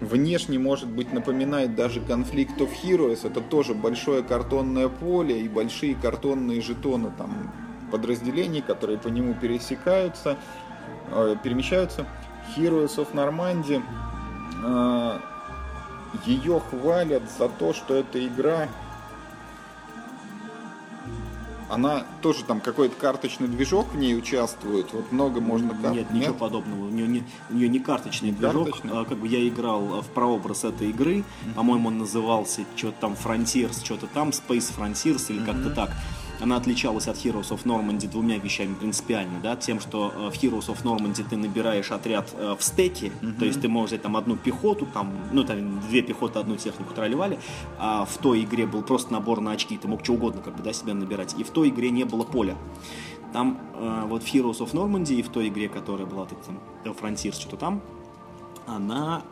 внешне, 0.00 0.58
может 0.58 0.88
быть, 0.88 1.12
напоминает 1.12 1.74
даже 1.76 2.00
Conflict 2.00 2.58
of 2.58 2.70
Heroes. 2.82 3.26
Это 3.26 3.40
тоже 3.40 3.74
большое 3.74 4.22
картонное 4.22 4.88
поле 4.88 5.40
и 5.40 5.48
большие 5.48 5.94
картонные 5.94 6.60
жетоны 6.60 7.12
там 7.16 7.52
подразделений, 7.90 8.62
которые 8.62 8.98
по 8.98 9.08
нему 9.08 9.32
пересекаются, 9.34 10.36
э, 11.12 11.36
перемещаются. 11.42 12.04
Heroes 12.56 12.96
of 12.96 13.14
Normandy 13.14 13.80
э, 14.64 15.35
ее 16.24 16.60
хвалят 16.70 17.22
за 17.38 17.48
то, 17.48 17.72
что 17.72 17.94
эта 17.94 18.24
игра 18.24 18.68
она 21.68 22.04
тоже 22.22 22.44
там 22.44 22.60
какой-то 22.60 22.94
карточный 22.96 23.48
движок 23.48 23.92
в 23.92 23.96
ней 23.96 24.16
участвует. 24.16 24.92
Вот 24.92 25.10
много 25.10 25.40
можно 25.40 25.70
карт. 25.70 25.94
Нет, 25.94 26.10
ничего 26.10 26.30
Нет? 26.30 26.38
подобного. 26.38 26.86
У 26.86 26.90
нее 26.90 27.08
не, 27.08 27.24
у 27.50 27.54
нее 27.54 27.68
не 27.68 27.80
карточный 27.80 28.30
не 28.30 28.36
движок. 28.36 28.66
Карточный? 28.66 28.90
А, 28.94 29.04
как 29.04 29.18
бы 29.18 29.26
я 29.26 29.46
играл 29.46 30.00
в 30.00 30.06
прообраз 30.08 30.64
этой 30.64 30.90
игры. 30.90 31.16
Mm-hmm. 31.16 31.54
По-моему, 31.54 31.88
он 31.88 31.98
назывался 31.98 32.62
что-то 32.76 33.00
там 33.00 33.14
Frontiers, 33.14 33.84
что-то 33.84 34.06
там, 34.06 34.28
Space 34.30 34.72
Frontiers 34.76 35.26
или 35.28 35.40
mm-hmm. 35.40 35.44
как-то 35.44 35.70
так 35.70 35.90
она 36.40 36.56
отличалась 36.56 37.08
от 37.08 37.16
Heroes 37.16 37.50
of 37.50 37.64
Normandy 37.64 38.08
двумя 38.10 38.38
вещами 38.38 38.74
принципиально, 38.74 39.40
да, 39.42 39.56
тем, 39.56 39.80
что 39.80 40.12
э, 40.14 40.30
в 40.30 40.34
Heroes 40.34 40.66
of 40.68 40.82
Normandy 40.82 41.24
ты 41.28 41.36
набираешь 41.36 41.90
отряд 41.90 42.34
э, 42.34 42.54
в 42.58 42.62
стеке, 42.62 43.12
mm-hmm. 43.20 43.38
то 43.38 43.44
есть 43.44 43.60
ты 43.60 43.68
можешь 43.68 43.90
взять 43.90 44.02
там 44.02 44.16
одну 44.16 44.36
пехоту, 44.36 44.86
там, 44.86 45.12
ну, 45.32 45.44
там 45.44 45.80
две 45.80 46.02
пехоты, 46.02 46.38
одну 46.38 46.56
технику 46.56 46.94
тролливали, 46.94 47.38
а 47.78 48.04
в 48.04 48.16
той 48.18 48.42
игре 48.42 48.66
был 48.66 48.82
просто 48.82 49.12
набор 49.12 49.40
на 49.40 49.52
очки, 49.52 49.76
ты 49.76 49.88
мог 49.88 50.02
что 50.04 50.12
угодно 50.14 50.42
как 50.42 50.56
бы, 50.56 50.62
да, 50.62 50.72
себя 50.72 50.94
набирать, 50.94 51.34
и 51.38 51.44
в 51.44 51.50
той 51.50 51.68
игре 51.68 51.90
не 51.90 52.04
было 52.04 52.24
поля. 52.24 52.56
Там 53.32 53.60
э, 53.74 54.02
вот 54.06 54.22
в 54.22 54.26
Heroes 54.26 54.58
of 54.58 54.72
Normandy 54.72 55.14
и 55.14 55.22
в 55.22 55.28
той 55.28 55.48
игре, 55.48 55.68
которая 55.68 56.06
была 56.06 56.26
там, 56.26 56.58
Frontiers, 56.84 57.40
что-то 57.40 57.56
там, 57.56 57.82
она 58.66 59.22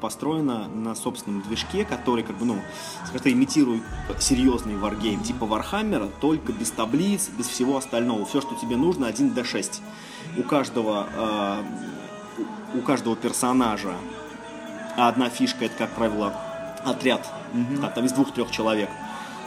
построена 0.00 0.68
на 0.68 0.94
собственном 0.94 1.42
движке, 1.42 1.84
который, 1.84 2.24
как 2.24 2.36
бы, 2.36 2.44
ну, 2.44 2.58
скажем, 3.06 3.32
имитирует 3.32 3.82
серьезный 4.18 4.76
варгейм 4.76 5.22
типа 5.22 5.46
Вархаммера, 5.46 6.08
только 6.20 6.52
без 6.52 6.70
таблиц, 6.70 7.28
без 7.28 7.46
всего 7.46 7.76
остального. 7.76 8.24
Все, 8.24 8.40
что 8.40 8.54
тебе 8.54 8.76
нужно, 8.76 9.06
1d6. 9.06 9.80
У 10.38 10.42
каждого, 10.42 11.06
э, 11.14 11.62
у 12.78 12.80
каждого 12.82 13.16
персонажа 13.16 13.94
одна 14.96 15.28
фишка, 15.28 15.66
это, 15.66 15.74
как 15.76 15.90
правило, 15.90 16.34
отряд, 16.84 17.28
mm-hmm. 17.52 17.80
там, 17.80 17.92
там 17.92 18.04
из 18.04 18.12
двух-трех 18.12 18.50
человек. 18.50 18.90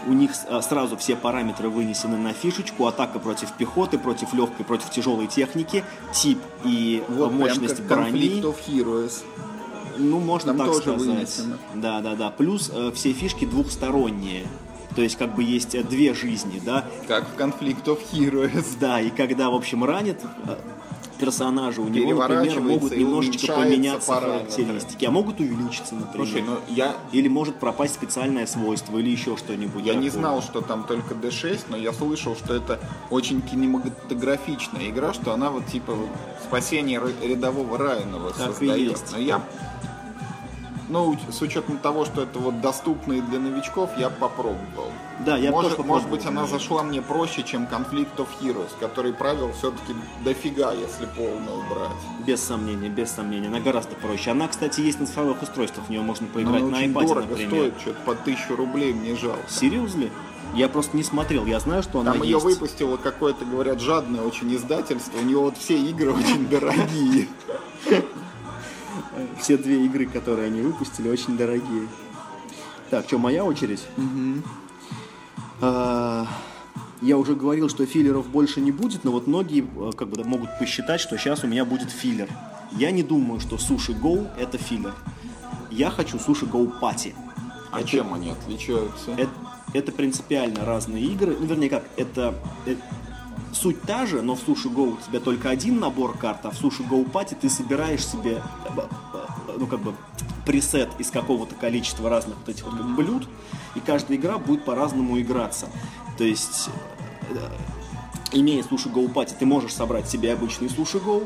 У 0.06 0.14
них 0.14 0.32
э, 0.48 0.62
сразу 0.62 0.96
все 0.98 1.16
параметры 1.16 1.70
вынесены 1.70 2.18
на 2.18 2.34
фишечку. 2.34 2.88
Атака 2.88 3.20
против 3.20 3.52
пехоты, 3.54 3.98
против 3.98 4.34
легкой, 4.34 4.66
против 4.66 4.90
тяжелой 4.90 5.28
техники, 5.28 5.84
тип 6.14 6.40
и 6.64 7.04
вот 7.10 7.32
мощность 7.32 7.82
брони. 7.84 8.42
Of 8.42 8.58
Heroes. 8.68 9.24
Ну, 9.98 10.20
можно 10.20 10.54
Там 10.54 10.58
так 10.58 10.68
тоже 10.68 10.82
сказать. 10.82 11.00
Вынесено. 11.00 11.58
Да, 11.76 12.02
да, 12.02 12.16
да. 12.16 12.30
Плюс 12.30 12.72
э, 12.74 12.92
все 12.94 13.14
фишки 13.14 13.46
двухсторонние. 13.46 14.46
То 14.96 15.02
есть, 15.02 15.18
как 15.18 15.36
бы 15.36 15.44
есть 15.44 15.76
э, 15.76 15.84
две 15.84 16.14
жизни, 16.14 16.62
да. 16.66 16.86
Как 17.08 17.28
в 17.28 17.38
Conflict 17.38 17.84
of 17.86 18.00
Heroes. 18.12 18.78
Да, 18.80 19.00
и 19.02 19.10
когда, 19.10 19.50
в 19.50 19.56
общем, 19.56 19.84
ранит 19.84 20.22
э, 20.46 20.58
персонажа, 21.18 21.82
у 21.82 21.88
него, 21.88 22.28
например, 22.28 22.62
могут 22.62 22.96
немножечко 22.96 23.54
поменяться 23.54 24.14
характеристики, 24.14 25.06
а 25.06 25.12
могут 25.12 25.40
увеличиться, 25.40 25.96
например. 25.96 26.28
Слушай, 26.28 26.44
ну 26.44 26.58
я... 26.70 26.96
Или 27.12 27.28
может 27.28 27.56
пропасть 27.56 27.96
специальное 27.96 28.46
свойство, 28.46 28.98
или 28.98 29.10
еще 29.10 29.38
что-нибудь. 29.38 29.84
Я 29.84 29.94
такое. 29.94 30.04
не 30.04 30.10
знал, 30.10 30.42
что 30.42 30.62
там 30.62 30.84
только 30.84 31.14
D6, 31.14 31.66
но 31.70 31.78
я 31.78 31.94
слышал, 31.94 32.36
что 32.36 32.54
это 32.54 32.80
очень 33.10 33.42
кинематографичная 33.42 34.90
игра, 34.90 35.14
что 35.14 35.34
она 35.34 35.50
вот 35.50 35.66
типа 35.68 35.98
спасение 36.48 37.02
рядового 37.24 37.78
Райанова 37.78 38.32
так 38.32 38.48
создает. 38.48 38.78
И 38.78 38.84
есть. 38.84 39.12
Но 39.12 39.20
я 39.20 39.42
ну, 40.90 41.18
с 41.30 41.42
учетом 41.42 41.78
того, 41.78 42.06
что 42.06 42.22
это 42.24 42.40
вот 42.40 42.62
доступно 42.62 43.14
и 43.14 43.22
для 43.22 43.40
новичков, 43.40 43.90
я 43.98 44.10
попробовал. 44.10 44.92
Да, 45.26 45.38
я 45.38 45.52
может, 45.52 45.76
тоже 45.76 45.88
Может 45.88 46.10
быть, 46.10 46.26
она 46.26 46.46
зашла 46.46 46.84
мне 46.84 47.02
проще, 47.02 47.44
чем 47.44 47.66
Conflict 47.66 48.16
of 48.18 48.28
Heroes, 48.42 48.70
который 48.80 49.14
правил 49.14 49.52
все-таки 49.54 49.94
дофига, 50.24 50.74
если 50.74 51.06
полно 51.06 51.56
убрать. 51.58 51.92
Без 52.26 52.42
сомнения, 52.44 52.90
без 52.90 53.12
сомнения. 53.12 53.48
Она 53.48 53.60
гораздо 53.60 53.96
проще. 53.96 54.32
Она, 54.32 54.48
кстати, 54.48 54.82
есть 54.82 55.00
на 55.00 55.06
цифровых 55.08 55.42
устройствах, 55.42 55.88
в 55.88 55.90
нее 55.90 56.02
можно 56.02 56.28
поиграть 56.28 56.62
Но 56.62 56.70
на 56.70 56.78
очень 56.78 56.92
iPad, 56.92 57.08
дорого 57.08 57.28
например. 57.30 57.50
стоит, 57.50 57.74
что-то 57.82 58.00
по 58.06 58.16
тысячу 58.16 58.56
рублей 58.56 58.94
мне 58.94 59.16
жалко. 59.16 59.40
Серьезно? 59.50 60.06
Я 60.54 60.70
просто 60.70 60.96
не 60.96 61.04
смотрел, 61.04 61.46
я 61.46 61.60
знаю, 61.60 61.84
что 61.84 62.00
она 62.00 62.14
Там 62.14 62.22
есть. 62.24 62.32
ее 62.32 62.40
выпустило 62.40 62.96
какое-то, 62.98 63.44
говорят, 63.44 63.82
жадное 63.82 64.22
очень 64.22 64.56
издательство. 64.56 65.18
У 65.18 65.24
нее 65.24 65.40
вот 65.40 65.58
все 65.58 65.78
игры 65.78 66.12
очень 66.14 66.48
дорогие. 66.48 67.28
Все 69.40 69.58
две 69.58 69.86
игры, 69.86 70.06
которые 70.06 70.48
они 70.48 70.62
выпустили, 70.62 71.10
очень 71.10 71.38
дорогие. 71.38 71.88
Так, 72.90 73.06
что, 73.08 73.18
моя 73.18 73.44
очередь? 73.44 73.84
Угу. 73.98 74.44
А, 75.62 76.28
я 77.02 77.18
уже 77.18 77.36
говорил, 77.36 77.70
что 77.70 77.86
филлеров 77.86 78.28
больше 78.28 78.62
не 78.62 78.72
будет, 78.72 79.04
но 79.04 79.12
вот 79.12 79.28
многие 79.28 79.66
э, 79.76 79.92
как 79.96 80.10
бы 80.10 80.24
могут 80.24 80.58
посчитать, 80.58 81.02
что 81.02 81.18
сейчас 81.18 81.44
у 81.44 81.48
меня 81.48 81.66
будет 81.66 81.92
филлер. 81.92 82.30
Я 82.72 82.92
не 82.92 83.04
думаю, 83.04 83.40
что 83.40 83.58
Суши 83.58 83.92
Go 83.92 84.30
это 84.40 84.58
филлер. 84.58 84.94
Я 85.70 85.90
хочу 85.90 86.20
Суши 86.20 86.46
Go 86.46 86.72
Party. 86.80 87.14
А 87.72 87.80
Это- 87.80 87.88
чем 87.88 88.14
они 88.14 88.30
отличаются? 88.32 89.12
Это, 89.12 89.32
это 89.74 89.92
принципиально 89.92 90.66
разные 90.66 91.04
игры. 91.04 91.36
Ну, 91.40 91.46
вернее, 91.46 91.70
как, 91.70 91.84
это, 91.98 92.34
э, 92.66 92.76
суть 93.54 93.82
та 93.84 94.06
же, 94.06 94.22
но 94.22 94.36
в 94.36 94.40
Суши 94.40 94.68
Go 94.68 94.94
у 94.94 94.98
тебя 94.98 95.20
только 95.20 95.50
один 95.50 95.80
набор 95.80 96.18
карт, 96.18 96.46
а 96.46 96.52
в 96.52 96.56
Суши 96.56 96.84
Go 96.84 97.10
Party 97.10 97.38
ты 97.40 97.50
собираешь 97.50 98.06
себе, 98.06 98.42
э, 98.76 98.82
ну, 99.58 99.68
как 99.68 99.80
бы, 99.80 99.94
пресет 100.46 100.90
из 100.98 101.12
какого-то 101.12 101.56
количества 101.56 102.10
разных 102.10 102.38
вот 102.38 102.50
этих 102.50 102.66
вот 102.66 102.82
блюд, 102.96 103.28
и 103.76 103.80
каждая 103.80 104.18
игра 104.18 104.38
будет 104.38 104.64
по-разному 104.64 105.20
играться. 105.20 105.68
То 106.18 106.24
есть, 106.24 106.70
э, 107.30 107.50
имея 108.32 108.64
Суши 108.64 108.90
Go 108.90 109.12
Party, 109.12 109.36
ты 109.38 109.46
можешь 109.46 109.74
собрать 109.74 110.10
себе 110.10 110.34
обычный 110.34 110.70
Суши 110.70 110.98
Go, 110.98 111.24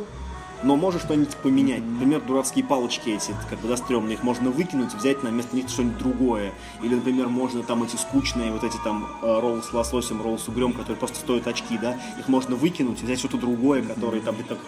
но 0.63 0.75
можешь 0.75 1.01
что-нибудь 1.01 1.35
поменять. 1.38 1.83
Например, 1.83 2.21
дурацкие 2.21 2.63
палочки 2.63 3.09
эти, 3.09 3.33
как 3.49 3.59
бы, 3.59 3.67
да, 3.67 3.77
стрёмные, 3.77 4.15
их 4.15 4.23
можно 4.23 4.49
выкинуть, 4.49 4.93
взять 4.93 5.23
на 5.23 5.29
место 5.29 5.55
них 5.55 5.69
что-нибудь 5.69 5.97
другое. 5.97 6.53
Или, 6.81 6.95
например, 6.95 7.27
можно 7.27 7.63
там 7.63 7.83
эти 7.83 7.95
скучные, 7.95 8.51
вот 8.51 8.63
эти 8.63 8.77
там 8.83 9.07
э, 9.21 9.39
роллы 9.39 9.61
с 9.63 9.73
лососем, 9.73 10.21
роллы 10.21 10.38
с 10.38 10.47
угрем, 10.47 10.73
которые 10.73 10.97
просто 10.97 11.19
стоят 11.19 11.47
очки, 11.47 11.77
да, 11.77 11.97
их 12.19 12.27
можно 12.27 12.55
выкинуть 12.55 13.01
взять 13.01 13.19
что-то 13.19 13.38
другое, 13.38 13.81
которое 13.81 14.21
там 14.21 14.35
так, 14.47 14.59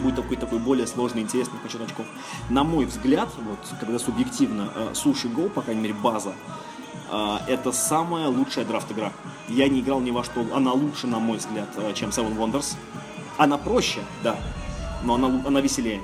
будет 0.00 0.16
такой 0.16 0.36
такой 0.36 0.58
более 0.58 0.86
сложный, 0.86 1.22
интересный 1.22 1.58
почет 1.58 1.82
очков. 1.82 2.06
На 2.50 2.64
мой 2.64 2.84
взгляд, 2.84 3.28
вот, 3.38 3.58
когда 3.80 3.98
субъективно, 3.98 4.70
э, 4.74 4.90
Суши 4.94 5.28
Go, 5.28 5.48
по 5.48 5.62
крайней 5.62 5.82
мере, 5.82 5.94
база, 5.94 6.34
а, 7.10 7.40
это 7.46 7.72
самая 7.72 8.28
лучшая 8.28 8.64
драфт-игра. 8.64 9.12
Я 9.48 9.68
не 9.68 9.80
играл 9.80 10.00
ни 10.00 10.10
во 10.10 10.24
что. 10.24 10.44
Она 10.54 10.72
лучше, 10.72 11.06
на 11.06 11.18
мой 11.18 11.38
взгляд, 11.38 11.68
э, 11.76 11.92
чем 11.94 12.10
Seven 12.10 12.36
Wonders. 12.36 12.76
Она 13.38 13.56
проще, 13.56 14.00
да, 14.22 14.36
но 15.02 15.14
она, 15.14 15.42
она 15.46 15.60
веселее. 15.60 16.00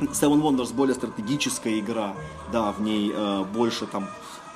Seven 0.00 0.42
Wonders 0.42 0.74
более 0.74 0.94
стратегическая 0.94 1.78
игра, 1.78 2.12
да, 2.52 2.72
в 2.72 2.82
ней 2.82 3.12
э, 3.14 3.44
больше 3.44 3.86
там, 3.86 4.08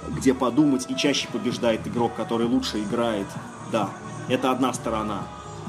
где 0.09 0.35
подумать, 0.35 0.87
и 0.91 0.97
чаще 0.97 1.29
побеждает 1.29 1.87
игрок, 1.87 2.15
который 2.15 2.47
лучше 2.47 2.83
играет, 2.83 3.27
да, 3.73 3.89
это 4.29 4.51
одна 4.51 4.73
сторона, 4.75 5.23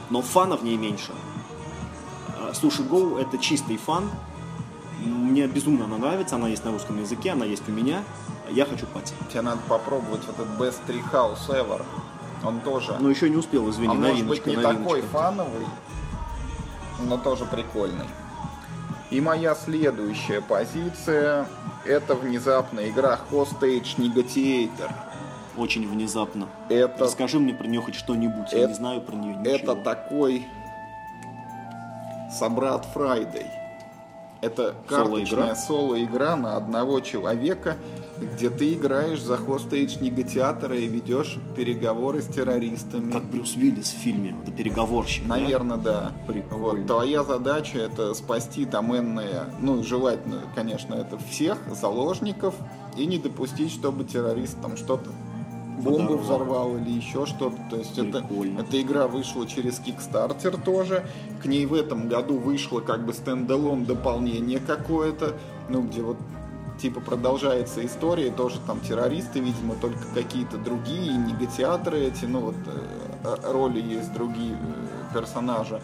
но 0.10 0.22
фана 0.22 0.58
в 0.58 0.64
ней 0.64 0.76
меньше. 0.76 1.14
Э, 2.38 2.52
Sushi 2.52 2.88
Go 2.88 3.20
это 3.20 3.38
чистый 3.38 3.78
фан, 3.78 4.10
мне 5.06 5.48
безумно 5.48 5.86
она 5.86 5.98
нравится, 5.98 6.36
она 6.36 6.50
есть 6.50 6.66
на 6.66 6.72
русском 6.72 7.00
языке, 7.00 7.32
она 7.32 7.46
есть 7.46 7.64
у 7.70 7.72
меня, 7.72 8.04
я 8.50 8.66
хочу 8.66 8.86
пати. 8.88 9.14
Тебе 9.30 9.42
надо 9.42 9.62
попробовать 9.70 10.22
вот 10.28 10.36
этот 10.38 10.60
Best 10.60 10.80
Tree 10.88 11.04
House 11.12 11.48
Ever. 11.48 11.84
Он 12.44 12.60
тоже. 12.60 12.98
Но 13.00 13.10
еще 13.10 13.30
не 13.30 13.38
успел, 13.38 13.70
извини, 13.70 13.90
Он 13.90 14.02
может 14.02 14.26
быть 14.26 14.46
новиночка, 14.46 14.50
не 14.50 14.56
новиночка. 14.58 14.84
такой 14.84 15.02
фановый, 15.04 15.66
но 17.00 17.18
тоже 17.18 17.46
прикольный. 17.46 18.06
И 19.10 19.20
моя 19.20 19.56
следующая 19.56 20.42
позиция 20.42 21.46
это 21.86 22.16
внезапная 22.16 22.90
игра 22.90 23.20
Hostage 23.32 23.98
Negotiator. 23.98 24.92
Очень 25.58 25.88
внезапно. 25.90 26.48
Это, 26.70 27.04
Расскажи 27.04 27.38
мне 27.40 27.54
про 27.54 27.68
нее 27.68 27.82
хоть 27.82 27.96
что-нибудь, 27.96 28.54
я 28.54 28.60
это- 28.60 28.68
не 28.70 28.74
знаю 28.76 29.02
про 29.02 29.16
нее 29.16 29.36
ничего. 29.36 29.56
это 29.74 29.76
такой 29.76 30.46
собрат 32.32 32.88
Friday. 32.96 33.48
Это 34.40 34.74
карточная 34.88 35.54
соло-игра 35.56 36.36
на 36.36 36.56
одного 36.56 37.00
человека, 37.02 37.76
где 38.26 38.50
ты 38.50 38.74
играешь 38.74 39.22
за 39.22 39.38
хостейдж 39.38 39.98
негатиатора 40.00 40.78
и 40.78 40.88
ведешь 40.88 41.38
переговоры 41.56 42.22
с 42.22 42.26
террористами. 42.26 43.12
Как 43.12 43.24
Брюс 43.26 43.56
Уиллис 43.56 43.92
в 43.92 43.98
фильме, 43.98 44.36
это 44.42 44.52
переговорщик. 44.52 45.28
да? 45.28 45.36
Наверное, 45.36 45.78
да. 45.78 46.12
Прикольно. 46.28 46.64
Вот, 46.64 46.88
твоя 46.88 47.24
задача 47.24 47.80
это 47.80 48.14
спасти 48.14 48.66
там 48.66 48.96
энное, 48.96 49.46
ну, 49.60 49.84
желательно, 49.84 50.42
конечно, 50.56 50.94
это 50.96 51.18
всех 51.18 51.58
заложников 51.74 52.56
и 52.98 53.06
не 53.06 53.18
допустить, 53.18 53.72
чтобы 53.72 54.04
террорист 54.04 54.62
там 54.62 54.78
что-то 54.78 55.10
бомбу 55.82 56.18
взорвал 56.18 56.78
или 56.78 56.92
еще 56.92 57.26
что-то. 57.26 57.58
То 57.70 57.78
есть 57.78 57.98
это, 57.98 58.24
эта 58.60 58.82
игра 58.82 59.08
вышла 59.08 59.48
через 59.48 59.80
Kickstarter 59.80 60.62
тоже. 60.64 61.06
К 61.42 61.46
ней 61.46 61.66
в 61.66 61.74
этом 61.74 62.08
году 62.08 62.38
вышло 62.38 62.80
как 62.80 63.06
бы 63.06 63.14
стендалон 63.14 63.86
дополнение 63.86 64.60
какое-то, 64.60 65.36
ну, 65.70 65.82
где 65.82 66.02
вот 66.02 66.18
типа 66.82 67.00
продолжается 67.00 67.86
история, 67.86 68.32
тоже 68.32 68.60
там 68.66 68.80
террористы, 68.80 69.40
видимо, 69.40 69.76
только 69.76 70.00
какие-то 70.14 70.58
другие, 70.58 71.14
негатиаторы 71.14 72.00
эти, 72.00 72.26
ну 72.26 72.40
вот 72.40 72.56
э, 72.66 73.36
роли 73.52 73.80
есть 73.80 74.12
другие 74.14 74.54
э, 74.54 75.14
персонажа. 75.14 75.80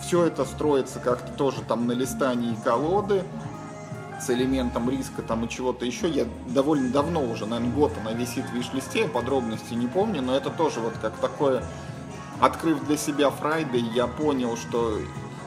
Все 0.00 0.24
это 0.24 0.44
строится 0.44 1.00
как-то 1.00 1.32
тоже 1.32 1.62
там 1.62 1.86
на 1.86 1.92
листании 1.92 2.56
колоды 2.62 3.24
с 4.20 4.30
элементом 4.30 4.88
риска 4.88 5.22
там 5.22 5.44
и 5.44 5.48
чего-то 5.48 5.84
еще. 5.84 6.08
Я 6.08 6.26
довольно 6.46 6.90
давно 6.90 7.24
уже, 7.24 7.46
наверное, 7.46 7.74
год 7.74 7.92
она 8.00 8.12
висит 8.12 8.44
в 8.46 8.54
виш-листе, 8.54 9.02
я 9.02 9.08
подробности 9.08 9.74
не 9.74 9.88
помню, 9.88 10.22
но 10.22 10.34
это 10.36 10.50
тоже 10.50 10.80
вот 10.80 10.94
как 11.02 11.16
такое, 11.16 11.64
открыв 12.40 12.86
для 12.86 12.96
себя 12.96 13.30
Friday, 13.30 13.84
я 13.94 14.06
понял, 14.06 14.56
что 14.56 14.98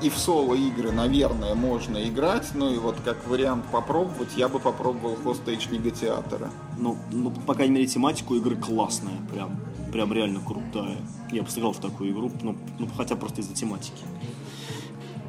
и 0.02 0.10
в 0.10 0.18
соло-игры, 0.18 0.92
наверное, 0.92 1.56
можно 1.56 2.08
играть, 2.08 2.50
ну 2.54 2.74
и 2.74 2.78
вот 2.78 2.98
как 3.04 3.28
вариант 3.28 3.66
попробовать, 3.72 4.30
я 4.36 4.48
бы 4.48 4.60
попробовал 4.60 5.16
Hostage 5.24 5.72
Negotiator 5.72 6.37
а. 6.37 6.50
Ну, 6.78 6.98
ну, 7.12 7.32
по 7.32 7.54
крайней 7.54 7.76
мере, 7.76 7.88
тематика 7.88 8.32
у 8.32 8.36
игры 8.36 8.56
классная, 8.56 9.18
прям, 9.32 9.60
прям 9.92 10.14
реально 10.14 10.40
крутая. 10.40 10.98
Я 11.32 11.44
бы 11.44 11.50
сыграл 11.50 11.74
в 11.74 11.80
такую 11.80 12.12
игру, 12.12 12.32
ну, 12.42 12.56
ну, 12.78 12.88
хотя 12.96 13.16
просто 13.16 13.42
из-за 13.42 13.54
тематики. 13.54 14.04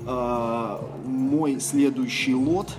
А, 0.06 0.82
мой 1.04 1.60
следующий 1.60 2.34
лот, 2.34 2.70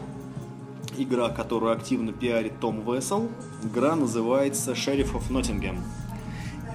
игра, 0.98 1.30
которую 1.30 1.74
активно 1.74 2.14
пиарит 2.14 2.60
Том 2.60 2.82
Вессел, 2.82 3.30
игра 3.64 3.96
называется 3.96 4.72
Sheriff 4.72 5.14
of 5.14 5.30
Nottingham. 5.30 5.80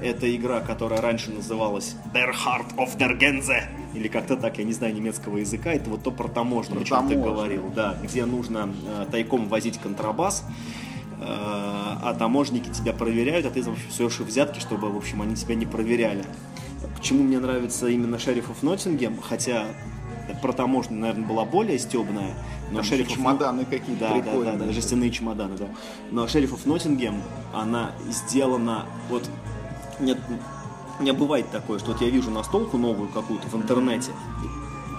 Это 0.03 0.35
игра, 0.35 0.61
которая 0.61 1.01
раньше 1.01 1.31
называлась 1.31 1.97
Der 2.13 2.31
Heart 2.33 2.77
of 2.77 2.99
der 2.99 3.19
Gänse, 3.19 3.63
или 3.95 4.09
как-то 4.09 4.37
так, 4.37 4.59
я 4.59 4.65
не 4.65 4.73
знаю 4.73 4.95
немецкого 4.95 5.39
языка, 5.39 5.73
это 5.73 5.89
вот 5.89 6.03
то 6.03 6.11
про 6.11 6.29
таможню, 6.29 6.81
о 6.81 6.85
чем 6.85 7.09
ты 7.09 7.17
говорил, 7.17 7.73
да, 7.75 7.97
где 8.03 8.27
нужно 8.27 8.69
э, 8.87 9.07
тайком 9.11 9.49
возить 9.49 9.79
контрабас, 9.79 10.45
э, 11.19 11.25
а 11.25 12.15
таможники 12.19 12.69
тебя 12.69 12.93
проверяют, 12.93 13.47
а 13.47 13.51
ты 13.51 13.63
в 13.63 13.71
общем, 13.71 13.91
суешь 13.91 14.19
взятки, 14.21 14.61
чтобы, 14.61 14.91
в 14.91 14.97
общем, 14.97 15.23
они 15.23 15.35
тебя 15.35 15.55
не 15.55 15.65
проверяли. 15.65 16.25
Почему 16.95 17.23
мне 17.23 17.39
нравится 17.39 17.89
именно 17.89 18.19
Шериф 18.19 18.51
оф 18.51 18.63
Ноттингем, 18.63 19.19
хотя 19.23 19.65
про 20.43 20.53
таможню, 20.53 20.99
наверное, 20.99 21.27
была 21.27 21.45
более 21.45 21.79
стебная, 21.79 22.35
но 22.71 22.77
Там 22.77 22.85
Шериф 22.85 23.07
еще 23.07 23.15
оф 23.15 23.19
чемоданы 23.19 23.65
какие-то 23.65 24.01
да, 24.01 24.09
да, 24.09 24.15
прикольные. 24.21 24.57
да, 24.57 24.65
да, 24.67 24.73
жестяные 24.73 25.11
чемоданы, 25.11 25.57
да. 25.57 25.69
Но 26.11 26.29
Шериф 26.29 26.53
оф 26.53 26.67
Ноттингем, 26.67 27.23
она 27.55 27.93
сделана, 28.11 28.85
вот, 29.09 29.29
нет, 30.01 30.19
у 30.99 31.03
меня 31.03 31.13
бывает 31.13 31.51
такое, 31.51 31.79
что 31.79 31.93
вот 31.93 32.01
я 32.01 32.09
вижу 32.09 32.31
настолку 32.31 32.79
новую 32.79 33.09
какую-то 33.09 33.49
в 33.49 33.55
интернете, 33.55 34.13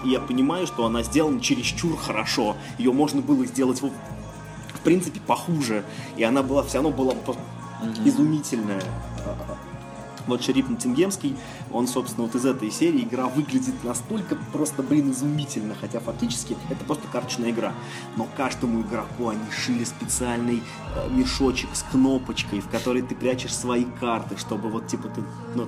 и 0.04 0.10
я 0.10 0.20
понимаю, 0.20 0.66
что 0.66 0.86
она 0.86 1.02
сделана 1.02 1.40
чересчур 1.40 1.96
хорошо. 1.96 2.56
Ее 2.78 2.92
можно 2.92 3.20
было 3.20 3.44
сделать, 3.46 3.82
в, 3.82 3.88
в 3.88 4.80
принципе, 4.84 5.20
похуже. 5.20 5.84
И 6.16 6.22
она 6.22 6.42
была, 6.42 6.62
все 6.62 6.74
равно 6.74 6.90
была 6.90 7.14
изумительная. 8.04 8.82
Вот 10.28 10.42
Шериф 10.42 10.68
Ноттингемский, 10.68 11.36
он, 11.72 11.88
собственно, 11.88 12.26
вот 12.26 12.34
из 12.34 12.44
этой 12.44 12.70
серии 12.70 13.02
игра 13.02 13.26
выглядит 13.26 13.82
настолько 13.82 14.36
просто, 14.52 14.82
блин, 14.82 15.10
изумительно, 15.10 15.74
хотя 15.74 16.00
фактически 16.00 16.56
это 16.68 16.84
просто 16.84 17.08
карточная 17.08 17.50
игра. 17.50 17.72
Но 18.16 18.28
каждому 18.36 18.82
игроку 18.82 19.28
они 19.28 19.50
шили 19.50 19.84
специальный 19.84 20.62
э, 20.94 21.10
мешочек 21.10 21.70
с 21.74 21.82
кнопочкой, 21.82 22.60
в 22.60 22.68
который 22.68 23.02
ты 23.02 23.14
прячешь 23.14 23.54
свои 23.54 23.86
карты, 23.98 24.36
чтобы 24.36 24.68
вот, 24.68 24.86
типа, 24.86 25.08
ты 25.08 25.22
ну, 25.54 25.66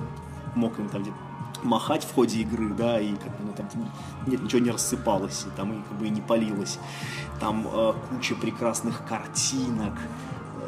мог 0.55 0.79
им 0.79 0.89
там 0.89 1.01
где-то 1.01 1.17
махать 1.63 2.03
в 2.03 2.13
ходе 2.13 2.39
игры, 2.39 2.69
да, 2.69 2.99
и 2.99 3.13
как 3.15 3.37
бы, 3.37 3.45
ну, 3.45 3.53
там 3.53 3.67
нет, 4.27 4.41
ничего 4.41 4.61
не 4.61 4.71
рассыпалось, 4.71 5.45
и 5.45 5.57
там 5.57 5.73
и 5.73 5.83
как 5.83 5.97
бы 5.97 6.07
и 6.07 6.09
не 6.09 6.21
палилось. 6.21 6.79
Там 7.39 7.67
э, 7.71 7.93
куча 8.09 8.35
прекрасных 8.35 9.05
картинок, 9.05 9.93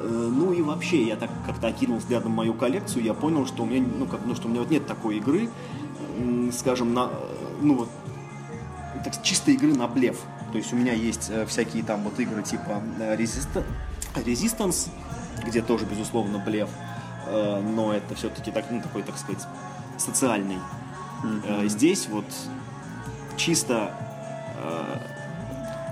Ну 0.10 0.52
и 0.52 0.62
вообще, 0.62 1.04
я 1.04 1.16
так 1.16 1.30
как-то 1.46 1.68
окинул 1.68 1.98
взглядом 1.98 2.32
мою 2.32 2.54
коллекцию, 2.54 3.04
я 3.04 3.14
понял, 3.14 3.46
что 3.46 3.64
у 3.64 3.66
меня, 3.66 3.86
ну, 3.98 4.06
как, 4.06 4.20
ну, 4.26 4.36
что 4.36 4.48
у 4.48 4.52
меня 4.52 4.60
вот 4.60 4.70
нет 4.70 4.86
такой 4.86 5.18
игры, 5.18 5.50
скажем, 6.52 6.94
на, 6.94 7.10
э, 7.12 7.58
ну 7.62 7.76
вот, 7.76 7.90
так, 9.04 9.22
чистой 9.24 9.54
игры 9.54 9.74
на 9.74 9.88
блеф. 9.88 10.20
То 10.52 10.58
есть 10.58 10.74
у 10.74 10.76
меня 10.76 10.94
есть 10.94 11.30
э, 11.30 11.46
всякие 11.46 11.84
там 11.84 12.04
вот 12.04 12.20
игры 12.20 12.44
типа 12.44 12.82
э, 13.00 13.16
Resist- 13.16 13.64
Resistance, 14.16 14.90
где 15.46 15.62
тоже, 15.62 15.86
безусловно, 15.86 16.38
блеф, 16.38 16.70
э, 17.28 17.62
но 17.62 17.94
это 17.94 18.14
все-таки 18.16 18.52
так, 18.52 18.66
ну, 18.70 18.82
такой, 18.82 19.04
так 19.04 19.18
сказать, 19.18 19.46
социальный. 19.98 20.60
Э, 21.48 21.68
Здесь 21.68 22.08
вот 22.10 22.26
чисто 23.38 23.94
э, 24.58 24.98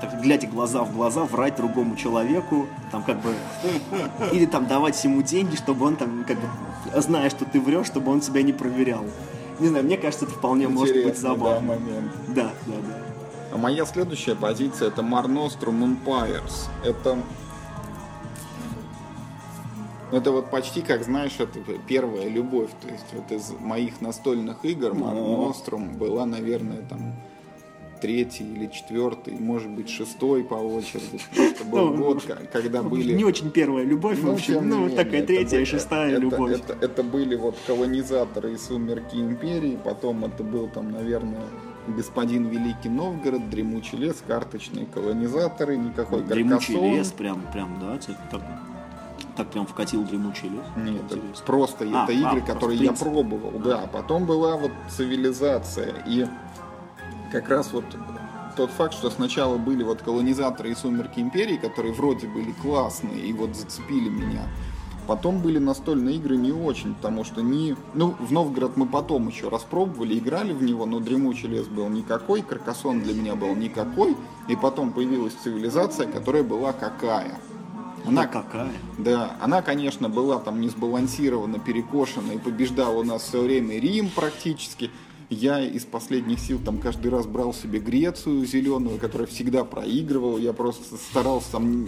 так, 0.01 0.21
глядя 0.21 0.47
глаза 0.47 0.83
в 0.83 0.93
глаза, 0.93 1.23
врать 1.23 1.55
другому 1.55 1.95
человеку, 1.95 2.67
там 2.91 3.03
как 3.03 3.21
бы, 3.21 3.33
или 4.31 4.45
там 4.45 4.67
давать 4.67 5.01
ему 5.03 5.21
деньги, 5.21 5.55
чтобы 5.55 5.85
он 5.85 5.95
там, 5.95 6.25
как 6.27 6.37
бы, 6.37 7.01
зная, 7.01 7.29
что 7.29 7.45
ты 7.45 7.61
врешь, 7.61 7.87
чтобы 7.87 8.11
он 8.11 8.19
тебя 8.19 8.41
не 8.41 8.53
проверял. 8.53 9.05
Не 9.59 9.67
знаю, 9.67 9.85
мне 9.85 9.97
кажется, 9.97 10.25
это 10.25 10.33
вполне 10.33 10.67
может 10.67 10.95
быть 10.95 11.05
Интересный, 11.05 11.29
да, 11.29 11.35
забавно. 11.35 11.67
момент. 11.67 12.11
Да, 12.29 12.51
да, 12.65 12.73
да. 12.75 12.97
А 13.53 13.57
моя 13.57 13.85
следующая 13.85 14.35
позиция 14.35 14.87
это 14.87 15.01
Mar 15.01 15.25
Nostrum 15.25 15.97
Empires. 16.03 16.67
Это 16.83 17.17
это 20.11 20.31
вот 20.31 20.51
почти 20.51 20.81
как, 20.81 21.03
знаешь, 21.03 21.35
это 21.39 21.59
первая 21.87 22.27
любовь. 22.27 22.69
То 22.81 22.89
есть 22.89 23.05
вот 23.13 23.31
из 23.31 23.51
моих 23.51 24.01
настольных 24.01 24.65
игр 24.65 24.91
Mar 24.91 25.15
Nostrum 25.15 25.97
была, 25.97 26.25
наверное, 26.25 26.81
там 26.89 27.13
третий 28.01 28.43
или 28.43 28.67
четвертый, 28.67 29.37
может 29.39 29.69
быть, 29.69 29.89
шестой 29.89 30.43
по 30.43 30.55
очереди. 30.55 31.21
Это 31.37 31.63
был 31.63 31.91
ну, 31.91 31.97
год, 31.97 32.23
когда 32.51 32.83
были... 32.83 33.13
Не 33.13 33.23
очень 33.23 33.51
первая 33.51 33.85
любовь, 33.85 34.19
ну, 34.21 34.31
в 34.31 34.33
общем, 34.33 34.67
ну, 34.67 34.79
менее, 34.81 34.97
такая 34.97 35.23
третья 35.23 35.59
и 35.59 35.65
шестая 35.65 36.11
это, 36.11 36.21
любовь. 36.21 36.51
Это, 36.51 36.73
это, 36.73 36.85
это 36.85 37.03
были 37.03 37.35
вот 37.35 37.55
колонизаторы 37.65 38.53
и 38.53 38.57
сумерки 38.57 39.15
империи, 39.15 39.77
потом 39.83 40.25
это 40.25 40.43
был 40.43 40.67
там, 40.67 40.91
наверное, 40.91 41.45
господин 41.87 42.47
Великий 42.47 42.89
Новгород, 42.89 43.49
Дремучий 43.49 43.97
лес, 43.97 44.23
карточные 44.25 44.85
колонизаторы, 44.85 45.77
никакой 45.77 46.23
Дремучий 46.23 46.73
Каркасон. 46.73 46.95
лес, 46.95 47.11
прям, 47.11 47.41
прям, 47.53 47.79
да, 47.79 47.99
так, 48.31 48.41
так 49.37 49.47
прям 49.49 49.65
вкатил 49.65 50.03
Дремучий 50.03 50.49
лес? 50.49 50.65
Нет, 50.75 51.03
это 51.11 51.21
просто 51.45 51.85
а, 51.85 52.03
это 52.03 52.13
игры, 52.13 52.41
а, 52.41 52.53
которые 52.53 52.79
я 52.79 52.93
пробовал, 52.93 53.53
а. 53.55 53.59
да. 53.59 53.89
Потом 53.91 54.25
была 54.25 54.57
вот 54.57 54.71
цивилизация, 54.89 55.93
и 56.07 56.25
как 57.31 57.49
раз 57.49 57.71
вот 57.71 57.85
тот 58.55 58.71
факт, 58.71 58.93
что 58.93 59.09
сначала 59.09 59.57
были 59.57 59.83
вот 59.83 60.01
колонизаторы 60.01 60.71
и 60.71 60.75
сумерки 60.75 61.19
империи, 61.19 61.57
которые 61.57 61.93
вроде 61.93 62.27
были 62.27 62.51
классные 62.51 63.19
и 63.19 63.33
вот 63.33 63.55
зацепили 63.55 64.09
меня. 64.09 64.47
Потом 65.07 65.41
были 65.41 65.57
настольные 65.57 66.17
игры 66.17 66.37
не 66.37 66.51
очень, 66.51 66.93
потому 66.93 67.23
что 67.23 67.41
не... 67.41 67.75
Ну, 67.93 68.15
в 68.19 68.31
Новгород 68.31 68.77
мы 68.77 68.85
потом 68.85 69.27
еще 69.29 69.49
распробовали, 69.49 70.17
играли 70.17 70.53
в 70.53 70.61
него, 70.61 70.85
но 70.85 70.99
Дремучий 70.99 71.47
лес 71.47 71.67
был 71.67 71.89
никакой, 71.89 72.43
Каркасон 72.43 73.01
для 73.01 73.13
меня 73.13 73.35
был 73.35 73.55
никакой, 73.55 74.15
и 74.47 74.55
потом 74.55 74.93
появилась 74.93 75.33
цивилизация, 75.33 76.05
которая 76.05 76.43
была 76.43 76.71
какая. 76.71 77.39
Она 78.05 78.27
какая? 78.27 78.71
Да, 78.97 79.35
она, 79.41 79.61
конечно, 79.61 80.07
была 80.07 80.39
там 80.39 80.61
не 80.61 80.69
сбалансирована, 80.69 81.59
перекошена 81.59 82.33
и 82.33 82.37
побеждала 82.37 82.99
у 82.99 83.03
нас 83.03 83.23
все 83.23 83.41
время 83.41 83.79
Рим 83.79 84.09
практически, 84.09 84.91
я 85.31 85.61
из 85.61 85.85
последних 85.85 86.39
сил 86.39 86.59
там 86.63 86.77
каждый 86.77 87.09
раз 87.09 87.25
брал 87.25 87.53
себе 87.53 87.79
Грецию 87.79 88.45
зеленую, 88.45 88.99
которая 88.99 89.27
всегда 89.27 89.63
проигрывала. 89.63 90.37
Я 90.37 90.51
просто 90.51 90.97
старался 90.97 91.53
там 91.53 91.87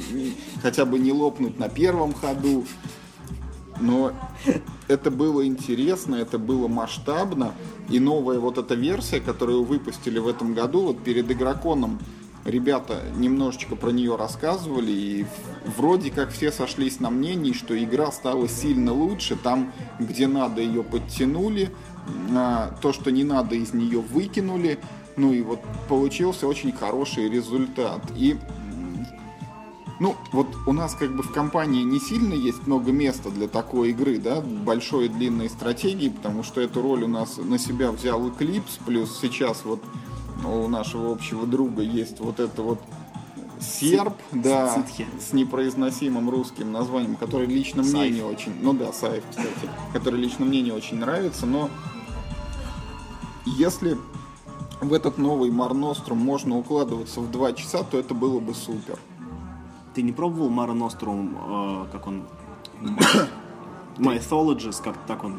хотя 0.62 0.86
бы 0.86 0.98
не 0.98 1.12
лопнуть 1.12 1.60
на 1.60 1.68
первом 1.68 2.14
ходу. 2.14 2.66
Но 3.82 4.14
это 4.88 5.12
было 5.12 5.46
интересно, 5.46 6.16
это 6.16 6.40
было 6.40 6.70
масштабно. 6.70 7.54
И 7.90 8.00
новая 8.00 8.40
вот 8.40 8.58
эта 8.58 8.76
версия, 8.76 9.20
которую 9.20 9.64
выпустили 9.66 10.20
в 10.20 10.28
этом 10.28 10.54
году, 10.54 10.84
вот 10.84 11.04
перед 11.04 11.30
игроконом, 11.30 12.00
ребята 12.46 13.02
немножечко 13.18 13.76
про 13.76 13.90
нее 13.90 14.16
рассказывали, 14.16 14.92
и 14.92 15.26
вроде 15.78 16.12
как 16.12 16.32
все 16.32 16.52
сошлись 16.52 17.00
на 17.00 17.10
мнении, 17.10 17.52
что 17.52 17.82
игра 17.82 18.12
стала 18.12 18.48
сильно 18.48 18.94
лучше, 18.94 19.36
там, 19.36 19.74
где 20.00 20.28
надо, 20.28 20.62
ее 20.62 20.84
подтянули, 20.84 21.72
то, 22.82 22.94
что 22.94 23.12
не 23.12 23.24
надо, 23.24 23.56
из 23.56 23.74
нее 23.74 24.00
выкинули. 24.00 24.80
Ну 25.16 25.32
и 25.32 25.42
вот 25.42 25.60
получился 25.88 26.48
очень 26.48 26.72
хороший 26.72 27.30
результат. 27.30 28.02
И 28.16 28.38
ну, 30.00 30.16
вот 30.32 30.48
у 30.66 30.74
нас 30.74 30.96
как 30.96 31.16
бы 31.16 31.24
в 31.24 31.32
компании 31.32 31.84
не 31.84 32.00
сильно 32.00 32.34
есть 32.34 32.68
много 32.68 32.92
места 32.92 33.30
для 33.30 33.48
такой 33.48 33.92
игры, 33.92 34.18
да, 34.18 34.42
большой 34.42 35.06
и 35.06 35.10
длинной 35.10 35.50
стратегии, 35.50 36.10
потому 36.10 36.44
что 36.44 36.62
эту 36.62 36.82
роль 36.82 37.04
у 37.04 37.08
нас 37.08 37.38
на 37.38 37.58
себя 37.58 37.92
взял 37.92 38.28
Eclipse, 38.28 38.82
плюс 38.86 39.18
сейчас 39.22 39.64
вот 39.64 39.82
у 40.46 40.68
нашего 40.68 41.12
общего 41.12 41.46
друга 41.46 41.84
есть 41.84 42.20
вот 42.20 42.40
это 42.40 42.64
вот 42.64 42.80
серб, 43.62 44.16
да, 44.32 44.76
Цитхи. 44.76 45.08
с 45.20 45.32
непроизносимым 45.32 46.30
русским 46.30 46.72
названием, 46.72 47.16
который 47.16 47.48
лично 47.48 47.82
мне 47.82 47.92
Сайф. 47.92 48.14
не 48.14 48.22
очень, 48.24 48.54
ну 48.62 48.74
да, 48.74 48.92
Сайф, 48.92 49.24
кстати, 49.30 49.70
который 49.94 50.20
лично 50.20 50.44
мне 50.44 50.62
не 50.62 50.72
очень 50.72 50.98
нравится, 50.98 51.46
но 51.46 51.70
если 53.58 53.98
в 54.82 54.94
этот 54.94 55.18
новый 55.18 55.52
Марнострум 55.52 56.18
можно 56.18 56.58
укладываться 56.58 57.22
в 57.22 57.32
два 57.32 57.54
часа, 57.54 57.84
то 57.84 57.98
это 57.98 58.14
было 58.14 58.40
бы 58.40 58.54
супер. 58.54 59.00
Ты 59.94 60.02
не 60.02 60.12
пробовал 60.12 60.50
Марнострум, 60.50 61.38
э, 61.38 61.86
как 61.92 62.08
он... 62.08 62.24
Mythologist, 63.98 64.84
как 64.84 64.98
так 65.06 65.24
он 65.24 65.36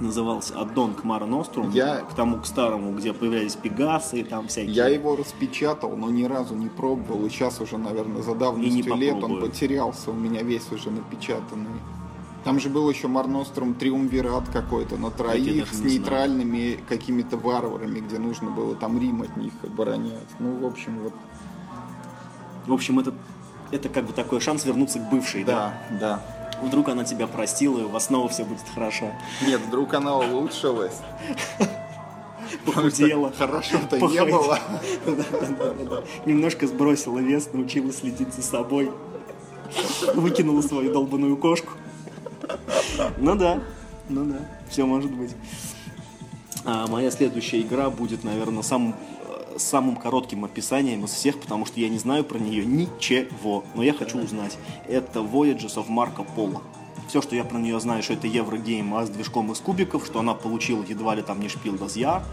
назывался 0.00 0.58
аддон 0.58 0.94
к 0.94 1.04
Мара 1.04 1.26
Нострум, 1.26 1.70
я... 1.70 1.98
к 2.00 2.14
тому, 2.14 2.38
к 2.38 2.46
старому, 2.46 2.92
где 2.92 3.12
появлялись 3.12 3.54
пегасы 3.54 4.20
и 4.20 4.24
там 4.24 4.48
всякие. 4.48 4.74
Я 4.74 4.88
его 4.88 5.16
распечатал, 5.16 5.96
но 5.96 6.10
ни 6.10 6.24
разу 6.24 6.54
не 6.54 6.68
пробовал, 6.68 7.24
и 7.24 7.30
сейчас 7.30 7.60
уже, 7.60 7.78
наверное, 7.78 8.22
за 8.22 8.34
давностью 8.34 8.94
лет 8.96 9.22
он 9.22 9.40
потерялся, 9.40 10.10
у 10.10 10.14
меня 10.14 10.42
весь 10.42 10.70
уже 10.72 10.90
напечатанный. 10.90 11.80
Там 12.44 12.60
же 12.60 12.68
был 12.68 12.90
еще 12.90 13.08
Марностром 13.08 13.74
Триумвират 13.74 14.50
какой-то 14.50 14.98
на 14.98 15.10
троих 15.10 15.72
с 15.72 15.80
нейтральными 15.80 16.78
какими-то 16.88 17.38
варварами, 17.38 18.00
где 18.00 18.18
нужно 18.18 18.50
было 18.50 18.74
там 18.74 19.00
Рим 19.00 19.22
от 19.22 19.34
них 19.38 19.54
оборонять. 19.62 20.28
Ну, 20.38 20.58
в 20.58 20.66
общем, 20.66 20.98
вот. 21.00 21.14
В 22.66 22.72
общем, 22.72 22.98
это, 22.98 23.14
это 23.70 23.88
как 23.88 24.04
бы 24.04 24.12
такой 24.12 24.40
шанс 24.40 24.66
вернуться 24.66 24.98
к 24.98 25.08
бывшей, 25.08 25.44
да? 25.44 25.74
Да, 25.90 25.98
да. 25.98 26.22
Вдруг 26.62 26.90
она 26.90 27.04
тебя 27.04 27.26
простила, 27.26 27.80
и 27.80 27.84
у 27.84 27.88
вас 27.88 28.06
снова 28.06 28.28
все 28.28 28.44
будет 28.44 28.64
хорошо. 28.74 29.10
Нет, 29.46 29.60
вдруг 29.66 29.94
она 29.94 30.16
улучшилась. 30.16 30.98
Похудела. 32.66 33.32
Хорошо-то 33.36 33.98
не 34.00 34.24
было. 34.24 34.58
Немножко 36.26 36.66
сбросила 36.66 37.18
вес, 37.18 37.48
научилась 37.54 38.00
следить 38.00 38.34
за 38.34 38.42
собой. 38.42 38.92
Выкинула 40.14 40.60
свою 40.60 40.92
долбанную 40.92 41.38
кошку. 41.38 41.72
Ну 43.18 43.34
да, 43.34 43.62
ну 44.08 44.24
да, 44.24 44.38
все 44.68 44.86
может 44.86 45.10
быть. 45.12 45.32
А 46.64 46.86
моя 46.86 47.10
следующая 47.10 47.60
игра 47.60 47.90
будет, 47.90 48.24
наверное, 48.24 48.62
самым 48.62 48.94
самым 49.56 49.96
коротким 49.96 50.44
описанием 50.44 51.04
из 51.04 51.10
всех, 51.10 51.40
потому 51.40 51.66
что 51.66 51.80
я 51.80 51.88
не 51.88 51.98
знаю 51.98 52.24
про 52.24 52.38
нее 52.38 52.64
ничего, 52.64 53.64
но 53.74 53.82
я 53.82 53.92
хочу 53.92 54.18
узнать. 54.18 54.58
Это 54.88 55.20
Voyages 55.20 55.76
of 55.76 55.88
Marco 55.88 56.26
Polo. 56.36 56.60
Все, 57.08 57.20
что 57.20 57.36
я 57.36 57.44
про 57.44 57.58
нее 57.58 57.78
знаю, 57.80 58.02
что 58.02 58.14
это 58.14 58.26
Еврогейм 58.26 58.94
а 58.94 59.04
с 59.04 59.10
движком 59.10 59.52
из 59.52 59.58
кубиков, 59.58 60.06
что 60.06 60.20
она 60.20 60.34
получила 60.34 60.82
едва 60.82 61.14
ли 61.14 61.22
там 61.22 61.40
не 61.40 61.48
шпил 61.48 61.76
Дазьяр. 61.76 62.24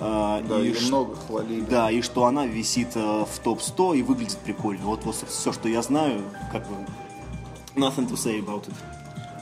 Да, 0.00 0.40
и 0.60 0.72
ш... 0.74 0.86
много 0.88 1.14
хвалили. 1.14 1.60
Да, 1.62 1.90
и 1.90 2.02
что 2.02 2.24
она 2.24 2.44
висит 2.46 2.88
э, 2.96 3.24
в 3.24 3.38
топ-100 3.38 3.98
и 3.98 4.02
выглядит 4.02 4.38
прикольно. 4.38 4.84
Вот, 4.86 5.04
вот 5.04 5.14
все, 5.28 5.52
что 5.52 5.68
я 5.68 5.80
знаю, 5.82 6.22
как 6.50 6.66
бы 6.68 6.74
nothing 7.76 8.08
to 8.08 8.14
say 8.14 8.44
about 8.44 8.66
it. 8.66 8.74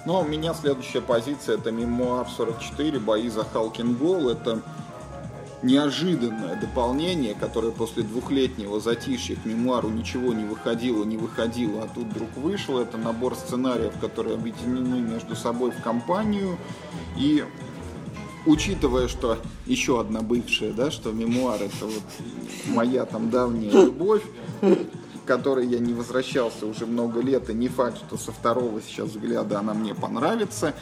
Ну, 0.06 0.16
а 0.16 0.20
у 0.20 0.24
меня 0.24 0.55
следующая 0.55 1.02
позиция 1.02 1.59
это 1.59 1.70
мемуар 1.70 2.27
44, 2.28 2.98
бои 3.01 3.28
за 3.28 3.44
Халкин 3.44 3.94
Гол. 3.97 4.31
Это 4.31 4.60
неожиданное 5.62 6.56
дополнение, 6.56 7.35
которое 7.35 7.70
после 7.70 8.02
двухлетнего 8.02 8.81
затишья 8.81 9.36
к 9.36 9.44
мемуару 9.44 9.90
ничего 9.90 10.32
не 10.32 10.44
выходило, 10.44 11.05
не 11.05 11.18
выходило, 11.18 11.82
а 11.82 11.89
тут 11.94 12.06
вдруг 12.06 12.35
вышло. 12.36 12.81
Это 12.81 12.97
набор 12.97 13.35
сценариев, 13.35 13.93
которые 14.01 14.36
объединены 14.36 15.01
между 15.01 15.36
собой 15.36 15.70
в 15.70 15.82
компанию. 15.82 16.56
И 17.18 17.44
учитывая, 18.47 19.06
что 19.09 19.36
еще 19.66 20.01
одна 20.01 20.22
бывшая, 20.22 20.72
да, 20.72 20.90
что 20.90 21.12
мемуар 21.12 21.60
это 21.62 21.85
вот 21.86 22.02
моя 22.68 23.05
там 23.05 23.28
давняя 23.28 23.70
любовь, 23.70 24.22
которой 25.31 25.65
я 25.69 25.78
не 25.78 25.93
возвращался 25.93 26.66
уже 26.66 26.86
много 26.86 27.20
лет, 27.20 27.51
и 27.51 27.55
не 27.55 27.69
факт, 27.69 27.98
что 27.98 28.16
со 28.16 28.32
второго 28.32 28.82
сейчас 28.82 29.11
взгляда 29.11 29.61
она 29.61 29.74
мне 29.74 29.94
понравится, 29.94 30.74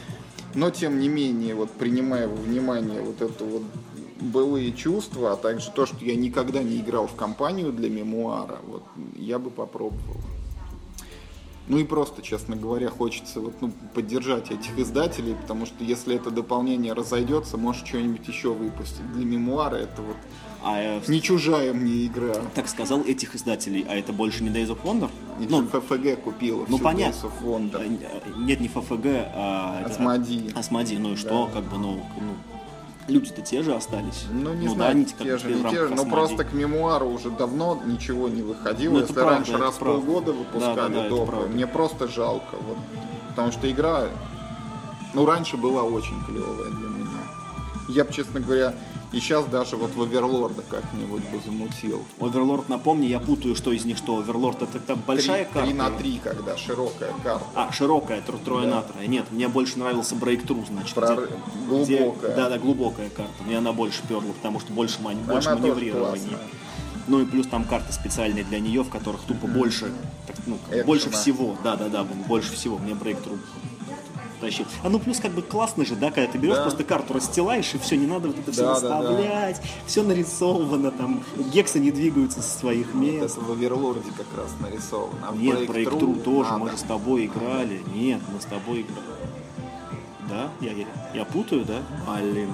но 0.55 0.71
тем 0.71 0.99
не 0.99 1.07
менее, 1.07 1.53
вот 1.53 1.69
принимая 1.69 2.27
во 2.27 2.35
внимание 2.35 2.99
вот 2.99 3.21
это 3.21 3.45
вот 3.45 3.61
былые 4.19 4.71
чувства, 4.71 5.33
а 5.33 5.35
также 5.35 5.69
то, 5.69 5.85
что 5.85 6.03
я 6.03 6.15
никогда 6.15 6.63
не 6.63 6.77
играл 6.79 7.05
в 7.05 7.13
компанию 7.13 7.71
для 7.71 7.91
мемуара, 7.91 8.57
вот 8.65 8.81
я 9.15 9.37
бы 9.37 9.51
попробовал. 9.51 10.17
Ну 11.67 11.77
и 11.77 11.83
просто, 11.83 12.23
честно 12.23 12.55
говоря, 12.55 12.89
хочется 12.89 13.41
вот, 13.41 13.53
ну, 13.61 13.71
поддержать 13.93 14.49
этих 14.49 14.79
издателей, 14.79 15.35
потому 15.39 15.67
что 15.67 15.83
если 15.83 16.15
это 16.15 16.31
дополнение 16.31 16.93
разойдется, 16.93 17.55
может 17.57 17.85
что-нибудь 17.85 18.27
еще 18.27 18.51
выпустить. 18.51 19.13
Для 19.13 19.25
мемуара 19.25 19.75
это 19.75 20.01
вот 20.01 20.17
а, 20.63 20.77
э, 20.77 21.01
не 21.07 21.21
чужая 21.21 21.73
мне 21.73 22.05
игра. 22.05 22.35
Так 22.53 22.67
сказал 22.67 23.01
этих 23.01 23.35
издателей, 23.35 23.85
а 23.87 23.95
это 23.95 24.11
больше 24.13 24.43
не 24.43 24.49
Days 24.49 24.67
of 24.67 24.81
Wonder? 24.83 25.09
Ну, 25.39 25.65
ФФГ 25.67 26.21
купила 26.21 26.65
ну, 26.67 26.77
понятно. 26.77 27.27
Days 27.27 27.31
of 27.31 27.43
Wonder. 27.43 27.99
Э, 28.01 28.39
нет, 28.39 28.59
не 28.59 28.67
ФФГ, 28.67 29.05
а... 29.35 29.83
Асмоди. 29.85 30.51
Асмоди, 30.55 30.97
ну 30.97 31.13
и 31.13 31.15
что, 31.15 31.47
да. 31.47 31.61
как 31.61 31.69
бы, 31.69 31.77
ну, 31.77 32.03
ну 32.19 32.33
люди-то 33.09 33.41
те 33.41 33.63
же 33.63 33.73
остались. 33.73 34.25
Ну, 34.31 34.53
не 34.53 34.67
ну, 34.67 34.73
знаю, 34.73 34.93
да, 34.93 34.99
они 34.99 35.05
те 35.05 35.37
же, 35.37 35.51
не 35.51 35.69
те 35.69 35.87
же, 35.87 35.95
но 35.95 36.05
просто 36.05 36.43
к 36.43 36.53
мемуару 36.53 37.07
уже 37.07 37.29
давно 37.29 37.81
ничего 37.85 38.29
не 38.29 38.41
выходило. 38.41 38.93
Ну, 38.93 38.99
Если 38.99 39.13
правда, 39.13 39.35
раньше 39.35 39.57
раз 39.57 39.75
в 39.75 39.79
полгода 39.79 40.33
выпускали 40.33 40.93
да, 40.93 41.09
да, 41.09 41.25
да, 41.25 41.47
мне 41.47 41.67
просто 41.67 42.07
жалко. 42.07 42.55
Вот, 42.55 42.77
потому 43.29 43.51
что 43.51 43.69
игра, 43.69 44.05
ну, 45.13 45.25
раньше 45.25 45.57
была 45.57 45.83
очень 45.83 46.23
клевая 46.25 46.69
для 46.69 46.87
меня. 46.87 47.09
Я 47.89 48.05
бы, 48.05 48.13
честно 48.13 48.39
говоря, 48.39 48.73
И 49.11 49.19
сейчас 49.19 49.45
даже 49.45 49.75
вот 49.75 49.95
в 49.95 50.01
Оверлорда 50.03 50.61
как-нибудь 50.69 51.23
бы 51.29 51.39
замутил. 51.43 52.05
Оверлорд, 52.19 52.69
напомни, 52.69 53.07
я 53.07 53.19
путаю, 53.19 53.55
что 53.55 53.71
из 53.71 53.83
них 53.83 53.97
что. 53.97 54.19
Оверлорд 54.19 54.61
это, 54.61 54.77
это 54.77 54.95
большая 54.95 55.45
Три- 55.45 55.53
карта? 55.53 55.67
Три 55.69 55.73
на 55.73 55.89
три, 55.89 56.19
когда 56.23 56.55
широкая 56.57 57.11
карта. 57.23 57.45
А, 57.55 57.71
широкая, 57.71 58.21
тро- 58.21 58.43
трое 58.43 58.67
Да. 58.69 58.75
на 58.75 58.81
трое. 58.83 59.07
Нет, 59.07 59.25
мне 59.31 59.47
больше 59.47 59.79
нравился 59.79 60.13
Breakthrough, 60.13 60.67
значит. 60.67 60.95
Прор- 60.95 61.27
где- 61.83 61.97
глубокая. 61.99 62.35
да, 62.35 62.49
да, 62.49 62.59
глубокая 62.59 63.09
карта. 63.09 63.31
Мне 63.45 63.57
она 63.57 63.73
больше 63.73 64.01
перла, 64.07 64.31
потому 64.33 64.59
что 64.59 64.71
больше, 64.73 65.01
мани- 65.01 65.21
больше 65.23 65.49
Она 65.49 65.59
маневрирования. 65.61 66.37
Ну 67.07 67.21
и 67.21 67.25
плюс 67.25 67.47
там 67.47 67.63
карты 67.63 67.91
специальные 67.91 68.43
для 68.43 68.59
нее, 68.59 68.83
в 68.83 68.89
которых 68.89 69.21
тупо 69.21 69.47
больше, 69.47 69.91
так, 70.27 70.35
ну, 70.45 70.59
Экшена. 70.67 70.83
больше 70.85 71.09
всего. 71.09 71.55
Да, 71.63 71.75
да, 71.75 71.89
да, 71.89 72.03
больше 72.03 72.53
всего. 72.53 72.77
Мне 72.77 72.93
Breakthrough 72.93 73.39
тащил. 74.39 74.65
А 74.83 74.89
ну 74.89 74.99
плюс 74.99 75.19
как 75.19 75.31
бы 75.31 75.41
классно 75.41 75.85
же, 75.85 75.95
да, 75.95 76.11
когда 76.11 76.31
ты 76.31 76.37
берешь, 76.37 76.55
Да. 76.55 76.63
просто 76.63 76.83
карту 76.83 77.13
расстилаешь, 77.13 77.73
и 77.73 77.77
все, 77.77 77.97
не 77.97 78.07
надо 78.07 78.27
вот 78.29 78.39
это 78.39 78.51
все 78.51 78.61
Да, 78.63 78.79
да, 78.79 78.89
да. 78.89 78.99
наставлять, 78.99 79.61
все 79.85 80.03
нарисовано, 80.03 80.91
там, 80.91 81.23
гексы 81.53 81.79
не 81.79 81.91
двигаются 81.91 82.41
со 82.41 82.57
своих 82.59 82.93
Вот 82.93 83.01
мест. 83.03 83.37
это 83.37 83.45
в 83.45 83.51
Оверлорде 83.51 84.09
как 84.17 84.27
раз 84.37 84.49
нарисовано. 84.59 85.27
А 85.29 85.35
Нет, 85.35 85.69
Breakthrough 85.69 86.21
тоже, 86.23 86.51
надо. 86.51 86.63
мы 86.63 86.71
же 86.71 86.77
с 86.77 86.81
тобой 86.83 87.25
играли. 87.25 87.81
Нет, 87.93 88.21
мы 88.33 88.39
с 88.41 88.45
тобой 88.45 88.81
играли. 88.81 89.19
Да? 90.29 90.49
Я, 90.61 90.71
я, 90.73 90.85
я 91.15 91.25
путаю, 91.25 91.65
да? 91.65 91.79
Блин, 92.21 92.53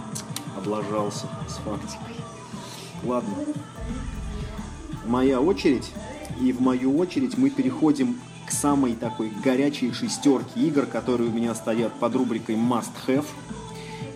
облажался 0.57 1.27
с 1.47 1.55
фактикой. 1.57 2.15
Ладно. 3.03 3.33
Моя 5.05 5.39
очередь. 5.41 5.91
И 6.41 6.51
в 6.51 6.61
мою 6.61 6.97
очередь 6.97 7.37
мы 7.37 7.49
переходим 7.49 8.19
к 8.45 8.51
самой 8.51 8.95
такой 8.95 9.29
горячей 9.43 9.91
шестерке 9.91 10.59
игр, 10.59 10.85
которые 10.85 11.29
у 11.29 11.33
меня 11.33 11.55
стоят 11.55 11.93
под 11.93 12.15
рубрикой 12.15 12.55
Must 12.55 12.91
Have. 13.07 13.25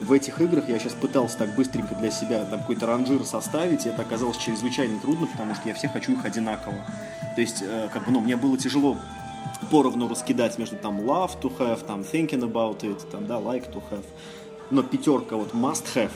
В 0.01 0.11
этих 0.11 0.39
играх 0.41 0.69
я 0.69 0.79
сейчас 0.79 0.93
пытался 0.93 1.39
так 1.39 1.55
быстренько 1.55 1.93
для 1.95 2.09
себя 2.09 2.45
там 2.45 2.61
какой-то 2.61 2.85
ранжир 2.85 3.23
составить, 3.25 3.85
и 3.85 3.89
это 3.89 4.01
оказалось 4.01 4.37
чрезвычайно 4.37 4.99
трудно, 4.99 5.27
потому 5.27 5.55
что 5.55 5.67
я 5.67 5.75
все 5.75 5.87
хочу 5.87 6.13
их 6.13 6.25
одинаково. 6.25 6.75
То 7.35 7.41
есть, 7.41 7.61
э, 7.61 7.89
как 7.91 8.05
бы, 8.05 8.11
ну, 8.11 8.21
мне 8.21 8.35
было 8.35 8.57
тяжело 8.57 8.97
поровну 9.69 10.07
раскидать 10.07 10.57
между 10.57 10.77
там 10.77 10.99
love 11.01 11.39
to 11.41 11.55
have, 11.57 11.85
там 11.85 12.01
thinking 12.01 12.41
about 12.41 12.79
it, 12.81 13.01
там, 13.11 13.27
да, 13.27 13.39
like 13.39 13.71
to 13.71 13.81
have. 13.91 14.05
Но 14.71 14.83
пятерка 14.83 15.35
вот 15.35 15.53
must 15.53 15.85
have, 15.95 16.11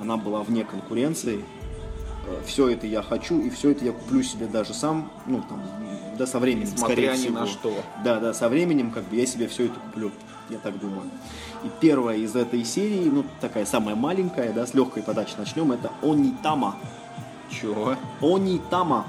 она 0.00 0.16
была 0.16 0.42
вне 0.42 0.64
конкуренции. 0.64 1.44
Все 2.46 2.68
это 2.68 2.86
я 2.86 3.02
хочу, 3.02 3.40
и 3.40 3.50
все 3.50 3.70
это 3.70 3.84
я 3.84 3.92
куплю 3.92 4.22
себе 4.22 4.46
даже 4.46 4.72
сам, 4.72 5.10
ну, 5.26 5.42
там, 5.48 5.62
да, 6.20 6.26
со 6.26 6.38
временем, 6.38 6.68
Несмотря 6.70 6.94
скорее 6.94 7.12
всего. 7.14 7.38
на 7.38 7.46
что. 7.46 7.74
Да, 8.04 8.20
да, 8.20 8.34
со 8.34 8.50
временем, 8.50 8.90
как 8.90 9.04
бы, 9.04 9.16
я 9.16 9.24
себе 9.24 9.48
все 9.48 9.66
это 9.66 9.80
куплю, 9.80 10.12
я 10.50 10.58
так 10.58 10.78
думаю. 10.78 11.04
И 11.64 11.70
первая 11.80 12.18
из 12.18 12.36
этой 12.36 12.62
серии, 12.62 13.08
ну, 13.08 13.24
такая 13.40 13.64
самая 13.64 13.94
маленькая, 13.94 14.52
да, 14.52 14.66
с 14.66 14.74
легкой 14.74 15.02
подачи 15.02 15.32
начнем, 15.38 15.72
это 15.72 15.90
Онитама. 16.02 16.76
Чего? 17.50 17.96
Онитама. 18.20 19.06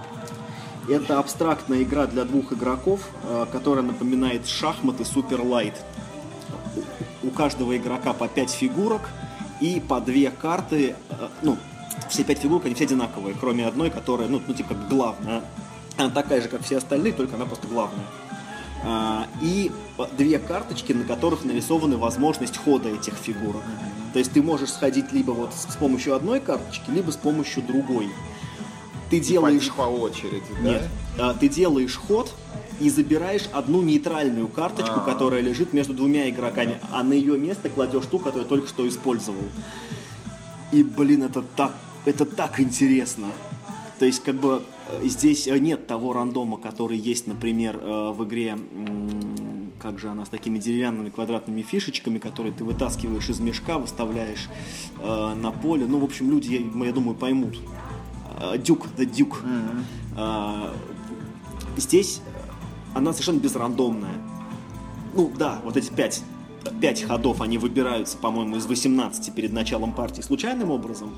Это 0.90 1.20
абстрактная 1.20 1.84
игра 1.84 2.08
для 2.08 2.24
двух 2.24 2.54
игроков, 2.54 3.10
э, 3.24 3.46
которая 3.52 3.84
напоминает 3.84 4.48
шахматы 4.48 5.04
Super 5.04 5.46
Light. 5.46 5.76
У 7.24 7.30
каждого 7.30 7.76
игрока 7.76 8.14
по 8.14 8.30
5 8.30 8.52
фигурок 8.52 9.02
и 9.60 9.82
по 9.86 10.00
две 10.00 10.32
карты, 10.32 10.96
э, 11.10 11.28
ну, 11.42 11.58
все 12.10 12.24
пять 12.24 12.40
фигурок, 12.40 12.66
они 12.66 12.76
все 12.76 12.86
одинаковые, 12.86 13.36
кроме 13.38 13.68
одной, 13.68 13.90
которая, 13.90 14.30
ну, 14.30 14.42
ну 14.48 14.54
типа, 14.54 14.76
главная. 14.90 15.42
Она 16.02 16.10
такая 16.12 16.42
же, 16.42 16.48
как 16.48 16.64
все 16.64 16.78
остальные, 16.78 17.14
только 17.14 17.36
она 17.36 17.46
просто 17.46 17.68
главная. 17.68 18.06
А, 18.84 19.28
И 19.42 19.72
две 20.18 20.40
карточки, 20.40 20.94
на 20.94 21.04
которых 21.04 21.46
нарисованы 21.46 21.98
возможность 21.98 22.58
хода 22.58 22.90
этих 22.90 23.14
фигурок. 23.14 23.62
То 24.14 24.20
есть 24.20 24.32
ты 24.32 24.42
можешь 24.42 24.72
сходить 24.72 25.12
либо 25.12 25.32
вот 25.32 25.54
с 25.54 25.76
помощью 25.76 26.16
одной 26.16 26.40
карточки, 26.40 26.90
либо 26.90 27.12
с 27.12 27.16
помощью 27.18 27.64
другой. 27.64 28.10
Ты 29.10 29.20
делаешь 29.20 29.70
По, 29.72 29.84
очереди, 29.84 30.42
да? 30.64 30.70
нет. 30.70 30.90
А, 31.20 31.34
Ты 31.34 31.50
делаешь 31.50 31.96
ход 31.96 32.34
и 32.80 32.90
забираешь 32.90 33.44
одну 33.54 33.82
нейтральную 33.84 34.48
карточку, 34.48 35.02
А. 35.02 35.06
которая 35.06 35.42
лежит 35.42 35.74
между 35.74 35.94
двумя 35.94 36.30
игроками, 36.30 36.80
а 36.92 37.04
на 37.04 37.14
ее 37.14 37.38
место 37.38 37.70
кладешь 37.70 38.06
ту, 38.06 38.18
которую 38.20 38.46
только 38.48 38.68
что 38.68 38.88
использовал. 38.88 39.44
И, 40.72 40.82
блин, 40.84 41.24
это 41.24 41.44
так, 41.56 41.74
это 42.06 42.26
так 42.26 42.60
интересно. 42.60 43.28
То 44.00 44.06
есть, 44.06 44.24
как 44.24 44.36
бы, 44.36 44.64
здесь 45.04 45.48
э, 45.48 45.58
нет 45.60 45.88
того 45.88 46.14
рандома, 46.14 46.58
который 46.58 46.98
есть, 46.98 47.28
например, 47.28 47.80
э, 47.82 48.12
в 48.12 48.24
игре, 48.26 48.58
как 49.80 50.00
же 50.00 50.10
она, 50.10 50.26
с 50.26 50.30
такими 50.30 50.60
деревянными 50.60 51.10
квадратными 51.10 51.62
фишечками, 51.62 52.20
которые 52.20 52.54
ты 52.54 52.64
вытаскиваешь 52.64 53.30
из 53.30 53.40
мешка, 53.40 53.78
выставляешь 53.78 54.50
э, 55.00 55.34
на 55.34 55.52
поле. 55.52 55.86
Ну, 55.86 56.00
в 56.00 56.04
общем, 56.04 56.30
люди, 56.30 56.54
я, 56.54 56.86
я 56.86 56.92
думаю, 56.92 57.16
поймут. 57.16 57.58
Э, 58.40 58.58
Дюк, 58.58 58.88
да 58.98 59.06
дюк. 59.06 59.44
Здесь 61.78 62.22
она 62.94 63.14
совершенно 63.14 63.40
безрандомная. 63.40 64.16
Ну 65.14 65.32
да, 65.38 65.62
вот 65.64 65.78
эти 65.78 65.92
пять, 65.92 66.24
пять 66.82 67.04
ходов, 67.04 67.42
они 67.42 67.58
выбираются, 67.58 68.18
по-моему, 68.18 68.58
из 68.58 68.66
18 68.66 69.34
перед 69.34 69.54
началом 69.54 69.94
партии 69.94 70.22
случайным 70.22 70.72
образом, 70.72 71.14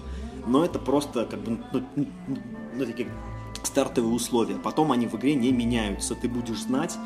но 0.48 0.64
это 0.64 0.80
просто 0.80 1.26
как 1.26 1.42
бы 1.42 1.60
ну, 1.72 1.84
ну, 1.96 2.06
ну, 2.76 2.86
такие 2.86 3.08
стартовые 3.68 4.14
условия. 4.14 4.56
Потом 4.56 4.92
они 4.92 5.08
в 5.08 5.16
игре 5.16 5.36
не 5.36 5.52
меняются. 5.52 6.16
Ты 6.16 6.28
будешь 6.28 6.62
знать, 6.62 6.98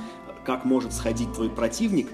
как 0.46 0.64
может 0.66 0.94
сходить 0.94 1.34
твой 1.34 1.50
противник, 1.50 2.08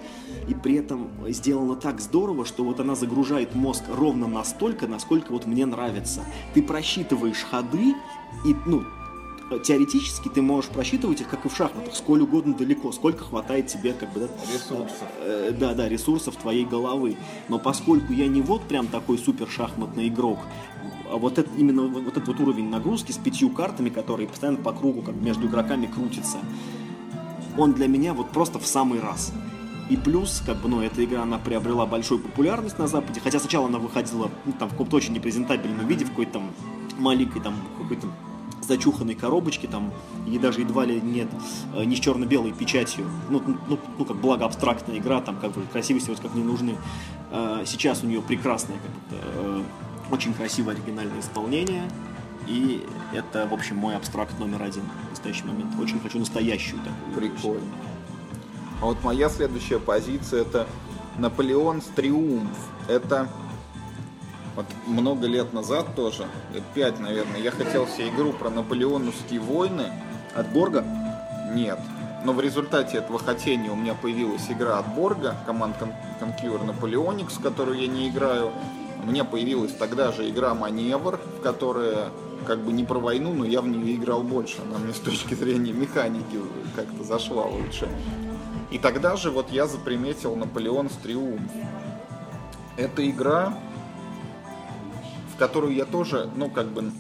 и 0.48 0.56
при 0.56 0.76
этом 0.76 1.10
сделано 1.30 1.76
так 1.76 2.02
здорово, 2.02 2.46
что 2.46 2.64
вот 2.64 2.80
она 2.80 2.96
загружает 2.96 3.54
мозг 3.54 3.84
ровно 3.90 4.28
настолько, 4.28 4.88
насколько 4.88 5.32
вот 5.32 5.46
мне 5.46 5.66
нравится. 5.66 6.26
Ты 6.54 6.64
просчитываешь 6.64 7.44
ходы, 7.50 7.94
и, 8.44 8.56
ну, 8.66 8.84
теоретически 9.64 10.30
ты 10.30 10.42
можешь 10.42 10.72
просчитывать 10.72 11.22
их, 11.22 11.30
как 11.30 11.46
и 11.46 11.50
в 11.50 11.56
шахматах, 11.56 11.96
сколь 11.96 12.22
угодно 12.24 12.56
далеко, 12.56 12.92
сколько 12.92 13.24
хватает 13.24 13.68
тебе, 13.68 13.94
как 13.94 14.12
бы, 14.14 14.22
да, 14.22 14.28
Ресурсов. 14.52 15.08
э, 15.20 15.52
да, 15.58 15.74
да, 15.76 15.88
ресурсов 15.88 16.36
твоей 16.38 16.66
головы. 16.66 17.18
Но 17.50 17.60
поскольку 17.60 18.14
я 18.14 18.28
не 18.28 18.42
вот 18.42 18.64
прям 18.64 18.88
такой 18.88 19.20
супер 19.20 19.48
шахматный 19.48 20.08
игрок, 20.08 20.40
вот 21.18 21.38
это, 21.38 21.50
именно 21.58 21.84
вот 21.84 22.18
этот 22.18 22.28
вот 22.28 22.40
уровень 22.40 22.70
нагрузки 22.70 23.12
с 23.12 23.18
пятью 23.18 23.50
картами, 23.50 23.90
которые 23.90 24.28
постоянно 24.28 24.58
по 24.58 24.72
кругу 24.72 25.02
как 25.02 25.16
между 25.16 25.48
игроками 25.48 25.86
крутится, 25.86 26.38
он 27.58 27.74
для 27.74 27.88
меня 27.88 28.14
вот 28.14 28.30
просто 28.30 28.60
в 28.60 28.66
самый 28.66 29.00
раз. 29.00 29.32
И 29.90 29.98
плюс, 29.98 30.42
как 30.46 30.58
бы, 30.58 30.70
ну, 30.70 30.82
эта 30.82 31.04
игра, 31.04 31.24
она 31.24 31.38
приобрела 31.38 31.86
большую 31.86 32.20
популярность 32.20 32.80
на 32.80 32.88
Западе, 32.88 33.20
хотя 33.20 33.40
сначала 33.40 33.68
она 33.68 33.80
выходила, 33.80 34.32
ну, 34.46 34.54
там, 34.54 34.70
в 34.70 34.72
каком-то 34.72 34.96
очень 34.96 35.14
непрезентабельном 35.14 35.86
виде, 35.88 36.06
в 36.06 36.10
какой-то 36.10 36.34
там 36.34 36.52
маленькой, 36.98 37.42
там, 37.42 37.56
какой-то 37.78 38.08
зачуханной 38.62 39.14
коробочке, 39.16 39.68
там, 39.68 39.92
и 40.26 40.40
даже 40.40 40.62
едва 40.62 40.86
ли 40.86 41.02
нет, 41.02 41.28
э, 41.76 41.84
не 41.84 41.98
с 41.98 42.00
черно-белой 42.00 42.54
печатью, 42.54 43.06
ну, 43.30 43.42
ну, 43.68 43.78
ну, 43.98 44.06
как 44.06 44.16
благо 44.18 44.46
абстрактная 44.46 44.98
игра, 44.98 45.20
там, 45.20 45.38
как 45.38 45.52
бы, 45.52 45.62
красивости 45.72 46.10
вот 46.10 46.20
как 46.22 46.34
не 46.34 46.44
нужны. 46.44 46.78
Э, 47.32 47.64
Сейчас 47.66 48.04
у 48.04 48.08
нее 48.08 48.22
прекрасное, 48.22 48.78
как 48.78 48.92
бы, 48.92 49.24
э, 49.26 49.64
очень 50.14 50.34
красивое 50.34 50.76
оригинальное 50.76 51.20
исполнение, 51.20 51.90
и 52.48 52.86
это, 53.14 53.48
в 53.48 53.54
общем, 53.54 53.78
мой 53.78 53.96
абстракт 53.96 54.38
номер 54.38 54.62
один 54.62 54.84
в 55.08 55.10
настоящий 55.10 55.44
момент. 55.44 55.74
Очень 55.80 56.00
хочу 56.00 56.20
настоящую 56.20 56.80
такую. 56.84 57.32
Прикольно. 57.32 57.66
А 58.80 58.86
вот 58.86 59.04
моя 59.04 59.30
следующая 59.30 59.80
позиция 59.80 60.42
это 60.42 60.68
Наполеон 61.18 61.82
с 61.82 61.86
Триумф. 61.86 62.58
Это 62.88 63.28
вот 64.56 64.66
много 64.86 65.26
лет 65.26 65.52
назад 65.52 65.96
тоже, 65.96 66.28
лет 66.54 66.64
пять, 66.76 67.00
наверное, 67.00 67.40
я 67.40 67.50
хотел 67.50 67.88
себе 67.88 68.10
игру 68.10 68.34
про 68.34 68.52
наполеоновские 68.52 69.40
войны. 69.40 69.92
От 70.36 70.52
Борга? 70.52 70.86
Нет. 71.54 71.80
Но 72.24 72.34
в 72.34 72.40
результате 72.40 72.98
этого 72.98 73.20
хотения 73.20 73.72
у 73.72 73.76
меня 73.76 73.96
появилась 73.96 74.50
игра 74.50 74.78
от 74.78 74.94
Борга, 74.94 75.36
команд 75.46 75.76
Con- 75.80 75.94
Conquer 76.22 76.64
Napoleonics, 76.66 77.40
в 77.40 77.42
которую 77.42 77.80
я 77.80 77.88
не 77.88 78.10
играю. 78.10 78.52
Меня 79.04 79.26
появилась 79.26 79.74
тогда 79.74 80.12
же 80.12 80.30
игра 80.30 80.54
Маневр, 80.54 81.20
в 81.40 81.42
которой 81.42 81.96
как 82.46 82.60
бы 82.60 82.72
не 82.72 82.84
про 82.84 83.00
войну, 83.00 83.34
но 83.34 83.46
я 83.46 83.62
в 83.62 83.68
нее 83.68 83.96
играл 83.96 84.24
больше. 84.24 84.62
Она 84.62 84.80
мне 84.80 84.94
с 84.94 85.00
точки 85.00 85.34
зрения 85.34 85.74
механики 85.74 86.40
как-то 86.76 87.04
зашла 87.04 87.46
лучше. 87.46 87.90
И 88.72 88.78
тогда 88.78 89.16
же 89.16 89.30
вот 89.30 89.52
я 89.52 89.68
заприметил 89.68 90.36
Наполеон 90.36 90.90
с 90.90 90.94
Триумф. 90.94 91.52
Это 92.78 93.08
игра, 93.08 93.58
в 95.34 95.38
которую 95.38 95.76
я 95.76 95.86
тоже, 95.86 96.30
ну 96.36 96.50
как 96.50 96.68
бы 96.68 96.92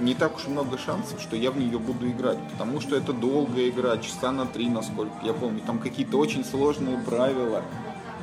не 0.00 0.14
так 0.14 0.36
уж 0.36 0.46
много 0.46 0.78
шансов, 0.78 1.20
что 1.20 1.36
я 1.36 1.50
в 1.50 1.58
нее 1.58 1.78
буду 1.78 2.08
играть, 2.08 2.38
потому 2.52 2.80
что 2.80 2.96
это 2.96 3.12
долгая 3.12 3.68
игра, 3.68 3.98
часа 3.98 4.32
на 4.32 4.46
три, 4.46 4.68
насколько 4.68 5.14
я 5.22 5.32
помню. 5.32 5.60
Там 5.66 5.78
какие-то 5.78 6.18
очень 6.18 6.44
сложные 6.44 6.98
правила, 6.98 7.62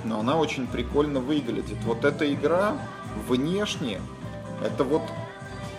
но 0.07 0.19
она 0.19 0.37
очень 0.37 0.67
прикольно 0.67 1.19
выглядит. 1.19 1.77
Вот 1.85 2.05
эта 2.05 2.31
игра 2.33 2.77
внешне, 3.27 3.99
это 4.63 4.83
вот 4.83 5.03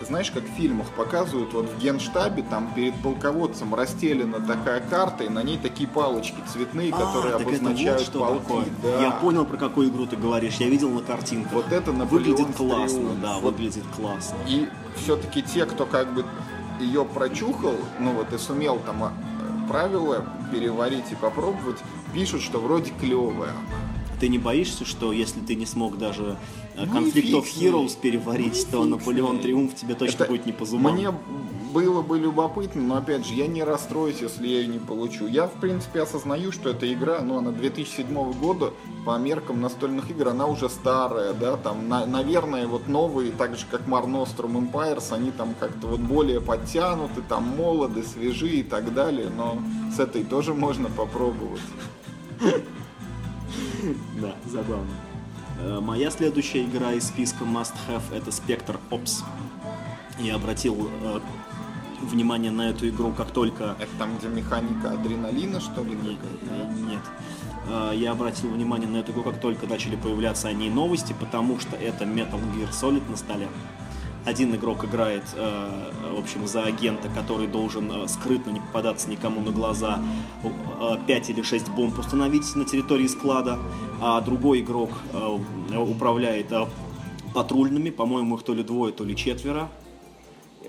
знаешь, 0.05 0.31
как 0.31 0.43
в 0.43 0.51
фильмах 0.55 0.87
показывают, 0.91 1.53
вот 1.53 1.69
в 1.69 1.77
генштабе 1.79 2.43
там 2.43 2.73
перед 2.73 2.95
полководцем 2.95 3.75
расстелена 3.75 4.39
такая 4.39 4.81
карта, 4.81 5.23
и 5.25 5.29
на 5.29 5.43
ней 5.43 5.57
такие 5.57 5.89
палочки 5.89 6.37
цветные, 6.51 6.91
которые 6.91 7.35
а, 7.35 7.37
так 7.37 7.47
обозначают 7.47 8.09
вот 8.13 8.43
полки. 8.43 8.43
такое. 8.43 8.65
Да. 8.81 9.01
Я 9.01 9.11
понял, 9.11 9.45
про 9.45 9.57
какую 9.57 9.89
игру 9.89 10.05
ты 10.05 10.15
говоришь. 10.15 10.55
Я 10.55 10.69
видел 10.69 10.89
на 10.89 11.01
картинках. 11.01 11.51
Вот 11.51 11.71
это 11.71 11.91
Выглядит 11.91 12.47
Наполеон 12.47 12.53
классно, 12.53 12.99
Триумф. 12.99 13.21
да, 13.21 13.33
Вот 13.39 13.53
выглядит 13.53 13.83
классно. 13.95 14.37
И 14.47 14.69
все-таки 14.95 15.41
те, 15.43 15.65
кто 15.65 15.85
как 15.85 16.13
бы 16.13 16.25
ее 16.79 17.03
прочухал, 17.05 17.75
ну 17.99 18.13
вот 18.13 18.31
и 18.33 18.37
сумел 18.37 18.79
там 18.85 19.03
а, 19.03 19.13
правила 19.67 20.25
переварить 20.51 21.11
и 21.11 21.15
попробовать, 21.15 21.77
пишут, 22.13 22.41
что 22.41 22.59
вроде 22.59 22.91
клевая. 22.99 23.53
Ты 24.19 24.27
не 24.27 24.37
боишься, 24.37 24.85
что 24.85 25.13
если 25.13 25.39
ты 25.39 25.55
не 25.55 25.65
смог 25.65 25.97
даже 25.97 26.37
э, 26.75 26.85
Ну 26.85 26.99
of. 27.07 27.45
Heroes 27.45 27.97
переварить, 27.99 28.65
Ну 28.71 28.77
то 28.79 28.83
Наполеон. 28.85 29.39
Триумф 29.39 29.75
тебе 29.75 29.95
точно 29.95 30.23
Это 30.23 30.31
будет 30.31 30.45
не 30.45 30.51
по 30.51 30.65
зубам. 30.65 30.93
Мне 30.93 31.13
было 31.73 32.01
бы 32.01 32.17
любопытно, 32.17 32.81
но 32.81 32.97
опять 32.97 33.25
же, 33.25 33.33
я 33.35 33.45
не 33.47 33.63
расстроюсь, 33.63 34.17
если 34.21 34.47
я 34.47 34.61
ее 34.61 34.67
не 34.67 34.79
получу. 34.79 35.27
Я, 35.27 35.45
в 35.47 35.53
принципе, 35.53 36.01
осознаю, 36.01 36.51
что 36.51 36.69
эта 36.69 36.91
игра, 36.91 37.21
ну, 37.21 37.37
она 37.37 37.51
2007 37.51 38.33
года, 38.33 38.73
по 39.05 39.17
меркам 39.19 39.61
настольных 39.61 40.09
игр, 40.09 40.29
она 40.29 40.47
уже 40.47 40.67
старая, 40.67 41.33
да, 41.33 41.57
там, 41.57 41.87
на- 41.87 42.05
наверное, 42.07 42.65
вот 42.67 42.87
новые, 42.87 43.31
так 43.31 43.55
же, 43.55 43.65
как 43.69 43.81
Mar 43.87 44.05
Nostrum 44.07 44.71
Empires, 44.71 45.13
они 45.13 45.31
там 45.31 45.53
как-то 45.59 45.87
вот 45.87 45.99
более 45.99 46.41
подтянуты, 46.41 47.21
там, 47.29 47.43
молоды, 47.55 48.03
свежи 48.03 48.49
и 48.49 48.63
так 48.63 48.93
далее, 48.93 49.29
но 49.29 49.59
с 49.95 49.99
этой 49.99 50.23
тоже 50.23 50.53
можно 50.55 50.89
попробовать. 50.89 51.61
Да, 54.21 54.35
забавно. 54.45 54.91
Э, 55.59 55.79
Моя 55.81 56.09
следующая 56.11 56.63
игра 56.63 56.93
из 56.93 57.07
списка 57.07 57.43
Must 57.43 57.73
Have 57.87 58.03
это 58.13 58.29
Spectre 58.29 58.77
Ops. 58.91 59.23
Я 60.19 60.35
обратил 60.35 60.89
э, 61.03 61.19
внимание 62.01 62.51
на 62.51 62.69
эту 62.69 62.87
игру, 62.89 63.11
как 63.11 63.31
только 63.31 63.75
Это 63.79 63.91
там, 63.97 64.17
где 64.17 64.27
механика 64.27 64.91
адреналина, 64.91 65.59
что 65.59 65.83
ли? 65.83 65.91
Нет, 65.95 66.17
да? 66.43 66.65
нет. 66.65 67.01
Э, 67.67 67.91
Я 67.95 68.11
обратил 68.11 68.49
внимание 68.49 68.87
на 68.87 68.97
эту 68.97 69.11
игру, 69.11 69.23
как 69.23 69.39
только 69.39 69.67
начали 69.67 69.95
появляться 69.95 70.47
о 70.47 70.53
ней 70.53 70.69
новости, 70.69 71.15
потому 71.19 71.59
что 71.59 71.75
это 71.75 72.05
Metal 72.05 72.39
Gear 72.55 72.69
Solid 72.71 73.09
на 73.09 73.17
столе. 73.17 73.47
Один 74.29 74.55
игрок 74.55 74.85
играет, 74.85 75.23
э, 75.35 75.91
в 76.15 76.19
общем, 76.19 76.47
за 76.47 76.63
агента, 76.63 77.09
который 77.09 77.47
должен 77.47 77.91
э, 77.91 78.07
скрытно 78.07 78.51
не 78.51 78.59
попадаться 78.59 79.09
никому 79.09 79.41
на 79.41 79.51
глаза, 79.51 79.99
5 81.07 81.29
или 81.29 81.41
6 81.41 81.69
бомб 81.69 81.97
установить 81.97 82.55
на 82.55 82.65
территории 82.65 83.07
склада, 83.07 83.57
а 84.01 84.21
другой 84.21 84.61
игрок 84.61 84.91
э, 85.13 85.77
управляет 85.77 86.51
э, 86.51 86.65
патрульными, 87.33 87.89
по-моему, 87.89 88.35
их 88.35 88.43
то 88.43 88.53
ли 88.53 88.63
двое, 88.63 88.93
то 88.93 89.03
ли 89.03 89.15
четверо, 89.15 89.69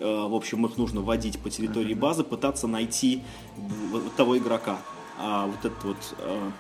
Э, 0.00 0.26
в 0.26 0.34
общем, 0.34 0.64
их 0.66 0.78
нужно 0.78 1.02
водить 1.02 1.38
по 1.38 1.50
территории 1.50 1.94
базы, 1.94 2.24
пытаться 2.24 2.66
найти 2.66 3.22
того 4.16 4.38
игрока. 4.38 4.78
А 5.18 5.46
вот 5.46 5.58
этот 5.58 5.84
вот, 5.84 6.14
э, 6.18 6.50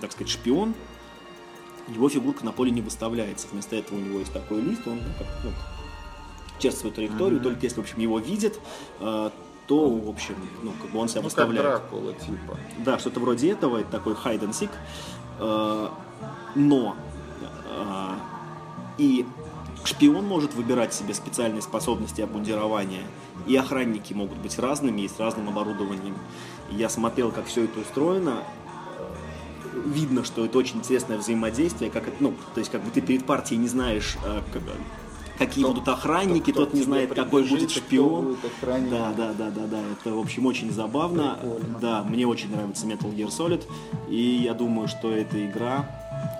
так 0.00 0.12
сказать, 0.12 0.30
шпион, 0.30 0.74
его 1.88 2.08
фигурка 2.08 2.44
на 2.44 2.52
поле 2.52 2.70
не 2.70 2.80
выставляется. 2.80 3.48
Вместо 3.50 3.74
этого 3.74 3.98
у 3.98 4.00
него 4.00 4.20
есть 4.20 4.32
такой 4.32 4.60
лист, 4.62 4.86
он 4.86 4.98
ну, 4.98 5.02
как, 5.18 5.26
ну, 5.42 5.50
чертит 6.62 6.78
свою 6.78 6.94
траекторию, 6.94 7.40
только 7.40 7.60
если, 7.62 7.80
в 7.80 7.84
общем, 7.84 7.98
его 7.98 8.18
видят, 8.18 8.58
э, 9.00 9.30
то, 9.66 9.88
в 9.88 10.08
общем, 10.08 10.34
ну, 10.62 10.72
как 10.80 10.90
бы 10.90 10.98
он 10.98 11.08
себя 11.08 11.22
Ну, 11.22 11.28
как 11.28 11.36
выставляет. 11.38 11.62
Дракула, 11.62 12.12
типа. 12.14 12.58
Да, 12.78 12.98
что-то 12.98 13.20
вроде 13.20 13.50
этого, 13.50 13.78
это 13.78 13.90
такой 13.90 14.14
hide 14.14 14.40
and 14.40 14.50
seek. 14.50 14.70
Э, 15.38 15.88
Но 16.54 16.94
э, 17.70 18.10
и 18.98 19.24
шпион 19.84 20.26
может 20.26 20.54
выбирать 20.54 20.92
себе 20.94 21.14
специальные 21.14 21.62
способности 21.62 22.20
обмундирования, 22.20 23.02
и 23.46 23.56
охранники 23.56 24.12
могут 24.12 24.38
быть 24.38 24.58
разными 24.58 25.00
и 25.02 25.08
с 25.08 25.18
разным 25.18 25.48
оборудованием. 25.48 26.14
Я 26.70 26.88
смотрел, 26.88 27.30
как 27.32 27.46
все 27.46 27.64
это 27.64 27.80
устроено. 27.80 28.42
Видно, 29.86 30.22
что 30.22 30.44
это 30.44 30.58
очень 30.58 30.76
интересное 30.78 31.16
взаимодействие, 31.16 31.90
как 31.90 32.06
это, 32.06 32.16
ну, 32.20 32.34
то 32.54 32.58
есть 32.60 32.70
как 32.70 32.82
бы 32.82 32.90
ты 32.90 33.00
перед 33.00 33.24
партией 33.24 33.58
не 33.58 33.68
знаешь, 33.68 34.16
как- 34.52 34.62
какие 35.38 35.64
Кто- 35.64 35.72
будут 35.74 35.88
охранники, 35.88 36.50
кто- 36.52 36.64
тот 36.66 36.74
не 36.74 36.82
знает, 36.82 37.14
какой 37.14 37.42
будет 37.48 37.70
шпион. 37.70 38.24
будет. 38.24 38.90
Да, 38.90 39.12
да, 39.16 39.32
да, 39.32 39.50
да, 39.50 39.66
да. 39.66 39.78
Это, 40.00 40.14
в 40.14 40.18
общем, 40.18 40.46
очень 40.46 40.70
забавно. 40.70 41.38
Прикольно. 41.40 41.78
Да, 41.80 42.02
мне 42.04 42.26
очень 42.26 42.50
нравится 42.50 42.86
Metal 42.86 43.14
Gear 43.14 43.28
Solid. 43.28 43.64
И 44.08 44.40
я 44.44 44.54
думаю, 44.54 44.88
что 44.88 45.10
эта 45.10 45.44
игра. 45.44 45.86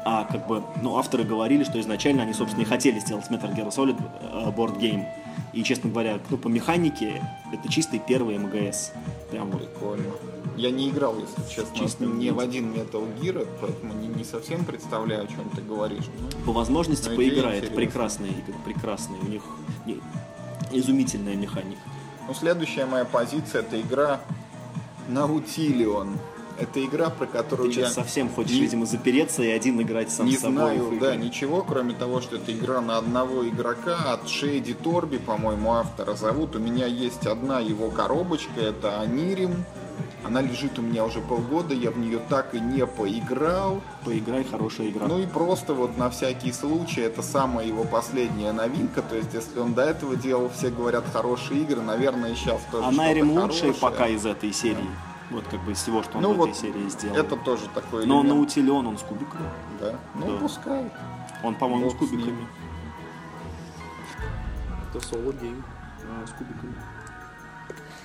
А 0.05 0.25
как 0.25 0.47
бы, 0.49 0.63
ну, 0.83 0.97
авторы 0.97 1.25
говорили, 1.25 1.65
что 1.65 1.81
изначально 1.81 2.23
они, 2.23 2.33
собственно, 2.33 2.63
и 2.63 2.67
хотели 2.67 2.99
сделать 2.99 3.27
Metal 3.31 3.55
Gear 3.55 3.69
Solid 3.71 3.97
э, 4.21 4.51
board 4.57 4.79
game. 4.79 5.05
И, 5.53 5.63
честно 5.63 5.91
говоря, 5.91 6.19
ну, 6.31 6.37
по 6.39 6.49
механике, 6.49 7.23
это 7.53 7.71
чистый 7.73 8.01
первый 8.01 8.37
МГС. 8.39 8.93
Прям 9.31 9.51
вот. 9.51 9.61
Прикольно. 9.61 10.05
Я 10.57 10.71
не 10.71 10.91
играл, 10.91 11.17
если 11.19 11.43
честно, 11.55 11.77
Чисто 11.79 12.05
ни 12.05 12.31
в 12.31 12.39
один 12.39 12.73
Metal 12.73 13.07
Gear, 13.21 13.47
поэтому 13.61 13.95
не, 13.95 14.09
не 14.09 14.25
совсем 14.25 14.65
представляю, 14.65 15.25
о 15.25 15.27
чем 15.27 15.49
ты 15.55 15.63
говоришь. 15.63 16.05
Ну, 16.21 16.29
По 16.45 16.53
возможности 16.53 17.07
идея 17.07 17.17
поиграй. 17.17 17.59
Это 17.59 17.73
прекрасные 17.73 18.33
игры, 18.33 18.55
прекрасные. 18.65 19.21
У 19.21 19.27
них 19.27 19.43
не- 19.87 20.01
изумительная 20.71 21.37
механика. 21.37 21.81
Ну, 22.29 22.35
следующая 22.35 22.87
моя 22.87 23.05
позиция 23.05 23.63
это 23.63 23.81
игра 23.81 24.21
Наутилион. 25.09 26.19
Это 26.59 26.85
игра, 26.85 27.09
про 27.09 27.27
которую 27.27 27.73
Ты 27.73 27.81
я 27.81 27.89
совсем 27.91 28.29
хочешь, 28.29 28.53
не- 28.53 28.61
видимо, 28.61 28.85
запереться 28.87 29.43
и 29.43 29.49
один 29.51 29.81
играть 29.81 30.11
сам 30.13 30.27
не 30.27 30.37
собой. 30.37 30.77
знаю, 30.77 30.85
в 30.91 30.99
да, 30.99 31.17
ничего, 31.17 31.63
кроме 31.63 31.95
того, 31.95 32.21
что 32.21 32.37
это 32.37 32.53
игра 32.53 32.81
на 32.83 32.99
одного 32.99 33.49
игрока 33.49 34.13
от 34.13 34.29
Шейди 34.29 34.75
Торби, 34.75 35.17
по-моему, 35.17 35.73
автора 35.73 36.15
зовут. 36.15 36.55
У 36.55 36.59
меня 36.59 36.87
есть 36.87 37.27
одна 37.27 37.59
его 37.61 37.91
коробочка, 37.91 38.61
это 38.61 39.01
Анирим. 39.01 39.65
Она 40.25 40.41
лежит 40.41 40.79
у 40.79 40.83
меня 40.83 41.05
уже 41.05 41.21
полгода, 41.21 41.75
я 41.75 41.91
в 41.91 41.99
нее 41.99 42.21
так 42.29 42.55
и 42.55 42.61
не 42.61 42.87
поиграл. 42.87 43.81
Поиграй, 44.05 44.45
хорошая 44.45 44.89
игра. 44.91 45.07
Ну 45.09 45.19
и 45.19 45.27
просто 45.27 45.75
вот 45.75 45.99
на 45.99 46.11
всякий 46.11 46.53
случай, 46.53 47.01
это 47.01 47.23
самая 47.23 47.67
его 47.67 47.85
последняя 47.85 48.53
новинка. 48.53 49.03
То 49.03 49.17
есть, 49.17 49.35
если 49.35 49.59
он 49.59 49.75
до 49.75 49.83
этого 49.83 50.15
делал, 50.17 50.49
все 50.51 50.71
говорят, 50.71 51.05
хорошие 51.13 51.63
игры, 51.63 51.81
наверное, 51.81 52.33
и 52.33 52.35
сейчас 52.37 52.61
тоже 52.71 52.85
А 52.85 52.93
что-то 52.93 52.97
Найрим 52.97 53.31
лучшая 53.33 53.73
пока 53.73 54.07
из 54.09 54.25
этой 54.25 54.53
серии. 54.53 54.89
Вот 55.31 55.45
как 55.51 55.61
бы 55.65 55.73
из 55.73 55.79
всего, 55.79 56.03
что 56.03 56.19
он 56.19 56.23
Ну 56.23 56.35
в 56.35 56.37
вот, 56.37 56.51
этой 56.51 56.59
серии 56.61 56.89
сделал. 56.89 57.17
это 57.17 57.37
тоже 57.37 57.63
такой 57.75 58.07
Но 58.07 58.21
элемент. 58.21 58.35
Наутилион, 58.37 58.87
он 58.87 58.99
с 58.99 59.03
кубиками. 59.03 59.49
Да. 59.81 59.95
Ну, 60.15 60.27
Да. 60.33 60.39
пускай. 60.39 60.91
Он, 61.43 61.55
по-моему, 61.55 61.91
с 61.91 61.95
Бог 61.95 62.03
с 62.05 62.11
кубиками. 62.11 62.47
Это 64.95 65.07
соло 65.07 65.33
гейм 65.33 65.65
с 66.27 66.31
кубиками. 66.33 66.75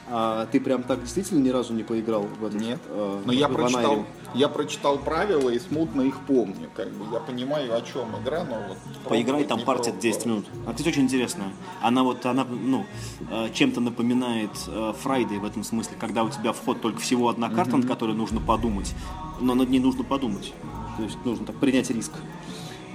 А 0.09 0.45
ты 0.45 0.61
прям 0.61 0.83
так 0.83 1.01
действительно 1.01 1.39
ни 1.39 1.49
разу 1.49 1.73
не 1.73 1.83
поиграл 1.83 2.23
в 2.23 2.45
этот? 2.45 2.61
Нет. 2.61 2.79
э, 2.87 3.21
Но 3.25 3.33
я 3.33 3.49
в 3.49 3.53
прочитал, 3.53 4.05
я 4.35 4.47
прочитал 4.47 4.97
правила 4.97 5.49
и 5.49 5.59
смутно 5.59 6.03
их 6.03 6.19
помню. 6.21 6.69
Как 6.75 6.89
бы 6.91 7.05
я 7.13 7.19
понимаю, 7.19 7.75
о 7.75 7.81
чем 7.81 8.07
игра, 8.21 8.45
но 8.45 8.55
вот 8.69 8.77
Поиграй, 9.09 9.43
там 9.43 9.59
партия 9.61 9.91
пробовал. 9.91 10.01
10 10.01 10.25
минут. 10.25 10.45
А 10.65 10.73
ты 10.73 10.87
очень 10.87 11.03
интересная. 11.03 11.49
Она 11.81 12.03
вот, 12.03 12.25
она, 12.25 12.45
ну, 12.45 12.85
э, 13.29 13.49
чем-то 13.53 13.81
напоминает 13.81 14.51
э, 14.67 14.93
Friday 15.03 15.39
в 15.39 15.45
этом 15.45 15.65
смысле, 15.65 15.97
когда 15.99 16.23
у 16.23 16.29
тебя 16.29 16.53
вход 16.53 16.79
только 16.79 16.99
всего 17.01 17.27
одна 17.27 17.49
карта, 17.49 17.75
над 17.75 17.87
которой 17.87 18.15
нужно 18.15 18.39
подумать, 18.39 18.93
но 19.41 19.55
над 19.55 19.69
ней 19.69 19.79
нужно 19.79 20.05
подумать. 20.05 20.53
То 20.95 21.03
есть 21.03 21.17
нужно 21.25 21.45
так 21.45 21.57
принять 21.57 21.89
риск 21.89 22.13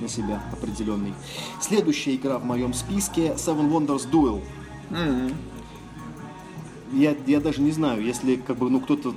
на 0.01 0.09
себя 0.09 0.43
определенный. 0.51 1.13
Следующая 1.61 2.15
игра 2.15 2.39
в 2.39 2.45
моем 2.45 2.73
списке 2.73 3.35
Seven 3.37 3.71
Wonders 3.71 4.11
Duel. 4.11 4.43
Мгм. 4.91 5.35
Я, 6.93 7.15
я 7.27 7.41
даже 7.41 7.61
не 7.63 7.71
знаю, 7.73 8.03
если 8.03 8.37
как 8.37 8.59
бы, 8.59 8.71
ну, 8.71 8.81
кто-то 8.81 9.15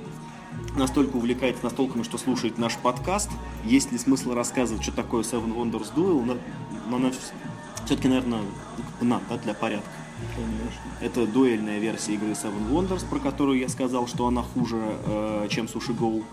настолько 0.76 1.16
увлекается 1.16 1.64
настолками, 1.64 2.02
что 2.02 2.18
слушает 2.18 2.58
наш 2.58 2.76
подкаст, 2.76 3.30
есть 3.64 3.92
ли 3.92 3.98
смысл 3.98 4.32
рассказывать, 4.32 4.82
что 4.82 4.92
такое 4.92 5.22
Seven 5.22 5.54
Wonders 5.54 5.94
Duel, 5.94 6.24
но, 6.24 6.98
но 6.98 7.10
все-таки, 7.84 8.08
наверное, 8.08 8.40
надо 9.00 9.24
да, 9.30 9.38
для 9.38 9.54
порядка. 9.54 9.90
Это 11.00 11.26
дуэльная 11.26 11.78
версия 11.78 12.14
игры 12.14 12.30
Seven 12.30 12.70
Wonders, 12.70 13.06
про 13.08 13.18
которую 13.18 13.58
я 13.58 13.68
сказал, 13.68 14.06
что 14.06 14.26
она 14.26 14.42
хуже, 14.42 14.80
э, 15.04 15.46
чем 15.50 15.66
Sushi 15.66 15.96
Go. 15.96 16.24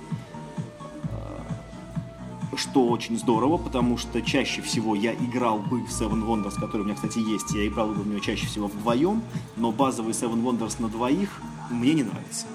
Э, 2.53 2.57
Что 2.57 2.87
очень 2.87 3.17
здорово, 3.17 3.57
потому 3.57 3.97
что 3.97 4.21
чаще 4.21 4.61
всего 4.61 4.95
я 4.95 5.13
играл 5.13 5.59
бы 5.59 5.81
в 5.81 5.89
Seven 5.89 6.23
Wonders, 6.25 6.59
который 6.59 6.81
у 6.81 6.85
меня, 6.85 6.95
кстати, 6.95 7.19
есть. 7.19 7.51
Я 7.53 7.67
играл 7.67 7.87
бы 7.89 8.01
в 8.01 8.07
нее 8.07 8.19
чаще 8.21 8.45
всего 8.47 8.67
вдвоем, 8.67 9.21
но 9.57 9.71
базовый 9.71 10.13
Seven 10.13 10.41
Wonders 10.43 10.81
на 10.81 10.87
двоих 10.89 11.41
мне 11.69 11.93
не 11.93 12.03
нравится. 12.03 12.45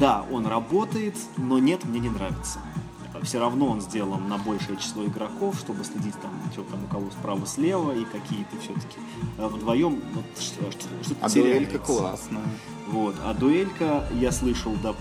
Да, 0.00 0.24
он 0.32 0.46
работает, 0.46 1.16
но 1.36 1.58
нет, 1.58 1.84
мне 1.84 2.00
не 2.00 2.10
нравится. 2.10 2.58
Все 3.22 3.38
равно 3.38 3.66
он 3.68 3.80
сделан 3.80 4.28
на 4.28 4.36
большее 4.36 4.76
число 4.78 5.04
игроков, 5.04 5.56
чтобы 5.56 5.84
следить 5.84 6.14
там, 6.20 6.32
что 6.52 6.62
там 6.64 6.82
у 6.82 6.86
кого 6.88 7.08
справа-слева 7.12 7.92
и 7.92 8.04
какие-то 8.04 8.56
все-таки 8.60 8.98
вдвоем 9.38 10.00
вот, 10.14 10.24
что- 10.40 10.70
что- 10.72 10.88
что-то 11.04 11.24
А 11.26 11.28
дуэлька 11.30 11.78
классная. 11.78 12.42
Вот. 12.88 13.14
А 13.24 13.32
дуэлька, 13.34 14.08
я 14.14 14.32
слышал, 14.32 14.72
да, 14.82 14.94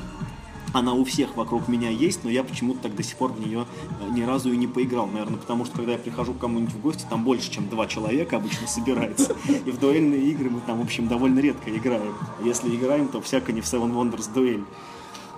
она 0.74 0.94
у 0.94 1.04
всех 1.04 1.36
вокруг 1.36 1.68
меня 1.68 1.90
есть, 1.90 2.24
но 2.24 2.30
я 2.30 2.44
почему-то 2.44 2.84
так 2.84 2.96
до 2.96 3.04
сих 3.04 3.18
пор 3.18 3.34
в 3.34 3.40
нее 3.40 3.66
э, 4.00 4.10
ни 4.12 4.22
разу 4.22 4.52
и 4.52 4.58
не 4.58 4.68
поиграл. 4.68 5.08
Наверное, 5.08 5.38
потому 5.38 5.66
что 5.66 5.78
когда 5.78 5.94
я 5.94 5.98
прихожу 5.98 6.34
к 6.34 6.40
кому-нибудь 6.40 6.74
в 6.74 6.82
гости, 6.82 7.06
там 7.10 7.24
больше, 7.24 7.52
чем 7.52 7.68
два 7.70 7.88
человека 7.88 8.38
обычно 8.38 8.68
собирается. 8.68 9.36
И 9.66 9.72
в 9.72 9.80
дуэльные 9.80 10.22
игры 10.32 10.50
мы 10.50 10.62
там, 10.62 10.80
в 10.80 10.84
общем, 10.84 11.08
довольно 11.08 11.40
редко 11.40 11.76
играем. 11.76 12.16
Если 12.44 12.74
играем, 12.76 13.08
то 13.10 13.22
всяко 13.22 13.52
не 13.52 13.62
в 13.62 13.66
Seven 13.66 13.92
Wonders 13.94 14.34
дуэль. 14.34 14.64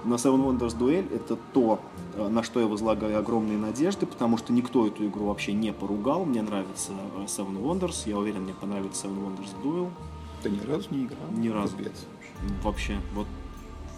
Но 0.06 0.16
Seven 0.16 0.46
Wonders 0.46 0.78
дуэль 0.78 1.08
это 1.12 1.38
то, 1.54 1.80
э, 2.16 2.28
на 2.28 2.44
что 2.44 2.60
я 2.60 2.68
возлагаю 2.68 3.18
огромные 3.18 3.58
надежды, 3.58 4.06
потому 4.06 4.38
что 4.38 4.54
никто 4.54 4.86
эту 4.86 5.08
игру 5.08 5.26
вообще 5.28 5.54
не 5.54 5.74
поругал. 5.74 6.26
Мне 6.26 6.42
нравится 6.42 6.92
э, 7.18 7.26
Seven 7.26 7.62
Wonders, 7.62 8.08
я 8.08 8.18
уверен, 8.18 8.44
мне 8.44 8.54
понравится 8.54 9.08
Seven 9.08 9.26
Wonders 9.26 9.50
Duel. 9.64 9.90
Ты 10.44 10.50
ни 10.50 10.60
разу 10.60 10.88
не 10.92 11.06
играл? 11.06 11.20
Ни 11.32 11.48
разу. 11.50 11.78
Капец. 11.78 12.06
Вообще, 12.64 12.98
вот 13.16 13.28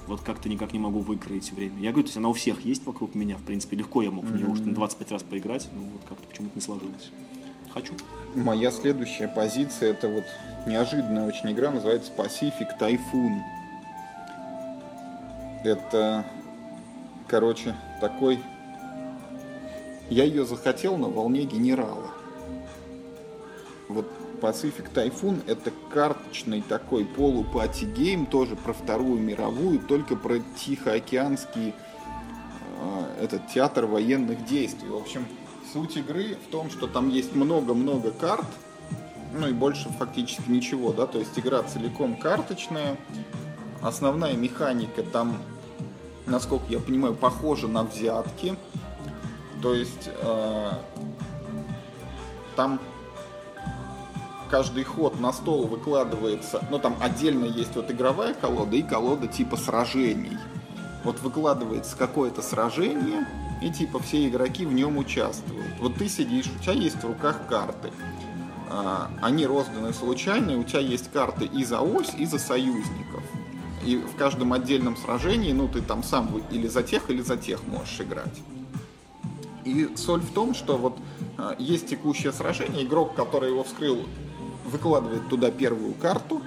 вот 0.07 0.21
как-то 0.21 0.49
никак 0.49 0.73
не 0.73 0.79
могу 0.79 0.99
выкроить 0.99 1.51
время. 1.51 1.79
Я 1.79 1.91
говорю, 1.91 2.03
то 2.03 2.09
есть 2.09 2.17
она 2.17 2.29
у 2.29 2.33
всех 2.33 2.63
есть 2.65 2.85
вокруг 2.85 3.15
меня, 3.15 3.37
в 3.37 3.43
принципе, 3.43 3.75
легко 3.77 4.01
я 4.01 4.11
мог 4.11 4.25
в 4.25 4.35
нее 4.35 4.47
уж 4.47 4.59
на 4.59 4.73
25 4.73 5.11
раз 5.11 5.23
поиграть, 5.23 5.67
но 5.73 5.81
вот 5.81 6.01
как-то 6.07 6.27
почему-то 6.27 6.55
не 6.55 6.61
сложилось. 6.61 7.11
Хочу. 7.73 7.93
Моя 8.35 8.71
следующая 8.71 9.27
позиция 9.27 9.91
это 9.91 10.07
вот 10.07 10.23
неожиданная 10.67 11.27
очень 11.27 11.51
игра, 11.51 11.71
называется 11.71 12.11
Pacific 12.15 12.79
Typhoon. 12.79 13.39
Это, 15.63 16.25
короче, 17.27 17.75
такой... 17.99 18.39
Я 20.09 20.23
ее 20.23 20.45
захотел 20.45 20.97
на 20.97 21.07
волне 21.07 21.45
генерала. 21.45 22.11
Вот 23.89 24.07
Pacific 24.39 24.91
Typhoon 24.93 25.41
это 25.47 25.71
карточный 25.91 26.61
такой 26.61 27.05
полупати 27.05 27.85
гейм, 27.85 28.25
тоже 28.25 28.55
про 28.55 28.73
Вторую 28.73 29.21
мировую, 29.21 29.79
только 29.79 30.15
про 30.15 30.39
Тихоокеанский 30.57 31.73
э, 32.79 33.23
этот 33.23 33.47
театр 33.47 33.85
военных 33.85 34.45
действий. 34.45 34.89
В 34.89 34.95
общем, 34.97 35.25
суть 35.73 35.97
игры 35.97 36.37
в 36.47 36.51
том, 36.51 36.69
что 36.69 36.87
там 36.87 37.09
есть 37.09 37.35
много-много 37.35 38.11
карт, 38.11 38.45
ну 39.33 39.47
и 39.47 39.53
больше 39.53 39.89
фактически 39.89 40.49
ничего, 40.49 40.93
да, 40.93 41.05
то 41.07 41.19
есть 41.19 41.37
игра 41.37 41.63
целиком 41.63 42.15
карточная. 42.15 42.97
Основная 43.81 44.33
механика 44.33 45.03
там, 45.03 45.37
насколько 46.25 46.65
я 46.69 46.79
понимаю, 46.79 47.13
похожа 47.13 47.67
на 47.67 47.83
взятки. 47.83 48.55
То 49.61 49.73
есть 49.73 50.09
э, 50.21 50.71
там 52.55 52.79
каждый 54.49 54.83
ход 54.83 55.19
на 55.19 55.33
стол 55.33 55.67
выкладывается, 55.67 56.65
ну 56.69 56.79
там 56.79 56.95
отдельно 56.99 57.45
есть 57.45 57.75
вот 57.75 57.91
игровая 57.91 58.33
колода 58.33 58.75
и 58.75 58.81
колода 58.81 59.27
типа 59.27 59.57
сражений. 59.57 60.37
Вот 61.03 61.19
выкладывается 61.21 61.95
какое-то 61.95 62.41
сражение, 62.41 63.27
и 63.61 63.71
типа 63.71 63.99
все 63.99 64.27
игроки 64.27 64.65
в 64.65 64.73
нем 64.73 64.97
участвуют. 64.97 65.79
Вот 65.79 65.95
ты 65.95 66.09
сидишь, 66.09 66.47
у 66.47 66.61
тебя 66.61 66.73
есть 66.73 66.97
в 66.97 67.05
руках 67.05 67.47
карты. 67.47 67.91
А, 68.69 69.09
они 69.21 69.45
розданы 69.45 69.93
случайно, 69.93 70.57
у 70.57 70.63
тебя 70.63 70.79
есть 70.79 71.11
карты 71.11 71.45
и 71.45 71.63
за 71.63 71.81
ось, 71.81 72.13
и 72.17 72.25
за 72.25 72.39
союзников. 72.39 73.23
И 73.85 73.97
в 73.97 74.15
каждом 74.15 74.53
отдельном 74.53 74.97
сражении, 74.97 75.51
ну, 75.53 75.67
ты 75.67 75.81
там 75.81 76.03
сам 76.03 76.29
или 76.51 76.67
за 76.67 76.81
тех, 76.81 77.09
или 77.09 77.21
за 77.21 77.37
тех 77.37 77.65
можешь 77.67 78.01
играть. 78.01 78.41
И 79.63 79.89
соль 79.95 80.21
в 80.21 80.31
том, 80.31 80.53
что 80.53 80.77
вот 80.77 80.97
а, 81.37 81.55
есть 81.59 81.87
текущее 81.87 82.31
сражение, 82.31 82.83
игрок, 82.83 83.15
который 83.15 83.49
его 83.51 83.63
вскрыл, 83.63 84.05
выкладывает 84.75 85.27
туда 85.29 85.51
первую 85.51 85.93
карту, 85.93 86.41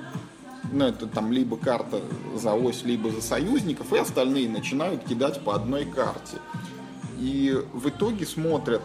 ну, 0.71 0.85
это 0.85 1.07
там 1.07 1.33
либо 1.33 1.57
карта 1.57 2.01
за 2.35 2.53
ось, 2.53 2.83
либо 2.85 3.11
за 3.11 3.23
союзников, 3.23 3.93
и 3.93 3.99
остальные 3.99 4.49
начинают 4.49 5.05
кидать 5.05 5.41
по 5.43 5.55
одной 5.55 5.87
карте. 5.87 6.37
И 7.19 7.57
в 7.73 7.89
итоге 7.89 8.27
смотрят, 8.27 8.83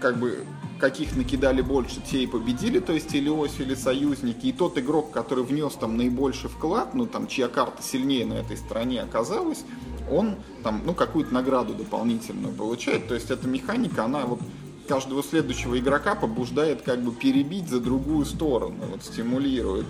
как 0.00 0.18
бы, 0.18 0.44
каких 0.78 1.16
накидали 1.16 1.62
больше, 1.62 2.00
те 2.02 2.24
и 2.24 2.26
победили, 2.26 2.80
то 2.80 2.92
есть 2.92 3.14
или 3.14 3.28
ось, 3.28 3.58
или 3.58 3.74
союзники. 3.74 4.46
И 4.46 4.52
тот 4.52 4.76
игрок, 4.76 5.10
который 5.10 5.44
внес 5.44 5.72
там 5.74 5.96
наибольший 5.96 6.50
вклад, 6.50 6.94
ну, 6.94 7.06
там, 7.06 7.26
чья 7.26 7.48
карта 7.48 7.82
сильнее 7.82 8.26
на 8.26 8.34
этой 8.34 8.56
стороне 8.56 9.00
оказалась, 9.00 9.64
он 10.10 10.36
там, 10.62 10.82
ну, 10.84 10.92
какую-то 10.92 11.32
награду 11.32 11.72
дополнительную 11.72 12.54
получает. 12.54 13.08
То 13.08 13.14
есть 13.14 13.30
эта 13.30 13.48
механика, 13.48 14.04
она 14.04 14.26
вот 14.26 14.40
каждого 14.86 15.22
следующего 15.22 15.78
игрока 15.78 16.14
побуждает 16.14 16.82
как 16.82 17.02
бы 17.02 17.12
перебить 17.12 17.68
за 17.68 17.80
другую 17.80 18.24
сторону, 18.24 18.76
вот 18.90 19.02
стимулирует. 19.04 19.86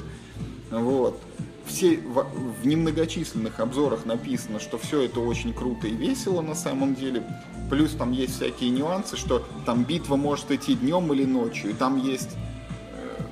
Вот. 0.71 1.21
Все 1.67 1.97
в, 1.97 2.27
в 2.63 2.67
немногочисленных 2.67 3.59
обзорах 3.61 4.05
написано, 4.05 4.61
что 4.61 4.77
все 4.77 5.03
это 5.03 5.21
очень 5.21 5.55
круто 5.55 5.87
и 5.87 5.95
весело 5.95 6.43
на 6.43 6.55
самом 6.55 6.95
деле. 6.95 7.23
Плюс 7.71 7.93
там 7.93 8.13
есть 8.13 8.37
всякие 8.37 8.71
нюансы, 8.71 9.17
что 9.17 9.47
там 9.65 9.85
битва 9.85 10.17
может 10.17 10.51
идти 10.51 10.75
днем 10.75 11.13
или 11.13 11.25
ночью, 11.25 11.71
и 11.71 11.73
там 11.73 11.97
есть 11.97 12.37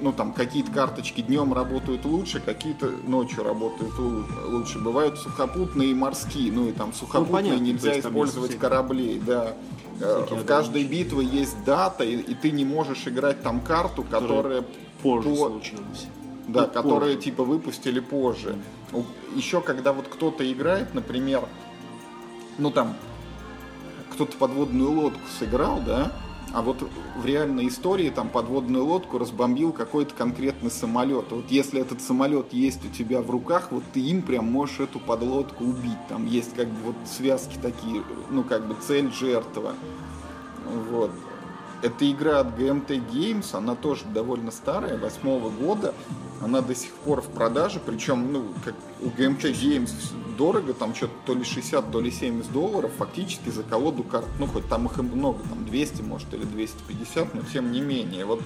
ну 0.02 0.12
там 0.12 0.32
какие-то 0.32 0.70
карточки 0.70 1.20
днем 1.20 1.52
работают 1.52 2.04
лучше, 2.04 2.40
какие-то 2.40 2.88
ночью 3.06 3.44
работают 3.44 3.94
лучше. 3.98 4.78
Бывают 4.78 5.18
сухопутные 5.18 5.90
и 5.90 5.94
морские, 5.94 6.52
ну 6.52 6.68
и 6.68 6.72
там 6.72 6.92
сухопутные 6.92 7.54
ну, 7.54 7.58
нельзя 7.58 7.98
использовать 7.98 8.58
кораблей, 8.58 9.20
да. 9.24 9.54
Э, 10.00 10.26
в 10.28 10.44
каждой 10.44 10.84
битве 10.84 11.24
есть 11.24 11.62
дата, 11.64 12.04
и, 12.04 12.16
и 12.16 12.34
ты 12.34 12.50
не 12.50 12.64
можешь 12.64 13.06
играть 13.06 13.42
там 13.42 13.60
карту, 13.60 14.02
которая, 14.02 14.64
позже 15.02 15.28
по... 15.28 15.36
случилась. 15.36 16.06
Да, 16.48 16.62
ну, 16.62 16.68
которые 16.68 17.14
позже. 17.14 17.24
типа 17.24 17.44
выпустили 17.44 18.00
позже. 18.00 18.56
Еще 19.34 19.60
когда 19.60 19.92
вот 19.92 20.08
кто-то 20.08 20.50
играет, 20.50 20.92
например, 20.92 21.44
ну 22.58 22.70
там 22.70 22.96
кто-то 24.10 24.36
подводную 24.36 24.90
лодку 24.90 25.20
сыграл, 25.38 25.80
да, 25.86 26.12
а 26.52 26.62
вот 26.62 26.88
в 27.16 27.24
реальной 27.24 27.68
истории 27.68 28.10
там 28.10 28.28
подводную 28.28 28.84
лодку 28.84 29.18
разбомбил 29.18 29.72
какой-то 29.72 30.14
конкретный 30.14 30.70
самолет. 30.70 31.26
Вот 31.30 31.50
если 31.50 31.80
этот 31.80 32.02
самолет 32.02 32.52
есть 32.52 32.84
у 32.84 32.88
тебя 32.88 33.22
в 33.22 33.30
руках, 33.30 33.68
вот 33.70 33.84
ты 33.92 34.00
им 34.00 34.22
прям 34.22 34.50
можешь 34.50 34.80
эту 34.80 34.98
подлодку 34.98 35.64
убить. 35.64 35.98
Там 36.08 36.26
есть 36.26 36.54
как 36.54 36.68
бы 36.68 36.76
вот 36.86 36.96
связки 37.06 37.56
такие, 37.60 38.02
ну 38.30 38.44
как 38.44 38.66
бы 38.66 38.76
цель 38.86 39.10
жертва. 39.12 39.74
Вот. 40.90 41.10
Это 41.82 42.08
игра 42.08 42.38
от 42.38 42.58
GMT 42.58 43.10
Games, 43.12 43.56
она 43.56 43.74
тоже 43.74 44.04
довольно 44.04 44.52
старая, 44.52 44.96
восьмого 44.96 45.50
года. 45.50 45.94
Она 46.40 46.60
до 46.60 46.74
сих 46.74 46.92
пор 46.92 47.20
в 47.20 47.28
продаже, 47.28 47.80
причем, 47.84 48.32
ну, 48.32 48.44
как 48.64 48.74
у 49.00 49.06
GMT 49.06 49.52
Games 49.52 49.90
дорого, 50.38 50.74
там 50.74 50.94
что-то 50.94 51.14
то 51.26 51.34
ли 51.34 51.44
60, 51.44 51.90
то 51.90 52.00
ли 52.00 52.10
70 52.10 52.52
долларов, 52.52 52.92
фактически 52.96 53.50
за 53.50 53.62
колоду 53.64 54.02
карт. 54.04 54.26
Ну, 54.38 54.46
хоть 54.46 54.68
там 54.68 54.86
их 54.86 54.98
и 54.98 55.02
много, 55.02 55.40
там 55.48 55.64
200, 55.64 56.02
может, 56.02 56.32
или 56.34 56.44
250, 56.44 57.34
но 57.34 57.42
тем 57.52 57.72
не 57.72 57.80
менее. 57.80 58.24
Вот 58.24 58.40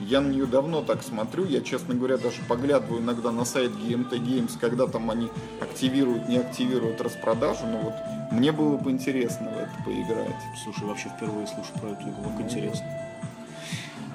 я 0.00 0.20
на 0.20 0.28
нее 0.28 0.46
давно 0.46 0.82
так 0.82 1.02
смотрю, 1.02 1.44
я, 1.44 1.60
честно 1.60 1.94
говоря, 1.94 2.16
даже 2.16 2.40
поглядываю 2.48 3.02
иногда 3.02 3.32
на 3.32 3.44
сайт 3.44 3.72
GMT 3.72 4.10
Games, 4.10 4.58
когда 4.58 4.86
там 4.86 5.10
они 5.10 5.28
активируют, 5.60 6.28
не 6.28 6.38
активируют 6.38 7.00
распродажу, 7.00 7.66
но 7.66 7.78
вот 7.78 7.94
мне 8.32 8.52
было 8.52 8.76
бы 8.76 8.90
интересно 8.90 9.50
в 9.50 9.58
это 9.58 9.72
поиграть. 9.84 10.36
Слушай, 10.62 10.84
вообще 10.84 11.08
впервые 11.08 11.46
слушаю 11.46 11.78
про 11.80 11.88
эту 11.90 12.02
игру, 12.02 12.30
как 12.30 12.40
интересно. 12.40 12.86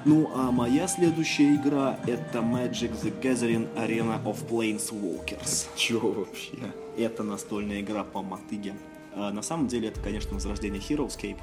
Ну, 0.04 0.30
а 0.34 0.50
моя 0.50 0.86
следующая 0.86 1.54
игра 1.54 1.98
это 2.06 2.40
Magic 2.40 2.92
the 3.02 3.20
Gathering 3.22 3.68
Arena 3.74 4.22
of 4.22 4.46
Planeswalkers. 4.48 5.68
Чего 5.76 6.10
вообще? 6.10 6.58
Это 6.98 7.22
настольная 7.22 7.80
игра 7.80 8.04
по 8.04 8.22
мотыге. 8.22 8.74
А, 9.14 9.30
на 9.32 9.40
самом 9.40 9.66
деле 9.66 9.88
это, 9.88 10.00
конечно, 10.00 10.34
возрождение 10.34 10.80
Heroescape. 10.80 11.38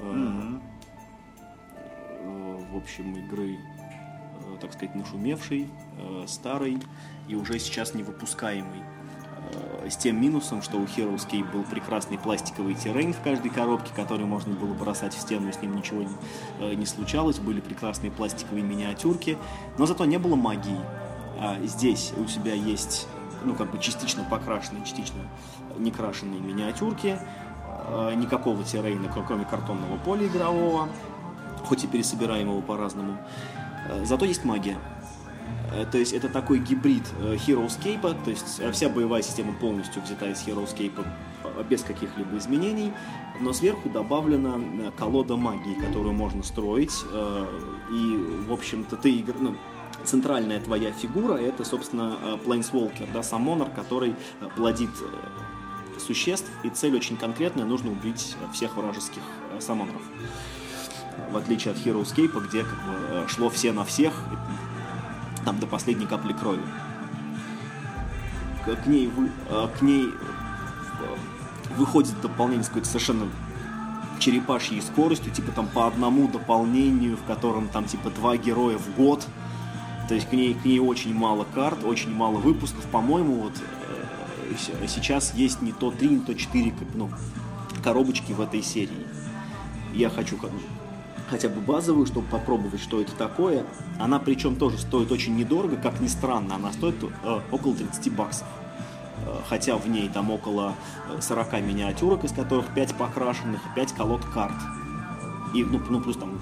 Mm-hmm. 0.00 0.60
В 2.20 2.76
общем, 2.76 3.16
игры, 3.16 3.56
э, 3.56 4.56
так 4.60 4.72
сказать, 4.72 4.94
нашумевшей, 4.94 5.68
э, 5.98 6.24
старой 6.26 6.78
и 7.28 7.34
уже 7.34 7.58
сейчас 7.58 7.94
не 7.94 8.02
выпускаемой 8.02 8.82
с 9.88 9.96
тем 9.96 10.20
минусом, 10.20 10.62
что 10.62 10.76
у 10.76 10.84
Heroescape 10.84 11.50
был 11.50 11.62
прекрасный 11.64 12.18
пластиковый 12.18 12.74
террейн 12.74 13.12
в 13.12 13.20
каждой 13.20 13.50
коробке, 13.50 13.90
который 13.94 14.26
можно 14.26 14.54
было 14.54 14.74
бросать 14.74 15.14
в 15.14 15.20
стену, 15.20 15.48
и 15.48 15.52
с 15.52 15.60
ним 15.62 15.76
ничего 15.76 16.02
не, 16.02 16.08
э, 16.60 16.74
не 16.74 16.86
случалось. 16.86 17.38
Были 17.38 17.60
прекрасные 17.60 18.10
пластиковые 18.10 18.62
миниатюрки, 18.62 19.38
но 19.78 19.86
зато 19.86 20.04
не 20.04 20.18
было 20.18 20.36
магии. 20.36 20.80
А 21.38 21.58
здесь 21.64 22.12
у 22.16 22.24
тебя 22.24 22.52
есть, 22.52 23.06
ну, 23.44 23.54
как 23.54 23.70
бы 23.70 23.78
частично 23.78 24.24
покрашенные, 24.28 24.84
частично 24.84 25.20
некрашенные 25.78 26.40
миниатюрки, 26.40 27.18
э, 27.86 28.14
никакого 28.14 28.62
террейна, 28.64 29.10
кроме 29.26 29.44
картонного 29.44 29.96
поля 29.98 30.26
игрового, 30.26 30.88
хоть 31.64 31.84
и 31.84 31.86
пересобираемого 31.86 32.60
по-разному. 32.60 33.18
Э, 33.88 34.04
зато 34.04 34.24
есть 34.24 34.44
магия. 34.44 34.78
Э, 35.72 35.86
то 35.90 35.98
есть 35.98 36.12
это 36.12 36.28
такой 36.28 36.58
гибрид 36.58 37.04
э, 37.20 37.36
Heroescape, 37.36 38.24
то 38.24 38.30
есть 38.30 38.60
вся 38.72 38.88
боевая 38.88 39.22
система 39.22 39.52
полностью 39.54 40.02
взята 40.02 40.28
из 40.30 40.46
Heroescape 40.46 41.06
без 41.68 41.82
каких-либо 41.82 42.36
изменений, 42.38 42.92
но 43.40 43.52
сверху 43.52 43.88
добавлена 43.88 44.90
колода 44.96 45.36
магии, 45.36 45.74
которую 45.74 46.12
можно 46.12 46.42
строить, 46.42 46.92
и, 47.90 48.44
в 48.46 48.52
общем-то, 48.52 48.96
ты 48.96 49.10
игр... 49.10 49.34
ну, 49.40 49.56
центральная 50.04 50.60
твоя 50.60 50.92
фигура 50.92 51.34
это, 51.34 51.64
собственно, 51.64 52.16
Planeswalker, 52.44 53.10
да, 53.12 53.22
самонер, 53.22 53.70
который 53.70 54.14
плодит 54.56 54.90
существ, 55.98 56.48
и 56.62 56.68
цель 56.68 56.94
очень 56.94 57.16
конкретная, 57.16 57.64
нужно 57.64 57.90
убить 57.90 58.36
всех 58.52 58.76
вражеских 58.76 59.22
самонов. 59.58 60.02
В 61.30 61.36
отличие 61.36 61.72
от 61.72 61.78
Hero 61.78 62.02
Escape, 62.02 62.48
где 62.48 62.64
как 62.64 62.74
бы, 62.84 62.94
э, 63.10 63.26
шло 63.28 63.50
все 63.50 63.72
на 63.72 63.84
всех, 63.84 64.14
там 65.44 65.58
до 65.58 65.66
последней 65.66 66.06
капли 66.06 66.32
крови. 66.32 66.62
К, 68.64 68.86
ней, 68.86 69.08
вы, 69.08 69.30
э, 69.48 69.68
к 69.78 69.82
ней 69.82 70.08
э, 70.08 71.74
выходит 71.76 72.20
дополнение 72.20 72.64
с 72.64 72.68
какой-то 72.68 72.88
совершенно 72.88 73.26
черепашьей 74.18 74.80
скоростью, 74.80 75.32
типа 75.32 75.52
там 75.52 75.68
по 75.68 75.86
одному 75.86 76.28
дополнению, 76.28 77.16
в 77.16 77.24
котором 77.24 77.68
там 77.68 77.84
типа 77.84 78.10
два 78.10 78.36
героя 78.36 78.78
в 78.78 78.94
год. 78.96 79.26
То 80.08 80.14
есть 80.14 80.28
к 80.28 80.32
ней, 80.32 80.54
к 80.54 80.64
ней 80.64 80.80
очень 80.80 81.14
мало 81.14 81.46
карт, 81.54 81.84
очень 81.84 82.14
мало 82.14 82.38
выпусков. 82.38 82.84
По-моему, 82.86 83.34
вот 83.34 83.52
сейчас 84.86 85.34
есть 85.34 85.62
не 85.62 85.72
то 85.72 85.90
3, 85.90 86.08
не 86.08 86.20
то 86.20 86.34
4 86.34 86.74
ну, 86.94 87.10
коробочки 87.82 88.32
в 88.32 88.40
этой 88.40 88.62
серии. 88.62 89.06
Я 89.92 90.10
хочу 90.10 90.36
хотя 91.28 91.48
бы 91.48 91.60
базовую, 91.60 92.06
чтобы 92.06 92.26
попробовать, 92.28 92.80
что 92.80 93.00
это 93.00 93.12
такое. 93.12 93.64
Она 93.98 94.18
причем 94.18 94.56
тоже 94.56 94.78
стоит 94.78 95.12
очень 95.12 95.36
недорого, 95.36 95.76
как 95.76 96.00
ни 96.00 96.06
странно, 96.06 96.56
она 96.56 96.72
стоит 96.72 96.96
э, 97.02 97.40
около 97.50 97.74
30 97.74 98.12
баксов. 98.14 98.46
Э, 99.26 99.36
хотя 99.48 99.76
в 99.76 99.88
ней 99.88 100.08
там 100.08 100.30
около 100.30 100.74
40 101.20 101.60
миниатюрок, 101.60 102.24
из 102.24 102.32
которых 102.32 102.66
5 102.74 102.94
покрашенных 102.94 103.60
и 103.66 103.74
5 103.74 103.92
колод 103.92 104.24
карт. 104.24 104.56
И, 105.54 105.64
ну, 105.64 105.80
ну 105.88 106.00
плюс 106.00 106.16
там 106.16 106.38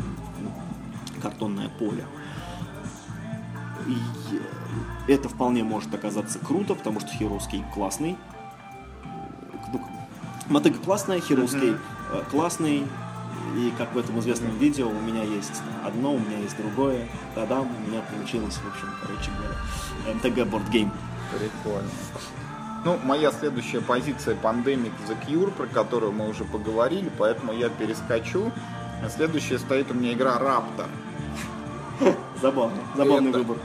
картонное 1.21 1.69
поле. 1.69 2.05
И 3.87 5.13
это 5.13 5.29
вполне 5.29 5.63
может 5.63 5.95
оказаться 5.95 6.39
круто, 6.39 6.75
потому 6.75 7.01
что 7.01 7.11
Escape 7.11 7.73
классный. 7.73 8.17
Ну, 9.73 9.81
мотыга 10.49 10.79
классная, 10.79 11.19
mm-hmm. 11.19 12.31
классный, 12.31 12.83
и 13.57 13.73
как 13.79 13.95
в 13.95 13.99
этом 13.99 14.19
известном 14.21 14.57
видео, 14.59 14.89
у 14.89 15.01
меня 15.01 15.23
есть 15.23 15.63
одно, 15.85 16.15
у 16.15 16.19
меня 16.19 16.39
есть 16.39 16.57
другое. 16.57 17.07
Тогда 17.35 17.61
у 17.61 17.65
меня 17.65 18.03
получилось, 18.13 18.55
в 18.55 18.69
общем, 18.69 18.89
короче 19.01 19.31
говоря, 19.39 20.19
MTG 20.19 20.51
Board 20.51 20.71
Game. 20.71 20.91
Прикольно. 21.33 21.89
Ну, 22.85 22.99
моя 23.03 23.33
следующая 23.33 23.81
позиция 23.81 24.37
Pandemic 24.37 24.93
The 25.09 25.17
Cure, 25.27 25.51
про 25.51 25.67
которую 25.67 26.13
мы 26.13 26.29
уже 26.29 26.45
поговорили, 26.45 27.11
поэтому 27.19 27.53
я 27.53 27.69
перескочу. 27.69 28.53
Следующая 29.09 29.59
стоит 29.59 29.91
у 29.91 29.95
меня 29.95 30.13
игра 30.13 30.39
Raptor. 30.39 30.87
Забавно, 32.41 32.77
забавный 32.95 33.31
это, 33.31 33.39
выбор. 33.39 33.57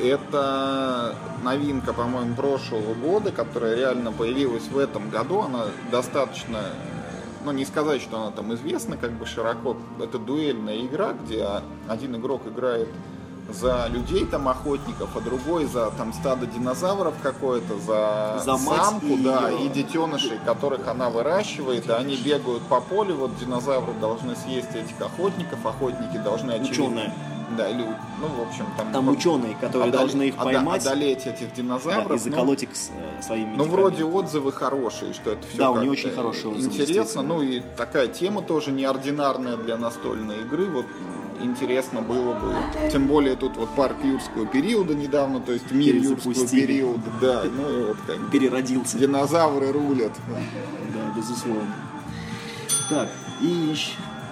Это 0.00 1.14
новинка, 1.42 1.92
по-моему, 1.92 2.34
прошлого 2.34 2.94
года, 2.94 3.30
которая 3.30 3.76
реально 3.76 4.12
появилась 4.12 4.64
в 4.64 4.76
этом 4.76 5.10
году. 5.10 5.42
Она 5.42 5.66
достаточно 5.90 6.60
ну, 7.44 7.52
не 7.52 7.64
сказать, 7.64 8.02
что 8.02 8.20
она 8.20 8.30
там 8.30 8.54
известна 8.54 8.96
как 8.96 9.12
бы 9.12 9.26
широко. 9.26 9.76
Это 10.00 10.18
дуэльная 10.18 10.80
игра, 10.82 11.12
где 11.12 11.46
один 11.88 12.16
игрок 12.16 12.42
играет 12.46 12.88
за 13.48 13.86
людей 13.88 14.24
там 14.24 14.48
охотников, 14.48 15.10
а 15.16 15.20
другой 15.20 15.66
за 15.66 15.90
там 15.90 16.12
стадо 16.12 16.46
динозавров 16.46 17.14
какое-то, 17.22 17.78
за, 17.78 18.40
за 18.44 18.56
самку, 18.56 19.06
и 19.06 19.22
да, 19.22 19.48
ее... 19.48 19.66
и 19.66 19.68
детенышей, 19.68 20.38
которых 20.44 20.86
она 20.88 21.10
выращивает, 21.10 21.88
и 21.88 21.92
они 21.92 22.16
бегают 22.16 22.62
по 22.64 22.80
полю, 22.80 23.16
вот 23.16 23.36
динозавры 23.38 23.92
должны 24.00 24.36
съесть 24.36 24.74
этих 24.74 25.00
охотников, 25.00 25.64
охотники 25.66 26.16
должны 26.18 26.52
очевидно... 26.52 26.72
Ученые. 26.72 27.14
Да, 27.56 27.68
или, 27.68 27.84
ну, 28.20 28.28
в 28.28 28.48
общем, 28.48 28.66
там... 28.76 28.92
Там 28.92 29.08
ученые, 29.08 29.54
которые 29.54 29.88
одоле... 29.88 29.98
должны 30.04 30.22
их 30.24 30.36
поймать. 30.36 30.86
Одолеть 30.86 31.26
этих 31.26 31.52
динозавров. 31.54 32.08
Да, 32.08 32.14
и 32.14 32.18
заколоть 32.18 32.62
ну, 32.62 32.68
их 32.68 32.76
э, 33.18 33.22
своими 33.22 33.56
Ну, 33.56 33.64
вроде 33.64 34.04
отзывы 34.04 34.52
хорошие, 34.52 35.12
что 35.12 35.32
это 35.32 35.46
все 35.46 35.58
Да, 35.58 35.70
у 35.70 35.80
нее 35.80 35.90
очень 35.90 36.10
хорошие 36.10 36.52
отзывы. 36.52 36.74
Интересно, 36.74 37.22
ну 37.22 37.42
и 37.42 37.60
такая 37.76 38.08
тема 38.08 38.42
тоже 38.42 38.72
неординарная 38.72 39.56
для 39.56 39.76
настольной 39.76 40.40
игры. 40.42 40.66
Вот 40.66 40.86
интересно 41.40 42.00
было 42.00 42.34
бы. 42.34 42.54
Тем 42.90 43.06
более 43.06 43.36
тут 43.36 43.56
вот 43.56 43.70
парк 43.74 43.96
юрского 44.02 44.46
периода 44.46 44.94
недавно, 44.94 45.40
то 45.40 45.52
есть 45.52 45.70
мир 45.70 45.96
юрского 45.96 46.34
периода, 46.34 47.02
да, 47.20 47.42
ну 47.44 47.88
вот 47.88 47.96
как 48.06 48.30
переродился. 48.30 48.98
Динозавры 48.98 49.72
рулят. 49.72 50.12
Да, 50.28 51.12
безусловно. 51.16 51.74
Так, 52.88 53.08
и 53.40 53.74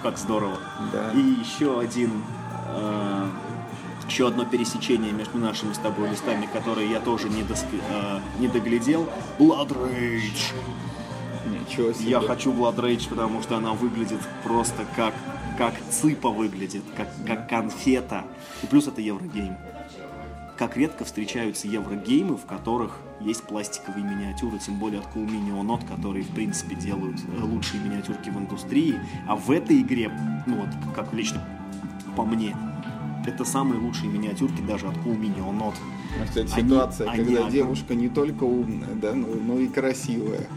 как 0.01 0.17
здорово. 0.17 0.57
Да. 0.91 1.11
И 1.13 1.19
еще 1.19 1.79
один 1.79 2.23
Э, 2.73 3.27
еще 4.07 4.27
одно 4.27 4.45
пересечение 4.45 5.13
между 5.13 5.37
нашими 5.37 5.73
с 5.73 5.77
тобой 5.77 6.09
листами, 6.09 6.45
которые 6.51 6.89
я 6.91 6.99
тоже 6.99 7.29
не, 7.29 7.43
доск... 7.43 7.65
э, 7.71 8.19
не 8.39 8.47
доглядел. 8.47 9.07
Blood 9.39 9.69
Rage. 9.69 10.53
Ничего 11.45 11.93
себе. 11.93 12.09
Я 12.09 12.19
хочу 12.19 12.51
Blood 12.51 12.75
Rage, 12.75 13.07
потому 13.07 13.41
что 13.41 13.57
она 13.57 13.71
выглядит 13.71 14.19
просто 14.43 14.85
как, 14.95 15.13
как 15.57 15.73
цыпа 15.89 16.29
выглядит, 16.29 16.83
как, 16.97 17.07
как 17.25 17.47
конфета. 17.47 18.25
И 18.63 18.67
плюс 18.67 18.87
это 18.87 19.01
Еврогейм. 19.01 19.55
Как 20.57 20.77
редко 20.77 21.05
встречаются 21.05 21.67
еврогеймы, 21.67 22.37
в 22.37 22.45
которых 22.45 22.99
есть 23.19 23.41
пластиковые 23.43 24.05
миниатюры, 24.05 24.59
тем 24.59 24.75
более 24.75 24.99
от 24.99 25.07
Cool 25.07 25.25
Mini 25.25 25.59
Onot, 25.59 25.87
которые, 25.87 26.23
в 26.23 26.29
принципе, 26.35 26.75
делают 26.75 27.17
э, 27.17 27.41
лучшие 27.41 27.81
миниатюрки 27.81 28.29
в 28.29 28.37
индустрии. 28.37 28.99
А 29.27 29.35
в 29.35 29.49
этой 29.49 29.81
игре, 29.81 30.11
ну 30.45 30.57
вот, 30.57 30.69
как 30.93 31.13
лично 31.13 31.43
по 32.15 32.23
мне. 32.25 32.55
Это 33.25 33.45
самые 33.45 33.79
лучшие 33.79 34.09
миниатюрки 34.09 34.61
даже 34.61 34.87
от 34.87 34.95
Cool 34.97 35.19
Mini 35.19 35.39
on 35.39 35.59
Not. 35.59 35.75
Кстати, 36.25 36.51
они, 36.53 36.69
ситуация, 36.69 37.09
они, 37.09 37.23
когда 37.23 37.41
они... 37.43 37.51
девушка 37.51 37.95
не 37.95 38.09
только 38.09 38.43
умная, 38.43 38.95
да, 38.95 39.13
но, 39.13 39.27
но 39.27 39.59
и 39.59 39.67
красивая. 39.67 40.47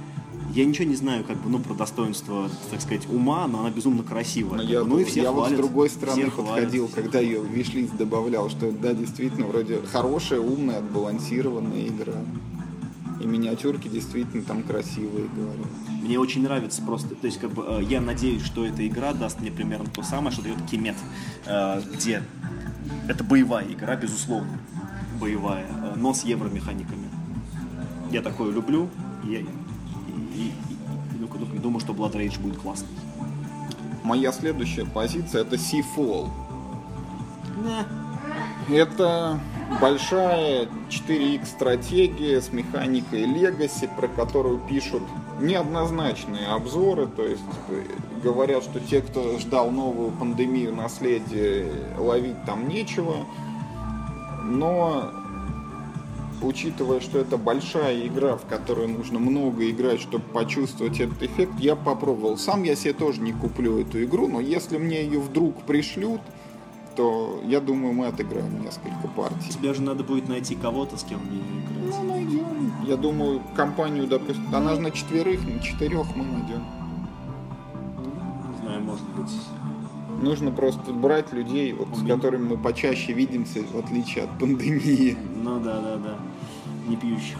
Я 0.55 0.64
ничего 0.64 0.86
не 0.86 0.94
знаю, 0.94 1.24
как 1.24 1.36
бы, 1.39 1.51
ну, 1.51 1.59
про 1.59 1.74
достоинство, 1.74 2.48
так 2.70 2.81
сказать, 2.81 3.09
ума, 3.09 3.47
но 3.48 3.60
она 3.60 3.70
безумно 3.70 4.05
красивая. 4.05 4.59
Но 4.59 4.62
я, 4.62 4.85
ну 4.85 5.01
и 5.01 5.05
все 5.05 5.22
я 5.22 5.32
хвалят, 5.32 5.51
вот 5.51 5.55
с 5.55 5.59
другой 5.59 5.90
стороны 5.90 6.31
подходил, 6.31 6.86
хвалят. 6.86 6.94
когда 6.94 7.18
ее 7.18 7.43
вишлист 7.43 7.97
добавлял, 7.97 8.48
что 8.48 8.70
да, 8.70 8.94
действительно, 8.94 9.47
вроде 9.47 9.81
хорошая, 9.90 10.40
умная, 10.40 10.78
отбалансированная 10.78 11.89
игра. 11.89 12.14
И 13.24 13.26
миниатюрки 13.26 13.88
действительно 13.88 14.42
там 14.42 14.62
красивые, 14.62 15.28
говорю. 15.34 15.64
Мне 16.02 16.18
очень 16.18 16.42
нравится 16.42 16.82
просто, 16.82 17.14
то 17.14 17.26
есть 17.26 17.40
как 17.40 17.52
бы 17.52 17.64
э, 17.66 17.82
я 17.84 18.02
надеюсь, 18.02 18.42
что 18.42 18.66
эта 18.66 18.86
игра 18.86 19.14
даст 19.14 19.40
мне 19.40 19.51
примерно 19.51 19.86
то 19.86 20.02
самое, 20.02 20.30
что 20.30 20.42
дает 20.42 20.59
Кимет, 20.70 20.96
э, 21.46 21.80
где 21.94 22.22
это 23.09 23.24
боевая 23.24 23.66
игра, 23.66 23.96
безусловно, 23.96 24.59
боевая, 25.18 25.64
э, 25.64 25.94
но 25.96 26.12
с 26.12 26.24
евромеханиками. 26.24 27.09
Я 28.10 28.20
такое 28.20 28.52
люблю, 28.52 28.90
и, 29.24 29.46
и, 30.34 30.42
и, 30.42 30.52
и 31.55 31.59
думаю, 31.59 31.80
что 31.80 31.94
Blood 31.94 32.12
Rage 32.16 32.38
будет 32.38 32.59
классный. 32.59 32.88
Моя 34.02 34.32
следующая 34.32 34.84
позиция 34.84 35.40
это 35.40 35.56
Seafall. 35.56 36.28
Не. 38.68 38.76
Это 38.76 39.40
большая 39.81 40.69
4X 40.91 41.47
стратегия 41.47 42.41
с 42.41 42.53
механикой 42.53 43.24
Legacy, 43.24 43.89
про 43.95 44.09
которую 44.09 44.59
пишут 44.59 45.03
неоднозначные 45.41 46.47
обзоры, 46.47 47.07
то 47.07 47.23
есть 47.23 47.43
э, 47.69 47.82
говорят, 48.23 48.62
что 48.62 48.81
те, 48.81 49.01
кто 49.01 49.39
ждал 49.39 49.70
новую 49.70 50.11
пандемию 50.12 50.74
наследия, 50.74 51.70
ловить 51.99 52.43
там 52.45 52.69
нечего, 52.69 53.16
но 54.43 55.11
учитывая, 56.43 57.01
что 57.01 57.19
это 57.19 57.36
большая 57.36 58.07
игра, 58.07 58.36
в 58.36 58.47
которую 58.47 58.89
нужно 58.89 59.19
много 59.19 59.69
играть, 59.70 60.01
чтобы 60.01 60.24
почувствовать 60.24 61.01
этот 61.01 61.23
эффект, 61.23 61.55
я 61.59 61.74
попробовал. 61.77 62.36
Сам 62.36 62.62
я 62.62 62.77
себе 62.77 62.93
тоже 62.93 63.20
не 63.20 63.32
куплю 63.32 63.81
эту 63.81 64.03
игру, 64.05 64.28
но 64.28 64.41
если 64.41 64.77
мне 64.77 65.03
ее 65.03 65.20
вдруг 65.20 65.62
пришлют, 65.62 66.20
то 66.97 67.41
я 67.45 67.61
думаю, 67.61 67.93
мы 67.95 68.07
отыграем 68.07 68.62
несколько 68.62 69.09
партий. 69.15 69.51
Тебе 69.51 69.75
же 69.75 69.83
надо 69.83 70.05
будет 70.05 70.29
найти 70.29 70.55
кого-то, 70.55 70.97
с 70.97 71.05
кем 71.05 71.21
мне 71.21 71.41
играть. 71.41 72.01
Ну, 72.03 72.09
найдем. 72.09 72.73
Я 72.87 72.97
думаю, 72.97 73.43
компанию, 73.55 74.07
допустим, 74.07 74.55
она 74.55 74.75
же 74.75 74.81
на 74.81 74.91
четверых, 74.91 75.45
на 75.45 75.61
четырех 75.61 76.15
мы 76.16 76.25
найдем. 76.25 76.65
Не 78.51 78.59
знаю, 78.62 78.83
может 78.83 79.09
быть. 79.11 79.33
Нужно 80.23 80.51
просто 80.51 80.93
брать 80.93 81.33
людей, 81.33 81.73
вот, 81.73 81.89
с 81.97 82.07
которыми 82.07 82.51
мы 82.51 82.57
почаще 82.57 83.12
видимся, 83.12 83.62
в 83.62 83.79
отличие 83.79 84.25
от 84.25 84.39
пандемии. 84.39 85.16
Ну 85.43 85.61
да, 85.61 85.81
да, 85.81 85.97
да. 85.97 86.16
Не 86.89 86.97
пьющих. 86.97 87.39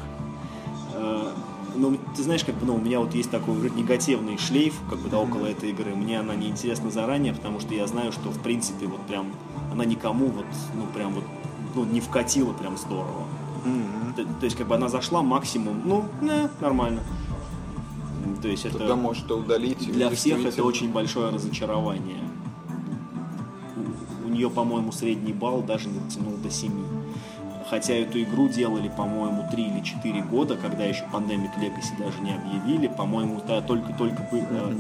Ну, 1.75 1.99
ты 2.17 2.23
знаешь, 2.23 2.45
как 2.45 2.55
бы, 2.57 2.67
ну, 2.67 2.77
у 2.77 2.79
меня 2.79 3.01
вот 3.01 3.15
есть 3.15 3.31
такой 3.31 3.55
негативный 3.71 4.39
шлейф, 4.39 4.75
как 4.89 5.01
бы, 5.01 5.09
да, 5.09 5.19
около 5.19 5.47
этой 5.47 5.71
игры. 5.71 5.95
Мне 5.95 6.21
она 6.21 6.35
не 6.35 6.49
интересна 6.49 6.91
заранее, 6.91 7.35
потому 7.35 7.61
что 7.61 7.75
я 7.75 7.87
знаю, 7.87 8.13
что, 8.13 8.31
в 8.31 8.41
принципе, 8.41 8.87
вот 8.87 9.01
прям 9.03 9.33
она 9.73 9.85
никому 9.85 10.27
вот, 10.27 10.47
ну, 10.75 10.87
прям 10.95 11.15
вот, 11.15 11.25
ну, 11.75 11.85
не 11.85 12.01
вкатила 12.01 12.53
прям 12.53 12.77
здорово. 12.77 13.25
Mm-hmm. 13.65 14.15
То, 14.17 14.25
то 14.41 14.45
есть, 14.45 14.57
как 14.57 14.69
бы 14.69 14.75
она 14.77 14.89
зашла 14.89 15.23
максимум, 15.23 15.83
ну, 15.85 16.05
не, 16.21 16.49
нормально. 16.61 17.01
То 18.41 18.49
есть 18.49 18.67
это... 18.67 18.79
Тогда 18.79 18.97
может 18.97 19.31
удалить. 19.31 19.79
Для 19.91 20.11
всех 20.11 20.45
это 20.45 20.63
очень 20.63 20.93
большое 20.93 21.31
разочарование. 21.31 22.21
У, 23.77 24.27
у 24.27 24.31
нее, 24.31 24.51
по-моему, 24.51 24.93
средний 24.93 25.33
балл 25.33 25.63
даже 25.63 25.89
не 25.89 25.99
дотянул 25.99 26.37
до 26.37 26.51
7. 26.51 26.94
Хотя 27.75 27.95
эту 27.95 28.23
игру 28.23 28.49
делали, 28.49 28.89
по-моему, 28.89 29.49
3 29.51 29.65
или 29.65 29.81
4 29.81 30.23
года, 30.23 30.57
когда 30.57 30.85
еще 30.85 31.03
Pandemic 31.13 31.59
Legacy 31.59 31.99
даже 31.99 32.21
не 32.21 32.33
объявили, 32.33 32.87
по-моему, 32.87 33.43
да, 33.49 33.61
только-только 33.63 34.23
э, 34.31 34.73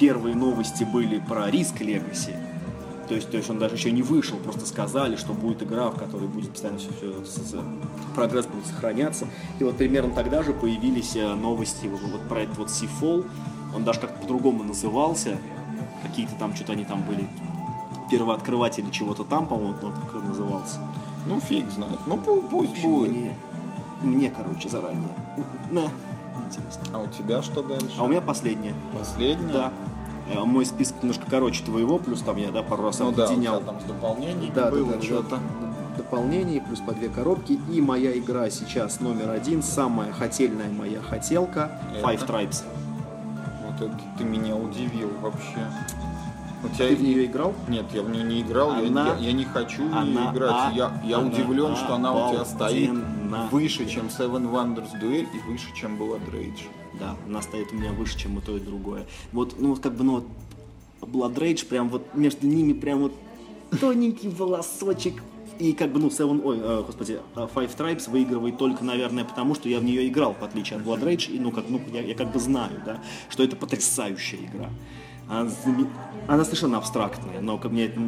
первые 0.00 0.34
новости 0.34 0.82
были 0.82 1.20
про 1.20 1.48
Risk 1.48 1.78
Legacy. 1.78 2.34
То 3.06 3.14
есть, 3.14 3.30
то 3.30 3.36
есть 3.36 3.48
он 3.48 3.60
даже 3.60 3.76
еще 3.76 3.92
не 3.92 4.02
вышел, 4.02 4.36
просто 4.38 4.66
сказали, 4.66 5.14
что 5.14 5.32
будет 5.32 5.62
игра, 5.62 5.90
в 5.90 5.96
которой 5.96 6.26
будет 6.26 6.50
постоянно 6.50 6.80
все, 6.80 6.90
все, 6.90 7.44
все 7.44 7.64
прогресс 8.16 8.46
будет 8.46 8.66
сохраняться. 8.66 9.28
И 9.60 9.64
вот 9.64 9.76
примерно 9.76 10.12
тогда 10.12 10.42
же 10.42 10.52
появились 10.52 11.14
э, 11.14 11.34
новости 11.34 11.86
вот, 11.86 12.00
вот 12.00 12.22
про 12.28 12.40
этот 12.40 12.58
вот 12.58 12.68
Seafall. 12.68 13.24
Он 13.76 13.84
даже 13.84 14.00
как-то 14.00 14.20
по-другому 14.22 14.64
назывался. 14.64 15.38
Какие-то 16.02 16.34
там 16.34 16.52
что-то 16.56 16.72
они 16.72 16.84
там 16.84 17.04
были 17.04 17.28
первооткрыватели 18.10 18.90
чего-то 18.90 19.22
там, 19.22 19.46
по-моему, 19.46 19.76
он 19.82 19.92
как 20.12 20.24
назывался. 20.24 20.80
Ну, 21.26 21.40
фиг 21.40 21.70
знает. 21.70 21.98
Ну, 22.06 22.16
пусть 22.16 22.72
общем, 22.72 22.90
будет. 22.90 23.10
Мне, 23.10 23.36
мне, 24.02 24.30
короче, 24.30 24.68
заранее. 24.68 25.08
На. 25.70 25.88
Интересно. 26.46 26.82
А 26.92 26.98
у 26.98 27.06
тебя 27.06 27.42
что 27.42 27.62
дальше? 27.62 27.94
А 27.98 28.04
у 28.04 28.08
меня 28.08 28.20
последнее. 28.20 28.74
Последнее? 28.98 29.52
Да. 29.52 29.72
Э, 30.28 30.40
мой 30.40 30.66
список 30.66 30.96
немножко 31.02 31.24
короче 31.28 31.64
твоего, 31.64 31.98
плюс 31.98 32.22
там 32.22 32.36
я, 32.36 32.50
да, 32.50 32.62
пару 32.62 32.84
раз 32.84 32.98
ну, 32.98 33.08
объединял. 33.08 33.60
Да, 33.60 33.66
там 33.66 33.80
с 33.80 33.84
дополнений 33.84 34.50
да, 34.54 34.70
было 34.70 34.92
да, 34.92 34.96
да, 34.96 35.02
что-то. 35.02 35.38
Дополнений, 35.96 36.60
плюс 36.60 36.80
по 36.80 36.92
две 36.92 37.08
коробки. 37.08 37.58
И 37.70 37.80
моя 37.80 38.16
игра 38.18 38.48
сейчас 38.50 39.00
номер 39.00 39.30
один, 39.30 39.62
самая 39.62 40.12
хотельная 40.12 40.70
моя 40.70 41.00
хотелка, 41.00 41.80
это? 41.94 42.06
Five 42.06 42.26
Tribes. 42.26 42.62
Вот 43.66 43.80
это 43.80 44.00
ты 44.18 44.24
меня 44.24 44.56
удивил 44.56 45.10
вообще. 45.20 45.68
У 46.64 46.68
тебя... 46.68 46.88
Ты 46.88 46.96
в 46.96 47.02
нее 47.02 47.24
играл? 47.26 47.54
Нет, 47.68 47.86
я 47.92 48.02
в 48.02 48.10
нее 48.10 48.24
не 48.24 48.42
играл, 48.42 48.72
она... 48.72 49.08
я, 49.08 49.16
я, 49.16 49.32
не 49.32 49.44
хочу 49.44 49.82
в 49.82 50.04
нее 50.04 50.30
играть. 50.30 50.54
А... 50.54 50.72
Я, 50.74 51.02
я 51.04 51.18
она 51.18 51.28
удивлен, 51.28 51.76
что 51.76 51.94
она 51.94 52.28
у 52.28 52.32
тебя 52.32 52.44
стоит 52.44 52.90
выше, 53.50 53.88
чем 53.88 54.06
Seven 54.06 54.50
Wonders 54.50 55.00
Duel 55.00 55.26
и 55.34 55.50
выше, 55.50 55.74
чем 55.74 55.96
была 55.96 56.18
Rage. 56.18 56.68
Да, 57.00 57.16
она 57.26 57.42
стоит 57.42 57.72
у 57.72 57.76
меня 57.76 57.92
выше, 57.92 58.18
чем 58.18 58.38
и 58.38 58.40
то, 58.40 58.56
и 58.56 58.60
другое. 58.60 59.06
Вот, 59.32 59.54
ну, 59.58 59.70
вот 59.70 59.80
как 59.80 59.94
бы, 59.94 60.04
ну, 60.04 60.12
вот 60.12 60.26
Blood 61.00 61.34
Rage, 61.34 61.66
прям 61.66 61.88
вот 61.88 62.14
между 62.14 62.46
ними 62.46 62.72
прям 62.72 63.00
вот 63.00 63.14
тоненький 63.80 64.28
волосочек. 64.28 65.22
И 65.58 65.72
как 65.72 65.92
бы, 65.92 66.00
ну, 66.00 66.08
Seven, 66.08 66.40
ой, 66.44 66.58
э, 66.60 66.82
господи, 66.86 67.20
э, 67.36 67.48
Five 67.54 67.76
Tribes 67.76 68.10
выигрывает 68.10 68.58
только, 68.58 68.84
наверное, 68.84 69.24
потому, 69.24 69.54
что 69.54 69.68
я 69.68 69.80
в 69.80 69.84
нее 69.84 70.08
играл, 70.08 70.34
в 70.38 70.42
отличие 70.42 70.78
от 70.78 70.84
Blood 70.84 71.02
Rage, 71.02 71.30
и, 71.30 71.38
ну, 71.38 71.50
как, 71.50 71.64
ну, 71.68 71.80
я, 71.92 72.02
я 72.02 72.14
как 72.14 72.32
бы 72.32 72.38
знаю, 72.38 72.82
да, 72.84 73.02
что 73.28 73.42
это 73.42 73.56
потрясающая 73.56 74.38
игра. 74.38 74.70
Она, 75.32 75.50
она 76.28 76.44
совершенно 76.44 76.76
абстрактная, 76.76 77.40
но 77.40 77.56
ко 77.56 77.70
мне 77.70 77.86
это, 77.86 77.98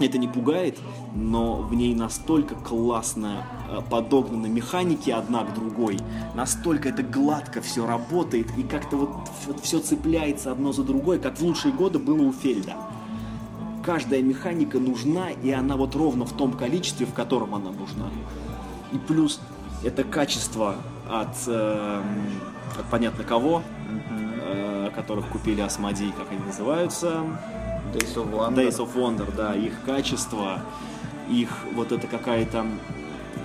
это 0.00 0.18
не 0.18 0.28
пугает, 0.28 0.78
но 1.14 1.56
в 1.62 1.74
ней 1.74 1.94
настолько 1.94 2.54
классно 2.54 3.46
э, 3.70 3.80
подогнаны 3.88 4.50
механики 4.50 5.08
одна 5.08 5.44
к 5.44 5.54
другой, 5.54 5.98
настолько 6.34 6.90
это 6.90 7.02
гладко 7.02 7.62
все 7.62 7.86
работает 7.86 8.46
и 8.58 8.62
как-то 8.62 8.98
вот, 8.98 9.10
вот 9.46 9.60
все 9.60 9.78
цепляется 9.78 10.52
одно 10.52 10.72
за 10.72 10.82
другое, 10.82 11.18
как 11.18 11.38
в 11.38 11.42
лучшие 11.42 11.72
годы 11.72 11.98
было 11.98 12.22
у 12.22 12.32
Фельда. 12.32 12.74
Каждая 13.82 14.20
механика 14.20 14.78
нужна, 14.78 15.30
и 15.30 15.50
она 15.50 15.76
вот 15.76 15.96
ровно 15.96 16.26
в 16.26 16.32
том 16.34 16.52
количестве, 16.52 17.06
в 17.06 17.14
котором 17.14 17.54
она 17.54 17.70
нужна. 17.70 18.10
И 18.92 18.98
плюс 18.98 19.40
это 19.82 20.04
качество 20.04 20.76
от, 21.10 21.34
э, 21.46 22.02
от 22.78 22.90
понятно 22.90 23.24
кого, 23.24 23.62
которых 24.94 25.28
купили 25.28 25.60
Асмодей, 25.60 26.12
как 26.12 26.30
они 26.30 26.40
называются. 26.40 27.24
Days 27.92 28.14
of 28.14 28.30
Wonder. 28.32 28.54
Days 28.54 28.78
of 28.78 28.94
Wonder, 28.94 29.34
да, 29.34 29.54
их 29.54 29.82
качество, 29.84 30.62
их 31.28 31.50
вот 31.74 31.92
это 31.92 32.06
какая-то 32.06 32.66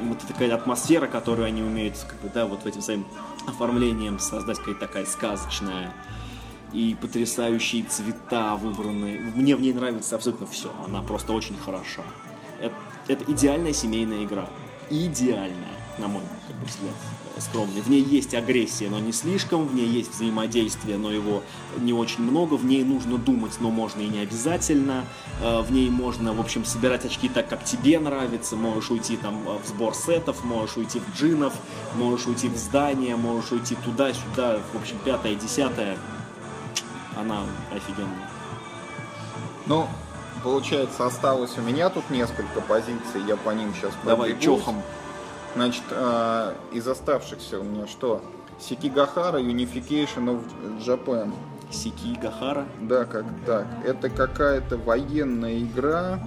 вот 0.03 0.19
такая 0.19 0.53
атмосфера, 0.53 1.07
которую 1.07 1.47
они 1.47 1.61
умеют, 1.61 1.97
как 2.07 2.19
бы, 2.21 2.29
да, 2.33 2.45
вот 2.45 2.65
этим 2.65 2.81
своим 2.81 3.05
оформлением 3.47 4.19
создать 4.19 4.57
какая-то 4.59 4.79
такая 4.79 5.05
сказочная 5.05 5.93
и 6.73 6.95
потрясающие 6.99 7.83
цвета 7.83 8.55
выбраны. 8.55 9.19
Мне 9.35 9.55
в 9.55 9.61
ней 9.61 9.73
нравится 9.73 10.15
абсолютно 10.15 10.47
все. 10.47 10.71
Она 10.85 11.01
просто 11.01 11.33
очень 11.33 11.57
хороша. 11.57 12.03
Это, 12.59 12.75
это 13.07 13.31
идеальная 13.31 13.73
семейная 13.73 14.23
игра. 14.23 14.47
Идеальная, 14.89 15.75
на 15.97 16.07
мой 16.07 16.21
взгляд 16.65 16.93
скромный. 17.41 17.81
В 17.81 17.89
ней 17.89 18.01
есть 18.01 18.33
агрессия, 18.33 18.89
но 18.89 18.99
не 18.99 19.11
слишком, 19.11 19.67
в 19.67 19.75
ней 19.75 19.87
есть 19.87 20.13
взаимодействие, 20.13 20.97
но 20.97 21.11
его 21.11 21.43
не 21.77 21.93
очень 21.93 22.23
много, 22.23 22.55
в 22.55 22.65
ней 22.65 22.83
нужно 22.83 23.17
думать, 23.17 23.53
но 23.59 23.69
можно 23.69 24.01
и 24.01 24.07
не 24.07 24.19
обязательно, 24.19 25.05
э, 25.41 25.61
в 25.61 25.71
ней 25.71 25.89
можно, 25.89 26.33
в 26.33 26.39
общем, 26.39 26.65
собирать 26.65 27.05
очки 27.05 27.29
так, 27.29 27.47
как 27.47 27.63
тебе 27.63 27.99
нравится, 27.99 28.55
можешь 28.55 28.91
уйти 28.91 29.17
там 29.17 29.41
э, 29.47 29.57
в 29.63 29.67
сбор 29.67 29.93
сетов, 29.93 30.43
можешь 30.43 30.77
уйти 30.77 30.99
в 30.99 31.17
джинов, 31.17 31.53
можешь 31.95 32.27
уйти 32.27 32.47
в 32.47 32.57
здание, 32.57 33.15
можешь 33.15 33.51
уйти 33.51 33.75
туда-сюда, 33.75 34.59
в 34.73 34.77
общем, 34.77 34.97
пятое, 35.03 35.35
десятое, 35.35 35.97
она 37.15 37.43
офигенная. 37.73 38.29
Ну, 39.65 39.87
получается, 40.43 41.05
осталось 41.05 41.57
у 41.57 41.61
меня 41.61 41.89
тут 41.89 42.09
несколько 42.09 42.61
позиций, 42.61 43.21
я 43.27 43.35
по 43.35 43.49
ним 43.49 43.73
сейчас 43.73 43.91
Давай, 44.03 44.31
пробегусь. 44.31 44.45
чохом. 44.45 44.81
Значит, 45.55 45.83
э, 45.91 46.53
из 46.73 46.87
оставшихся 46.87 47.59
у 47.59 47.63
меня 47.63 47.87
что? 47.87 48.21
Сикигахара 48.59 49.39
Unification 49.39 50.25
of 50.25 50.41
Japan. 50.79 51.33
Сикигахара? 51.71 52.65
Да, 52.81 53.05
как 53.05 53.25
так. 53.45 53.67
Это 53.85 54.09
какая-то 54.09 54.77
военная 54.77 55.59
игра, 55.59 56.19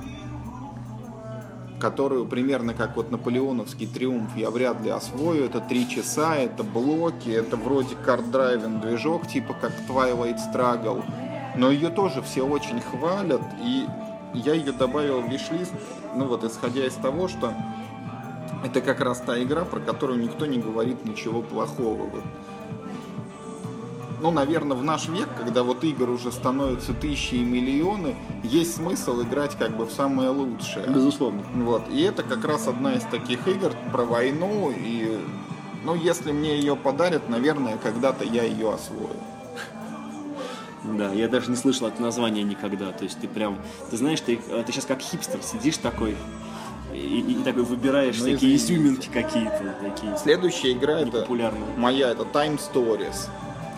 которую 1.81 2.27
примерно 2.27 2.75
как 2.75 2.97
вот 2.97 3.11
наполеоновский 3.11 3.87
триумф 3.87 4.37
я 4.37 4.51
вряд 4.51 4.81
ли 4.83 4.91
освою. 4.91 5.47
Это 5.47 5.61
три 5.61 5.89
часа, 5.89 6.37
это 6.37 6.63
блоки, 6.63 7.31
это 7.31 7.57
вроде 7.57 7.97
карт-драйвен 7.97 8.81
движок, 8.81 9.27
типа 9.27 9.55
как 9.61 9.73
Twilight 9.89 10.39
Struggle. 10.53 11.03
Но 11.57 11.71
ее 11.71 11.89
тоже 11.89 12.23
все 12.23 12.47
очень 12.47 12.81
хвалят, 12.81 13.43
и 13.65 13.87
я 14.35 14.55
ее 14.55 14.73
добавил 14.73 15.21
в 15.21 15.29
виш-лист, 15.29 15.73
ну 16.15 16.27
вот 16.27 16.45
исходя 16.45 16.87
из 16.87 16.95
того, 16.95 17.27
что 17.27 17.53
это 18.65 18.81
как 18.81 19.01
раз 19.01 19.21
та 19.21 19.43
игра, 19.43 19.65
про 19.65 19.81
которую 19.81 20.21
никто 20.21 20.47
не 20.47 20.59
говорит 20.59 21.05
ничего 21.05 21.43
плохого. 21.43 22.05
Вот. 22.05 22.25
Ну, 24.23 24.31
наверное, 24.31 24.77
в 24.77 24.85
наш 24.85 25.09
век, 25.09 25.29
когда 25.39 25.63
вот 25.63 25.83
игр 25.83 26.11
уже 26.11 26.31
становятся 26.31 26.93
тысячи 26.93 27.37
и 27.37 27.45
миллионы, 27.45 28.17
есть 28.43 28.77
смысл 28.77 29.23
играть 29.23 29.57
как 29.57 29.77
бы 29.77 29.87
в 29.87 29.93
самое 29.93 30.29
лучшее. 30.29 30.87
Безусловно. 30.89 31.43
Вот. 31.55 31.89
И 31.91 32.03
это 32.03 32.23
как 32.23 32.45
раз 32.45 32.69
одна 32.69 32.95
из 32.95 33.03
таких 33.05 33.49
игр 33.49 33.73
про 33.93 34.05
войну. 34.05 34.73
И, 34.77 35.19
ну, 35.85 35.95
если 35.95 36.33
мне 36.33 36.59
ее 36.59 36.77
подарят, 36.77 37.31
наверное, 37.31 37.79
когда-то 37.79 38.25
я 38.25 38.43
ее 38.45 38.75
освою. 38.75 39.17
Да, 40.85 41.13
я 41.13 41.29
даже 41.29 41.51
не 41.51 41.57
слышал 41.57 41.89
это 41.89 42.03
название 42.03 42.43
никогда. 42.43 42.93
То 42.93 43.05
есть 43.05 43.21
ты 43.21 43.29
прям, 43.29 43.59
ты 43.91 43.97
знаешь, 43.97 44.21
ты, 44.21 44.37
ты 44.37 44.73
сейчас 44.73 44.85
как 44.85 45.01
хипстер 45.01 45.41
сидишь 45.43 45.79
такой, 45.79 46.17
и, 46.93 47.21
и 47.21 47.43
такой 47.43 47.65
выбираешь 47.65 48.19
ну, 48.19 48.27
всякие 48.27 48.57
изюминки 48.57 49.09
какие-то 49.09 49.77
такие. 49.81 50.17
Следующая 50.17 50.73
игра 50.73 51.01
это 51.01 51.27
моя, 51.77 52.11
это 52.11 52.23
Time 52.23 52.59
Stories. 52.59 53.29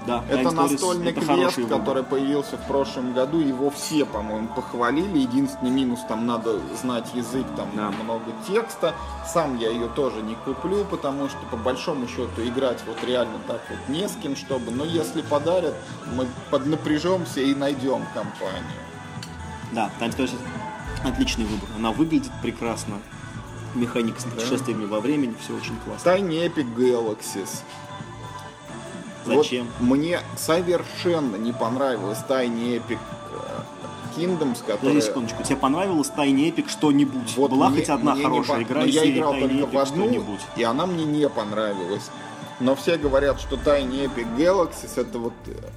Да, 0.06 0.24
это 0.28 0.48
Time 0.48 0.54
настольный 0.54 1.12
Stories, 1.12 1.52
квест, 1.52 1.68
который 1.68 2.02
появился 2.02 2.56
в 2.56 2.66
прошлом 2.66 3.12
году. 3.12 3.38
Его 3.38 3.70
все, 3.70 4.04
по-моему, 4.04 4.48
похвалили. 4.48 5.18
Единственный 5.18 5.70
минус 5.70 6.00
там 6.08 6.26
надо 6.26 6.58
знать 6.80 7.14
язык, 7.14 7.46
там 7.56 7.68
да. 7.76 7.90
много 8.02 8.24
текста. 8.48 8.94
Сам 9.26 9.58
я 9.58 9.70
ее 9.70 9.88
тоже 9.88 10.20
не 10.22 10.34
куплю, 10.34 10.84
потому 10.90 11.28
что 11.28 11.38
по 11.50 11.56
большому 11.56 12.08
счету 12.08 12.42
играть 12.42 12.78
вот 12.86 12.96
реально 13.06 13.38
так 13.46 13.60
вот 13.70 13.78
не 13.88 14.08
с 14.08 14.16
кем, 14.20 14.34
чтобы. 14.34 14.72
Но 14.72 14.84
если 14.84 15.22
подарят, 15.22 15.74
мы 16.16 16.26
поднапряжемся 16.50 17.40
и 17.40 17.54
найдем 17.54 18.04
компанию. 18.12 18.64
Да, 19.70 19.90
Time 20.00 20.10
Stories 20.10 20.34
Отличный 21.04 21.44
выбор. 21.44 21.68
Она 21.76 21.92
выглядит 21.92 22.32
прекрасно. 22.42 23.00
Механика 23.74 24.20
с 24.20 24.24
путешествиями 24.24 24.82
да. 24.82 24.92
во 24.92 25.00
времени, 25.00 25.34
все 25.40 25.56
очень 25.56 25.76
классно. 25.84 26.10
Tiny 26.10 26.46
Epic 26.46 26.76
Galaxies. 26.76 27.62
Зачем? 29.24 29.66
Вот 29.78 29.88
мне 29.88 30.20
совершенно 30.36 31.36
не 31.36 31.52
понравилась 31.52 32.18
Tiny 32.28 32.76
Epic 32.76 32.98
э, 32.98 34.16
Kingdoms, 34.16 34.58
которая... 34.60 34.78
Подожди 34.78 35.00
секундочку, 35.00 35.42
тебе 35.42 35.56
понравилась 35.56 36.12
Tiny 36.14 36.54
Epic 36.54 36.68
что-нибудь? 36.68 37.34
Вот 37.36 37.50
Была 37.50 37.70
мне, 37.70 37.80
хоть 37.80 37.88
одна 37.88 38.14
хорошая 38.14 38.58
не... 38.58 38.64
игра 38.64 38.80
Но 38.80 38.86
я 38.86 39.10
играл 39.10 39.34
Tiny 39.34 39.40
только 39.40 39.54
Epic 39.54 39.72
в 39.72 39.78
одну, 39.78 40.38
и 40.56 40.62
она 40.62 40.86
мне 40.86 41.04
не 41.04 41.28
понравилась. 41.28 42.10
Но 42.60 42.74
все 42.76 42.96
говорят, 42.96 43.40
что 43.40 43.56
Tiny 43.56 44.06
Epic 44.06 44.36
Galaxies 44.36 45.00
это 45.00 45.18
вот 45.18 45.32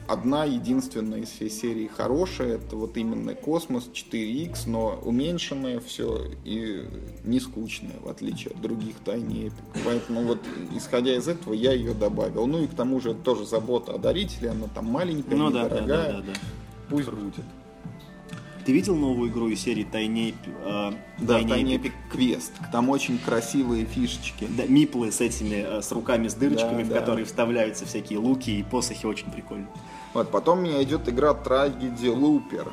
одна 0.08 0.46
единственная 0.46 1.22
из 1.22 1.30
всей 1.30 1.50
серии 1.50 1.88
хорошая. 1.88 2.56
Это 2.56 2.76
вот 2.76 2.98
именно 2.98 3.34
Космос 3.34 3.90
4X, 3.92 4.68
но 4.68 5.00
уменьшенное 5.04 5.80
все 5.80 6.32
и 6.44 6.86
не 7.24 7.40
скучное, 7.40 7.96
в 8.02 8.10
отличие 8.10 8.54
от 8.54 8.62
других 8.62 8.96
Tiny 9.04 9.48
Epic. 9.48 9.82
Поэтому 9.84 10.24
вот 10.24 10.40
исходя 10.76 11.16
из 11.16 11.28
этого 11.28 11.54
я 11.54 11.74
ее 11.74 11.94
добавил. 11.94 12.46
Ну 12.48 12.64
и 12.64 12.68
к 12.68 12.76
тому 12.76 13.00
же 13.00 13.14
тоже 13.14 13.46
забота 13.46 13.94
о 13.94 13.98
дарителе, 13.98 14.52
она 14.52 14.68
там 14.74 14.86
маленькая, 14.86 15.36
ну, 15.36 15.50
недорогая. 15.50 15.88
Да, 15.88 16.04
да, 16.04 16.12
да, 16.12 16.22
да. 16.22 16.34
Пусть 16.90 17.10
будет. 17.10 17.44
Ты 18.66 18.72
видел 18.72 18.96
новую 18.96 19.30
игру 19.30 19.48
из 19.48 19.62
серии 19.62 19.86
Tiny, 19.86 20.34
э, 20.66 20.92
Да, 21.20 21.40
Epic? 21.40 21.64
Epic 21.64 21.92
Quest. 22.12 22.52
Там 22.72 22.90
очень 22.90 23.20
красивые 23.20 23.86
фишечки. 23.86 24.48
Да, 24.58 24.64
миплы 24.66 25.12
с 25.12 25.22
этими, 25.22 25.64
э, 25.78 25.82
с 25.84 25.92
руками, 25.92 26.28
с 26.28 26.34
дырочками, 26.34 26.82
Да, 26.82 26.90
в 26.90 26.90
да. 26.90 27.00
которые 27.00 27.26
вставляются 27.26 27.86
всякие 27.86 28.18
луки 28.18 28.60
и 28.60 28.64
посохи, 28.64 29.06
очень 29.06 29.32
прикольно. 29.32 29.68
Вот, 30.16 30.32
потом 30.32 30.60
у 30.60 30.62
меня 30.64 30.82
идет 30.82 31.08
игра 31.08 31.34
Tragedy 31.34 32.06
Looper. 32.16 32.68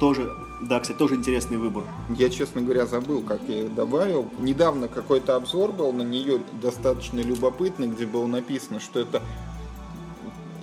Тоже, 0.00 0.32
да, 0.62 0.80
кстати, 0.80 0.98
тоже 0.98 1.14
интересный 1.14 1.58
выбор. 1.58 1.84
Я, 2.16 2.28
честно 2.28 2.60
говоря, 2.60 2.86
забыл, 2.86 3.22
как 3.22 3.40
я 3.46 3.56
ее 3.62 3.68
добавил. 3.68 4.28
Недавно 4.40 4.88
какой-то 4.88 5.36
обзор 5.36 5.72
был 5.72 5.92
на 5.92 6.02
нее 6.02 6.40
достаточно 6.60 7.20
любопытный, 7.20 7.86
где 7.86 8.04
было 8.04 8.26
написано, 8.26 8.80
что 8.80 8.98
это 9.00 9.22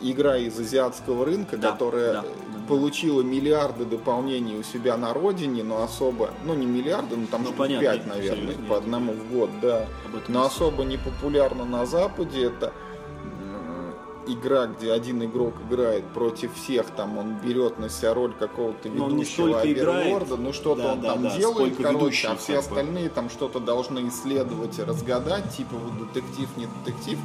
игра 0.01 0.37
из 0.37 0.59
азиатского 0.59 1.25
рынка, 1.25 1.57
Да, 1.57 1.71
которая 1.71 2.13
да. 2.13 2.25
Получила 2.67 3.21
миллиарды 3.21 3.85
дополнений 3.85 4.57
у 4.57 4.63
себя 4.63 4.97
на 4.97 5.13
родине, 5.13 5.63
но 5.63 5.83
особо, 5.83 6.31
ну 6.45 6.53
не 6.53 6.65
миллиарды, 6.65 7.15
ну 7.15 7.27
там 7.27 7.43
Ну, 7.43 7.53
понятно, 7.53 7.87
5, 7.87 8.07
наверное, 8.07 8.47
серьезно, 8.47 8.65
по 8.67 8.77
одному 8.77 9.13
в 9.13 9.31
год, 9.33 9.49
да. 9.61 9.85
Но 10.27 10.43
особо 10.45 10.83
не 10.83 10.97
популярна 10.97 11.65
на 11.65 11.85
Западе. 11.85 12.45
Это 12.45 12.73
м, 13.23 13.93
игра, 14.27 14.67
где 14.67 14.91
один 14.91 15.23
игрок 15.23 15.53
играет 15.69 16.03
против 16.13 16.53
всех, 16.55 16.87
там 16.87 17.17
он 17.17 17.35
берет 17.43 17.79
на 17.79 17.89
себя 17.89 18.13
роль 18.13 18.33
какого-то 18.33 18.89
Но 18.89 19.07
ведущего 19.09 19.61
оверлорда, 19.61 20.37
ну 20.37 20.51
что-то 20.53 20.81
Да, 20.81 20.93
он 20.93 21.01
да, 21.01 21.13
там 21.13 21.23
да, 21.23 21.37
делает, 21.37 21.75
короче, 21.77 22.27
а 22.29 22.35
все 22.35 22.53
бы. 22.53 22.59
остальные 22.59 23.09
там 23.09 23.29
что-то 23.29 23.59
должны 23.59 24.07
исследовать 24.09 24.79
и 24.79 24.83
разгадать, 24.83 25.55
типа 25.55 25.75
вот 25.75 26.07
детектив, 26.13 26.49
не 26.57 26.67
детектив. 26.83 27.19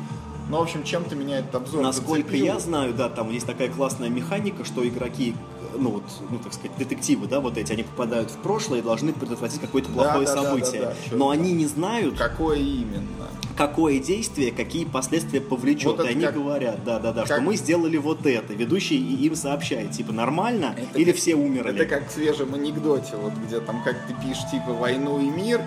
Ну, 0.51 0.59
в 0.59 0.63
общем, 0.63 0.83
чем-то 0.83 1.15
меня 1.15 1.39
этот 1.39 1.55
обзор 1.55 1.81
Насколько 1.83 2.29
зацепил. 2.29 2.45
я 2.47 2.59
знаю, 2.59 2.93
да, 2.93 3.09
там 3.09 3.31
есть 3.31 3.47
такая 3.47 3.69
классная 3.69 4.09
механика, 4.09 4.65
что 4.65 4.87
игроки, 4.87 5.35
ну 5.79 5.91
вот, 5.91 6.03
ну 6.29 6.39
так 6.39 6.53
сказать, 6.53 6.77
детективы, 6.77 7.29
да, 7.29 7.39
вот 7.41 7.57
эти, 7.57 7.73
они 7.73 7.85
попадают 7.85 8.31
в 8.33 8.37
прошлое 8.39 8.81
и 8.81 8.83
должны 8.83 9.13
предотвратить 9.13 9.61
какое-то 9.61 9.89
Да, 9.91 9.95
плохое 9.95 10.27
да, 10.27 10.35
да, 10.35 10.43
событие. 10.43 10.81
да, 10.83 10.87
да, 10.89 10.95
чё 11.09 11.17
Но 11.17 11.31
они 11.31 11.53
не 11.53 11.67
знают, 11.67 12.19
Какое 12.19 12.57
именно? 12.59 13.29
какое 13.57 14.01
действие, 14.01 14.51
какие 14.53 14.87
последствия 14.87 15.41
повлечет. 15.41 15.85
Вот 15.99 16.05
и 16.05 16.09
они 16.09 16.25
как- 16.25 16.35
говорят, 16.35 16.83
да, 16.85 16.99
да, 16.99 17.13
да, 17.13 17.21
как- 17.25 17.37
что 17.37 17.41
мы 17.43 17.55
сделали 17.57 17.99
вот 17.99 18.25
это. 18.27 18.53
Ведущий 18.55 18.97
им 18.99 19.37
сообщает, 19.37 19.93
типа, 19.93 20.13
нормально 20.13 20.75
Это 20.77 20.99
или 20.99 21.13
как- 21.13 21.21
все 21.21 21.35
умерли. 21.37 21.75
Это 21.75 21.85
как 21.85 22.09
в 22.09 22.11
свежем 22.13 22.55
анекдоте, 22.55 23.17
вот 23.17 23.35
где 23.47 23.61
там, 23.61 23.85
как 23.85 23.95
ты 24.09 24.15
пишешь, 24.27 24.51
типа, 24.51 24.73
войну 24.73 25.21
и 25.21 25.29
мир, 25.31 25.61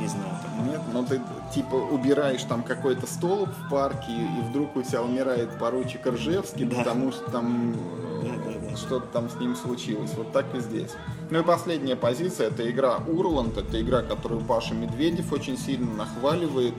Не 0.00 0.06
знаю. 0.08 0.32
Нет, 0.66 0.80
но 0.94 1.04
ты 1.04 1.20
типа 1.54 1.74
убираешь 1.74 2.42
там 2.44 2.62
какой-то 2.62 3.06
столб 3.06 3.48
в 3.50 3.70
парке, 3.70 4.12
и 4.12 4.40
вдруг 4.48 4.76
у 4.76 4.82
тебя 4.82 5.02
умирает 5.02 5.58
поручик 5.58 6.06
Ржевский, 6.06 6.64
Да. 6.64 6.76
потому 6.78 7.12
что 7.12 7.30
там 7.30 7.72
э, 7.72 8.22
Да, 8.22 8.52
да, 8.52 8.68
да. 8.70 8.76
что-то 8.76 9.06
там 9.12 9.28
с 9.30 9.34
ним 9.36 9.56
случилось. 9.56 10.12
Вот 10.16 10.32
так 10.32 10.54
и 10.54 10.60
здесь. 10.60 10.90
Ну 11.30 11.40
и 11.40 11.42
последняя 11.42 11.96
позиция 11.96 12.48
это 12.48 12.68
игра 12.70 12.98
Урланд, 13.06 13.56
это 13.58 13.80
игра, 13.80 14.02
которую 14.02 14.40
Паша 14.42 14.74
Медведев 14.74 15.32
очень 15.32 15.56
сильно 15.58 15.92
нахваливает. 15.94 16.74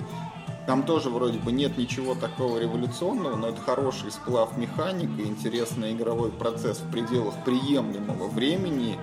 Там 0.67 0.83
тоже 0.83 1.09
вроде 1.09 1.39
бы 1.39 1.51
нет 1.51 1.77
ничего 1.77 2.13
такого 2.13 2.59
революционного, 2.59 3.35
но 3.35 3.47
это 3.49 3.59
хороший 3.61 4.11
сплав 4.11 4.55
механик 4.57 5.09
и 5.19 5.23
интересный 5.23 5.91
игровой 5.93 6.29
процесс 6.31 6.77
в 6.77 6.91
пределах 6.91 7.33
приемлемого 7.43 8.27
времени. 8.27 8.97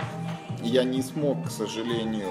Я 0.63 0.85
не 0.85 1.03
смог, 1.03 1.47
к 1.49 1.51
сожалению, 1.51 2.29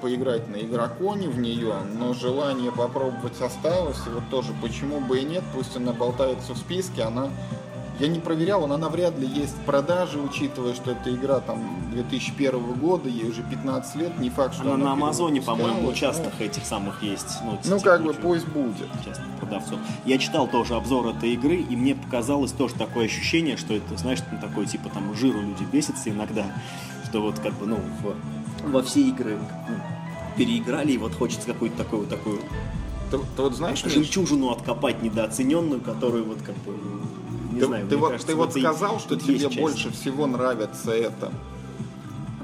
поиграть 0.00 0.48
на 0.48 0.56
игроконе 0.56 1.28
в 1.28 1.38
нее, 1.38 1.74
но 1.98 2.12
желание 2.14 2.72
попробовать 2.72 3.40
осталось. 3.40 3.98
И 4.06 4.10
вот 4.10 4.22
тоже 4.30 4.52
почему 4.62 5.00
бы 5.00 5.18
и 5.18 5.24
нет, 5.24 5.44
пусть 5.54 5.76
она 5.76 5.92
болтается 5.92 6.54
в 6.54 6.58
списке, 6.58 7.02
она 7.02 7.28
я 7.98 8.08
не 8.08 8.18
проверял, 8.18 8.66
но 8.66 8.76
она 8.76 8.88
вряд 8.88 9.18
ли 9.18 9.26
есть 9.26 9.54
в 9.58 9.60
продаже, 9.66 10.18
учитывая, 10.20 10.72
что 10.72 10.92
эта 10.92 11.14
игра 11.14 11.40
там 11.40 11.62
2001 11.92 12.72
года, 12.80 13.10
ей 13.10 13.28
уже 13.28 13.42
15 13.42 13.94
лет, 13.96 14.18
не 14.18 14.30
факт, 14.30 14.54
что 14.54 14.62
Она 14.62 14.72
она 14.74 14.84
на 14.86 14.92
Амазоне, 14.92 15.42
по-моему, 15.42 15.80
перевыпускалась, 15.80 16.16
частных 16.16 16.40
этих 16.40 16.64
самых 16.64 17.02
есть. 17.02 17.26
Ну, 17.44 17.58
Ну, 17.62 17.78
как 17.80 18.02
бы 18.02 18.14
пусть 18.14 18.48
будет. 18.48 18.88
частных 19.04 19.26
продавцов. 19.38 19.78
Я 20.06 20.16
читал 20.16 20.48
тоже 20.48 20.76
обзор 20.76 21.08
этой 21.08 21.34
игры, 21.34 21.56
и 21.56 21.76
мне 21.76 21.94
показалось 21.94 22.52
тоже 22.52 22.74
такое 22.74 23.04
ощущение, 23.04 23.58
что 23.58 23.74
это, 23.74 23.94
знаешь, 23.98 24.20
такой 24.40 24.64
типа 24.64 24.88
там 24.88 25.14
жиру 25.14 25.42
люди 25.42 25.64
бесятся 25.70 26.08
иногда, 26.08 26.46
что 27.04 27.20
вот 27.20 27.38
как 27.40 27.52
бы, 27.52 27.66
ну, 27.66 27.76
в- 28.02 28.39
во 28.64 28.82
все 28.82 29.00
игры 29.02 29.38
ну, 29.68 29.74
переиграли, 30.36 30.92
и 30.92 30.98
вот 30.98 31.14
хочется 31.14 31.46
какую-то 31.46 31.76
такую, 31.78 32.02
вот 32.02 32.10
такую 32.10 32.38
Ты, 33.10 33.18
ты 33.36 33.42
вот 33.42 33.54
знаешь, 33.54 33.84
Миш, 33.84 33.94
жемчужину 33.94 34.50
откопать 34.50 35.02
недооцененную, 35.02 35.80
которую 35.80 36.24
вот 36.24 36.38
как 36.42 36.56
бы, 36.58 36.74
не 37.52 37.60
ты, 37.60 37.66
знаю, 37.66 37.88
ты 37.88 37.96
вот, 37.96 38.10
кажется, 38.10 38.26
ты 38.28 38.34
вот 38.36 38.50
сказал, 38.52 39.00
что 39.00 39.16
тебе 39.16 39.34
есть 39.34 39.46
часть. 39.46 39.60
больше 39.60 39.90
всего 39.92 40.26
нравится 40.26 40.92
это. 40.92 41.32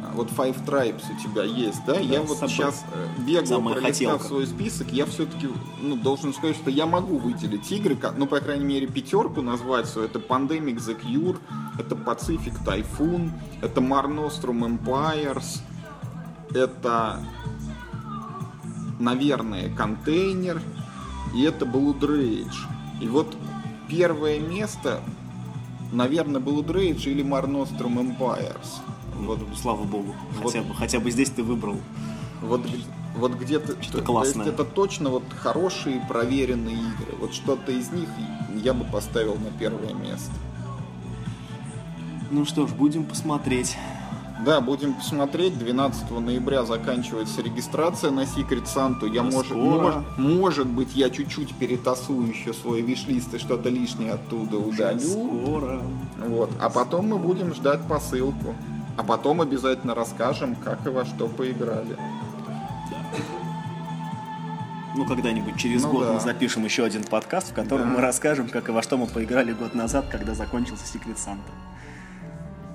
А, 0.03 0.13
Вот 0.15 0.29
Five 0.31 0.65
Tribes 0.67 1.03
у 1.15 1.23
тебя 1.23 1.45
есть, 1.45 1.81
да? 1.87 1.95
я 1.99 2.21
вот 2.23 2.39
собой. 2.39 2.49
сейчас 2.51 2.85
бегал, 3.27 3.47
Самая 3.47 3.75
пролистав 3.75 3.95
хотелка. 4.13 4.25
свой 4.25 4.47
список, 4.47 4.93
я 4.93 5.07
все-таки 5.07 5.49
ну, 5.81 5.97
должен 5.97 6.35
сказать, 6.35 6.57
что 6.57 6.71
я 6.71 6.87
могу 6.87 7.19
выделить 7.19 7.71
игры, 7.71 7.95
как- 7.97 8.17
ну, 8.19 8.27
по 8.27 8.41
крайней 8.41 8.65
мере, 8.65 8.87
пятерку 8.89 9.43
назвать 9.43 9.87
свою. 9.87 10.09
Это 10.09 10.19
Pandemic 10.19 10.77
The 10.79 11.01
Cure, 11.01 11.37
это 11.79 11.95
Pacific 11.95 12.55
Typhoon, 12.65 13.31
это 13.63 13.81
Mar 13.81 14.07
Nostrum 14.09 14.67
Empires, 14.81 15.61
это, 16.57 17.21
наверное, 18.99 19.75
Контейнер, 19.75 20.61
и 21.35 21.43
это 21.43 21.65
Blood 21.65 22.01
Rage. 22.01 22.57
И 23.01 23.09
вот 23.09 23.37
первое 23.89 24.41
место, 24.41 25.01
наверное, 25.93 26.41
Blood 26.41 26.67
Rage 26.67 27.11
или 27.11 27.23
Mar 27.23 27.47
Nostrum 27.47 27.99
Empires. 27.99 28.81
Вот, 29.19 29.41
слава 29.57 29.85
богу, 29.85 30.15
Вот. 30.43 30.53
хотя 30.53 30.63
бы, 30.63 30.75
хотя 30.75 31.01
бы 31.01 31.11
здесь 31.11 31.31
ты 31.31 31.43
выбрал. 31.43 31.77
Вот, 32.43 32.63
вот 33.17 33.33
где-то... 33.33 33.83
Что-то 33.83 33.99
то 33.99 34.05
классное. 34.05 34.45
есть 34.45 34.55
это 34.55 34.65
точно 34.65 35.11
вот 35.11 35.25
хорошие, 35.35 36.05
проверенные 36.07 36.77
игры. 36.77 37.17
Вот 37.19 37.33
что-то 37.33 37.73
из 37.73 37.91
них 37.91 38.09
я 38.63 38.75
бы 38.75 38.85
поставил 38.85 39.37
на 39.37 39.51
первое 39.59 39.95
место. 39.95 40.33
Ну 42.31 42.45
что 42.45 42.67
ж, 42.67 42.73
будем 42.73 43.05
посмотреть. 43.05 43.77
Да, 44.45 44.61
будем 44.61 44.95
посмотреть. 44.95 45.59
12 45.59 46.11
ноября 46.21 46.65
заканчивается 46.65 47.41
регистрация 47.43 48.11
на 48.11 48.21
Secret 48.25 48.65
Santa. 48.65 49.09
Я 49.11 49.23
может, 49.23 49.47
скоро. 49.47 50.05
мож- 50.19 50.19
может 50.19 50.67
быть, 50.67 50.95
я 50.95 51.09
чуть-чуть 51.09 51.55
перетасую 51.55 52.29
еще 52.29 52.53
свой 52.53 52.83
виш-лист 52.83 53.33
и 53.35 53.39
что-то 53.39 53.71
лишнее 53.71 54.13
оттуда 54.13 54.59
удалю. 54.59 55.01
Скоро. 55.01 55.83
Вот. 56.19 56.51
А 56.61 56.69
потом 56.69 57.09
мы 57.09 57.19
будем 57.19 57.55
ждать 57.55 57.81
посылку. 57.89 58.55
А 58.99 59.03
потом 59.03 59.41
обязательно 59.41 59.95
расскажем, 59.95 60.55
как 60.57 60.87
и 60.87 60.91
во 60.91 61.05
что 61.05 61.29
поиграли. 61.29 61.97
Ну, 64.97 65.05
когда-нибудь 65.07 65.57
через 65.59 65.83
Ну 65.85 65.93
год 65.93 66.07
да. 66.07 66.13
мы 66.15 66.21
запишем 66.21 66.65
еще 66.65 66.85
один 66.85 67.05
подкаст, 67.05 67.51
в 67.51 67.55
котором 67.55 67.89
Да. 67.91 67.95
мы 67.97 68.01
расскажем, 68.01 68.49
как 68.49 68.69
и 68.69 68.73
во 68.73 68.83
что 68.83 68.97
мы 68.97 69.07
поиграли 69.07 69.53
год 69.53 69.75
назад, 69.75 70.07
когда 70.11 70.35
закончился 70.35 70.85
Secret 70.85 71.17
Santa. 71.17 71.39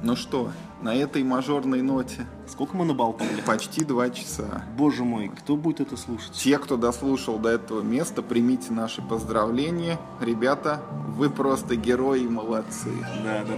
Ну 0.04 0.16
что, 0.16 0.52
на 0.82 0.96
этой 0.96 1.24
мажорной 1.24 1.84
ноте 1.84 2.26
Сколько 2.48 2.76
мы 2.76 2.86
наболтали? 2.86 3.42
почти 3.46 3.84
два 3.86 4.10
часа. 4.10 4.64
Боже 4.76 5.04
мой, 5.04 5.30
кто 5.30 5.56
будет 5.56 5.80
это 5.82 5.96
слушать? 5.96 6.32
Те, 6.34 6.58
кто 6.58 6.76
дослушал 6.76 7.38
до 7.38 7.50
этого 7.50 7.82
места, 7.82 8.24
примите 8.24 8.74
наши 8.74 9.02
поздравления. 9.04 10.00
Ребята, 10.20 10.82
вы 11.16 11.30
просто 11.30 11.76
герои 11.76 12.22
и 12.22 12.28
молодцы. 12.28 12.90
Да, 13.24 13.44
да. 13.46 13.54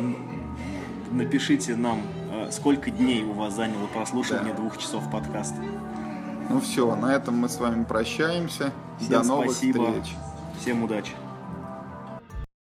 Напишите 1.11 1.75
нам, 1.77 2.01
э, 2.31 2.51
сколько 2.51 2.91
дней 2.91 3.23
у 3.23 3.31
вас 3.33 3.55
заняло 3.55 3.87
прослушивание 3.87 4.53
Да. 4.53 4.59
двух 4.59 4.77
часов 4.77 5.09
подкаста. 5.09 5.55
Ну 6.49 6.59
все, 6.59 6.93
на 6.95 7.15
этом 7.15 7.37
мы 7.37 7.47
с 7.47 7.57
вами 7.57 7.85
прощаемся. 7.85 8.73
Всем 8.99 9.21
До 9.21 9.23
новых 9.27 9.51
спасибо. 9.51 9.85
встреч. 9.85 10.15
Всем 10.59 10.83
удачи. 10.83 11.13